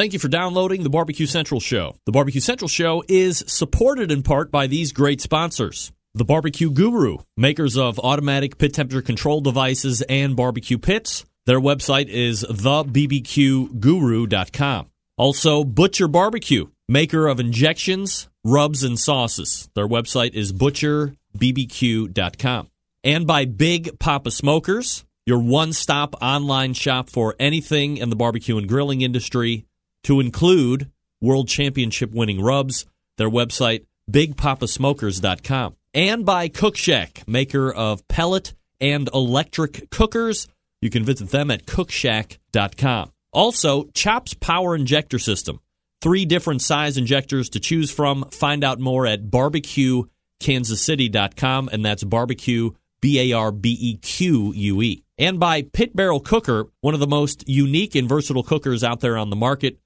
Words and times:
Thank 0.00 0.14
you 0.14 0.18
for 0.18 0.28
downloading 0.28 0.82
the 0.82 0.88
Barbecue 0.88 1.26
Central 1.26 1.60
Show. 1.60 1.94
The 2.06 2.12
Barbecue 2.12 2.40
Central 2.40 2.68
Show 2.68 3.04
is 3.06 3.44
supported 3.46 4.10
in 4.10 4.22
part 4.22 4.50
by 4.50 4.66
these 4.66 4.92
great 4.92 5.20
sponsors. 5.20 5.92
The 6.14 6.24
Barbecue 6.24 6.70
Guru, 6.70 7.18
makers 7.36 7.76
of 7.76 7.98
automatic 7.98 8.56
pit 8.56 8.72
temperature 8.72 9.02
control 9.02 9.42
devices 9.42 10.00
and 10.00 10.34
barbecue 10.34 10.78
pits. 10.78 11.26
Their 11.44 11.60
website 11.60 12.08
is 12.08 12.44
thebbqguru.com. 12.44 14.86
Also, 15.18 15.64
Butcher 15.64 16.08
Barbecue, 16.08 16.68
maker 16.88 17.26
of 17.26 17.38
injections, 17.38 18.30
rubs, 18.42 18.82
and 18.82 18.98
sauces. 18.98 19.68
Their 19.74 19.86
website 19.86 20.32
is 20.32 20.54
butcherbbq.com. 20.54 22.68
And 23.04 23.26
by 23.26 23.44
Big 23.44 23.98
Papa 23.98 24.30
Smokers, 24.30 25.04
your 25.26 25.40
one 25.40 25.74
stop 25.74 26.14
online 26.22 26.72
shop 26.72 27.10
for 27.10 27.36
anything 27.38 27.98
in 27.98 28.08
the 28.08 28.16
barbecue 28.16 28.56
and 28.56 28.66
grilling 28.66 29.02
industry, 29.02 29.66
to 30.04 30.20
include 30.20 30.90
World 31.20 31.48
Championship 31.48 32.12
winning 32.12 32.40
rubs. 32.40 32.86
Their 33.18 33.30
website, 33.30 33.84
bigpapasmokers.com. 34.10 35.76
And 35.92 36.24
by 36.24 36.48
Cook 36.48 36.76
Shack, 36.76 37.24
maker 37.26 37.72
of 37.72 38.06
pellet 38.08 38.54
and 38.80 39.08
electric 39.12 39.90
cookers. 39.90 40.48
You 40.80 40.88
can 40.90 41.04
visit 41.04 41.30
them 41.30 41.50
at 41.50 41.66
cookshack.com. 41.66 43.10
Also, 43.32 43.84
Chops 43.94 44.34
Power 44.34 44.74
Injector 44.74 45.18
System. 45.18 45.60
Three 46.00 46.24
different 46.24 46.62
size 46.62 46.96
injectors 46.96 47.50
to 47.50 47.60
choose 47.60 47.90
from. 47.90 48.24
Find 48.30 48.64
out 48.64 48.80
more 48.80 49.06
at 49.06 49.24
barbecuekansascity.com, 49.24 51.68
and 51.70 51.84
that's 51.84 52.04
barbecue, 52.04 52.70
B 53.02 53.20
A 53.20 53.32
R 53.36 53.52
B 53.52 53.76
E 53.78 53.98
Q 53.98 54.54
U 54.54 54.80
E. 54.80 55.04
And 55.18 55.38
by 55.38 55.60
Pit 55.62 55.94
Barrel 55.94 56.20
Cooker, 56.20 56.68
one 56.80 56.94
of 56.94 57.00
the 57.00 57.06
most 57.06 57.46
unique 57.46 57.94
and 57.94 58.08
versatile 58.08 58.42
cookers 58.42 58.82
out 58.82 59.00
there 59.00 59.18
on 59.18 59.28
the 59.28 59.36
market. 59.36 59.78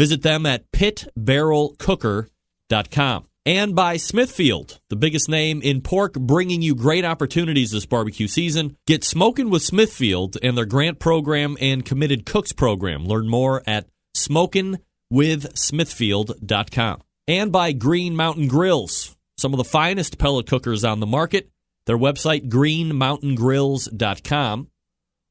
Visit 0.00 0.22
them 0.22 0.46
at 0.46 0.72
pitbarrelcooker.com. 0.72 3.26
And 3.44 3.76
by 3.76 3.98
Smithfield, 3.98 4.80
the 4.88 4.96
biggest 4.96 5.28
name 5.28 5.60
in 5.60 5.82
pork, 5.82 6.14
bringing 6.14 6.62
you 6.62 6.74
great 6.74 7.04
opportunities 7.04 7.72
this 7.72 7.84
barbecue 7.84 8.26
season. 8.26 8.78
Get 8.86 9.04
smoking 9.04 9.50
with 9.50 9.62
Smithfield 9.62 10.38
and 10.42 10.56
their 10.56 10.64
grant 10.64 11.00
program 11.00 11.58
and 11.60 11.84
committed 11.84 12.24
cooks 12.24 12.52
program. 12.52 13.04
Learn 13.04 13.28
more 13.28 13.62
at 13.66 13.88
smokingwithsmithfield.com. 14.16 17.02
And 17.28 17.52
by 17.52 17.72
Green 17.72 18.16
Mountain 18.16 18.48
Grills, 18.48 19.18
some 19.36 19.52
of 19.52 19.58
the 19.58 19.64
finest 19.64 20.16
pellet 20.16 20.46
cookers 20.46 20.82
on 20.82 21.00
the 21.00 21.06
market. 21.06 21.50
Their 21.84 21.98
website, 21.98 22.48
greenmountaingrills.com. 22.48 24.68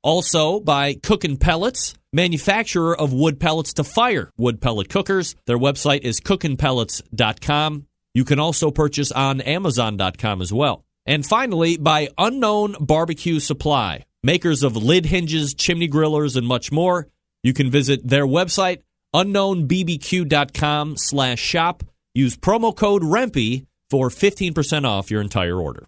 Also 0.04 0.60
by 0.60 0.94
Cookin' 0.94 1.38
Pellets, 1.38 1.94
manufacturer 2.14 2.98
of 2.98 3.14
wood 3.14 3.40
pellets 3.40 3.74
to 3.74 3.84
fire 3.84 4.32
wood 4.38 4.62
pellet 4.62 4.90
cookers. 4.90 5.36
Their 5.46 5.58
website 5.58 6.02
is 6.02 6.22
cookinpellets.com. 6.22 7.86
You 8.14 8.26
can 8.26 8.40
also 8.40 8.72
purchase 8.72 9.12
on 9.12 9.42
amazon.com 9.42 10.42
as 10.42 10.52
well. 10.52 10.84
And 11.06 11.26
finally, 11.26 11.78
by 11.78 12.10
Unknown 12.18 12.76
Barbecue 12.80 13.40
Supply, 13.40 14.06
makers 14.24 14.64
of 14.64 14.76
lid 14.76 15.06
hinges, 15.06 15.54
chimney 15.54 15.88
grillers, 15.88 16.36
and 16.36 16.48
much 16.48 16.72
more. 16.72 17.08
You 17.44 17.54
can 17.54 17.70
visit 17.72 18.08
their 18.08 18.26
website, 18.26 18.82
unknownbbq.com 19.16 20.98
slash 20.98 21.40
shop. 21.40 21.84
Use 22.14 22.36
promo 22.38 22.76
code 22.76 23.04
REMPE 23.04 23.66
for 23.90 24.10
15% 24.10 24.86
off 24.86 25.10
your 25.10 25.22
entire 25.22 25.60
order. 25.60 25.88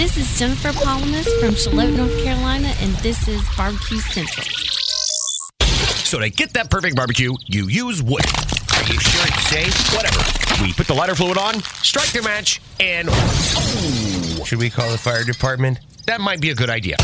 This 0.00 0.16
is 0.16 0.38
Jennifer 0.38 0.72
Palamas 0.72 1.28
from 1.40 1.54
Charlotte, 1.54 1.90
North 1.90 2.24
Carolina, 2.24 2.72
and 2.80 2.94
this 3.02 3.28
is 3.28 3.42
Barbecue 3.54 3.98
Central. 3.98 4.46
So 5.60 6.18
to 6.18 6.30
get 6.30 6.54
that 6.54 6.70
perfect 6.70 6.96
barbecue, 6.96 7.34
you 7.44 7.68
use 7.68 8.02
wood. 8.02 8.24
Are 8.24 8.82
you 8.84 8.98
sure 8.98 9.26
it's 9.26 9.48
safe? 9.48 9.94
Whatever. 9.94 10.64
We 10.64 10.72
put 10.72 10.86
the 10.86 10.94
lighter 10.94 11.14
fluid 11.14 11.36
on, 11.36 11.60
strike 11.82 12.12
the 12.12 12.22
match, 12.22 12.62
and 12.80 13.08
oh, 13.10 14.42
should 14.46 14.58
we 14.58 14.70
call 14.70 14.90
the 14.90 14.96
fire 14.96 15.22
department? 15.22 15.80
That 16.06 16.22
might 16.22 16.40
be 16.40 16.48
a 16.48 16.54
good 16.54 16.70
idea. 16.70 16.96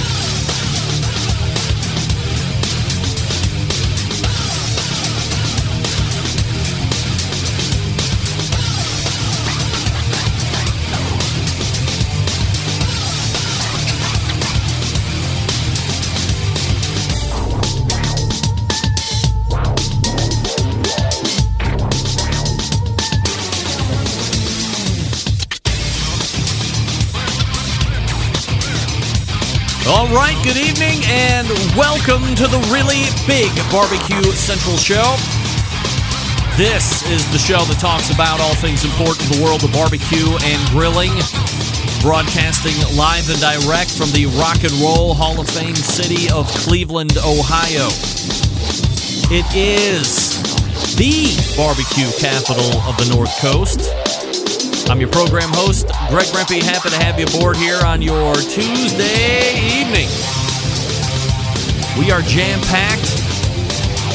All 29.88 30.08
right, 30.08 30.34
good 30.42 30.56
evening 30.56 30.98
and 31.06 31.46
welcome 31.78 32.34
to 32.34 32.50
the 32.50 32.58
really 32.74 33.06
big 33.22 33.54
Barbecue 33.70 34.34
Central 34.34 34.74
Show. 34.74 35.14
This 36.58 37.06
is 37.06 37.22
the 37.30 37.38
show 37.38 37.62
that 37.70 37.78
talks 37.78 38.10
about 38.10 38.40
all 38.40 38.56
things 38.58 38.82
important 38.82 39.30
in 39.30 39.38
the 39.38 39.44
world 39.46 39.62
of 39.62 39.70
barbecue 39.70 40.26
and 40.42 40.58
grilling. 40.74 41.14
Broadcasting 42.02 42.74
live 42.98 43.30
and 43.30 43.38
direct 43.38 43.94
from 43.94 44.10
the 44.10 44.26
Rock 44.34 44.66
and 44.66 44.74
Roll 44.82 45.14
Hall 45.14 45.38
of 45.38 45.46
Fame 45.46 45.78
city 45.78 46.26
of 46.34 46.50
Cleveland, 46.66 47.14
Ohio. 47.22 47.86
It 49.30 49.46
is 49.54 50.42
the 50.98 51.30
barbecue 51.54 52.10
capital 52.18 52.82
of 52.90 52.98
the 52.98 53.06
North 53.14 53.38
Coast. 53.38 54.05
I'm 54.88 55.00
your 55.00 55.10
program 55.10 55.50
host, 55.52 55.88
Greg 56.08 56.26
Rempe. 56.28 56.62
Happy 56.62 56.90
to 56.90 56.96
have 56.96 57.18
you 57.18 57.26
aboard 57.26 57.56
here 57.56 57.80
on 57.84 58.00
your 58.00 58.34
Tuesday 58.34 59.50
evening. 59.82 60.06
We 61.98 62.12
are 62.12 62.22
jam 62.22 62.60
packed. 62.62 63.22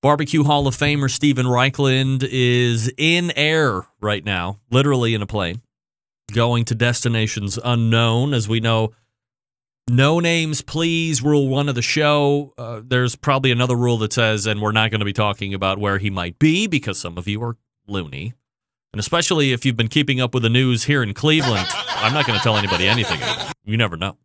Barbecue 0.02 0.44
Hall 0.44 0.68
of 0.68 0.78
Famer 0.78 1.10
Steven 1.10 1.46
Raichlen 1.46 2.26
is 2.30 2.92
in 2.98 3.32
air 3.36 3.86
right 4.00 4.24
now, 4.24 4.60
literally 4.72 5.14
in 5.14 5.22
a 5.22 5.28
plane, 5.28 5.62
going 6.34 6.64
to 6.66 6.76
destinations 6.76 7.60
unknown. 7.62 8.34
As 8.34 8.48
we 8.48 8.62
know, 8.62 8.94
no 9.90 10.22
names, 10.22 10.62
please. 10.62 11.22
Rule 11.22 11.50
one 11.50 11.68
of 11.68 11.76
the 11.76 11.82
show. 11.82 12.54
Uh, 12.58 12.82
there's 12.82 13.18
probably 13.18 13.52
another 13.52 13.76
rule 13.76 13.98
that 13.98 14.14
says, 14.14 14.46
and 14.46 14.62
we're 14.62 14.72
not 14.72 14.92
going 14.92 15.00
to 15.00 15.06
be 15.06 15.12
talking 15.12 15.54
about 15.54 15.80
where 15.80 15.98
he 15.98 16.10
might 16.10 16.40
be 16.40 16.68
because 16.68 16.98
some 16.98 17.18
of 17.18 17.28
you 17.28 17.44
are 17.44 17.58
loony. 17.86 18.34
And 18.92 19.00
especially 19.00 19.52
if 19.52 19.66
you've 19.66 19.78
been 19.78 19.88
keeping 19.88 20.20
up 20.20 20.34
with 20.34 20.44
the 20.44 20.50
news 20.50 20.86
here 20.86 21.04
in 21.04 21.14
Cleveland, 21.14 21.68
I'm 21.70 22.14
not 22.14 22.26
going 22.26 22.40
to 22.40 22.44
tell 22.44 22.58
anybody 22.58 22.88
anything. 22.88 23.20
You 23.64 23.78
never 23.78 23.96
know. 23.96 24.18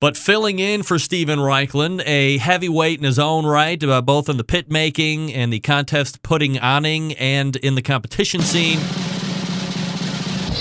But 0.00 0.16
filling 0.16 0.58
in 0.58 0.82
for 0.82 0.98
Steven 0.98 1.38
Raichlen, 1.38 2.02
a 2.06 2.38
heavyweight 2.38 2.98
in 2.98 3.04
his 3.04 3.18
own 3.18 3.44
right, 3.44 3.82
uh, 3.84 4.00
both 4.00 4.30
in 4.30 4.38
the 4.38 4.44
pit 4.44 4.70
making 4.70 5.32
and 5.32 5.52
the 5.52 5.60
contest 5.60 6.22
putting 6.22 6.54
oning 6.54 7.14
and 7.18 7.54
in 7.56 7.74
the 7.74 7.82
competition 7.82 8.40
scene. 8.40 8.78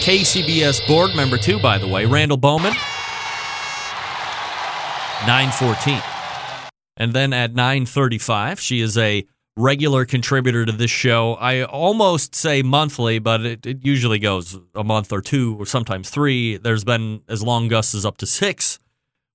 KCBS 0.02 0.86
board 0.88 1.16
member, 1.16 1.38
too, 1.38 1.58
by 1.60 1.78
the 1.78 1.88
way, 1.88 2.06
Randall 2.06 2.38
Bowman. 2.38 2.74
914. 5.26 6.02
And 6.98 7.14
then 7.14 7.32
at 7.32 7.56
935, 7.56 8.60
she 8.60 8.82
is 8.82 8.98
a 8.98 9.26
regular 9.60 10.06
contributor 10.06 10.66
to 10.66 10.72
this 10.72 10.90
show. 10.90 11.34
I 11.36 11.64
almost 11.64 12.34
say 12.34 12.62
monthly, 12.62 13.20
but 13.20 13.42
it, 13.46 13.66
it 13.66 13.86
usually 13.86 14.18
goes 14.20 14.58
a 14.74 14.84
month 14.84 15.12
or 15.12 15.22
two 15.22 15.58
or 15.60 15.66
sometimes 15.66 16.10
three. 16.10 16.58
There's 16.58 16.86
been 16.86 17.22
as 17.28 17.44
long 17.44 17.68
Gus 17.68 17.94
as 17.94 18.06
up 18.06 18.18
to 18.20 18.26
six 18.26 18.80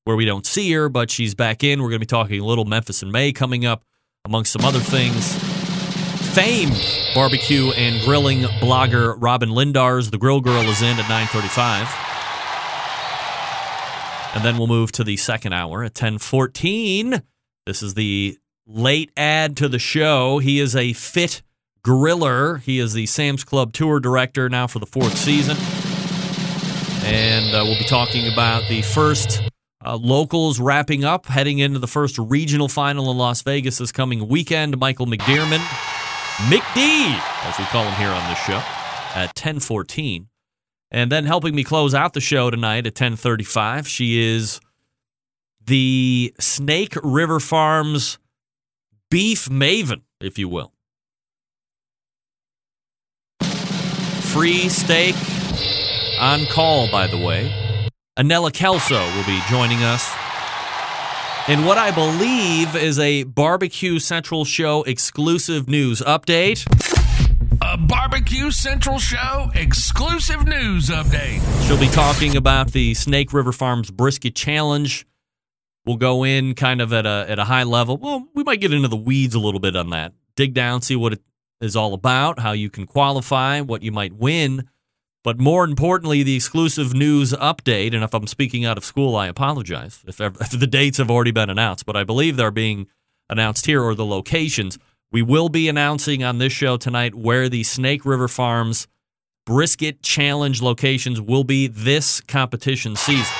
where 0.04 0.16
we 0.16 0.24
don't 0.24 0.46
see 0.46 0.72
her, 0.72 0.88
but 0.88 1.10
she's 1.10 1.34
back 1.34 1.62
in. 1.62 1.82
We're 1.82 1.88
going 1.88 2.00
to 2.00 2.06
be 2.06 2.06
talking 2.06 2.40
a 2.40 2.44
little 2.44 2.64
Memphis 2.64 3.02
in 3.02 3.10
May 3.10 3.32
coming 3.32 3.64
up. 3.66 3.84
amongst 4.26 4.52
some 4.52 4.64
other 4.64 4.80
things. 4.80 5.36
Famed 6.34 6.80
barbecue 7.14 7.70
and 7.72 8.02
grilling 8.04 8.40
blogger 8.60 9.16
Robyn 9.18 9.50
Lindars, 9.50 10.10
the 10.10 10.16
Grill 10.18 10.40
Girl, 10.40 10.62
is 10.62 10.80
in 10.80 10.98
at 10.98 11.04
9:35. 11.04 11.86
And 14.34 14.44
then 14.44 14.56
we'll 14.56 14.66
move 14.66 14.90
to 14.92 15.04
the 15.04 15.18
second 15.18 15.52
hour 15.52 15.84
at 15.84 15.94
10:14. 15.94 17.22
This 17.66 17.82
is 17.82 17.94
the 17.94 18.38
late 18.66 19.10
add 19.16 19.56
to 19.58 19.68
the 19.68 19.78
show. 19.78 20.38
He 20.38 20.60
is 20.60 20.74
a 20.74 20.92
fit 20.92 21.42
griller. 21.84 22.60
He 22.60 22.78
is 22.78 22.92
the 22.94 23.06
Sam's 23.06 23.44
Club 23.44 23.72
tour 23.72 24.00
director 24.00 24.48
now 24.48 24.66
for 24.66 24.78
the 24.78 24.86
fourth 24.86 25.16
season. 25.16 25.56
And 27.04 27.54
uh, 27.54 27.64
we'll 27.64 27.78
be 27.78 27.84
talking 27.84 28.32
about 28.32 28.66
the 28.68 28.80
first 28.82 29.42
uh, 29.84 29.96
locals 29.96 30.58
wrapping 30.58 31.04
up, 31.04 31.26
heading 31.26 31.58
into 31.58 31.78
the 31.78 31.86
first 31.86 32.18
regional 32.18 32.68
final 32.68 33.10
in 33.10 33.18
Las 33.18 33.42
Vegas 33.42 33.78
this 33.78 33.92
coming 33.92 34.26
weekend. 34.26 34.78
Michael 34.78 35.06
McDearman, 35.06 35.58
McD, 36.48 37.20
as 37.44 37.58
we 37.58 37.64
call 37.66 37.84
him 37.84 37.94
here 37.94 38.08
on 38.08 38.28
this 38.30 38.38
show, 38.38 38.62
at 39.14 39.28
1014. 39.36 40.28
And 40.90 41.12
then 41.12 41.26
helping 41.26 41.54
me 41.54 41.64
close 41.64 41.92
out 41.92 42.14
the 42.14 42.20
show 42.20 42.50
tonight 42.50 42.86
at 42.86 42.92
1035, 42.92 43.86
she 43.86 44.22
is 44.22 44.60
the 45.66 46.34
Snake 46.38 46.94
River 47.02 47.40
Farms 47.40 48.18
beef 49.14 49.48
maven, 49.48 50.00
if 50.20 50.40
you 50.40 50.48
will. 50.48 50.72
Free 54.32 54.68
steak 54.68 55.14
on 56.18 56.46
call, 56.46 56.90
by 56.90 57.06
the 57.06 57.16
way. 57.16 57.48
Annella 58.16 58.50
Kelso 58.50 59.00
will 59.14 59.24
be 59.24 59.40
joining 59.48 59.84
us 59.84 60.12
in 61.48 61.64
what 61.64 61.78
I 61.78 61.92
believe 61.92 62.74
is 62.74 62.98
a 62.98 63.22
Barbecue 63.22 64.00
Central 64.00 64.44
Show 64.44 64.82
exclusive 64.82 65.68
news 65.68 66.00
update. 66.00 66.66
A 67.62 67.76
Barbecue 67.76 68.50
Central 68.50 68.98
Show 68.98 69.48
exclusive 69.54 70.44
news 70.44 70.88
update. 70.88 71.40
She'll 71.68 71.78
be 71.78 71.86
talking 71.86 72.36
about 72.36 72.72
the 72.72 72.94
Snake 72.94 73.32
River 73.32 73.52
Farms 73.52 73.92
Brisket 73.92 74.34
Challenge. 74.34 75.06
We'll 75.86 75.96
go 75.96 76.24
in 76.24 76.54
kind 76.54 76.80
of 76.80 76.92
at 76.92 77.04
a 77.04 77.26
at 77.28 77.38
a 77.38 77.44
high 77.44 77.64
level. 77.64 77.98
Well, 77.98 78.26
we 78.34 78.42
might 78.42 78.60
get 78.60 78.72
into 78.72 78.88
the 78.88 78.96
weeds 78.96 79.34
a 79.34 79.38
little 79.38 79.60
bit 79.60 79.76
on 79.76 79.90
that. 79.90 80.14
Dig 80.36 80.54
down, 80.54 80.82
see 80.82 80.96
what 80.96 81.12
it 81.12 81.22
is 81.60 81.76
all 81.76 81.94
about, 81.94 82.38
how 82.38 82.52
you 82.52 82.70
can 82.70 82.86
qualify, 82.86 83.60
what 83.60 83.82
you 83.82 83.92
might 83.92 84.14
win. 84.14 84.68
But 85.22 85.40
more 85.40 85.64
importantly, 85.64 86.22
the 86.22 86.36
exclusive 86.36 86.92
news 86.92 87.32
update. 87.32 87.94
And 87.94 88.04
if 88.04 88.12
I'm 88.14 88.26
speaking 88.26 88.64
out 88.64 88.76
of 88.76 88.84
school, 88.84 89.16
I 89.16 89.26
apologize 89.26 90.02
if, 90.06 90.20
if 90.20 90.50
the 90.50 90.66
dates 90.66 90.98
have 90.98 91.10
already 91.10 91.30
been 91.30 91.50
announced. 91.50 91.86
But 91.86 91.96
I 91.96 92.04
believe 92.04 92.36
they're 92.36 92.50
being 92.50 92.86
announced 93.28 93.66
here 93.66 93.82
or 93.82 93.94
the 93.94 94.06
locations. 94.06 94.78
We 95.10 95.22
will 95.22 95.48
be 95.48 95.68
announcing 95.68 96.22
on 96.22 96.38
this 96.38 96.52
show 96.52 96.76
tonight 96.76 97.14
where 97.14 97.48
the 97.48 97.62
Snake 97.62 98.04
River 98.04 98.28
Farms 98.28 98.86
Brisket 99.46 100.02
Challenge 100.02 100.60
locations 100.60 101.20
will 101.20 101.44
be 101.44 101.66
this 101.66 102.20
competition 102.20 102.96
season. 102.96 103.34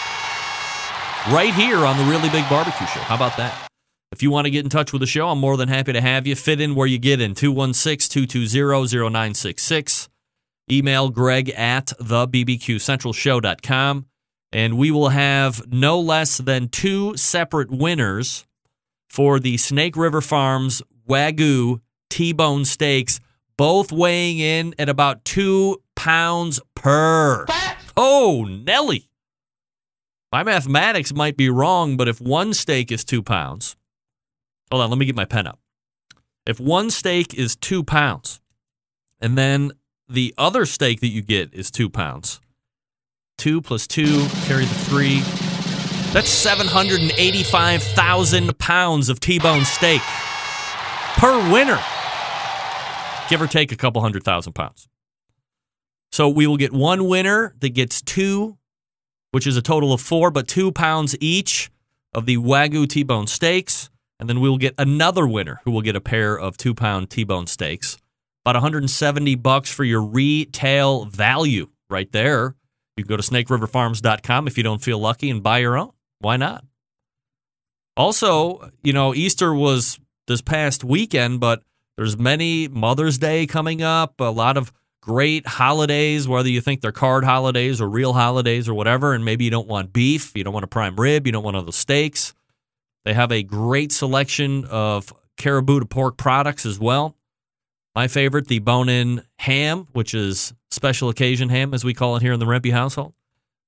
Right 1.33 1.55
here 1.55 1.87
on 1.87 1.97
the 1.97 2.05
Really 2.05 2.29
Big 2.29 2.47
Barbecue 2.51 2.87
Show. 2.87 3.01
How 3.01 3.15
about 3.15 3.39
that? 3.39 3.67
If 4.13 4.23
you 4.23 4.31
want 4.31 4.45
to 4.45 4.51
get 4.51 4.63
in 4.63 4.69
touch 4.69 4.93
with 4.93 5.01
the 5.01 5.07
show, 5.07 5.31
I'm 5.31 5.39
more 5.39 5.57
than 5.57 5.71
happy 5.71 5.95
to 5.95 6.03
have 6.03 6.27
you. 6.27 6.37
Fit 6.37 6.61
in 6.61 6.75
where 6.75 6.87
you 6.87 6.99
get 6.99 7.19
in 7.19 7.35
216 7.35 8.29
220 8.29 9.11
0966. 9.11 10.11
Email 10.71 11.09
greg 11.09 11.49
at 11.51 11.87
thebbqcentralshow.com. 11.99 14.05
And 14.53 14.77
we 14.77 14.91
will 14.91 15.09
have 15.09 15.67
no 15.73 15.99
less 15.99 16.37
than 16.37 16.69
two 16.69 17.17
separate 17.17 17.71
winners 17.71 18.45
for 19.09 19.41
the 19.41 19.57
Snake 19.57 19.97
River 19.97 20.21
Farms 20.21 20.83
Wagyu 21.09 21.81
T 22.11 22.35
bone 22.35 22.67
steaks, 22.67 23.19
both 23.57 23.91
weighing 23.91 24.41
in 24.41 24.75
at 24.79 24.91
about 24.91 25.25
two 25.25 25.81
pounds 25.97 26.61
per. 26.75 27.47
Oh, 27.97 28.45
Nelly. 28.45 29.09
My 30.35 30.43
mathematics 30.43 31.15
might 31.15 31.37
be 31.37 31.49
wrong, 31.49 31.97
but 31.97 32.09
if 32.09 32.21
one 32.21 32.55
steak 32.55 32.91
is 32.91 33.05
two 33.05 33.23
pounds, 33.23 33.77
hold 34.69 34.83
on, 34.83 34.91
let 34.91 34.99
me 34.99 35.07
get 35.07 35.15
my 35.15 35.27
pen 35.27 35.47
up. 35.47 35.61
If 36.45 36.59
one 36.59 36.91
steak 36.91 37.35
is 37.35 37.55
two 37.55 37.85
pounds, 37.85 38.41
and 39.21 39.39
then 39.39 39.71
the 40.09 40.35
other 40.37 40.67
steak 40.67 40.99
that 41.03 41.11
you 41.11 41.23
get 41.23 41.55
is 41.55 41.71
two 41.71 41.89
pounds, 41.89 42.41
two 43.39 43.63
plus 43.63 43.87
two, 43.87 44.27
carry 44.47 44.65
the 44.65 44.75
three. 44.75 45.21
That's 46.13 46.31
785,000 46.31 48.59
pounds 48.59 49.09
of 49.09 49.21
T 49.21 49.39
bone 49.39 49.65
steak 49.65 50.03
per 51.17 51.53
winner, 51.53 51.79
give 53.29 53.41
or 53.41 53.47
take 53.47 53.71
a 53.71 53.77
couple 53.77 54.03
hundred 54.03 54.25
thousand 54.25 54.55
pounds. 54.55 54.89
So 56.11 56.29
we 56.29 56.49
will 56.49 56.57
get 56.57 56.73
one 56.73 57.07
winner 57.07 57.55
that 57.61 57.69
gets 57.69 58.03
two, 58.03 58.59
which 59.35 59.49
is 59.49 59.57
a 59.57 59.63
total 59.63 59.93
of 59.93 60.01
four, 60.01 60.31
but 60.31 60.47
two 60.47 60.71
pounds 60.71 61.17
each 61.21 61.69
of 62.15 62.25
the 62.25 62.37
Wagyu 62.37 62.89
T 62.89 63.03
bone 63.03 63.27
steaks. 63.27 63.91
And 64.21 64.29
then 64.29 64.39
we 64.39 64.49
will 64.49 64.59
get 64.59 64.77
another 64.79 65.27
winner 65.27 65.61
who 65.65 65.73
will 65.73 65.83
get 65.83 65.97
a 65.97 66.01
pair 66.01 66.39
of 66.39 66.57
two 66.57 66.73
pound 66.73 67.11
T 67.11 67.25
bone 67.25 67.49
steaks. 67.49 67.99
About 68.45 68.55
170 68.55 69.35
bucks 69.35 69.73
for 69.73 69.83
your 69.83 70.03
retail 70.03 71.07
value 71.07 71.71
right 71.91 72.13
there. 72.13 72.55
You 72.97 73.03
can 73.03 73.09
go 73.09 73.17
to 73.17 73.25
snakeriverfarms.com 73.25 74.47
if 74.47 74.57
you 74.57 74.63
don't 74.63 74.85
feel 74.85 75.01
lucky 75.01 75.31
and 75.31 75.43
buy 75.43 75.59
your 75.59 75.77
own. 75.77 75.91
Why 76.21 76.37
not? 76.37 76.65
Also, 77.97 78.71
you 78.85 78.93
know, 78.93 79.17
Easter 79.17 79.53
was 79.53 79.99
this 80.29 80.43
past 80.43 80.85
weekend, 80.85 81.41
but 81.41 81.65
there's 81.97 82.17
many 82.17 82.69
Mother's 82.69 83.19
Day 83.19 83.49
coming 83.49 83.83
up, 83.83 84.21
a 84.21 84.31
lot 84.31 84.57
of 84.57 84.73
great 85.05 85.47
holidays, 85.47 86.27
whether 86.27 86.49
you 86.49 86.63
think 86.63 86.81
they're 86.81 86.91
card 86.91 87.25
holidays 87.25 87.79
or 87.79 87.89
real 87.89 88.15
holidays 88.15 88.69
or 88.69 88.75
whatever, 88.75 89.13
and 89.13 89.23
maybe 89.23 89.45
you 89.45 89.51
don't 89.51 89.69
want 89.69 89.93
beef, 89.93 90.33
you 90.35 90.43
don't 90.43 90.55
want 90.55 90.65
a 90.65 90.69
prime 90.69 90.97
rib, 90.97 91.27
you 91.27 91.33
don't 91.33 91.45
want 91.45 91.57
other 91.57 91.73
steaks. 91.73 92.33
They 93.05 93.13
have 93.13 93.31
a 93.31 93.43
great 93.43 93.93
selection 93.93 94.65
of 94.65 95.13
Kurobuta 95.37 95.89
pork 95.91 96.17
products 96.17 96.65
as 96.65 96.79
well. 96.79 97.17
My 97.95 98.09
favorite, 98.09 98.49
the 98.49 98.61
bone 98.61 98.89
in 98.89 99.23
ham, 99.41 99.89
which 99.93 100.15
is 100.15 100.55
special 100.71 101.11
occasion 101.11 101.51
ham, 101.51 101.75
as 101.75 101.85
we 101.85 101.93
call 101.93 102.17
it 102.17 102.23
here 102.23 102.33
in 102.33 102.41
the 102.41 102.47
Rempe 102.47 102.73
household. 102.73 103.15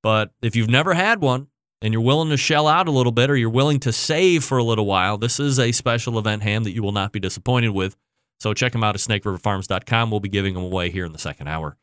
But 0.03 0.31
if 0.41 0.57
you've 0.57 0.71
never 0.71 0.95
had 0.95 1.21
one 1.21 1.49
and 1.83 1.93
you're 1.93 2.03
willing 2.03 2.31
to 2.31 2.39
shell 2.39 2.67
out 2.67 2.89
a 2.89 2.93
little 2.93 3.13
bit 3.13 3.29
or 3.29 3.37
you're 3.37 3.51
willing 3.51 3.81
to 3.81 3.93
save 3.93 4.43
for 4.43 4.57
a 4.57 4.65
little 4.65 4.87
while, 4.87 5.19
this 5.19 5.39
is 5.39 5.59
a 5.59 5.71
special 5.73 6.19
event 6.19 6.43
ham 6.43 6.65
that 6.65 6.73
you 6.73 6.83
will 6.83 6.93
not 6.93 7.13
be 7.13 7.21
disappointed 7.21 7.71
with. 7.71 7.95
So 8.39 8.55
check 8.55 8.73
them 8.73 8.85
out 8.85 8.95
at 8.95 9.01
snakeriverfarms.com. 9.01 10.11
We'll 10.11 10.21
be 10.21 10.29
giving 10.29 10.55
them 10.55 10.65
away 10.65 10.91
here 10.91 11.05
in 11.05 11.13
the 11.13 11.19
second 11.19 11.49
hour. 11.49 11.77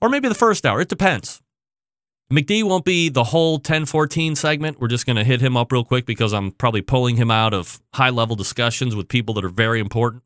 Or 0.00 0.08
maybe 0.08 0.28
the 0.28 0.34
first 0.34 0.64
hour. 0.66 0.80
It 0.80 0.88
depends. 0.88 1.42
McD 2.32 2.64
won't 2.64 2.84
be 2.84 3.08
the 3.08 3.24
whole 3.24 3.54
1014 3.54 4.34
segment. 4.34 4.80
We're 4.80 4.88
just 4.88 5.06
going 5.06 5.16
to 5.16 5.24
hit 5.24 5.40
him 5.40 5.56
up 5.56 5.70
real 5.70 5.84
quick 5.84 6.06
because 6.06 6.32
I'm 6.32 6.50
probably 6.50 6.82
pulling 6.82 7.16
him 7.16 7.30
out 7.30 7.54
of 7.54 7.80
high 7.94 8.10
level 8.10 8.34
discussions 8.34 8.96
with 8.96 9.08
people 9.08 9.34
that 9.34 9.44
are 9.44 9.48
very 9.48 9.78
important. 9.78 10.24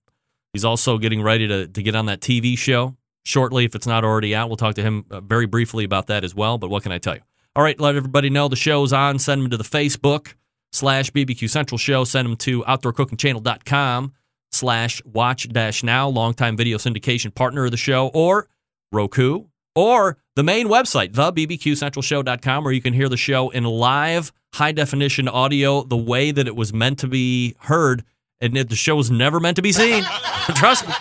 He's 0.55 0.65
also 0.65 0.97
getting 0.99 1.23
ready 1.23 1.47
to, 1.47 1.69
to 1.69 1.83
get 1.83 1.95
on 1.95 2.07
that 2.07 2.21
TV 2.21 2.57
show 2.57 2.97
shortly 3.25 3.65
if 3.67 3.75
it's 3.75 3.87
not 3.87 4.03
already 4.03 4.35
out. 4.35 4.49
We'll 4.49 4.57
talk 4.57 4.77
to 4.77 4.83
him 4.83 5.05
uh, 5.11 5.21
very 5.21 5.47
briefly 5.47 5.85
about 5.85 6.07
that 6.07 6.25
as 6.25 6.35
well. 6.35 6.57
But 6.57 6.71
what 6.71 6.83
can 6.83 6.93
I 6.93 6.99
tell 6.99 7.15
you? 7.15 7.23
All 7.55 7.63
right, 7.63 7.79
let 7.79 7.97
everybody 7.97 8.31
know 8.31 8.49
the 8.49 8.57
show's 8.57 8.93
on. 8.93 9.19
Send 9.19 9.43
them 9.43 9.51
to 9.51 9.57
the 9.59 9.65
Facebook 9.65 10.35
slash 10.73 11.11
BBQ 11.11 11.51
Central 11.51 11.79
Show. 11.79 12.05
Send 12.05 12.27
them 12.27 12.37
to 12.37 12.63
outdoorcookingchannel.com 12.63 14.15
slash 14.53 15.03
watch 15.05 15.49
dash 15.49 15.83
now, 15.83 16.09
longtime 16.09 16.57
video 16.57 16.79
syndication 16.79 17.35
partner 17.35 17.65
of 17.65 17.71
the 17.71 17.77
show, 17.77 18.09
or 18.09 18.49
Roku, 18.93 19.45
or 19.75 20.19
the 20.37 20.43
main 20.43 20.69
website, 20.69 21.13
thebbqcentralshow.com, 21.13 22.65
where 22.65 22.73
you 22.73 22.83
can 22.83 22.93
hear 22.93 23.09
the 23.09 23.17
show 23.17 23.51
in 23.51 23.65
live, 23.65 24.33
high 24.55 24.73
definition 24.73 25.29
audio, 25.29 25.83
the 25.83 25.97
way 25.97 26.31
that 26.31 26.47
it 26.47 26.57
was 26.57 26.73
meant 26.73 26.99
to 27.01 27.07
be 27.07 27.55
heard. 27.61 28.05
And 28.41 28.57
the 28.57 28.77
show 28.77 28.97
was 28.97 29.11
never 29.11 29.39
meant 29.39 29.57
to 29.57 29.63
be 29.63 29.73
seen. 29.73 30.03
Trust 30.55 30.89
me. 30.89 30.95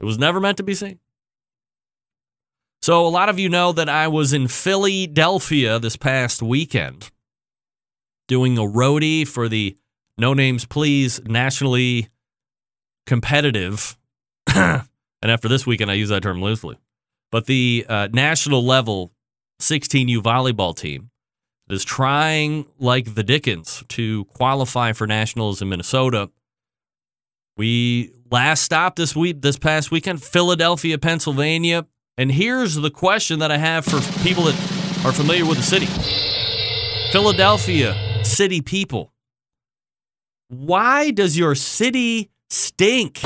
It 0.00 0.04
was 0.04 0.18
never 0.18 0.40
meant 0.40 0.56
to 0.58 0.62
be 0.62 0.74
seen. 0.74 1.00
So, 2.82 3.06
a 3.06 3.08
lot 3.08 3.28
of 3.28 3.38
you 3.38 3.48
know 3.50 3.72
that 3.72 3.88
I 3.90 4.08
was 4.08 4.32
in 4.32 4.48
Philadelphia 4.48 5.78
this 5.78 5.96
past 5.96 6.40
weekend 6.40 7.10
doing 8.26 8.56
a 8.56 8.62
roadie 8.62 9.28
for 9.28 9.48
the 9.48 9.76
No 10.16 10.32
Names 10.32 10.64
Please 10.64 11.20
nationally 11.24 12.08
competitive. 13.06 13.96
and 14.54 14.84
after 15.22 15.48
this 15.48 15.66
weekend, 15.66 15.90
I 15.90 15.94
use 15.94 16.08
that 16.08 16.22
term 16.22 16.40
loosely. 16.40 16.78
But 17.30 17.46
the 17.46 17.86
uh, 17.88 18.08
national 18.12 18.64
level 18.64 19.12
16U 19.60 20.18
volleyball 20.18 20.76
team 20.76 21.10
is 21.68 21.84
trying 21.84 22.66
like 22.78 23.14
the 23.14 23.22
Dickens 23.22 23.84
to 23.88 24.24
qualify 24.26 24.92
for 24.92 25.06
nationals 25.06 25.62
in 25.62 25.68
Minnesota. 25.68 26.30
We 27.56 28.12
last 28.30 28.62
stopped 28.62 28.96
this 28.96 29.14
week, 29.14 29.42
this 29.42 29.58
past 29.58 29.90
weekend, 29.90 30.22
Philadelphia, 30.22 30.98
Pennsylvania. 30.98 31.86
And 32.16 32.32
here's 32.32 32.74
the 32.74 32.90
question 32.90 33.38
that 33.38 33.52
I 33.52 33.58
have 33.58 33.84
for 33.84 34.00
people 34.22 34.44
that 34.44 34.56
are 35.04 35.12
familiar 35.12 35.46
with 35.46 35.58
the 35.58 35.62
city 35.62 35.86
Philadelphia 37.12 38.24
city 38.24 38.60
people. 38.60 39.12
Why 40.48 41.10
does 41.10 41.38
your 41.38 41.54
city 41.54 42.30
stink? 42.50 43.22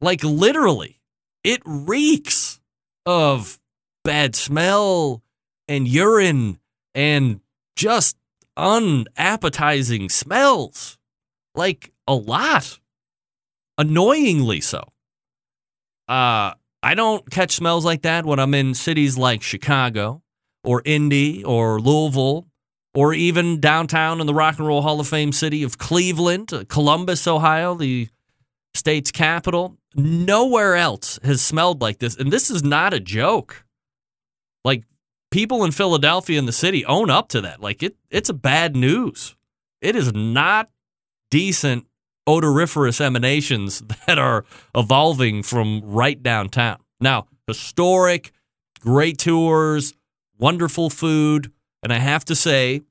Like 0.00 0.22
literally, 0.22 1.00
it 1.44 1.62
reeks 1.64 2.60
of 3.06 3.58
bad 4.04 4.34
smell 4.34 5.22
and 5.68 5.86
urine 5.88 6.58
and 6.94 7.40
just 7.76 8.16
unappetizing 8.56 10.08
smells. 10.08 10.98
Like 11.54 11.92
a 12.06 12.14
lot. 12.14 12.78
Annoyingly 13.78 14.60
so. 14.60 14.84
Uh, 16.08 16.52
I 16.82 16.94
don't 16.94 17.28
catch 17.30 17.56
smells 17.56 17.84
like 17.84 18.02
that 18.02 18.26
when 18.26 18.38
I'm 18.38 18.54
in 18.54 18.74
cities 18.74 19.16
like 19.16 19.42
Chicago 19.42 20.22
or 20.64 20.82
Indy 20.84 21.44
or 21.44 21.80
Louisville 21.80 22.46
or 22.94 23.14
even 23.14 23.60
downtown 23.60 24.20
in 24.20 24.26
the 24.26 24.34
Rock 24.34 24.58
and 24.58 24.66
Roll 24.66 24.82
Hall 24.82 25.00
of 25.00 25.08
Fame 25.08 25.32
city 25.32 25.62
of 25.62 25.78
Cleveland, 25.78 26.52
uh, 26.52 26.64
Columbus, 26.68 27.26
Ohio, 27.26 27.74
the 27.74 28.08
state's 28.74 29.10
capital. 29.10 29.76
Nowhere 29.94 30.76
else 30.76 31.18
has 31.22 31.42
smelled 31.42 31.80
like 31.80 31.98
this. 31.98 32.16
And 32.16 32.32
this 32.32 32.50
is 32.50 32.62
not 32.62 32.94
a 32.94 33.00
joke. 33.00 33.64
Like 34.64 34.84
people 35.30 35.64
in 35.64 35.72
Philadelphia 35.72 36.38
and 36.38 36.46
the 36.46 36.52
city 36.52 36.84
own 36.84 37.10
up 37.10 37.28
to 37.28 37.40
that. 37.40 37.60
Like 37.60 37.82
it 37.82 37.96
it's 38.10 38.28
a 38.28 38.34
bad 38.34 38.76
news. 38.76 39.36
It 39.80 39.96
is 39.96 40.12
not 40.12 40.68
decent 41.30 41.86
odoriferous 42.28 43.00
emanations 43.00 43.80
that 44.06 44.18
are 44.18 44.44
evolving 44.74 45.42
from 45.42 45.82
right 45.82 46.22
downtown. 46.22 46.78
Now, 47.00 47.26
historic, 47.46 48.32
great 48.80 49.18
tours, 49.18 49.94
wonderful 50.38 50.90
food, 50.90 51.52
and 51.82 51.92
I 51.92 51.98
have 51.98 52.24
to 52.26 52.34
say 52.34 52.82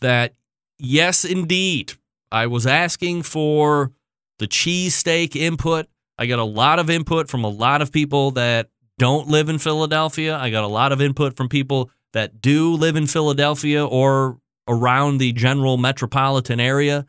that 0.00 0.34
yes 0.78 1.24
indeed, 1.24 1.92
I 2.30 2.46
was 2.46 2.66
asking 2.66 3.24
for 3.24 3.92
the 4.38 4.48
cheesesteak 4.48 5.36
input. 5.36 5.86
I 6.18 6.26
got 6.26 6.38
a 6.38 6.44
lot 6.44 6.78
of 6.78 6.90
input 6.90 7.28
from 7.28 7.44
a 7.44 7.48
lot 7.48 7.82
of 7.82 7.92
people 7.92 8.32
that 8.32 8.68
don't 8.98 9.28
live 9.28 9.48
in 9.48 9.58
Philadelphia. 9.58 10.36
I 10.36 10.50
got 10.50 10.64
a 10.64 10.68
lot 10.68 10.92
of 10.92 11.00
input 11.00 11.36
from 11.36 11.48
people 11.48 11.90
that 12.12 12.40
do 12.40 12.74
live 12.74 12.96
in 12.96 13.06
Philadelphia 13.06 13.84
or 13.84 14.38
around 14.68 15.18
the 15.18 15.32
general 15.32 15.76
metropolitan 15.76 16.60
area. 16.60 17.06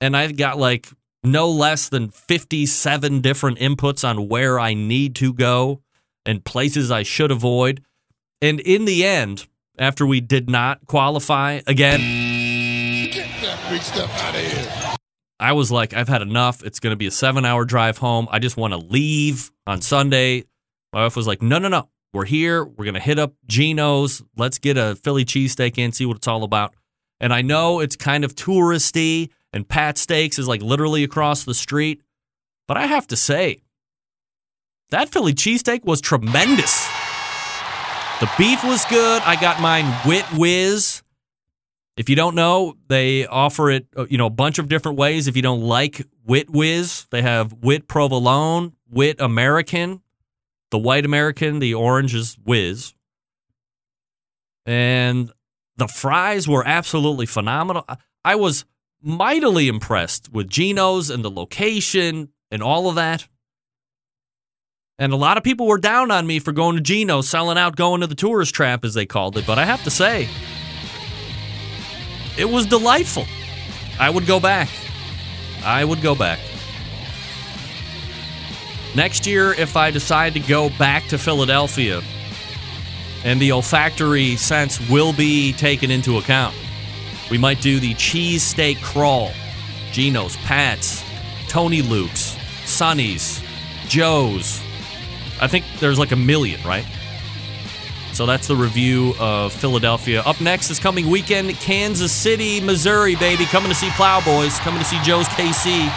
And 0.00 0.16
I've 0.16 0.36
got 0.36 0.58
like 0.58 0.88
no 1.24 1.50
less 1.50 1.88
than 1.88 2.10
57 2.10 3.20
different 3.20 3.58
inputs 3.58 4.08
on 4.08 4.28
where 4.28 4.60
I 4.60 4.74
need 4.74 5.14
to 5.16 5.32
go 5.32 5.82
and 6.24 6.44
places 6.44 6.90
I 6.90 7.02
should 7.02 7.30
avoid. 7.30 7.82
And 8.40 8.60
in 8.60 8.84
the 8.84 9.04
end, 9.04 9.46
after 9.78 10.06
we 10.06 10.20
did 10.20 10.48
not 10.48 10.86
qualify 10.86 11.60
again, 11.66 12.00
I 15.40 15.52
was 15.52 15.70
like, 15.70 15.94
I've 15.94 16.08
had 16.08 16.22
enough. 16.22 16.64
It's 16.64 16.80
going 16.80 16.92
to 16.92 16.96
be 16.96 17.06
a 17.06 17.10
seven 17.10 17.44
hour 17.44 17.64
drive 17.64 17.98
home. 17.98 18.26
I 18.30 18.38
just 18.38 18.56
want 18.56 18.72
to 18.72 18.78
leave 18.78 19.50
on 19.66 19.80
Sunday. 19.80 20.44
My 20.92 21.04
wife 21.04 21.16
was 21.16 21.26
like, 21.26 21.42
no, 21.42 21.58
no, 21.58 21.68
no. 21.68 21.88
We're 22.12 22.24
here. 22.24 22.64
We're 22.64 22.84
going 22.84 22.94
to 22.94 23.00
hit 23.00 23.18
up 23.18 23.34
Geno's. 23.46 24.22
Let's 24.36 24.58
get 24.58 24.76
a 24.76 24.96
Philly 24.96 25.24
cheesesteak 25.24 25.78
in, 25.78 25.92
see 25.92 26.06
what 26.06 26.16
it's 26.16 26.26
all 26.26 26.42
about. 26.42 26.74
And 27.20 27.32
I 27.32 27.42
know 27.42 27.80
it's 27.80 27.96
kind 27.96 28.24
of 28.24 28.34
touristy, 28.34 29.30
and 29.52 29.68
Pat 29.68 29.98
Steaks 29.98 30.38
is 30.38 30.48
like 30.48 30.62
literally 30.62 31.04
across 31.04 31.44
the 31.44 31.54
street. 31.54 32.00
But 32.66 32.76
I 32.76 32.86
have 32.86 33.06
to 33.08 33.16
say, 33.16 33.60
that 34.90 35.10
Philly 35.10 35.34
cheesesteak 35.34 35.84
was 35.84 36.00
tremendous. 36.00 36.88
The 38.20 38.30
beef 38.38 38.64
was 38.64 38.84
good. 38.86 39.22
I 39.22 39.36
got 39.40 39.60
mine 39.60 39.94
Wit 40.06 40.24
Whiz. 40.32 41.02
If 41.98 42.08
you 42.08 42.14
don't 42.14 42.36
know, 42.36 42.76
they 42.86 43.26
offer 43.26 43.72
it, 43.72 43.88
uh, 43.96 44.06
you 44.08 44.18
know, 44.18 44.26
a 44.26 44.30
bunch 44.30 44.60
of 44.60 44.68
different 44.68 44.98
ways. 44.98 45.26
If 45.26 45.34
you 45.34 45.42
don't 45.42 45.62
like 45.62 46.06
Wit 46.24 46.48
Whiz, 46.48 47.08
they 47.10 47.22
have 47.22 47.52
Wit 47.54 47.88
Provolone, 47.88 48.74
Wit 48.88 49.16
American, 49.20 50.00
the 50.70 50.78
white 50.78 51.04
American, 51.04 51.58
the 51.58 51.74
orange 51.74 52.14
is 52.14 52.36
Whiz. 52.44 52.94
And 54.64 55.32
the 55.76 55.88
fries 55.88 56.46
were 56.46 56.64
absolutely 56.64 57.26
phenomenal. 57.26 57.84
I- 58.24 58.36
was 58.36 58.64
mightily 59.02 59.66
impressed 59.66 60.32
with 60.32 60.48
Geno's 60.48 61.10
and 61.10 61.24
the 61.24 61.30
location 61.30 62.28
and 62.50 62.62
all 62.62 62.88
of 62.88 62.94
that. 62.94 63.26
And 65.00 65.12
a 65.12 65.16
lot 65.16 65.36
of 65.36 65.42
people 65.42 65.66
were 65.66 65.78
down 65.78 66.10
on 66.12 66.26
me 66.26 66.38
for 66.38 66.52
going 66.52 66.76
to 66.76 66.82
Geno's, 66.82 67.28
selling 67.28 67.58
out, 67.58 67.74
going 67.76 68.02
to 68.02 68.06
the 68.06 68.14
tourist 68.14 68.54
trap, 68.54 68.84
as 68.84 68.94
they 68.94 69.06
called 69.06 69.36
it. 69.36 69.46
But 69.46 69.58
I 69.58 69.64
have 69.64 69.82
to 69.84 69.90
say, 69.90 70.28
it 72.38 72.48
was 72.48 72.66
delightful. 72.66 73.26
I 73.98 74.08
would 74.08 74.26
go 74.26 74.38
back. 74.38 74.68
I 75.64 75.84
would 75.84 76.00
go 76.00 76.14
back. 76.14 76.38
Next 78.94 79.26
year, 79.26 79.52
if 79.52 79.76
I 79.76 79.90
decide 79.90 80.34
to 80.34 80.40
go 80.40 80.70
back 80.70 81.06
to 81.08 81.18
Philadelphia, 81.18 82.00
and 83.24 83.40
the 83.40 83.52
olfactory 83.52 84.36
sense 84.36 84.80
will 84.88 85.12
be 85.12 85.52
taken 85.52 85.90
into 85.90 86.18
account, 86.18 86.54
we 87.30 87.38
might 87.38 87.60
do 87.60 87.80
the 87.80 87.94
cheesesteak 87.94 88.80
crawl. 88.82 89.32
Geno's, 89.92 90.36
Pat's, 90.38 91.04
Tony 91.48 91.82
Luke's, 91.82 92.36
Sonny's, 92.64 93.42
Joe's. 93.88 94.60
I 95.40 95.48
think 95.48 95.64
there's 95.80 95.98
like 95.98 96.12
a 96.12 96.16
million, 96.16 96.60
right? 96.66 96.86
So 98.18 98.26
that's 98.26 98.48
the 98.48 98.56
review 98.56 99.14
of 99.20 99.52
Philadelphia. 99.52 100.22
Up 100.22 100.40
next 100.40 100.70
is 100.70 100.80
coming 100.80 101.08
weekend, 101.08 101.54
Kansas 101.60 102.10
City, 102.10 102.60
Missouri, 102.60 103.14
baby. 103.14 103.44
Coming 103.44 103.68
to 103.68 103.76
see 103.76 103.90
Plowboys, 103.90 104.58
coming 104.58 104.80
to 104.80 104.84
see 104.84 105.00
Joe's 105.04 105.28
KC, 105.28 105.88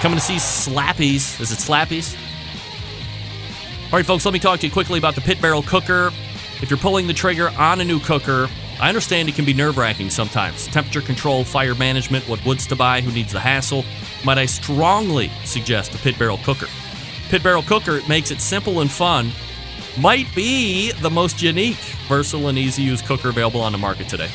coming 0.00 0.18
to 0.18 0.24
see 0.24 0.34
Slappies. 0.34 1.40
Is 1.40 1.52
it 1.52 1.58
Slappies? 1.58 2.16
All 3.84 3.96
right, 3.96 4.04
folks, 4.04 4.24
let 4.24 4.34
me 4.34 4.40
talk 4.40 4.58
to 4.58 4.66
you 4.66 4.72
quickly 4.72 4.98
about 4.98 5.14
the 5.14 5.20
Pit 5.20 5.40
Barrel 5.40 5.62
Cooker. 5.62 6.08
If 6.60 6.70
you're 6.70 6.76
pulling 6.76 7.06
the 7.06 7.12
trigger 7.12 7.50
on 7.50 7.80
a 7.80 7.84
new 7.84 8.00
cooker, 8.00 8.48
I 8.80 8.88
understand 8.88 9.28
it 9.28 9.36
can 9.36 9.44
be 9.44 9.54
nerve 9.54 9.78
wracking 9.78 10.10
sometimes. 10.10 10.66
Temperature 10.66 11.02
control, 11.02 11.44
fire 11.44 11.76
management, 11.76 12.28
what 12.28 12.44
woods 12.44 12.66
to 12.66 12.74
buy, 12.74 13.00
who 13.00 13.12
needs 13.12 13.32
the 13.32 13.38
hassle. 13.38 13.84
Might 14.24 14.38
I 14.38 14.46
strongly 14.46 15.30
suggest 15.44 15.94
a 15.94 15.98
Pit 15.98 16.18
Barrel 16.18 16.38
Cooker? 16.38 16.66
Pit 17.28 17.44
Barrel 17.44 17.62
Cooker 17.62 18.00
makes 18.08 18.32
it 18.32 18.40
simple 18.40 18.80
and 18.80 18.90
fun. 18.90 19.30
Might 19.98 20.26
be 20.34 20.90
the 20.90 21.10
most 21.10 21.40
unique, 21.40 21.76
versatile, 22.08 22.48
and 22.48 22.58
easy 22.58 22.82
to 22.82 22.88
use 22.88 23.00
cooker 23.00 23.28
available 23.28 23.60
on 23.60 23.70
the 23.70 23.78
market 23.78 24.08
today. 24.08 24.28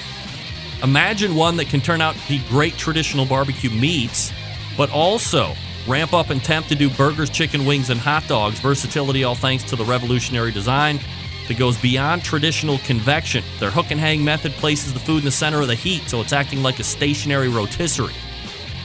Imagine 0.84 1.36
one 1.36 1.58
that 1.58 1.68
can 1.68 1.82
turn 1.82 2.00
out 2.00 2.16
to 2.16 2.28
be 2.30 2.42
great 2.48 2.78
traditional 2.78 3.26
barbecue 3.26 3.70
meats, 3.70 4.32
but 4.78 4.90
also 4.90 5.54
ramp 5.86 6.14
up 6.14 6.30
and 6.30 6.42
temp 6.42 6.68
to 6.68 6.76
do 6.76 6.90
burgers, 6.92 7.30
chicken 7.30 7.66
wings, 7.66 7.90
and 7.90 8.00
hot 8.00 8.26
dogs. 8.28 8.60
Versatility, 8.60 9.26
all 9.26 9.36
thanks 9.36 9.64
to 9.66 9.76
the 9.76 9.84
revolutionary 9.84 10.52
design 10.52 10.98
that 11.50 11.58
goes 11.58 11.78
beyond 11.78 12.24
traditional 12.24 12.78
convection. 12.80 13.44
Their 13.60 13.72
hook 13.72 13.92
and 13.92 14.00
hang 14.00 14.24
method 14.24 14.54
places 14.54 14.94
the 14.94 15.00
food 15.00 15.20
in 15.20 15.26
the 15.26 15.32
center 15.32 15.60
of 15.60 15.68
the 15.68 15.76
heat, 15.76 16.04
so 16.08 16.22
it's 16.22 16.32
acting 16.32 16.64
like 16.64 16.80
a 16.80 16.86
stationary 16.86 17.50
rotisserie. 17.50 18.14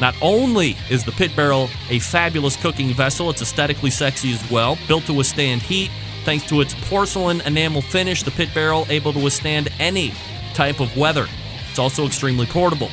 Not 0.00 0.16
only 0.20 0.76
is 0.90 1.04
the 1.04 1.12
Pit 1.12 1.36
Barrel 1.36 1.68
a 1.88 2.00
fabulous 2.00 2.56
cooking 2.56 2.88
vessel, 2.88 3.30
it's 3.30 3.42
aesthetically 3.42 3.90
sexy 3.90 4.32
as 4.32 4.50
well. 4.50 4.76
Built 4.88 5.04
to 5.04 5.14
withstand 5.14 5.62
heat, 5.62 5.90
thanks 6.24 6.46
to 6.48 6.60
its 6.60 6.74
porcelain 6.88 7.40
enamel 7.42 7.82
finish, 7.82 8.22
the 8.22 8.30
Pit 8.30 8.48
Barrel 8.54 8.86
able 8.88 9.12
to 9.12 9.18
withstand 9.18 9.68
any 9.78 10.12
type 10.54 10.80
of 10.80 10.96
weather. 10.96 11.26
It's 11.70 11.78
also 11.78 12.06
extremely 12.06 12.46
portable. 12.46 12.88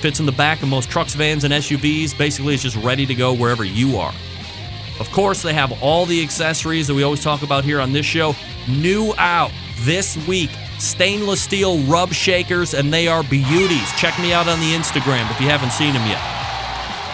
Fits 0.00 0.20
in 0.20 0.26
the 0.26 0.32
back 0.32 0.62
of 0.62 0.68
most 0.68 0.90
trucks, 0.90 1.14
vans, 1.14 1.44
and 1.44 1.52
SUVs. 1.52 2.16
Basically, 2.16 2.54
it's 2.54 2.62
just 2.62 2.76
ready 2.76 3.06
to 3.06 3.14
go 3.14 3.32
wherever 3.32 3.64
you 3.64 3.96
are. 3.96 4.14
Of 5.00 5.10
course, 5.12 5.42
they 5.42 5.52
have 5.52 5.82
all 5.82 6.06
the 6.06 6.22
accessories 6.22 6.86
that 6.86 6.94
we 6.94 7.02
always 7.02 7.22
talk 7.22 7.42
about 7.42 7.64
here 7.64 7.80
on 7.80 7.92
this 7.92 8.06
show. 8.06 8.34
New 8.68 9.12
out 9.18 9.50
this 9.80 10.16
week 10.26 10.50
stainless 10.78 11.40
steel 11.40 11.78
rub 11.84 12.12
shakers, 12.12 12.74
and 12.74 12.92
they 12.92 13.08
are 13.08 13.22
beauties. 13.22 13.92
Check 13.96 14.18
me 14.18 14.32
out 14.32 14.48
on 14.48 14.60
the 14.60 14.72
Instagram 14.74 15.30
if 15.30 15.40
you 15.40 15.48
haven't 15.48 15.72
seen 15.72 15.92
them 15.92 16.06
yet. 16.06 16.20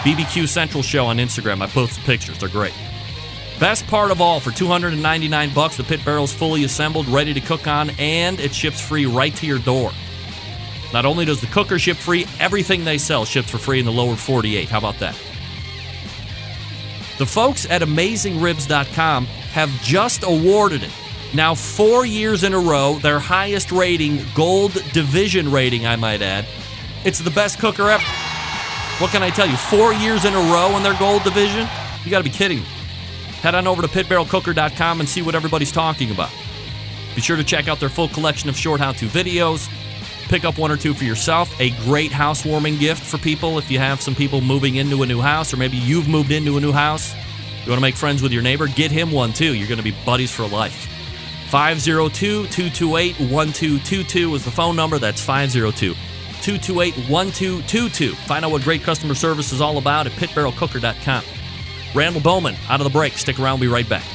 BBQ 0.03 0.47
Central 0.47 0.83
Show 0.83 1.05
on 1.05 1.17
Instagram. 1.17 1.61
I 1.61 1.67
post 1.67 1.99
pictures, 2.01 2.37
they're 2.37 2.49
great. 2.49 2.73
Best 3.63 3.87
part 3.87 4.11
of 4.11 4.19
all, 4.19 4.41
for 4.41 4.51
299 4.51 5.53
bucks, 5.53 5.77
the 5.77 5.85
pit 5.85 6.03
barrel's 6.03 6.33
fully 6.33 6.65
assembled, 6.65 7.07
ready 7.07 7.33
to 7.33 7.39
cook 7.39 7.65
on, 7.65 7.91
and 7.91 8.37
it 8.41 8.53
ships 8.53 8.81
free 8.81 9.05
right 9.05 9.33
to 9.37 9.45
your 9.47 9.59
door. 9.59 9.93
Not 10.91 11.05
only 11.05 11.23
does 11.23 11.39
the 11.39 11.47
cooker 11.47 11.79
ship 11.79 11.95
free, 11.95 12.27
everything 12.41 12.83
they 12.83 12.97
sell 12.97 13.23
ships 13.23 13.49
for 13.49 13.57
free 13.57 13.79
in 13.79 13.85
the 13.85 13.91
lower 13.93 14.17
48. 14.17 14.67
How 14.67 14.79
about 14.79 14.99
that? 14.99 15.13
The 17.19 17.25
folks 17.25 17.65
at 17.69 17.81
AmazingRibs.com 17.81 19.25
have 19.27 19.69
just 19.81 20.23
awarded 20.23 20.83
it. 20.83 20.91
Now, 21.33 21.55
four 21.55 22.05
years 22.05 22.43
in 22.43 22.53
a 22.53 22.59
row, 22.59 22.95
their 22.95 23.19
highest 23.19 23.71
rating, 23.71 24.25
gold 24.35 24.73
division 24.91 25.49
rating, 25.49 25.87
I 25.87 25.95
might 25.95 26.21
add. 26.21 26.45
It's 27.05 27.19
the 27.19 27.31
best 27.31 27.59
cooker 27.59 27.89
ever. 27.89 28.03
What 28.99 29.11
can 29.11 29.23
I 29.23 29.29
tell 29.29 29.47
you? 29.47 29.55
Four 29.55 29.93
years 29.93 30.25
in 30.25 30.33
a 30.33 30.51
row 30.51 30.75
in 30.75 30.83
their 30.83 30.99
gold 30.99 31.23
division? 31.23 31.65
You 32.03 32.11
got 32.11 32.17
to 32.17 32.25
be 32.25 32.29
kidding 32.29 32.59
me. 32.59 32.65
Head 33.43 33.55
on 33.55 33.67
over 33.67 33.81
to 33.81 33.89
pitbarrelcooker.com 33.89 35.01
and 35.01 35.09
see 35.09 35.21
what 35.21 35.35
everybody's 35.35 35.73
talking 35.73 36.11
about. 36.11 36.31
Be 37.13 37.19
sure 37.19 37.35
to 37.35 37.43
check 37.43 37.67
out 37.67 37.77
their 37.77 37.89
full 37.89 38.07
collection 38.07 38.47
of 38.47 38.55
short 38.55 38.79
how 38.79 38.93
to 38.93 39.05
videos. 39.07 39.69
pick 40.29 40.45
up 40.45 40.57
one 40.57 40.71
or 40.71 40.77
two 40.77 40.93
for 40.93 41.03
yourself. 41.03 41.53
A 41.59 41.71
great 41.83 42.09
housewarming 42.09 42.77
gift 42.77 43.03
for 43.03 43.17
people 43.17 43.57
if 43.59 43.69
you 43.69 43.79
have 43.79 44.01
some 44.01 44.15
people 44.15 44.39
moving 44.39 44.77
into 44.77 45.03
a 45.03 45.05
new 45.05 45.19
house, 45.19 45.53
or 45.53 45.57
maybe 45.57 45.75
you've 45.75 46.07
moved 46.07 46.31
into 46.31 46.55
a 46.55 46.61
new 46.61 46.71
house. 46.71 47.13
You 47.65 47.69
want 47.69 47.79
to 47.79 47.81
make 47.81 47.95
friends 47.95 48.21
with 48.21 48.31
your 48.31 48.43
neighbor? 48.43 48.67
Get 48.67 48.91
him 48.91 49.11
one 49.11 49.33
too. 49.33 49.53
You're 49.53 49.67
going 49.67 49.77
to 49.77 49.83
be 49.83 49.95
buddies 50.05 50.31
for 50.31 50.47
life. 50.47 50.87
502 51.49 52.47
228 52.47 53.19
1222 53.29 54.35
is 54.35 54.45
the 54.45 54.51
phone 54.51 54.77
number. 54.77 54.99
That's 54.99 55.21
502 55.21 55.93
228 55.93 57.09
1222. 57.09 58.15
Find 58.15 58.45
out 58.45 58.51
what 58.51 58.61
great 58.63 58.83
customer 58.83 59.15
service 59.15 59.51
is 59.51 59.59
all 59.59 59.77
about 59.77 60.07
at 60.07 60.13
pitbarrelcooker.com. 60.13 61.42
Randall 61.93 62.21
Bowman 62.21 62.55
out 62.69 62.79
of 62.79 62.83
the 62.85 62.89
break. 62.89 63.17
Stick 63.17 63.39
around. 63.39 63.59
We'll 63.59 63.69
be 63.69 63.73
right 63.73 63.87
back. 63.87 64.05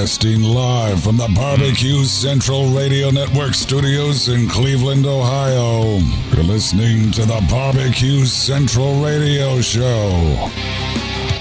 Broadcasting 0.00 0.42
live 0.42 1.02
from 1.02 1.18
the 1.18 1.30
Barbecue 1.34 2.04
Central 2.04 2.70
Radio 2.74 3.10
Network 3.10 3.52
studios 3.52 4.30
in 4.30 4.48
Cleveland, 4.48 5.04
Ohio. 5.04 5.98
You're 6.34 6.42
listening 6.42 7.10
to 7.10 7.26
the 7.26 7.46
Barbecue 7.50 8.24
Central 8.24 9.04
Radio 9.04 9.60
Show. 9.60 10.50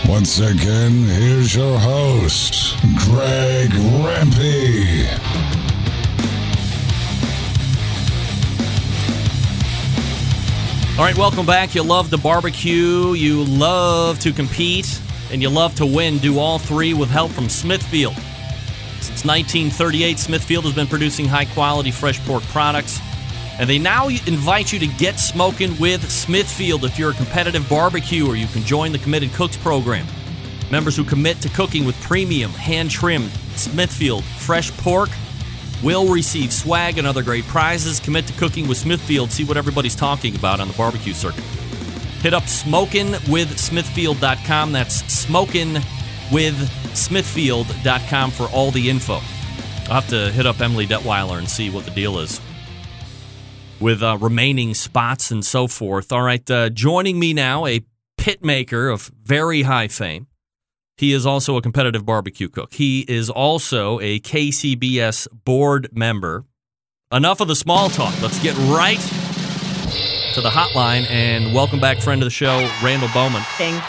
Once 0.09 0.41
again, 0.41 1.03
here's 1.03 1.55
your 1.55 1.79
host, 1.79 2.75
Greg 3.05 3.69
Rempe. 3.69 5.07
All 10.97 11.05
right, 11.05 11.17
welcome 11.17 11.45
back. 11.45 11.75
You 11.75 11.83
love 11.83 12.09
to 12.09 12.17
barbecue, 12.17 13.13
you 13.13 13.45
love 13.45 14.19
to 14.19 14.33
compete, 14.33 14.99
and 15.31 15.41
you 15.41 15.47
love 15.47 15.75
to 15.75 15.85
win. 15.85 16.17
Do 16.17 16.39
all 16.39 16.59
three 16.59 16.93
with 16.93 17.09
help 17.09 17.31
from 17.31 17.47
Smithfield. 17.47 18.17
Since 19.01 19.25
1938, 19.25 20.19
Smithfield 20.19 20.65
has 20.65 20.73
been 20.73 20.87
producing 20.87 21.25
high 21.25 21.45
quality 21.45 21.91
fresh 21.91 22.23
pork 22.25 22.43
products, 22.43 22.99
and 23.59 23.69
they 23.69 23.79
now 23.79 24.07
invite 24.07 24.71
you 24.71 24.79
to 24.79 24.87
get 24.87 25.19
smoking 25.19 25.77
with 25.79 26.09
Smithfield 26.09 26.85
if 26.85 26.99
you're 26.99 27.11
a 27.11 27.15
competitive 27.15 27.67
barbecuer. 27.69 28.35
You 28.35 28.47
can 28.47 28.63
join 28.63 28.91
the 28.91 28.99
Committed 28.99 29.33
Cooks 29.33 29.57
program. 29.57 30.05
Members 30.71 30.95
who 30.95 31.03
commit 31.03 31.41
to 31.41 31.49
cooking 31.49 31.85
with 31.85 31.99
premium, 32.01 32.51
hand 32.51 32.91
trimmed 32.91 33.31
Smithfield 33.55 34.23
fresh 34.23 34.71
pork 34.77 35.09
will 35.83 36.13
receive 36.13 36.53
swag 36.53 36.97
and 36.97 37.05
other 37.07 37.23
great 37.23 37.45
prizes. 37.45 37.99
Commit 37.99 38.27
to 38.27 38.33
cooking 38.33 38.67
with 38.67 38.77
Smithfield. 38.77 39.31
See 39.31 39.43
what 39.43 39.57
everybody's 39.57 39.95
talking 39.95 40.35
about 40.35 40.59
on 40.59 40.67
the 40.67 40.75
barbecue 40.75 41.13
circuit. 41.13 41.43
Hit 42.21 42.33
up 42.33 42.43
smokinwithsmithfield.com. 42.43 44.71
That's 44.73 45.25
smokinwithsmithfield.com 46.29 48.31
for 48.31 48.47
all 48.47 48.71
the 48.71 48.89
info. 48.89 49.19
I'll 49.87 50.01
have 50.01 50.09
to 50.09 50.31
hit 50.31 50.45
up 50.45 50.61
Emily 50.61 50.85
Detweiler 50.85 51.37
and 51.37 51.49
see 51.49 51.69
what 51.69 51.85
the 51.85 51.91
deal 51.91 52.19
is 52.19 52.39
with 53.79 54.03
uh, 54.03 54.17
remaining 54.19 54.73
spots 54.73 55.31
and 55.31 55.43
so 55.43 55.67
forth. 55.67 56.11
All 56.11 56.21
right, 56.21 56.49
uh, 56.51 56.69
joining 56.69 57.19
me 57.19 57.33
now, 57.33 57.65
a 57.65 57.81
pit 58.17 58.43
maker 58.43 58.89
of 58.89 59.11
very 59.23 59.63
high 59.63 59.87
fame. 59.87 60.27
He 60.97 61.13
is 61.13 61.25
also 61.25 61.55
a 61.55 61.61
competitive 61.61 62.05
barbecue 62.05 62.49
cook. 62.49 62.73
He 62.73 63.05
is 63.07 63.29
also 63.29 64.01
a 64.01 64.19
KCBS 64.19 65.27
board 65.45 65.87
member. 65.93 66.43
Enough 67.11 67.39
of 67.39 67.47
the 67.47 67.55
small 67.55 67.89
talk. 67.89 68.21
Let's 68.21 68.41
get 68.43 68.55
right 68.57 68.99
to 70.33 70.41
the 70.41 70.49
hotline 70.49 71.09
and 71.09 71.53
welcome 71.53 71.79
back, 71.79 71.97
friend 71.99 72.21
of 72.21 72.25
the 72.27 72.29
show, 72.31 72.59
Randall 72.83 73.09
Bowman. 73.13 73.41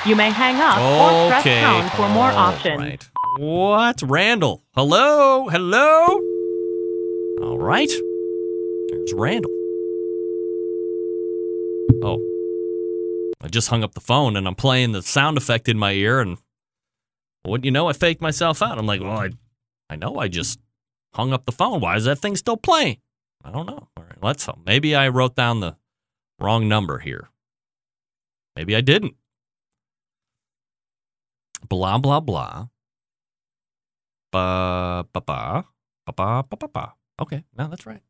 You 0.07 0.17
may 0.17 0.31
hang 0.31 0.57
up 0.57 0.79
or 0.79 1.29
press 1.29 1.43
Okay. 1.43 1.61
pound 1.61 1.91
for 1.93 2.09
more 2.09 2.31
All 2.31 2.39
options. 2.39 2.79
right. 2.79 3.09
What? 3.39 4.03
Randall. 4.03 4.63
Hello? 4.75 5.49
Hello? 5.49 6.07
All 7.43 7.59
right. 7.59 7.89
There's 8.89 9.13
Randall. 9.13 9.51
Oh. 12.03 12.19
I 13.43 13.49
just 13.49 13.69
hung 13.69 13.83
up 13.85 13.93
the 13.95 14.01
phone 14.01 14.37
and 14.37 14.47
I'm 14.47 14.55
playing 14.55 14.93
the 14.93 15.03
sound 15.03 15.37
effect 15.37 15.69
in 15.69 15.79
my 15.79 15.93
ear 15.93 16.21
and 16.21 16.39
what 17.43 17.65
you 17.65 17.71
know, 17.71 17.89
I 17.89 17.93
faked 17.93 18.23
myself 18.23 18.63
out. 18.63 18.79
I'm 18.79 18.87
like, 18.87 19.01
well, 19.03 19.19
I, 19.19 19.31
I 19.91 19.97
know 19.97 20.17
I 20.19 20.29
just 20.29 20.59
hung 21.15 21.33
up 21.33 21.45
the 21.45 21.53
phone. 21.53 21.81
Why 21.81 21.97
is 21.97 22.05
that 22.05 22.19
thing 22.19 22.37
still 22.37 22.57
playing? 22.57 22.99
I 23.45 23.51
don't 23.51 23.67
know. 23.67 23.89
All 23.97 24.05
right, 24.05 24.23
let's 24.23 24.45
hope. 24.47 24.61
maybe 24.65 24.95
I 24.95 25.09
wrote 25.09 25.35
down 25.35 25.61
the 25.61 25.77
wrong 26.41 26.69
number 26.69 26.99
here. 26.99 27.29
Maybe 28.57 28.75
I 28.75 28.81
didn't. 28.81 29.15
Blah 31.69 31.99
blah 31.99 32.21
blah. 32.21 32.67
Ba 34.33 35.07
ba 35.13 35.21
ba 35.21 35.65
ba 36.07 36.13
ba 36.13 36.43
ba 36.49 36.57
ba 36.57 36.69
ba. 36.69 36.93
Okay, 37.21 37.45
no, 37.57 37.69
that's 37.69 37.87
right. 37.87 38.03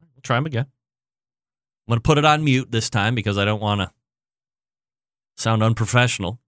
We'll 0.00 0.22
try 0.22 0.36
them 0.36 0.46
again. 0.46 0.66
I'm 1.86 1.92
gonna 1.92 2.00
put 2.00 2.18
it 2.18 2.24
on 2.24 2.44
mute 2.44 2.70
this 2.70 2.90
time 2.90 3.14
because 3.14 3.38
I 3.38 3.44
don't 3.44 3.60
want 3.60 3.80
to 3.80 3.90
sound 5.36 5.62
unprofessional. 5.62 6.40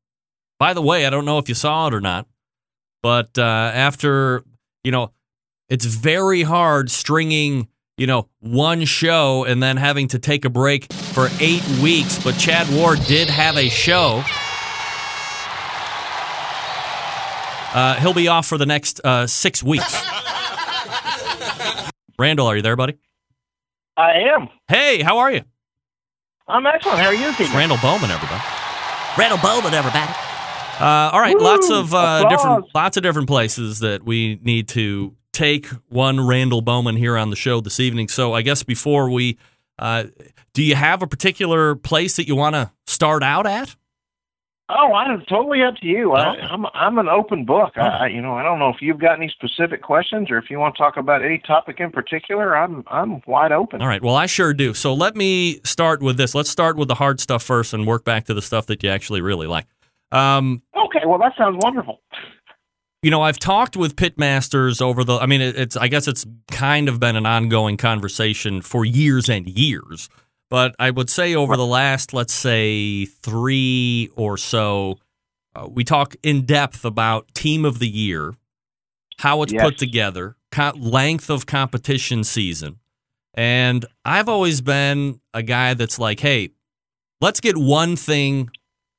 By 0.59 0.73
the 0.73 0.83
way, 0.83 1.07
I 1.07 1.11
don't 1.11 1.25
know 1.25 1.39
if 1.39 1.49
you 1.49 1.55
saw 1.55 1.89
it 1.89 1.95
or 1.95 2.01
not, 2.01 2.27
but 3.03 3.37
uh, 3.39 3.43
after 3.75 4.45
you 4.85 4.93
know, 4.93 5.13
it's 5.69 5.85
very 5.85 6.43
hard 6.43 6.91
stringing 6.91 7.69
you 7.97 8.07
know 8.07 8.29
one 8.41 8.85
show 8.85 9.45
and 9.45 9.63
then 9.63 9.77
having 9.77 10.09
to 10.09 10.19
take 10.19 10.45
a 10.45 10.51
break 10.51 10.93
for 10.93 11.29
eight 11.41 11.67
weeks. 11.83 12.23
But 12.23 12.37
Chad 12.39 12.69
Ward 12.75 13.01
did 13.07 13.29
have 13.29 13.57
a 13.57 13.69
show. 13.69 14.23
Uh, 17.75 17.95
he'll 17.97 18.15
be 18.15 18.29
off 18.29 18.47
for 18.47 18.57
the 18.57 18.67
next 18.67 19.01
uh, 19.05 19.27
six 19.27 19.63
weeks. 19.63 19.95
Randall, 22.19 22.47
are 22.47 22.57
you 22.57 22.63
there, 22.63 22.77
buddy? 22.77 22.97
I 23.97 24.13
am. 24.35 24.49
Hey, 24.69 25.03
how 25.03 25.19
are 25.19 25.31
you? 25.31 25.43
I'm 26.49 26.65
excellent. 26.67 26.99
How 26.99 27.07
are 27.07 27.15
you, 27.15 27.33
people? 27.33 27.57
Randall 27.57 27.79
Bowman, 27.83 28.11
everybody. 28.11 28.43
Randall 29.19 29.39
Bowman, 29.39 29.75
everybody. 29.75 30.11
Uh, 30.79 31.11
all 31.13 31.21
right, 31.21 31.37
lots 31.39 31.71
of 31.71 31.93
uh, 31.95 32.29
different, 32.29 32.67
lots 32.75 32.97
of 32.97 33.03
different 33.03 33.29
places 33.29 33.81
that 33.81 34.05
we 34.05 34.39
need 34.43 34.69
to 34.69 35.15
take 35.37 35.67
one 35.89 36.27
Randall 36.27 36.63
Bowman 36.63 36.97
here 36.97 37.17
on 37.17 37.31
the 37.31 37.37
show 37.37 37.61
this 37.61 37.79
evening. 37.79 38.09
So 38.09 38.33
I 38.33 38.43
guess 38.43 38.63
before 38.63 39.11
we, 39.11 39.37
uh, 39.79 40.05
do 40.55 40.63
you 40.63 40.75
have 40.75 41.03
a 41.03 41.07
particular 41.07 41.75
place 41.75 42.17
that 42.17 42.27
you 42.27 42.35
want 42.35 42.55
to 42.55 42.73
start 42.87 43.23
out 43.23 43.47
at? 43.47 43.77
Oh, 44.69 44.93
I'm 44.95 45.23
totally 45.29 45.63
up 45.63 45.77
to 45.77 45.87
you. 45.87 46.13
I, 46.13 46.35
Oh. 46.37 46.41
I'm 46.41 46.67
I'm 46.75 46.99
an 46.99 47.09
open 47.09 47.45
book. 47.45 47.75
I, 47.77 47.81
I, 47.89 48.07
you 48.09 48.21
know, 48.21 48.35
I 48.35 48.43
don't 48.43 48.59
know 48.59 48.69
if 48.71 48.83
you've 48.83 48.99
got 48.99 49.17
any 49.17 49.29
specific 49.29 49.81
questions 49.81 50.29
or 50.29 50.39
if 50.39 50.51
you 50.51 50.59
want 50.59 50.75
to 50.75 50.79
talk 50.79 50.97
about 50.97 51.25
any 51.25 51.39
topic 51.39 51.79
in 51.79 51.93
particular. 51.93 52.57
I'm 52.57 52.83
I'm 52.89 53.23
wide 53.29 53.53
open. 53.53 53.81
All 53.81 53.87
right. 53.87 54.03
Well, 54.03 54.17
I 54.17 54.27
sure 54.27 54.53
do. 54.53 54.75
So 54.75 54.93
let 54.93 55.15
me 55.15 55.61
start 55.63 56.03
with 56.03 56.17
this. 56.17 56.35
Let's 56.35 56.51
start 56.51 56.77
with 56.77 56.89
the 56.89 56.97
hard 56.97 57.21
stuff 57.21 57.45
first 57.45 57.75
and 57.75 57.87
work 57.87 58.05
back 58.05 58.25
to 58.25 58.35
the 58.35 58.43
stuff 58.43 58.67
that 58.67 58.83
you 58.83 58.91
actually 58.91 59.21
really 59.21 59.47
like. 59.47 59.67
Um, 60.11 60.63
Okay, 60.77 61.07
well 61.07 61.19
that 61.19 61.33
sounds 61.39 61.59
wonderful. 61.63 62.01
You 63.07 63.11
know, 63.13 63.23
I've 63.23 63.39
talked 63.39 63.77
with 63.77 63.95
pitmasters 63.95 64.83
over 64.83 65.05
the. 65.05 65.15
I 65.19 65.27
mean, 65.27 65.41
it's. 65.41 65.77
I 65.77 65.87
guess 65.87 66.09
it's 66.09 66.27
kind 66.51 66.89
of 66.89 66.99
been 66.99 67.15
an 67.15 67.25
ongoing 67.25 67.77
conversation 67.77 68.63
for 68.63 68.85
years 68.85 69.29
and 69.29 69.47
years. 69.47 70.09
But 70.51 70.75
I 70.81 70.91
would 70.91 71.09
say 71.09 71.33
over 71.33 71.57
the 71.57 71.65
last, 71.65 72.13
let's 72.13 72.33
say, 72.35 73.05
three 73.05 74.11
or 74.17 74.37
so, 74.37 74.99
uh, 75.55 75.69
we 75.71 75.85
talk 75.85 76.17
in 76.25 76.47
depth 76.47 76.85
about 76.85 77.33
team 77.33 77.65
of 77.65 77.79
the 77.79 77.87
year, 77.89 78.35
how 79.19 79.43
it's 79.43 79.53
Yes. 79.53 79.63
put 79.63 79.79
together, 79.79 80.35
co- 80.51 80.73
length 80.77 81.31
of 81.31 81.47
competition 81.47 82.25
season, 82.25 82.81
and 83.35 83.87
I've 84.05 84.29
always 84.29 84.61
been 84.63 85.21
a 85.33 85.45
guy 85.45 85.75
that's 85.75 86.01
like, 86.01 86.19
hey, 86.19 86.51
let's 87.21 87.39
get 87.39 87.57
one 87.57 87.95
thing 87.95 88.51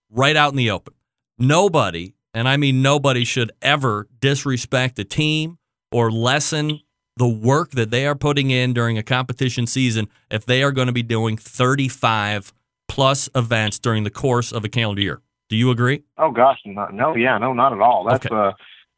right 0.09 0.37
out 0.37 0.51
in 0.53 0.57
the 0.57 0.71
open. 0.71 0.93
Nobody, 1.37 2.13
and 2.37 2.47
I 2.47 2.55
mean 2.55 2.81
nobody, 2.81 3.23
should 3.23 3.51
ever 3.61 4.07
disrespect 4.19 4.95
the 4.95 5.03
team 5.03 5.57
or 5.91 6.11
lessen 6.11 6.81
the 7.15 7.27
work 7.27 7.71
that 7.71 7.89
they 7.89 8.05
are 8.05 8.13
putting 8.13 8.51
in 8.51 8.73
during 8.73 8.97
a 8.97 9.03
competition 9.03 9.65
season 9.65 10.07
if 10.29 10.45
they 10.45 10.61
are 10.61 10.71
going 10.71 10.85
to 10.85 10.93
be 10.93 11.01
doing 11.01 11.35
35 11.35 12.53
plus 12.87 13.27
events 13.33 13.79
during 13.79 14.03
the 14.03 14.11
course 14.11 14.51
of 14.51 14.63
a 14.63 14.69
calendar 14.69 15.01
year. 15.01 15.21
Do 15.49 15.55
you 15.55 15.71
agree? 15.71 16.03
Oh 16.17 16.29
gosh, 16.31 16.59
no, 16.65 16.87
no 16.93 17.15
yeah, 17.15 17.39
no, 17.39 17.53
not 17.53 17.73
at 17.73 17.81
all. 17.81 18.05
That's 18.07 18.25
Okay. 18.25 18.35
uh, 18.35 18.51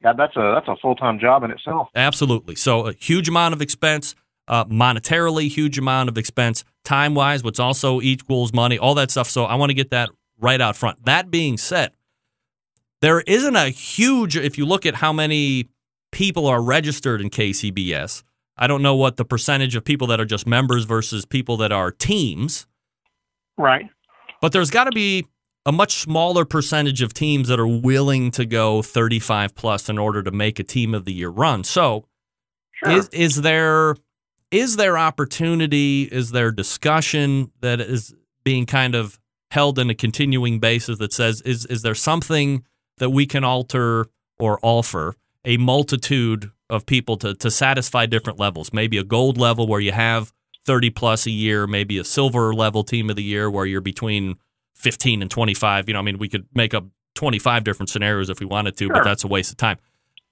yeah, 0.03 0.13
that's 0.13 0.35
a 0.35 0.51
that's 0.55 0.67
a 0.67 0.75
full 0.81 0.95
time 0.95 1.19
job 1.19 1.43
in 1.43 1.51
itself. 1.51 1.87
Absolutely. 1.95 2.55
So 2.55 2.87
a 2.87 2.93
huge 2.93 3.29
amount 3.29 3.53
of 3.53 3.61
expense, 3.61 4.15
uh, 4.49 4.65
monetarily, 4.65 5.47
huge 5.47 5.77
amount 5.77 6.09
of 6.09 6.17
expense, 6.17 6.65
time 6.83 7.15
wise, 7.15 7.43
which 7.43 7.59
also 7.59 8.01
equals 8.01 8.51
money, 8.51 8.77
all 8.77 8.95
that 8.95 9.11
stuff. 9.11 9.29
So 9.29 9.45
I 9.45 9.55
want 9.55 9.69
to 9.69 9.73
get 9.75 9.91
that 9.91 10.09
right 10.39 10.59
out 10.59 10.75
front. 10.75 11.05
That 11.05 11.29
being 11.31 11.57
said, 11.57 11.91
there 13.01 13.21
isn't 13.21 13.55
a 13.55 13.69
huge, 13.69 14.35
if 14.35 14.57
you 14.57 14.65
look 14.65 14.85
at 14.85 14.95
how 14.95 15.13
many 15.13 15.69
people 16.11 16.47
are 16.47 16.61
registered 16.61 17.21
in 17.21 17.29
KCBS, 17.29 18.23
I 18.57 18.67
don't 18.67 18.81
know 18.81 18.95
what 18.95 19.17
the 19.17 19.25
percentage 19.25 19.75
of 19.75 19.85
people 19.85 20.07
that 20.07 20.19
are 20.19 20.25
just 20.25 20.45
members 20.45 20.83
versus 20.83 21.25
people 21.25 21.55
that 21.57 21.71
are 21.71 21.91
teams. 21.91 22.67
Right. 23.57 23.89
But 24.41 24.51
there's 24.51 24.69
got 24.69 24.85
to 24.85 24.91
be 24.91 25.25
a 25.65 25.71
much 25.71 25.93
smaller 25.93 26.45
percentage 26.45 27.01
of 27.01 27.13
teams 27.13 27.47
that 27.49 27.59
are 27.59 27.67
willing 27.67 28.31
to 28.31 28.45
go 28.45 28.81
35 28.81 29.55
plus 29.55 29.89
in 29.89 29.97
order 29.97 30.23
to 30.23 30.31
make 30.31 30.59
a 30.59 30.63
team 30.63 30.93
of 30.93 31.05
the 31.05 31.13
year 31.13 31.29
run. 31.29 31.63
So, 31.63 32.05
Sure. 32.83 32.93
is 32.93 33.09
is 33.09 33.41
there 33.41 33.95
is 34.51 34.77
there 34.77 34.97
opportunity? 34.97 36.03
Is 36.03 36.31
there 36.31 36.49
discussion 36.49 37.51
that 37.59 37.81
is 37.81 38.15
being 38.45 38.65
kind 38.65 38.95
of 38.95 39.19
held 39.51 39.77
in 39.77 39.89
a 39.89 39.95
continuing 39.95 40.59
basis 40.59 40.97
that 40.99 41.11
says 41.11 41.41
is 41.41 41.65
is 41.65 41.81
there 41.81 41.93
something 41.95 42.63
that 42.99 43.09
we 43.09 43.25
can 43.25 43.43
alter 43.43 44.07
or 44.37 44.59
offer 44.61 45.15
a 45.43 45.57
multitude 45.57 46.51
of 46.69 46.85
people 46.85 47.17
to 47.17 47.33
to 47.35 47.49
satisfy 47.51 48.05
different 48.05 48.39
levels? 48.39 48.71
Maybe 48.73 48.97
a 48.97 49.03
gold 49.03 49.37
level 49.37 49.67
where 49.67 49.79
you 49.79 49.91
have 49.91 50.31
30 50.65 50.89
plus 50.91 51.25
a 51.25 51.31
year, 51.31 51.65
maybe 51.65 51.97
a 51.97 52.03
silver 52.03 52.53
level 52.53 52.83
team 52.83 53.09
of 53.09 53.15
the 53.15 53.23
year 53.23 53.49
where 53.49 53.65
you're 53.65 53.81
between 53.81 54.35
15 54.75 55.21
and 55.21 55.31
25. 55.31 55.87
You 55.87 55.93
know, 55.93 55.99
I 55.99 56.03
mean, 56.03 56.17
we 56.19 56.29
could 56.29 56.45
make 56.53 56.73
up 56.73 56.85
25 57.15 57.63
different 57.63 57.89
scenarios 57.89 58.29
if 58.29 58.39
we 58.39 58.45
wanted 58.45 58.77
to, 58.77 58.87
but 58.89 59.03
that's 59.03 59.23
a 59.23 59.27
waste 59.27 59.51
of 59.51 59.57
time. 59.57 59.77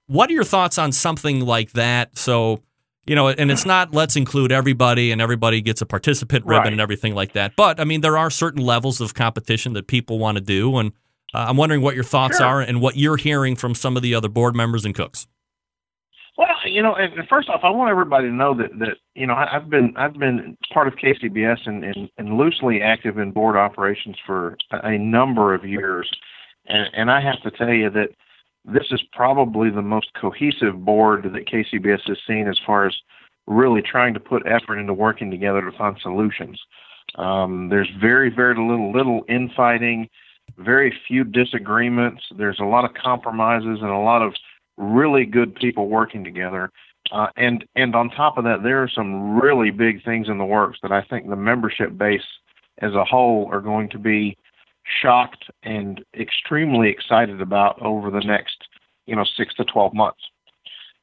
What 0.06 0.30
are 0.30 0.32
your 0.32 0.44
thoughts 0.44 0.78
on 0.78 0.92
something 0.92 1.40
like 1.44 1.72
that? 1.72 2.16
So, 2.16 2.62
you 3.06 3.14
know, 3.14 3.28
and 3.28 3.50
it's 3.50 3.66
not 3.66 3.92
let's 3.92 4.16
include 4.16 4.52
everybody 4.52 5.10
and 5.12 5.20
everybody 5.20 5.60
gets 5.60 5.80
a 5.82 5.86
participant 5.86 6.44
ribbon 6.46 6.62
Right. 6.64 6.72
and 6.72 6.80
everything 6.80 7.14
like 7.14 7.32
that. 7.32 7.56
But 7.56 7.80
I 7.80 7.84
mean, 7.84 8.00
there 8.00 8.16
are 8.16 8.30
certain 8.30 8.62
levels 8.64 9.00
of 9.00 9.12
competition 9.14 9.72
that 9.74 9.86
people 9.86 10.18
want 10.18 10.36
to 10.36 10.40
do, 10.42 10.76
and 10.78 10.92
uh, 11.34 11.46
I'm 11.48 11.56
wondering 11.56 11.82
what 11.82 11.94
your 11.94 12.04
thoughts 12.04 12.38
Sure. 12.38 12.46
are 12.46 12.60
and 12.60 12.80
what 12.80 12.96
you're 12.96 13.16
hearing 13.16 13.56
from 13.56 13.74
some 13.74 13.96
of 13.96 14.02
the 14.02 14.14
other 14.14 14.28
board 14.28 14.54
members 14.56 14.84
and 14.84 14.94
cooks. 14.94 15.26
Well, 16.38 16.46
you 16.66 16.82
know, 16.82 16.96
first 17.28 17.48
off, 17.48 17.62
I 17.64 17.70
want 17.70 17.90
everybody 17.90 18.28
to 18.28 18.32
know 18.32 18.54
that 18.54 18.70
that 18.78 18.98
you 19.16 19.26
know 19.26 19.34
I've 19.34 19.68
been 19.68 19.92
I've 19.96 20.14
been 20.14 20.56
part 20.72 20.86
of 20.86 20.94
KCBS 20.94 21.66
and 21.66 21.82
and, 21.84 22.08
and 22.16 22.38
loosely 22.38 22.80
active 22.80 23.18
in 23.18 23.32
board 23.32 23.56
operations 23.56 24.16
for 24.24 24.56
a, 24.70 24.90
a 24.90 24.98
number 24.98 25.52
of 25.52 25.64
years, 25.64 26.08
and 26.66 26.86
and 26.94 27.10
I 27.10 27.20
have 27.20 27.42
to 27.42 27.50
tell 27.50 27.72
you 27.72 27.90
that 27.90 28.10
this 28.64 28.86
is 28.92 29.02
probably 29.12 29.70
the 29.70 29.82
most 29.82 30.10
cohesive 30.20 30.84
board 30.84 31.24
that 31.24 31.48
KCBS 31.48 32.06
has 32.06 32.18
seen 32.26 32.46
as 32.46 32.58
far 32.64 32.86
as 32.86 32.94
really 33.48 33.82
trying 33.82 34.14
to 34.14 34.20
put 34.20 34.46
effort 34.46 34.78
into 34.78 34.94
working 34.94 35.32
together 35.32 35.62
to 35.62 35.76
find 35.76 35.96
solutions. 36.02 36.60
Um, 37.16 37.68
there's 37.68 37.90
very 38.00 38.30
very 38.30 38.54
little 38.54 38.92
little 38.92 39.24
infighting, 39.28 40.08
very 40.56 40.94
few 41.06 41.24
disagreements. 41.24 42.22
There's 42.36 42.58
a 42.60 42.64
lot 42.64 42.84
of 42.84 42.94
compromises 42.94 43.78
and 43.80 43.90
a 43.90 43.98
lot 43.98 44.22
of 44.22 44.34
really 44.76 45.24
good 45.24 45.54
people 45.54 45.88
working 45.88 46.24
together. 46.24 46.70
Uh, 47.10 47.28
and 47.36 47.64
and 47.74 47.94
on 47.94 48.10
top 48.10 48.36
of 48.38 48.44
that, 48.44 48.62
there 48.62 48.82
are 48.82 48.90
some 48.92 49.38
really 49.38 49.70
big 49.70 50.04
things 50.04 50.28
in 50.28 50.38
the 50.38 50.44
works 50.44 50.78
that 50.82 50.92
I 50.92 51.02
think 51.02 51.28
the 51.28 51.36
membership 51.36 51.96
base 51.96 52.26
as 52.78 52.92
a 52.94 53.04
whole 53.04 53.48
are 53.50 53.60
going 53.60 53.88
to 53.90 53.98
be 53.98 54.36
shocked 55.02 55.50
and 55.62 56.04
extremely 56.18 56.90
excited 56.90 57.40
about 57.40 57.80
over 57.82 58.10
the 58.10 58.20
next 58.20 58.56
you 59.06 59.16
know 59.16 59.24
six 59.36 59.54
to 59.54 59.64
twelve 59.64 59.94
months. 59.94 60.20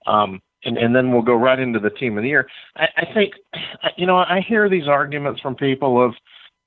Um, 0.06 0.42
and 0.64 0.78
and 0.78 0.96
then 0.96 1.12
we'll 1.12 1.24
go 1.24 1.36
right 1.36 1.60
into 1.60 1.80
the 1.80 1.90
team 1.90 2.18
of 2.18 2.24
the 2.24 2.30
year. 2.30 2.48
I, 2.76 2.88
I 2.98 3.14
think 3.14 3.34
you 3.98 4.06
know 4.06 4.18
I 4.18 4.42
hear 4.48 4.70
these 4.70 4.88
arguments 4.88 5.42
from 5.42 5.56
people 5.56 6.04
of 6.04 6.14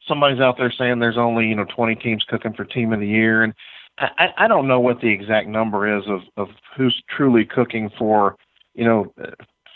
somebody's 0.08 0.40
out 0.40 0.56
there 0.56 0.72
saying 0.76 0.98
there's 0.98 1.18
only 1.18 1.46
you 1.46 1.54
know 1.54 1.66
20 1.76 1.94
teams 1.96 2.24
cooking 2.28 2.54
for 2.54 2.64
team 2.64 2.92
of 2.92 3.00
the 3.00 3.06
year 3.06 3.42
and 3.42 3.54
I, 4.00 4.28
I 4.36 4.48
don't 4.48 4.68
know 4.68 4.80
what 4.80 5.00
the 5.00 5.08
exact 5.08 5.48
number 5.48 5.98
is 5.98 6.04
of, 6.06 6.20
of 6.36 6.48
who's 6.76 7.02
truly 7.14 7.44
cooking 7.44 7.90
for, 7.98 8.36
you 8.74 8.84
know, 8.84 9.12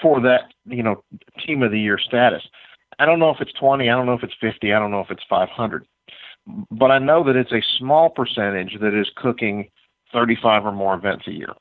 for 0.01 0.21
that, 0.21 0.53
you 0.65 0.83
know, 0.83 1.03
team 1.45 1.63
of 1.63 1.73
the 1.73 1.81
year 1.81 1.99
status. 1.99 2.43
I 2.99 3.07
don't 3.07 3.19
know 3.19 3.31
if 3.31 3.41
it's 3.41 3.53
20. 3.55 3.89
I 3.89 3.97
don't 3.97 4.07
know 4.07 4.15
if 4.15 4.23
it's 4.23 4.35
50. 4.41 4.73
I 4.73 4.79
don't 4.79 4.91
know 4.91 5.01
if 5.01 5.11
it's 5.11 5.25
500. 5.29 5.87
But 6.71 6.91
I 6.91 6.99
know 6.99 7.25
that 7.25 7.37
it's 7.37 7.53
a 7.53 7.63
small 7.79 8.11
percentage 8.11 8.79
that 8.81 8.99
is 8.99 9.11
cooking 9.17 9.69
35 10.13 10.67
or 10.67 10.73
more 10.73 10.95
events 10.95 11.27
a 11.27 11.33
year. 11.33 11.53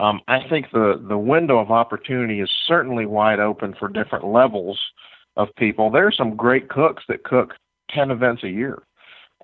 Um, 0.00 0.20
I 0.28 0.38
think 0.48 0.66
the, 0.72 1.04
the 1.08 1.18
window 1.18 1.58
of 1.58 1.70
opportunity 1.70 2.40
is 2.40 2.50
certainly 2.66 3.04
wide 3.04 3.40
open 3.40 3.74
for 3.78 3.88
different 3.88 4.24
levels 4.24 4.78
of 5.36 5.48
people. 5.56 5.90
There 5.90 6.06
are 6.06 6.12
some 6.12 6.36
great 6.36 6.68
cooks 6.68 7.02
that 7.08 7.24
cook 7.24 7.54
10 7.90 8.10
events 8.10 8.42
a 8.44 8.48
year 8.48 8.82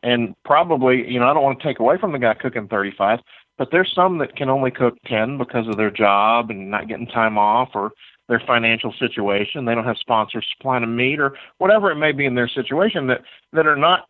and 0.05 0.35
probably, 0.45 1.11
you 1.11 1.19
know, 1.19 1.27
I 1.27 1.35
don't 1.35 1.43
want 1.43 1.59
to 1.59 1.67
take 1.67 1.81
away 1.81 1.97
from 1.99 2.13
the 2.13 2.19
guy 2.19 2.35
cooking 2.35 2.69
35, 2.69 3.21
but 3.57 3.69
there's 3.73 3.93
some 3.95 4.19
that 4.19 4.37
can 4.37 4.51
only 4.51 4.71
cook 4.71 4.95
10 5.07 5.39
because 5.39 5.67
of 5.67 5.79
their 5.79 5.91
job 5.91 6.51
and 6.51 6.71
not 6.71 6.89
getting 6.89 7.07
time 7.07 7.39
off 7.39 7.71
or 7.75 7.93
their 8.29 8.43
financial 8.47 8.93
situation. 8.99 9.65
They 9.65 9.75
don't 9.75 9.87
have 9.87 9.97
sponsors 9.99 10.47
supplying 10.57 10.83
them 10.83 10.95
meat 10.95 11.21
or 11.21 11.35
whatever 11.59 11.91
it 11.91 11.97
may 11.97 12.13
be 12.13 12.27
in 12.27 12.35
their 12.35 12.49
situation 12.49 13.07
that 13.09 13.23
that 13.53 13.67
are 13.67 13.77
not 13.77 14.07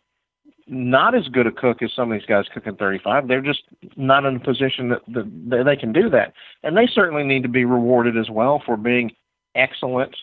not 0.66 1.14
as 1.14 1.28
good 1.28 1.46
a 1.46 1.52
cook 1.52 1.82
as 1.82 1.92
some 1.94 2.10
of 2.10 2.18
these 2.18 2.26
guys 2.26 2.46
cooking 2.52 2.76
35. 2.76 3.28
They're 3.28 3.42
just 3.42 3.62
not 3.96 4.24
in 4.24 4.36
a 4.36 4.40
position 4.40 4.88
that, 4.88 5.02
that, 5.08 5.30
that 5.50 5.64
they 5.64 5.76
can 5.76 5.92
do 5.92 6.08
that, 6.10 6.32
and 6.62 6.76
they 6.76 6.86
certainly 6.86 7.22
need 7.22 7.42
to 7.42 7.48
be 7.48 7.64
rewarded 7.64 8.16
as 8.16 8.30
well 8.30 8.62
for 8.64 8.76
being 8.76 9.12
excellent, 9.54 10.16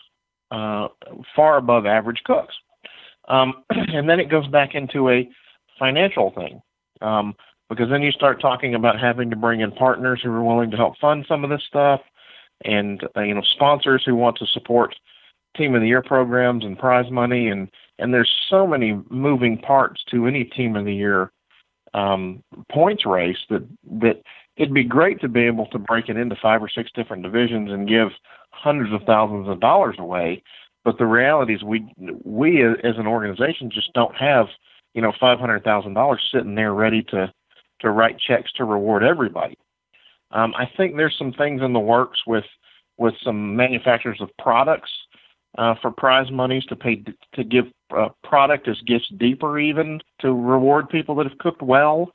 uh, 0.50 0.88
far 1.34 1.58
above 1.58 1.86
average 1.86 2.22
cooks. 2.24 2.54
Um, 3.28 3.54
and 3.70 4.08
then 4.08 4.20
it 4.20 4.30
goes 4.30 4.46
back 4.48 4.74
into 4.74 5.08
a 5.10 5.28
financial 5.78 6.32
thing. 6.36 6.62
Um, 7.00 7.34
because 7.68 7.88
then 7.88 8.02
you 8.02 8.12
start 8.12 8.40
talking 8.40 8.74
about 8.74 9.00
having 9.00 9.30
to 9.30 9.36
bring 9.36 9.60
in 9.60 9.72
partners 9.72 10.20
who 10.22 10.30
are 10.30 10.44
willing 10.44 10.70
to 10.70 10.76
help 10.76 10.98
fund 10.98 11.24
some 11.26 11.42
of 11.42 11.48
this 11.48 11.62
stuff, 11.66 12.00
and 12.64 13.02
uh, 13.16 13.22
you 13.22 13.34
know 13.34 13.42
sponsors 13.54 14.02
who 14.04 14.14
want 14.14 14.36
to 14.36 14.46
support 14.46 14.94
team 15.56 15.74
of 15.74 15.80
the 15.80 15.88
year 15.88 16.02
programs 16.02 16.64
and 16.64 16.78
prize 16.78 17.10
money, 17.10 17.48
and 17.48 17.70
and 17.98 18.12
there's 18.12 18.30
so 18.50 18.66
many 18.66 19.00
moving 19.08 19.56
parts 19.56 20.02
to 20.10 20.26
any 20.26 20.44
team 20.44 20.76
of 20.76 20.84
the 20.84 20.94
year 20.94 21.32
um, 21.94 22.42
points 22.70 23.06
race 23.06 23.38
that 23.48 23.66
that 24.00 24.22
it'd 24.56 24.74
be 24.74 24.84
great 24.84 25.20
to 25.20 25.28
be 25.28 25.40
able 25.40 25.66
to 25.66 25.78
break 25.78 26.08
it 26.08 26.16
into 26.16 26.36
five 26.42 26.62
or 26.62 26.68
six 26.68 26.90
different 26.94 27.22
divisions 27.22 27.70
and 27.70 27.88
give 27.88 28.08
hundreds 28.50 28.92
of 28.92 29.02
thousands 29.06 29.48
of 29.48 29.60
dollars 29.60 29.96
away. 29.98 30.42
But 30.84 30.98
the 30.98 31.06
reality 31.06 31.54
is, 31.54 31.62
we 31.62 31.92
we 32.24 32.64
as 32.64 32.96
an 32.98 33.06
organization 33.06 33.70
just 33.70 33.92
don't 33.92 34.14
have 34.16 34.46
you 34.94 35.02
know 35.02 35.12
five 35.20 35.38
hundred 35.38 35.64
thousand 35.64 35.94
dollars 35.94 36.22
sitting 36.32 36.54
there 36.54 36.74
ready 36.74 37.02
to 37.04 37.32
to 37.80 37.90
write 37.90 38.18
checks 38.18 38.52
to 38.54 38.64
reward 38.64 39.02
everybody. 39.02 39.56
Um, 40.32 40.54
I 40.56 40.70
think 40.76 40.96
there's 40.96 41.16
some 41.18 41.32
things 41.32 41.62
in 41.62 41.72
the 41.72 41.80
works 41.80 42.20
with 42.26 42.44
with 42.98 43.14
some 43.22 43.54
manufacturers 43.56 44.20
of 44.20 44.30
products 44.38 44.90
uh, 45.58 45.74
for 45.80 45.90
prize 45.90 46.30
monies 46.30 46.64
to 46.66 46.76
pay 46.76 47.02
to 47.34 47.44
give 47.44 47.66
uh, 47.96 48.08
product 48.24 48.68
as 48.68 48.80
gifts 48.86 49.08
deeper 49.18 49.58
even 49.58 50.00
to 50.20 50.32
reward 50.32 50.88
people 50.88 51.14
that 51.16 51.28
have 51.28 51.38
cooked 51.38 51.62
well. 51.62 52.12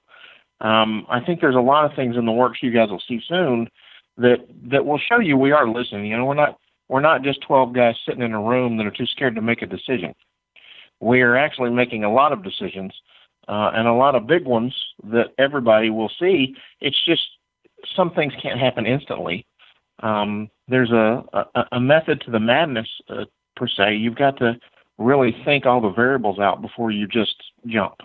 Um, 0.59 1.05
I 1.09 1.19
think 1.19 1.39
there's 1.39 1.55
a 1.55 1.59
lot 1.59 1.85
of 1.85 1.95
things 1.95 2.15
in 2.17 2.25
the 2.25 2.31
works 2.31 2.59
you 2.63 2.71
guys 2.71 2.89
will 2.89 3.03
see 3.07 3.21
soon 3.27 3.69
that 4.17 4.37
that 4.71 4.85
will 4.85 4.99
show 4.99 5.19
you 5.19 5.37
we 5.37 5.51
are 5.51 5.69
listening. 5.69 6.07
You 6.07 6.17
know, 6.17 6.25
we're 6.25 6.33
not 6.33 6.57
we're 6.89 7.01
not 7.01 7.23
just 7.23 7.41
12 7.41 7.73
guys 7.73 7.95
sitting 8.05 8.21
in 8.21 8.33
a 8.33 8.41
room 8.41 8.77
that 8.77 8.85
are 8.85 8.91
too 8.91 9.05
scared 9.05 9.35
to 9.35 9.41
make 9.41 9.61
a 9.61 9.65
decision. 9.65 10.13
We 10.99 11.21
are 11.21 11.35
actually 11.35 11.71
making 11.71 12.03
a 12.03 12.11
lot 12.11 12.31
of 12.31 12.43
decisions 12.43 12.93
uh, 13.47 13.71
and 13.73 13.87
a 13.87 13.93
lot 13.93 14.15
of 14.15 14.27
big 14.27 14.45
ones 14.45 14.73
that 15.05 15.27
everybody 15.37 15.89
will 15.89 16.11
see. 16.19 16.55
It's 16.81 16.97
just 17.05 17.21
some 17.95 18.11
things 18.11 18.33
can't 18.41 18.59
happen 18.59 18.85
instantly. 18.85 19.45
Um, 20.01 20.49
there's 20.67 20.91
a, 20.91 21.23
a, 21.33 21.63
a 21.73 21.79
method 21.79 22.21
to 22.21 22.31
the 22.31 22.39
madness 22.39 22.87
uh, 23.09 23.25
per 23.55 23.67
se. 23.67 23.95
You've 23.95 24.15
got 24.15 24.37
to 24.39 24.59
really 24.97 25.35
think 25.45 25.65
all 25.65 25.81
the 25.81 25.91
variables 25.91 26.39
out 26.39 26.61
before 26.61 26.91
you 26.91 27.07
just 27.07 27.35
jump. 27.65 27.95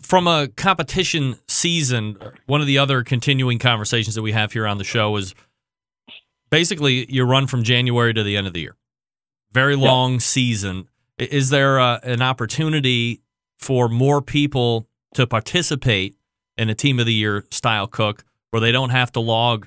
From 0.00 0.26
a 0.26 0.48
competition 0.48 1.36
season, 1.48 2.18
one 2.46 2.60
of 2.60 2.66
the 2.66 2.78
other 2.78 3.02
continuing 3.02 3.58
conversations 3.58 4.14
that 4.14 4.22
we 4.22 4.32
have 4.32 4.52
here 4.52 4.66
on 4.66 4.78
the 4.78 4.84
show 4.84 5.16
is 5.16 5.34
basically 6.54 7.12
you 7.12 7.24
run 7.24 7.48
from 7.48 7.64
January 7.64 8.14
to 8.14 8.22
the 8.22 8.36
end 8.36 8.46
of 8.46 8.52
the 8.52 8.60
year. 8.60 8.76
Very 9.50 9.74
long 9.74 10.20
season. 10.20 10.88
Is 11.18 11.50
there 11.50 11.80
uh 11.80 11.98
an 12.04 12.22
opportunity 12.22 13.22
for 13.58 13.88
more 13.88 14.22
people 14.22 14.86
to 15.14 15.26
participate 15.26 16.14
in 16.56 16.68
a 16.70 16.74
team 16.74 17.00
of 17.00 17.06
the 17.06 17.12
year 17.12 17.44
style 17.50 17.88
cook 17.88 18.24
where 18.50 18.60
they 18.60 18.70
don't 18.70 18.90
have 18.90 19.10
to 19.12 19.20
log 19.20 19.66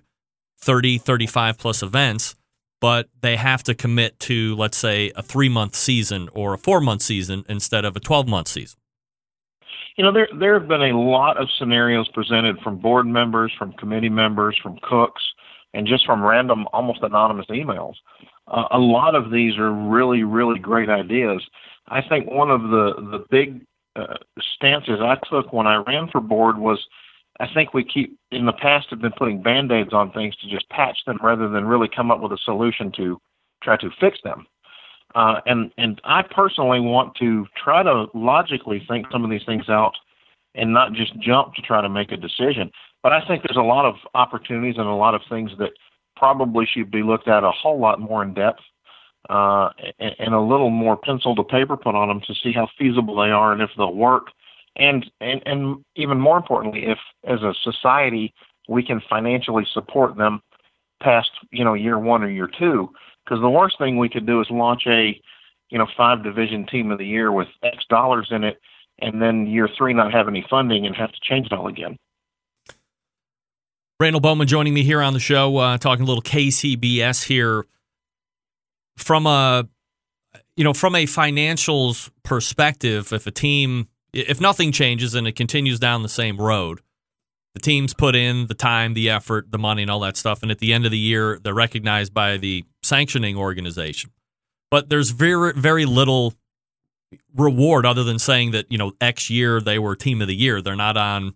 30, 0.60 0.97
35 0.97 1.58
plus 1.58 1.84
events, 1.84 2.36
but 2.80 3.10
they 3.21 3.36
have 3.36 3.63
to 3.63 3.76
commit 3.76 4.17
to, 4.21 4.56
let's 4.56 4.78
say, 4.78 5.12
a 5.15 5.21
three 5.21 5.50
month 5.50 5.76
season 5.76 6.30
or 6.34 6.54
a 6.54 6.58
four 6.58 6.80
month 6.80 7.02
season 7.02 7.43
instead 7.50 7.84
of 7.84 7.97
a 7.97 8.00
12 8.00 8.30
month 8.30 8.47
season? 8.47 8.80
You 9.97 10.06
know, 10.06 10.13
there 10.13 10.30
there 10.39 10.58
have 10.58 10.69
been 10.69 10.84
a 10.84 10.97
lot 10.97 11.36
of 11.36 11.50
scenarios 11.58 12.08
presented 12.13 12.60
from 12.60 12.78
board 12.78 13.08
members, 13.08 13.52
from 13.58 13.73
committee 13.73 14.10
members, 14.10 14.58
from 14.62 14.78
cooks, 14.84 15.23
and 15.73 15.88
just 15.88 16.06
from 16.06 16.23
random, 16.23 16.67
almost 16.73 17.03
anonymous 17.03 17.47
emails. 17.47 17.95
Uh, 18.47 18.65
a 18.71 18.80
lot 18.80 19.15
of 19.15 19.32
these 19.32 19.58
are 19.58 19.71
really, 19.71 20.23
really 20.23 20.60
great 20.60 20.89
ideas. 20.89 21.43
I 21.89 22.01
think 22.01 22.30
one 22.30 22.51
of 22.51 22.63
the 22.63 22.93
the 23.12 23.25
big 23.30 23.62
uh, 23.95 24.15
stances 24.56 24.99
I 25.01 25.17
took 25.30 25.51
when 25.53 25.67
I 25.67 25.84
ran 25.88 26.10
for 26.10 26.21
board 26.21 26.58
was 26.58 26.86
I 27.39 27.47
think 27.53 27.73
we 27.73 27.84
keep 27.84 28.17
in 28.32 28.45
the 28.45 28.53
past 28.53 28.88
have 28.89 29.01
been 29.01 29.12
putting 29.12 29.41
band-aids 29.41 29.93
on 29.93 30.12
things 30.12 30.36
to 30.38 30.49
just 30.49 30.69
patch 30.69 30.97
them 31.06 31.19
rather 31.21 31.47
than 31.47 31.65
really 31.65 31.89
come 31.93 32.12
up 32.12 32.19
with 32.19 32.32
a 32.32 32.38
solution 32.43 32.91
to 32.97 33.19
try 33.63 33.77
to 33.77 33.89
fix 33.99 34.19
them. 34.23 34.45
Uh, 35.15 35.39
and 35.45 35.71
and 35.77 36.01
I 36.03 36.21
personally 36.23 36.80
want 36.80 37.15
to 37.15 37.47
try 37.62 37.84
to 37.84 38.08
logically 38.13 38.84
think 38.88 39.08
some 39.12 39.23
of 39.23 39.30
these 39.30 39.45
things 39.45 39.69
out 39.69 39.93
and 40.56 40.73
not 40.73 40.93
just 40.93 41.17
jump 41.19 41.53
to 41.53 41.62
try 41.62 41.82
to 41.82 41.89
make 41.89 42.12
a 42.12 42.17
decision. 42.17 42.71
But 43.03 43.13
I 43.13 43.25
think 43.27 43.43
there's 43.43 43.57
a 43.57 43.62
lot 43.62 43.86
of 43.86 43.95
opportunities 44.13 44.75
and 44.77 44.88
a 44.88 44.93
lot 44.93 45.15
of 45.15 45.21
things 45.29 45.51
that 45.60 45.71
probably 46.15 46.65
should 46.65 46.91
be 46.91 47.03
looked 47.03 47.27
at 47.27 47.43
a 47.43 47.51
whole 47.51 47.79
lot 47.79 47.99
more 47.99 48.23
in 48.23 48.33
depth 48.33 48.62
uh, 49.29 49.69
and, 49.99 50.15
and 50.19 50.33
a 50.33 50.41
little 50.41 50.69
more 50.69 50.97
pencil 50.97 51.36
to 51.36 51.43
paper 51.43 51.77
put 51.77 51.95
on 51.95 52.07
them 52.07 52.21
to 52.27 52.33
see 52.33 52.51
how 52.51 52.67
feasible 52.77 53.15
they 53.15 53.29
are 53.29 53.53
and 53.53 53.62
if 53.62 53.69
they'll 53.77 53.93
work. 53.93 54.27
And, 54.75 55.10
and, 55.21 55.41
and 55.45 55.83
even 55.95 56.19
more 56.19 56.38
importantly, 56.38 56.86
if 56.86 56.99
as 57.23 57.41
a 57.41 57.53
society 57.63 58.33
we 58.67 58.83
can 58.83 59.01
financially 59.10 59.65
support 59.73 60.17
them 60.17 60.41
past, 61.01 61.29
you 61.51 61.63
know, 61.63 61.73
year 61.73 61.97
one 61.97 62.23
or 62.23 62.29
year 62.29 62.49
two. 62.60 62.91
Because 63.23 63.41
the 63.41 63.49
worst 63.49 63.77
thing 63.77 63.97
we 63.97 64.10
could 64.10 64.25
do 64.25 64.41
is 64.41 64.47
launch 64.49 64.83
a, 64.88 65.19
you 65.69 65.77
know, 65.77 65.88
five 65.95 66.23
division 66.23 66.65
team 66.65 66.91
of 66.91 66.97
the 66.97 67.05
year 67.05 67.31
with 67.31 67.47
X 67.63 67.86
dollars 67.89 68.27
in 68.31 68.43
it 68.43 68.60
and 68.99 69.21
then 69.21 69.47
year 69.47 69.69
three 69.77 69.93
not 69.93 70.12
have 70.12 70.27
any 70.27 70.45
funding 70.49 70.86
and 70.86 70.95
have 70.95 71.12
to 71.12 71.19
change 71.21 71.47
it 71.47 71.53
all 71.53 71.67
again. 71.67 71.97
Randall 73.99 74.21
Bowman 74.21 74.47
joining 74.47 74.75
me 74.75 74.83
here 74.83 75.01
on 75.01 75.13
the 75.13 75.19
show, 75.19 75.57
uh, 75.57 75.77
talking 75.79 76.03
a 76.03 76.07
little 76.07 76.21
KCBS 76.21 77.25
here. 77.25 77.65
From 78.95 79.25
a, 79.25 79.67
you 80.55 80.63
know, 80.63 80.73
from 80.73 80.93
a 80.95 81.05
financials 81.05 82.12
perspective, 82.23 83.12
if 83.12 83.25
a 83.25 83.31
team, 83.31 83.88
if 84.13 84.39
nothing 84.39 84.71
changes 84.71 85.15
and 85.15 85.27
it 85.27 85.36
continues 85.36 85.79
down 85.79 86.03
the 86.03 86.10
same 86.10 86.38
road, 86.38 86.81
the 87.55 87.60
teams 87.60 87.95
put 87.95 88.15
in 88.15 88.45
the 88.47 88.53
time, 88.53 88.93
the 88.93 89.10
effort, 89.10 89.49
the 89.49 89.57
money, 89.57 89.81
and 89.81 89.89
all 89.89 89.99
that 90.01 90.15
stuff, 90.15 90.43
and 90.43 90.51
at 90.51 90.60
the 90.60 90.73
end 90.73 90.86
of 90.86 90.91
the 90.91 90.97
year, 90.97 91.39
they're 91.43 91.55
recognized 91.55 92.13
by 92.13 92.38
the 92.38 92.65
sanctioning 92.83 93.36
organization. 93.36 94.12
But 94.69 94.89
there's 94.89 95.10
very, 95.10 95.53
very 95.53 95.86
little 95.86 96.36
reward 97.36 97.86
other 97.86 98.03
than 98.03 98.19
saying 98.19 98.51
that 98.51 98.71
you 98.71 98.77
know 98.77 98.91
X 99.01 99.29
year 99.29 99.60
they 99.60 99.79
were 99.79 99.95
team 99.95 100.21
of 100.21 100.27
the 100.27 100.36
year. 100.36 100.62
They're 100.62 100.75
not 100.75 100.97
on 100.97 101.33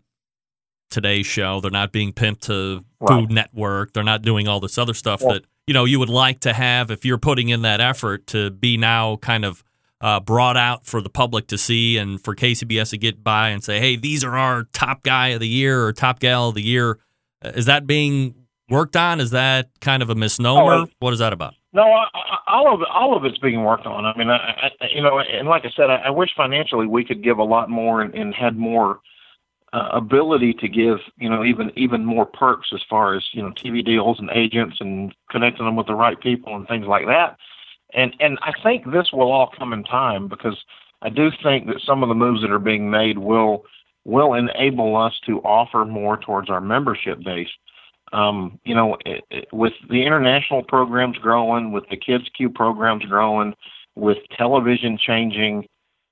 today's 0.92 1.26
show. 1.26 1.60
They're 1.60 1.72
not 1.72 1.92
being 1.92 2.14
pimped 2.14 2.42
to 2.42 2.86
right. 3.00 3.20
Food 3.20 3.32
Network. 3.32 3.94
They're 3.94 4.04
not 4.04 4.22
doing 4.22 4.48
all 4.48 4.60
this 4.60 4.78
other 4.78 4.94
stuff 4.94 5.22
that 5.22 5.44
you 5.66 5.74
know 5.74 5.86
you 5.86 6.00
would 6.00 6.10
like 6.10 6.42
to 6.42 6.54
have 6.54 6.92
if 6.92 7.06
you're 7.06 7.18
putting 7.18 7.50
in 7.50 7.64
that 7.64 7.82
effort 7.82 8.28
to 8.28 8.52
be 8.52 8.78
now 8.78 9.16
kind 9.18 9.46
of 9.46 9.64
uh, 10.02 10.20
brought 10.20 10.58
out 10.58 10.86
for 10.86 11.02
the 11.02 11.10
public 11.10 11.48
to 11.48 11.58
see 11.58 11.98
and 11.98 12.22
for 12.22 12.36
KCBS 12.36 12.90
to 12.90 12.98
get 12.98 13.24
by 13.24 13.50
and 13.50 13.64
say, 13.64 13.80
hey, 13.80 13.96
these 13.96 14.24
are 14.24 14.36
our 14.36 14.64
top 14.74 15.04
guy 15.04 15.30
of 15.30 15.40
the 15.40 15.48
year 15.48 15.86
or 15.86 15.94
top 15.94 16.20
gal 16.20 16.50
of 16.50 16.56
the 16.56 16.64
year. 16.64 17.00
Uh, 17.44 17.50
is 17.50 17.68
that 17.68 17.86
being 17.86 18.34
worked 18.70 18.96
on? 18.96 19.20
Is 19.20 19.32
that 19.32 19.70
kind 19.80 20.02
of 20.02 20.10
a 20.10 20.16
misnomer? 20.16 20.74
Oh, 20.74 20.88
what 21.00 21.14
is 21.14 21.20
that 21.20 21.34
about? 21.34 21.54
No, 21.74 21.84
I, 21.84 22.06
I, 22.14 22.38
all 22.48 22.74
of 22.74 22.82
all 22.92 23.16
of 23.16 23.24
it's 23.24 23.38
being 23.38 23.64
worked 23.64 23.86
on. 23.86 24.06
I 24.06 24.18
mean, 24.18 24.30
I, 24.30 24.36
I 24.36 24.88
you 24.94 25.02
know, 25.02 25.20
and 25.20 25.48
like 25.48 25.64
I 25.64 25.70
said, 25.76 25.90
I, 25.90 26.08
I 26.08 26.10
wish 26.10 26.30
financially 26.36 26.86
we 26.86 27.06
could 27.06 27.24
give 27.24 27.38
a 27.38 27.44
lot 27.44 27.70
more 27.70 28.02
and, 28.02 28.14
and 28.14 28.34
had 28.34 28.58
more 28.58 29.00
uh, 29.74 29.90
ability 29.94 30.54
to 30.54 30.68
give, 30.68 30.98
you 31.18 31.30
know, 31.30 31.44
even 31.44 31.72
even 31.78 32.06
more 32.06 32.26
perks 32.26 32.70
as 32.74 32.82
far 32.90 33.16
as 33.16 33.24
you 33.32 33.42
know 33.42 33.52
TV 33.52 33.84
deals 33.84 34.20
and 34.20 34.30
agents 34.34 34.78
and 34.80 35.14
connecting 35.30 35.66
them 35.66 35.76
with 35.76 35.88
the 35.88 35.96
right 35.96 36.20
people 36.20 36.56
and 36.56 36.68
things 36.68 36.86
like 36.86 37.06
that. 37.06 37.38
And 37.94 38.16
and 38.20 38.38
I 38.42 38.52
think 38.64 38.92
this 38.92 39.12
will 39.14 39.32
all 39.32 39.52
come 39.58 39.74
in 39.74 39.84
time 39.84 40.28
because 40.28 40.64
I 41.02 41.10
do 41.10 41.30
think 41.44 41.68
that 41.68 41.82
some 41.86 42.04
of 42.04 42.10
the 42.10 42.16
moves 42.16 42.42
that 42.42 42.52
are 42.52 42.60
being 42.60 42.90
made 42.90 43.18
will 43.18 43.66
will 44.04 44.34
enable 44.34 44.96
us 44.96 45.20
to 45.26 45.40
offer 45.42 45.86
more 45.86 46.18
towards 46.18 46.50
our 46.50 46.62
membership 46.62 47.24
base. 47.24 47.50
Um, 48.14 48.60
you 48.66 48.76
know, 48.76 48.98
it, 49.06 49.24
it, 49.30 49.48
with 49.54 49.74
the 49.90 50.06
international 50.06 50.64
programs 50.64 51.18
growing, 51.18 51.72
with 51.72 51.88
the 51.90 51.96
Kids 51.96 52.26
Q 52.36 52.50
programs 52.50 53.06
growing, 53.06 53.54
with 53.96 54.18
television 54.38 54.98
changing 54.98 55.68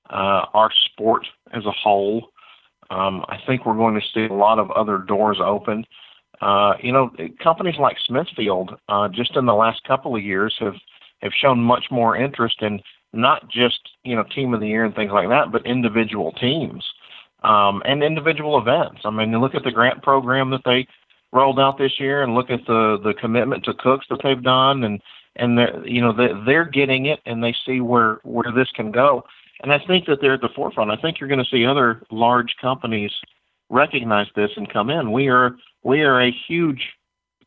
uh, 0.08 0.46
our 0.54 0.70
sport 0.86 1.26
as 1.52 1.66
a 1.66 1.72
whole, 1.72 2.30
um, 2.90 3.24
I 3.28 3.38
think 3.46 3.64
we're 3.64 3.76
going 3.76 3.94
to 3.94 4.06
see 4.12 4.32
a 4.32 4.36
lot 4.36 4.58
of 4.58 4.70
other 4.72 4.98
doors 4.98 5.38
open. 5.44 5.84
Uh, 6.40 6.74
you 6.82 6.92
know, 6.92 7.10
companies 7.42 7.76
like 7.78 7.96
Smithfield, 8.06 8.72
uh, 8.88 9.08
just 9.08 9.36
in 9.36 9.46
the 9.46 9.54
last 9.54 9.84
couple 9.84 10.16
of 10.16 10.22
years, 10.22 10.54
have 10.58 10.74
have 11.22 11.32
shown 11.38 11.60
much 11.60 11.84
more 11.90 12.16
interest 12.16 12.62
in 12.62 12.80
not 13.12 13.48
just 13.50 13.80
you 14.04 14.16
know 14.16 14.24
team 14.34 14.54
of 14.54 14.60
the 14.60 14.66
year 14.66 14.84
and 14.84 14.94
things 14.94 15.12
like 15.12 15.28
that, 15.28 15.52
but 15.52 15.66
individual 15.66 16.32
teams 16.32 16.84
um, 17.42 17.82
and 17.84 18.02
individual 18.02 18.58
events. 18.58 19.00
I 19.04 19.10
mean, 19.10 19.38
look 19.40 19.54
at 19.54 19.64
the 19.64 19.70
grant 19.70 20.02
program 20.02 20.50
that 20.50 20.62
they 20.64 20.86
rolled 21.32 21.60
out 21.60 21.78
this 21.78 21.98
year, 21.98 22.22
and 22.22 22.34
look 22.34 22.50
at 22.50 22.66
the 22.66 22.98
the 23.02 23.14
commitment 23.14 23.64
to 23.64 23.74
cooks 23.74 24.06
that 24.10 24.20
they've 24.22 24.42
done, 24.42 24.84
and 24.84 25.00
and 25.36 25.58
they're, 25.58 25.86
you 25.86 26.00
know 26.00 26.12
they're, 26.12 26.44
they're 26.44 26.64
getting 26.64 27.06
it, 27.06 27.20
and 27.26 27.42
they 27.42 27.54
see 27.66 27.80
where 27.80 28.20
where 28.22 28.52
this 28.52 28.70
can 28.74 28.90
go. 28.90 29.24
And 29.62 29.72
I 29.72 29.78
think 29.86 30.06
that 30.06 30.18
they're 30.20 30.34
at 30.34 30.40
the 30.40 30.48
forefront. 30.54 30.90
I 30.90 30.96
think 30.96 31.20
you're 31.20 31.28
going 31.28 31.44
to 31.44 31.50
see 31.50 31.66
other 31.66 32.02
large 32.10 32.54
companies 32.60 33.10
recognize 33.68 34.26
this 34.34 34.50
and 34.56 34.72
come 34.72 34.90
in. 34.90 35.12
We 35.12 35.28
are 35.28 35.56
we 35.82 36.02
are 36.02 36.20
a 36.20 36.34
huge 36.48 36.82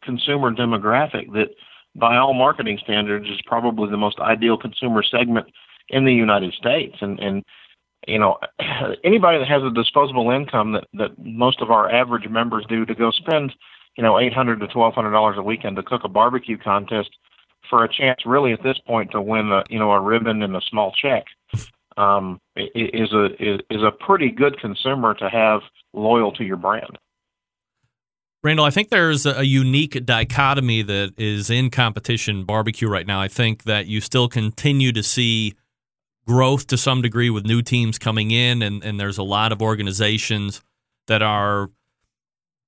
consumer 0.04 0.52
demographic 0.52 1.32
that, 1.34 1.50
by 1.96 2.18
all 2.18 2.34
marketing 2.34 2.80
standards, 2.84 3.28
is 3.28 3.40
probably 3.46 3.90
the 3.90 3.98
most 3.98 4.20
ideal 4.20 4.58
consumer 4.58 5.04
segment 5.04 5.48
in 5.90 6.06
the 6.06 6.14
United 6.14 6.54
States. 6.54 6.98
And 7.02 7.20
and 7.20 7.44
you 8.08 8.20
know 8.20 8.38
anybody 9.04 9.40
that 9.40 9.48
has 9.48 9.64
a 9.64 9.72
disposable 9.72 10.30
income 10.32 10.74
that 10.74 10.86
that 10.94 11.12
most 11.18 11.62
of 11.62 11.72
our 11.72 11.92
average 11.92 12.30
members 12.30 12.66
do 12.70 12.86
to 12.86 12.96
go 12.96 13.12
spend 13.12 13.54
you 13.98 14.04
know 14.04 14.20
eight 14.20 14.34
hundred 14.34 14.60
to 14.60 14.68
twelve 14.68 14.94
hundred 14.94 15.12
dollars 15.12 15.38
a 15.38 15.44
weekend 15.44 15.76
to 15.76 15.84
cook 15.84 16.02
a 16.04 16.10
barbecue 16.10 16.58
contest 16.58 17.10
for 17.70 17.84
a 17.84 17.94
chance 17.94 18.22
really 18.26 18.52
at 18.52 18.64
this 18.64 18.78
point 18.86 19.12
to 19.12 19.22
win 19.22 19.52
a 19.52 19.64
you 19.70 19.80
know 19.80 19.92
a 19.92 20.00
ribbon 20.00 20.42
and 20.42 20.56
a 20.56 20.62
small 20.70 20.92
check 20.92 21.26
um, 21.98 22.40
is 22.56 23.12
a 23.14 23.26
is, 23.40 23.82
a 23.84 23.92
pretty 23.92 24.30
good 24.30 24.60
consumer 24.60 25.14
to 25.16 25.30
have 25.30 25.62
loyal 25.94 26.32
to 26.34 26.44
your 26.44 26.58
brand. 26.58 26.98
Randall, 28.44 28.66
I 28.66 28.72
think 28.72 28.90
there's 28.90 29.26
a 29.26 29.46
unique 29.46 30.06
dichotomy 30.06 30.82
that 30.82 31.14
is 31.18 31.50
in 31.50 31.70
competition 31.70 32.44
barbecue 32.44 32.90
right 32.90 33.08
now. 33.08 33.22
I 33.22 33.30
think 33.30 33.64
that 33.64 33.88
you 33.88 34.02
still 34.02 34.28
continue 34.28 34.92
to 34.92 35.02
see 35.02 35.56
growth 36.28 36.68
to 36.68 36.78
some 36.78 37.02
degree 37.02 37.30
with 37.30 37.46
new 37.46 37.62
teams 37.62 37.98
coming 37.98 38.32
in, 38.32 38.62
and, 38.62 38.84
and 38.84 39.00
there's 39.00 39.18
a 39.18 39.24
lot 39.24 39.54
of 39.54 39.62
organizations 39.62 40.62
that 41.08 41.22
are 41.22 41.70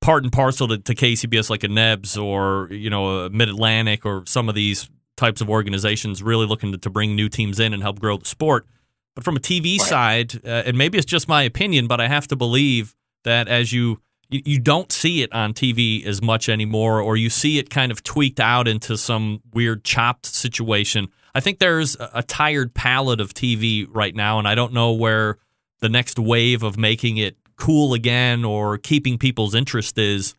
part 0.01 0.23
and 0.23 0.31
parcel 0.31 0.67
to, 0.67 0.77
to 0.77 0.95
KCBS, 0.95 1.49
like 1.49 1.63
a 1.63 1.67
NEBS 1.67 2.21
or 2.21 2.69
you 2.71 2.89
know 2.89 3.27
Mid 3.29 3.49
Atlantic 3.49 4.05
or 4.05 4.23
some 4.25 4.47
of 4.47 4.55
these 4.55 4.89
types 5.17 5.41
of 5.41 5.49
organizations, 5.49 6.21
really 6.21 6.45
looking 6.45 6.71
to, 6.71 6.77
to 6.77 6.89
bring 6.89 7.15
new 7.15 7.27
teams 7.27 7.59
in 7.59 7.73
and 7.73 7.81
help 7.81 7.99
grow 7.99 8.17
the 8.17 8.25
sport. 8.25 8.65
But 9.15 9.23
from 9.23 9.37
a 9.37 9.39
TV 9.39 9.79
right. 9.79 9.87
side, 9.87 10.45
uh, 10.45 10.63
and 10.65 10.77
maybe 10.77 10.97
it's 10.97 11.05
just 11.05 11.27
my 11.27 11.43
opinion, 11.43 11.87
but 11.87 12.01
I 12.01 12.07
have 12.07 12.27
to 12.27 12.35
believe 12.35 12.95
that 13.23 13.47
as 13.47 13.73
you 13.73 14.01
you 14.29 14.59
don't 14.59 14.91
see 14.91 15.21
it 15.21 15.31
on 15.33 15.53
TV 15.53 16.05
as 16.05 16.21
much 16.21 16.49
anymore, 16.49 16.99
or 16.99 17.15
you 17.15 17.29
see 17.29 17.59
it 17.59 17.69
kind 17.69 17.91
of 17.91 18.03
tweaked 18.03 18.39
out 18.39 18.67
into 18.67 18.97
some 18.97 19.41
weird 19.53 19.83
chopped 19.83 20.25
situation. 20.25 21.07
I 21.35 21.41
think 21.41 21.59
there's 21.59 21.95
a 21.99 22.23
tired 22.23 22.73
palette 22.73 23.21
of 23.21 23.33
TV 23.33 23.87
right 23.89 24.15
now, 24.15 24.39
and 24.39 24.47
I 24.47 24.55
don't 24.55 24.73
know 24.73 24.93
where 24.93 25.37
the 25.79 25.89
next 25.89 26.17
wave 26.17 26.63
of 26.63 26.77
making 26.77 27.17
it 27.17 27.37
cool 27.55 27.93
again 27.93 28.43
or 28.43 28.77
keeping 28.77 29.17
people's 29.17 29.53
interest 29.53 29.97
is. 29.97 30.33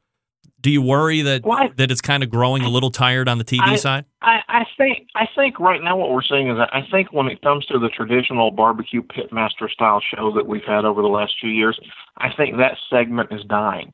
Do 0.60 0.70
you 0.70 0.82
worry 0.82 1.22
that 1.22 1.44
well, 1.44 1.58
I, 1.58 1.68
that 1.76 1.90
it's 1.90 2.00
kind 2.00 2.22
of 2.22 2.30
growing 2.30 2.62
a 2.62 2.68
little 2.68 2.90
tired 2.90 3.28
on 3.28 3.38
the 3.38 3.44
TV 3.44 3.60
I, 3.62 3.76
side? 3.76 4.04
I, 4.22 4.40
I 4.48 4.64
think 4.76 5.06
I 5.14 5.26
think 5.34 5.60
right 5.60 5.82
now 5.82 5.96
what 5.96 6.10
we're 6.10 6.22
seeing 6.22 6.48
is 6.48 6.56
that 6.56 6.70
I 6.72 6.80
think 6.90 7.12
when 7.12 7.28
it 7.28 7.42
comes 7.42 7.66
to 7.66 7.78
the 7.78 7.88
traditional 7.88 8.50
barbecue 8.50 9.02
pitmaster 9.02 9.70
style 9.70 10.00
show 10.00 10.32
that 10.32 10.46
we've 10.46 10.64
had 10.64 10.84
over 10.84 11.02
the 11.02 11.08
last 11.08 11.34
few 11.40 11.50
years, 11.50 11.78
I 12.18 12.32
think 12.34 12.56
that 12.56 12.78
segment 12.90 13.30
is 13.32 13.44
dying. 13.44 13.92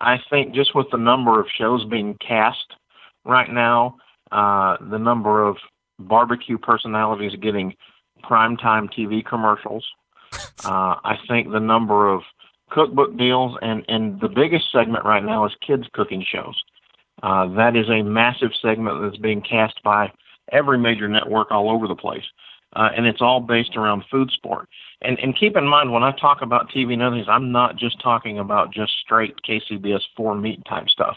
I 0.00 0.18
think 0.30 0.54
just 0.54 0.74
with 0.74 0.86
the 0.90 0.98
number 0.98 1.40
of 1.40 1.46
shows 1.56 1.84
being 1.84 2.16
cast 2.26 2.74
right 3.24 3.50
now, 3.50 3.96
uh, 4.32 4.76
the 4.90 4.98
number 4.98 5.46
of 5.46 5.56
barbecue 5.98 6.58
personalities 6.58 7.32
getting 7.40 7.74
primetime 8.24 8.88
TV 8.92 9.24
commercials, 9.24 9.86
uh, 10.64 10.96
I 11.04 11.16
think 11.28 11.50
the 11.52 11.60
number 11.60 12.08
of 12.08 12.22
cookbook 12.70 13.16
deals, 13.16 13.56
and 13.62 13.84
and 13.88 14.20
the 14.20 14.28
biggest 14.28 14.70
segment 14.72 15.04
right 15.04 15.24
now 15.24 15.44
is 15.46 15.52
kids 15.66 15.84
cooking 15.92 16.24
shows. 16.26 16.62
Uh, 17.22 17.46
that 17.54 17.76
is 17.76 17.88
a 17.90 18.02
massive 18.02 18.50
segment 18.62 19.02
that's 19.02 19.20
being 19.20 19.42
cast 19.42 19.82
by 19.82 20.10
every 20.52 20.78
major 20.78 21.08
network 21.08 21.50
all 21.50 21.70
over 21.70 21.86
the 21.86 21.94
place, 21.94 22.24
uh, 22.74 22.88
and 22.96 23.06
it's 23.06 23.20
all 23.20 23.40
based 23.40 23.76
around 23.76 24.04
food 24.10 24.30
sport. 24.30 24.68
And 25.02 25.18
and 25.18 25.38
keep 25.38 25.56
in 25.56 25.66
mind 25.66 25.92
when 25.92 26.02
I 26.02 26.12
talk 26.12 26.42
about 26.42 26.70
TV 26.70 26.94
and 26.94 27.02
other 27.02 27.16
things, 27.16 27.28
I'm 27.28 27.52
not 27.52 27.76
just 27.76 28.00
talking 28.00 28.38
about 28.38 28.72
just 28.72 28.92
straight 29.04 29.34
KCBS 29.48 30.02
four 30.16 30.34
meat 30.34 30.62
type 30.68 30.88
stuff. 30.88 31.16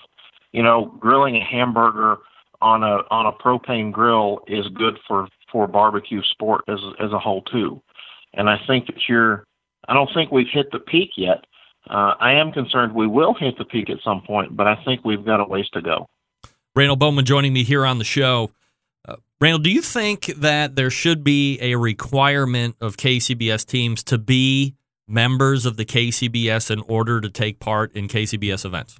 You 0.51 0.63
know, 0.63 0.95
grilling 0.99 1.37
a 1.37 1.43
hamburger 1.43 2.17
on 2.61 2.83
a 2.83 3.01
on 3.11 3.25
a 3.25 3.31
propane 3.31 3.91
grill 3.91 4.39
is 4.47 4.67
good 4.69 4.97
for 5.07 5.27
for 5.51 5.67
barbecue 5.67 6.21
sport 6.23 6.63
as 6.67 6.79
as 6.99 7.11
a 7.11 7.19
whole 7.19 7.41
too. 7.43 7.81
And 8.33 8.49
I 8.49 8.57
think 8.65 8.87
that 8.87 8.95
you're 9.07 9.45
I 9.87 9.93
don't 9.93 10.09
think 10.13 10.31
we've 10.31 10.47
hit 10.51 10.71
the 10.71 10.79
peak 10.79 11.11
yet, 11.17 11.45
Uh, 11.89 12.13
I 12.19 12.33
am 12.33 12.53
concerned 12.53 12.93
we 12.93 13.07
will 13.07 13.33
hit 13.33 13.57
the 13.57 13.65
peak 13.65 13.89
at 13.89 13.97
some 14.03 14.21
point, 14.21 14.55
but 14.55 14.67
I 14.67 14.75
think 14.85 15.03
we've 15.03 15.25
got 15.25 15.41
a 15.41 15.43
ways 15.43 15.67
to 15.73 15.81
go. 15.81 16.07
Randall 16.75 16.95
Bowman 16.95 17.25
joining 17.25 17.51
me 17.51 17.63
here 17.63 17.85
on 17.85 17.97
the 17.97 18.05
show. 18.05 18.51
Uh, 19.05 19.17
Randall, 19.41 19.59
do 19.59 19.69
you 19.69 19.81
think 19.81 20.27
that 20.37 20.77
there 20.77 20.89
should 20.89 21.23
be 21.25 21.59
a 21.61 21.75
requirement 21.75 22.77
of 22.79 22.95
KCBS 22.95 23.65
teams 23.65 24.01
to 24.05 24.17
be 24.17 24.75
members 25.07 25.65
of 25.65 25.75
the 25.75 25.83
KCBS 25.85 26.71
in 26.71 26.79
order 26.87 27.19
to 27.19 27.29
take 27.29 27.59
part 27.59 27.91
in 27.91 28.07
KCBS 28.07 28.63
events? 28.63 28.99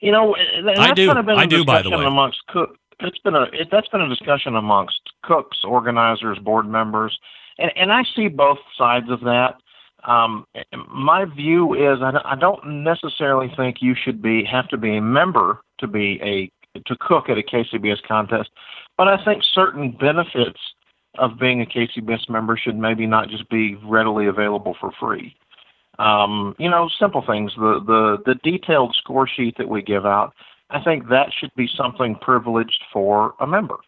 You 0.00 0.12
know, 0.12 0.34
that's 0.64 0.78
I 0.78 0.92
do. 0.92 1.08
Kind 1.08 1.18
of 1.18 1.26
been 1.26 1.38
I 1.38 1.46
do, 1.46 1.64
by 1.64 1.82
the 1.82 1.90
way. 1.90 2.04
Amongst 2.04 2.46
cook, 2.46 2.76
it's 3.00 3.18
been 3.18 3.34
a 3.34 3.42
it, 3.52 3.68
that's 3.70 3.88
been 3.88 4.00
a 4.00 4.08
discussion 4.08 4.54
amongst 4.56 5.00
cooks, 5.22 5.58
organizers, 5.64 6.38
board 6.38 6.68
members, 6.68 7.18
and 7.58 7.70
and 7.76 7.92
I 7.92 8.02
see 8.14 8.28
both 8.28 8.58
sides 8.76 9.10
of 9.10 9.20
that. 9.20 9.56
Um, 10.04 10.46
my 10.88 11.24
view 11.24 11.74
is 11.74 12.00
I, 12.02 12.12
don't- 12.12 12.26
I 12.26 12.36
don't 12.36 12.84
necessarily 12.84 13.52
think 13.56 13.78
you 13.80 13.94
should 14.00 14.22
be 14.22 14.44
have 14.44 14.68
to 14.68 14.76
be 14.76 14.96
a 14.96 15.02
member 15.02 15.60
to 15.78 15.86
be 15.86 16.20
a 16.22 16.50
to 16.86 16.96
cook 17.00 17.28
at 17.28 17.38
a 17.38 17.42
KCBS 17.42 18.02
contest, 18.06 18.50
but 18.96 19.08
I 19.08 19.22
think 19.24 19.42
certain 19.52 19.90
benefits 19.90 20.60
of 21.18 21.38
being 21.38 21.60
a 21.60 21.66
KCBS 21.66 22.28
member 22.28 22.56
should 22.56 22.78
maybe 22.78 23.06
not 23.06 23.28
just 23.28 23.48
be 23.48 23.74
readily 23.84 24.26
available 24.26 24.76
for 24.80 24.92
free. 25.00 25.34
Um, 25.98 26.54
you 26.58 26.70
know, 26.70 26.88
simple 27.00 27.24
things. 27.26 27.52
The 27.56 27.80
the 27.84 28.18
the 28.24 28.34
detailed 28.44 28.94
score 28.96 29.26
sheet 29.26 29.56
that 29.58 29.68
we 29.68 29.82
give 29.82 30.06
out, 30.06 30.32
I 30.70 30.80
think 30.80 31.08
that 31.08 31.32
should 31.36 31.52
be 31.56 31.68
something 31.76 32.14
privileged 32.20 32.84
for 32.92 33.34
a 33.40 33.46
member. 33.46 33.78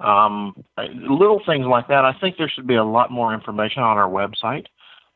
Um, 0.00 0.54
little 0.78 1.42
things 1.44 1.66
like 1.66 1.88
that. 1.88 2.04
I 2.04 2.14
think 2.20 2.36
there 2.38 2.48
should 2.48 2.66
be 2.66 2.76
a 2.76 2.84
lot 2.84 3.10
more 3.10 3.34
information 3.34 3.82
on 3.82 3.98
our 3.98 4.08
website. 4.08 4.64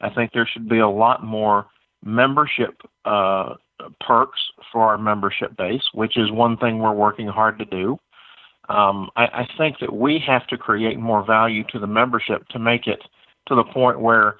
I 0.00 0.10
think 0.10 0.32
there 0.32 0.48
should 0.50 0.68
be 0.68 0.78
a 0.78 0.88
lot 0.88 1.24
more 1.24 1.66
membership 2.04 2.82
uh, 3.06 3.54
perks 4.00 4.40
for 4.70 4.82
our 4.82 4.98
membership 4.98 5.56
base, 5.56 5.82
which 5.94 6.16
is 6.16 6.30
one 6.30 6.56
thing 6.58 6.78
we're 6.78 6.92
working 6.92 7.26
hard 7.26 7.58
to 7.58 7.64
do. 7.64 7.98
Um, 8.68 9.10
I, 9.16 9.24
I 9.24 9.48
think 9.58 9.78
that 9.80 9.94
we 9.94 10.22
have 10.26 10.46
to 10.48 10.56
create 10.56 10.98
more 10.98 11.24
value 11.24 11.64
to 11.70 11.78
the 11.78 11.86
membership 11.86 12.46
to 12.48 12.58
make 12.58 12.86
it 12.86 13.02
to 13.48 13.54
the 13.54 13.64
point 13.64 14.00
where, 14.00 14.36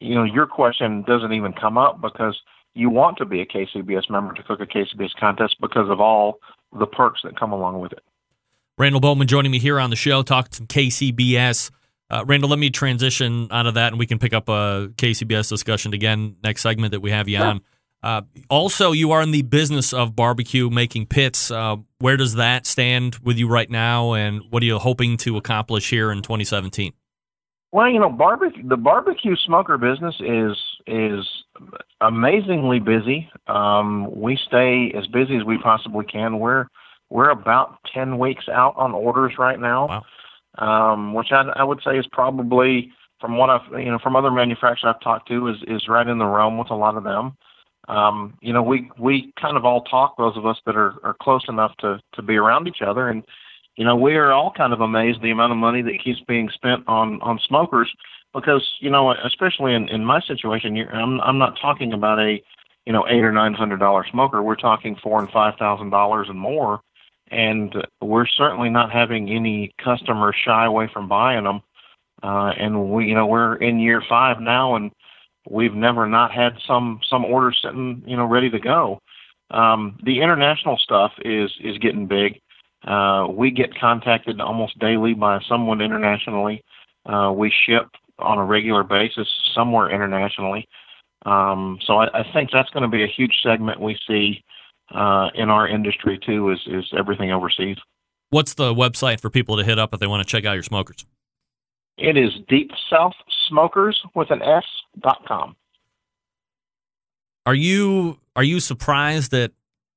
you 0.00 0.14
know, 0.14 0.24
your 0.24 0.46
question 0.46 1.02
doesn't 1.06 1.32
even 1.32 1.52
come 1.52 1.76
up 1.76 2.00
because 2.00 2.38
you 2.74 2.88
want 2.88 3.18
to 3.18 3.24
be 3.24 3.40
a 3.40 3.46
KCBS 3.46 4.08
member 4.08 4.32
to 4.34 4.42
cook 4.42 4.60
a 4.60 4.66
KCBS 4.66 5.14
contest 5.18 5.56
because 5.60 5.90
of 5.90 6.00
all 6.00 6.38
the 6.78 6.86
perks 6.86 7.20
that 7.24 7.38
come 7.38 7.52
along 7.52 7.80
with 7.80 7.92
it. 7.92 8.02
Randall 8.78 9.00
Bowman 9.00 9.26
joining 9.26 9.50
me 9.50 9.58
here 9.58 9.80
on 9.80 9.90
the 9.90 9.96
show, 9.96 10.22
talking 10.22 10.52
some 10.52 10.66
KCBS. 10.68 11.72
Uh, 12.10 12.24
Randall, 12.24 12.50
let 12.50 12.60
me 12.60 12.70
transition 12.70 13.48
out 13.50 13.66
of 13.66 13.74
that, 13.74 13.88
and 13.88 13.98
we 13.98 14.06
can 14.06 14.20
pick 14.20 14.32
up 14.32 14.48
a 14.48 14.92
KCBS 14.94 15.48
discussion 15.48 15.92
again 15.92 16.36
next 16.44 16.62
segment 16.62 16.92
that 16.92 17.00
we 17.00 17.10
have 17.10 17.28
you 17.28 17.38
on. 17.38 17.60
Uh, 18.04 18.22
also, 18.48 18.92
you 18.92 19.10
are 19.10 19.20
in 19.20 19.32
the 19.32 19.42
business 19.42 19.92
of 19.92 20.14
barbecue, 20.14 20.70
making 20.70 21.06
pits. 21.06 21.50
Uh, 21.50 21.76
where 21.98 22.16
does 22.16 22.36
that 22.36 22.66
stand 22.66 23.16
with 23.24 23.36
you 23.36 23.48
right 23.48 23.68
now, 23.68 24.12
and 24.12 24.42
what 24.50 24.62
are 24.62 24.66
you 24.66 24.78
hoping 24.78 25.16
to 25.16 25.36
accomplish 25.36 25.90
here 25.90 26.12
in 26.12 26.22
2017? 26.22 26.92
Well, 27.72 27.90
you 27.90 27.98
know, 27.98 28.08
barbecue 28.08 28.66
the 28.66 28.76
barbecue 28.76 29.34
smoker 29.44 29.76
business 29.76 30.14
is 30.20 30.56
is 30.86 31.26
amazingly 32.00 32.78
busy. 32.78 33.28
Um, 33.48 34.08
we 34.14 34.38
stay 34.46 34.92
as 34.96 35.06
busy 35.08 35.36
as 35.36 35.44
we 35.44 35.58
possibly 35.58 36.06
can. 36.06 36.38
We're 36.38 36.68
we're 37.10 37.30
about 37.30 37.78
ten 37.92 38.18
weeks 38.18 38.48
out 38.48 38.74
on 38.76 38.92
orders 38.92 39.34
right 39.38 39.58
now, 39.58 40.04
um, 40.58 41.14
which 41.14 41.28
I, 41.32 41.42
I 41.56 41.64
would 41.64 41.80
say 41.84 41.98
is 41.98 42.06
probably 42.12 42.90
from 43.20 43.36
what 43.36 43.50
I've 43.50 43.80
you 43.80 43.90
know 43.90 43.98
from 44.02 44.16
other 44.16 44.30
manufacturers 44.30 44.94
I've 44.94 45.00
talked 45.00 45.28
to 45.28 45.48
is 45.48 45.56
is 45.66 45.88
right 45.88 46.06
in 46.06 46.18
the 46.18 46.26
realm 46.26 46.58
with 46.58 46.70
a 46.70 46.76
lot 46.76 46.96
of 46.96 47.04
them. 47.04 47.36
Um, 47.88 48.36
you 48.40 48.52
know, 48.52 48.62
we 48.62 48.90
we 48.98 49.32
kind 49.40 49.56
of 49.56 49.64
all 49.64 49.82
talk 49.82 50.16
those 50.18 50.36
of 50.36 50.46
us 50.46 50.58
that 50.66 50.76
are 50.76 50.94
are 51.02 51.16
close 51.20 51.44
enough 51.48 51.76
to 51.78 52.00
to 52.14 52.22
be 52.22 52.36
around 52.36 52.68
each 52.68 52.82
other 52.82 53.08
and 53.08 53.24
you 53.78 53.84
know, 53.84 53.94
we 53.94 54.16
are 54.16 54.32
all 54.32 54.50
kind 54.50 54.72
of 54.72 54.80
amazed 54.80 55.22
the 55.22 55.30
amount 55.30 55.52
of 55.52 55.58
money 55.58 55.82
that 55.82 56.02
keeps 56.02 56.18
being 56.26 56.50
spent 56.52 56.82
on 56.88 57.22
on 57.22 57.38
smokers 57.46 57.88
because 58.34 58.66
you 58.80 58.90
know, 58.90 59.14
especially 59.24 59.72
in 59.72 59.88
in 59.88 60.04
my 60.04 60.20
situation, 60.20 60.74
you're, 60.74 60.92
I'm 60.92 61.20
I'm 61.20 61.38
not 61.38 61.56
talking 61.62 61.92
about 61.92 62.18
a 62.18 62.42
you 62.86 62.92
know 62.92 63.06
eight 63.08 63.22
or 63.22 63.30
nine 63.30 63.54
hundred 63.54 63.78
dollar 63.78 64.04
smoker. 64.10 64.42
We're 64.42 64.56
talking 64.56 64.96
four 65.00 65.20
and 65.20 65.30
five 65.30 65.54
thousand 65.60 65.90
dollars 65.90 66.26
and 66.28 66.38
more, 66.38 66.80
and 67.30 67.74
we're 68.00 68.26
certainly 68.26 68.70
not 68.70 68.92
having 68.92 69.30
any 69.30 69.72
customers 69.82 70.36
shy 70.44 70.66
away 70.66 70.88
from 70.92 71.08
buying 71.08 71.44
them. 71.44 71.60
Uh, 72.22 72.52
and 72.58 72.90
we, 72.90 73.06
you 73.06 73.14
know, 73.14 73.26
we're 73.26 73.56
in 73.56 73.78
year 73.78 74.02
five 74.08 74.40
now, 74.40 74.74
and 74.74 74.90
we've 75.48 75.74
never 75.74 76.06
not 76.06 76.32
had 76.32 76.54
some 76.66 77.00
some 77.08 77.24
orders 77.24 77.58
sitting, 77.62 78.02
you 78.06 78.16
know, 78.16 78.26
ready 78.26 78.50
to 78.50 78.58
go. 78.58 79.00
Um, 79.50 79.98
the 80.04 80.20
international 80.20 80.76
stuff 80.78 81.12
is 81.24 81.50
is 81.60 81.78
getting 81.78 82.06
big. 82.06 82.40
Uh, 82.86 83.26
we 83.30 83.50
get 83.50 83.78
contacted 83.78 84.40
almost 84.40 84.78
daily 84.78 85.14
by 85.14 85.40
someone 85.48 85.80
internationally. 85.80 86.62
Uh, 87.06 87.32
we 87.34 87.52
ship 87.66 87.86
on 88.18 88.38
a 88.38 88.44
regular 88.44 88.82
basis 88.82 89.28
somewhere 89.54 89.90
internationally. 89.90 90.68
Um, 91.24 91.78
so 91.84 91.98
I, 91.98 92.20
I 92.20 92.32
think 92.32 92.50
that's 92.52 92.70
going 92.70 92.82
to 92.82 92.88
be 92.88 93.02
a 93.02 93.08
huge 93.08 93.40
segment 93.42 93.80
we 93.80 93.98
see 94.06 94.44
uh, 94.94 95.28
in 95.34 95.50
our 95.50 95.68
industry 95.68 96.18
too. 96.24 96.50
Is 96.50 96.60
is 96.66 96.84
everything 96.96 97.30
overseas? 97.32 97.76
What's 98.30 98.54
the 98.54 98.74
website 98.74 99.20
for 99.20 99.30
people 99.30 99.56
to 99.56 99.64
hit 99.64 99.78
up 99.78 99.94
if 99.94 100.00
they 100.00 100.06
want 100.06 100.26
to 100.26 100.30
check 100.30 100.44
out 100.44 100.52
your 100.54 100.62
smokers? 100.62 101.06
It 101.96 102.16
is 102.16 102.30
Deep 102.48 102.70
South 102.90 103.14
Smokers 103.48 104.00
with 104.14 104.30
an 104.30 104.42
S 104.42 104.64
dot 105.00 105.22
com. 105.26 105.56
Are 107.46 107.54
you 107.54 108.18
are 108.36 108.44
you 108.44 108.60
surprised 108.60 109.32
at 109.34 109.52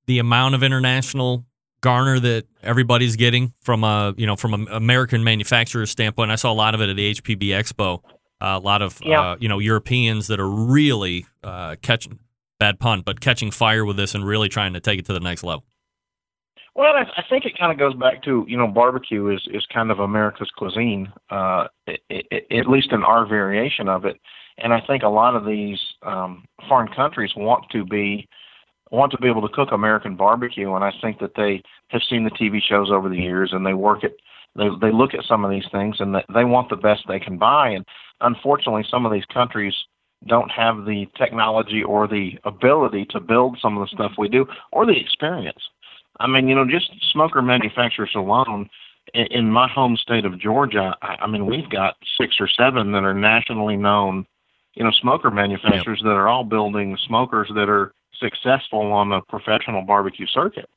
the 0.08 0.20
amount 0.20 0.56
of 0.56 0.64
international 0.64 1.46
garner 1.82 2.20
that 2.20 2.46
everybody's 2.64 3.16
getting 3.16 3.54
from 3.62 3.84
a 3.84 4.14
you 4.18 4.26
know 4.26 4.36
from 4.36 4.54
an 4.54 4.68
American 4.72 5.24
manufacturer 5.24 5.86
standpoint? 5.86 6.32
I 6.32 6.36
saw 6.36 6.52
a 6.52 6.56
lot 6.56 6.74
of 6.74 6.82
it 6.82 6.90
at 6.90 6.96
the 6.96 7.14
HPB 7.14 7.50
Expo. 7.50 8.00
Uh, 8.42 8.58
a 8.58 8.60
lot 8.60 8.82
of 8.82 9.00
Yeah. 9.04 9.22
uh, 9.22 9.38
you 9.40 9.50
know 9.50 9.60
Europeans 9.60 10.28
that 10.28 10.40
are 10.40 10.50
really 10.50 11.26
uh, 11.44 11.76
catching 11.82 12.20
bad 12.62 12.80
pun, 12.80 13.02
but 13.02 13.20
catching 13.20 13.50
fire 13.50 13.84
with 13.84 13.98
this 13.98 14.14
and 14.14 14.24
really 14.24 14.48
trying 14.48 14.74
to 14.74 14.80
take 14.80 15.00
it 15.00 15.06
to 15.08 15.14
the 15.14 15.20
next 15.20 15.44
level. 15.44 15.66
Well, 16.76 16.94
I, 16.94 17.02
I 17.18 17.24
think 17.28 17.44
it 17.46 17.58
kind 17.58 17.72
of 17.72 17.80
goes 17.80 17.96
back 17.96 18.24
to 18.24 18.46
you 18.48 18.56
know 18.56 18.68
barbecue 18.68 19.34
is 19.34 19.42
is 19.52 19.66
kind 19.74 19.90
of 19.90 20.00
America's 20.00 20.52
cuisine, 20.56 21.12
uh, 21.32 21.66
i 21.88 21.98
i 22.12 22.42
at 22.52 22.70
least 22.70 22.92
in 22.92 23.04
our 23.04 23.26
variation 23.28 23.90
of 23.90 24.06
it. 24.06 24.18
And 24.60 24.74
I 24.74 24.80
think 24.86 25.02
a 25.02 25.10
lot 25.10 25.36
of 25.36 25.44
these 25.46 25.80
um, 26.04 26.46
foreign 26.70 26.94
countries 26.94 27.32
want 27.36 27.66
to 27.72 27.84
be 27.84 28.30
want 28.92 29.12
to 29.14 29.18
be 29.18 29.28
able 29.28 29.42
to 29.48 29.54
cook 29.54 29.70
American 29.72 30.16
barbecue, 30.16 30.72
and 30.76 30.84
I 30.84 30.92
think 31.02 31.20
that 31.20 31.36
they 31.36 31.64
have 31.88 32.02
seen 32.10 32.24
the 32.26 32.38
TV 32.42 32.60
shows 32.62 32.92
over 32.92 33.10
the 33.10 33.24
years, 33.30 33.52
and 33.54 33.66
they 33.66 33.74
work 33.74 34.04
at 34.04 34.12
they 34.56 34.70
they 34.80 34.92
look 34.92 35.14
at 35.16 35.26
some 35.28 35.44
of 35.44 35.50
these 35.50 35.70
things, 35.72 35.96
and 36.00 36.16
they 36.34 36.46
want 36.46 36.70
the 36.70 36.76
best 36.76 37.02
they 37.08 37.20
can 37.20 37.38
buy. 37.40 37.70
And 37.70 37.86
unfortunately, 38.22 38.86
some 38.90 39.06
of 39.06 39.12
these 39.12 39.26
countries 39.34 39.74
don't 40.28 40.52
have 40.52 40.86
the 40.86 41.08
technology 41.18 41.84
or 41.84 42.08
the 42.08 42.40
ability 42.44 43.06
to 43.10 43.20
build 43.20 43.58
some 43.62 43.78
of 43.78 43.88
the 43.88 43.96
stuff 43.96 44.14
we 44.18 44.30
do, 44.30 44.46
or 44.72 44.86
the 44.86 45.00
experience. 45.00 45.62
I 46.20 46.28
mean, 46.28 46.48
you 46.48 46.56
know, 46.56 46.66
just 46.66 46.92
smoker 47.12 47.42
manufacturers 47.42 48.12
alone 48.16 48.70
in, 49.14 49.52
my 49.52 49.68
home 49.68 49.98
state 49.98 50.26
of 50.26 50.40
Georgia, 50.40 50.96
I, 51.02 51.28
mean, 51.28 51.46
we've 51.46 51.70
got 51.70 51.96
six 52.20 52.36
or 52.40 52.48
seven 52.48 52.92
that 52.92 53.04
are 53.04 53.14
nationally 53.14 53.76
known, 53.76 54.26
you 54.74 54.84
know, 54.84 54.92
smoker 54.92 55.32
manufacturers 55.32 56.02
that 56.04 56.12
are 56.12 56.28
all 56.28 56.44
building 56.44 56.98
smokers 57.08 57.50
that 57.56 57.70
are 57.70 57.94
successful 58.20 58.92
on 58.92 59.10
the 59.10 59.22
professional 59.28 59.82
barbecue 59.82 60.28
circuit. 60.28 60.70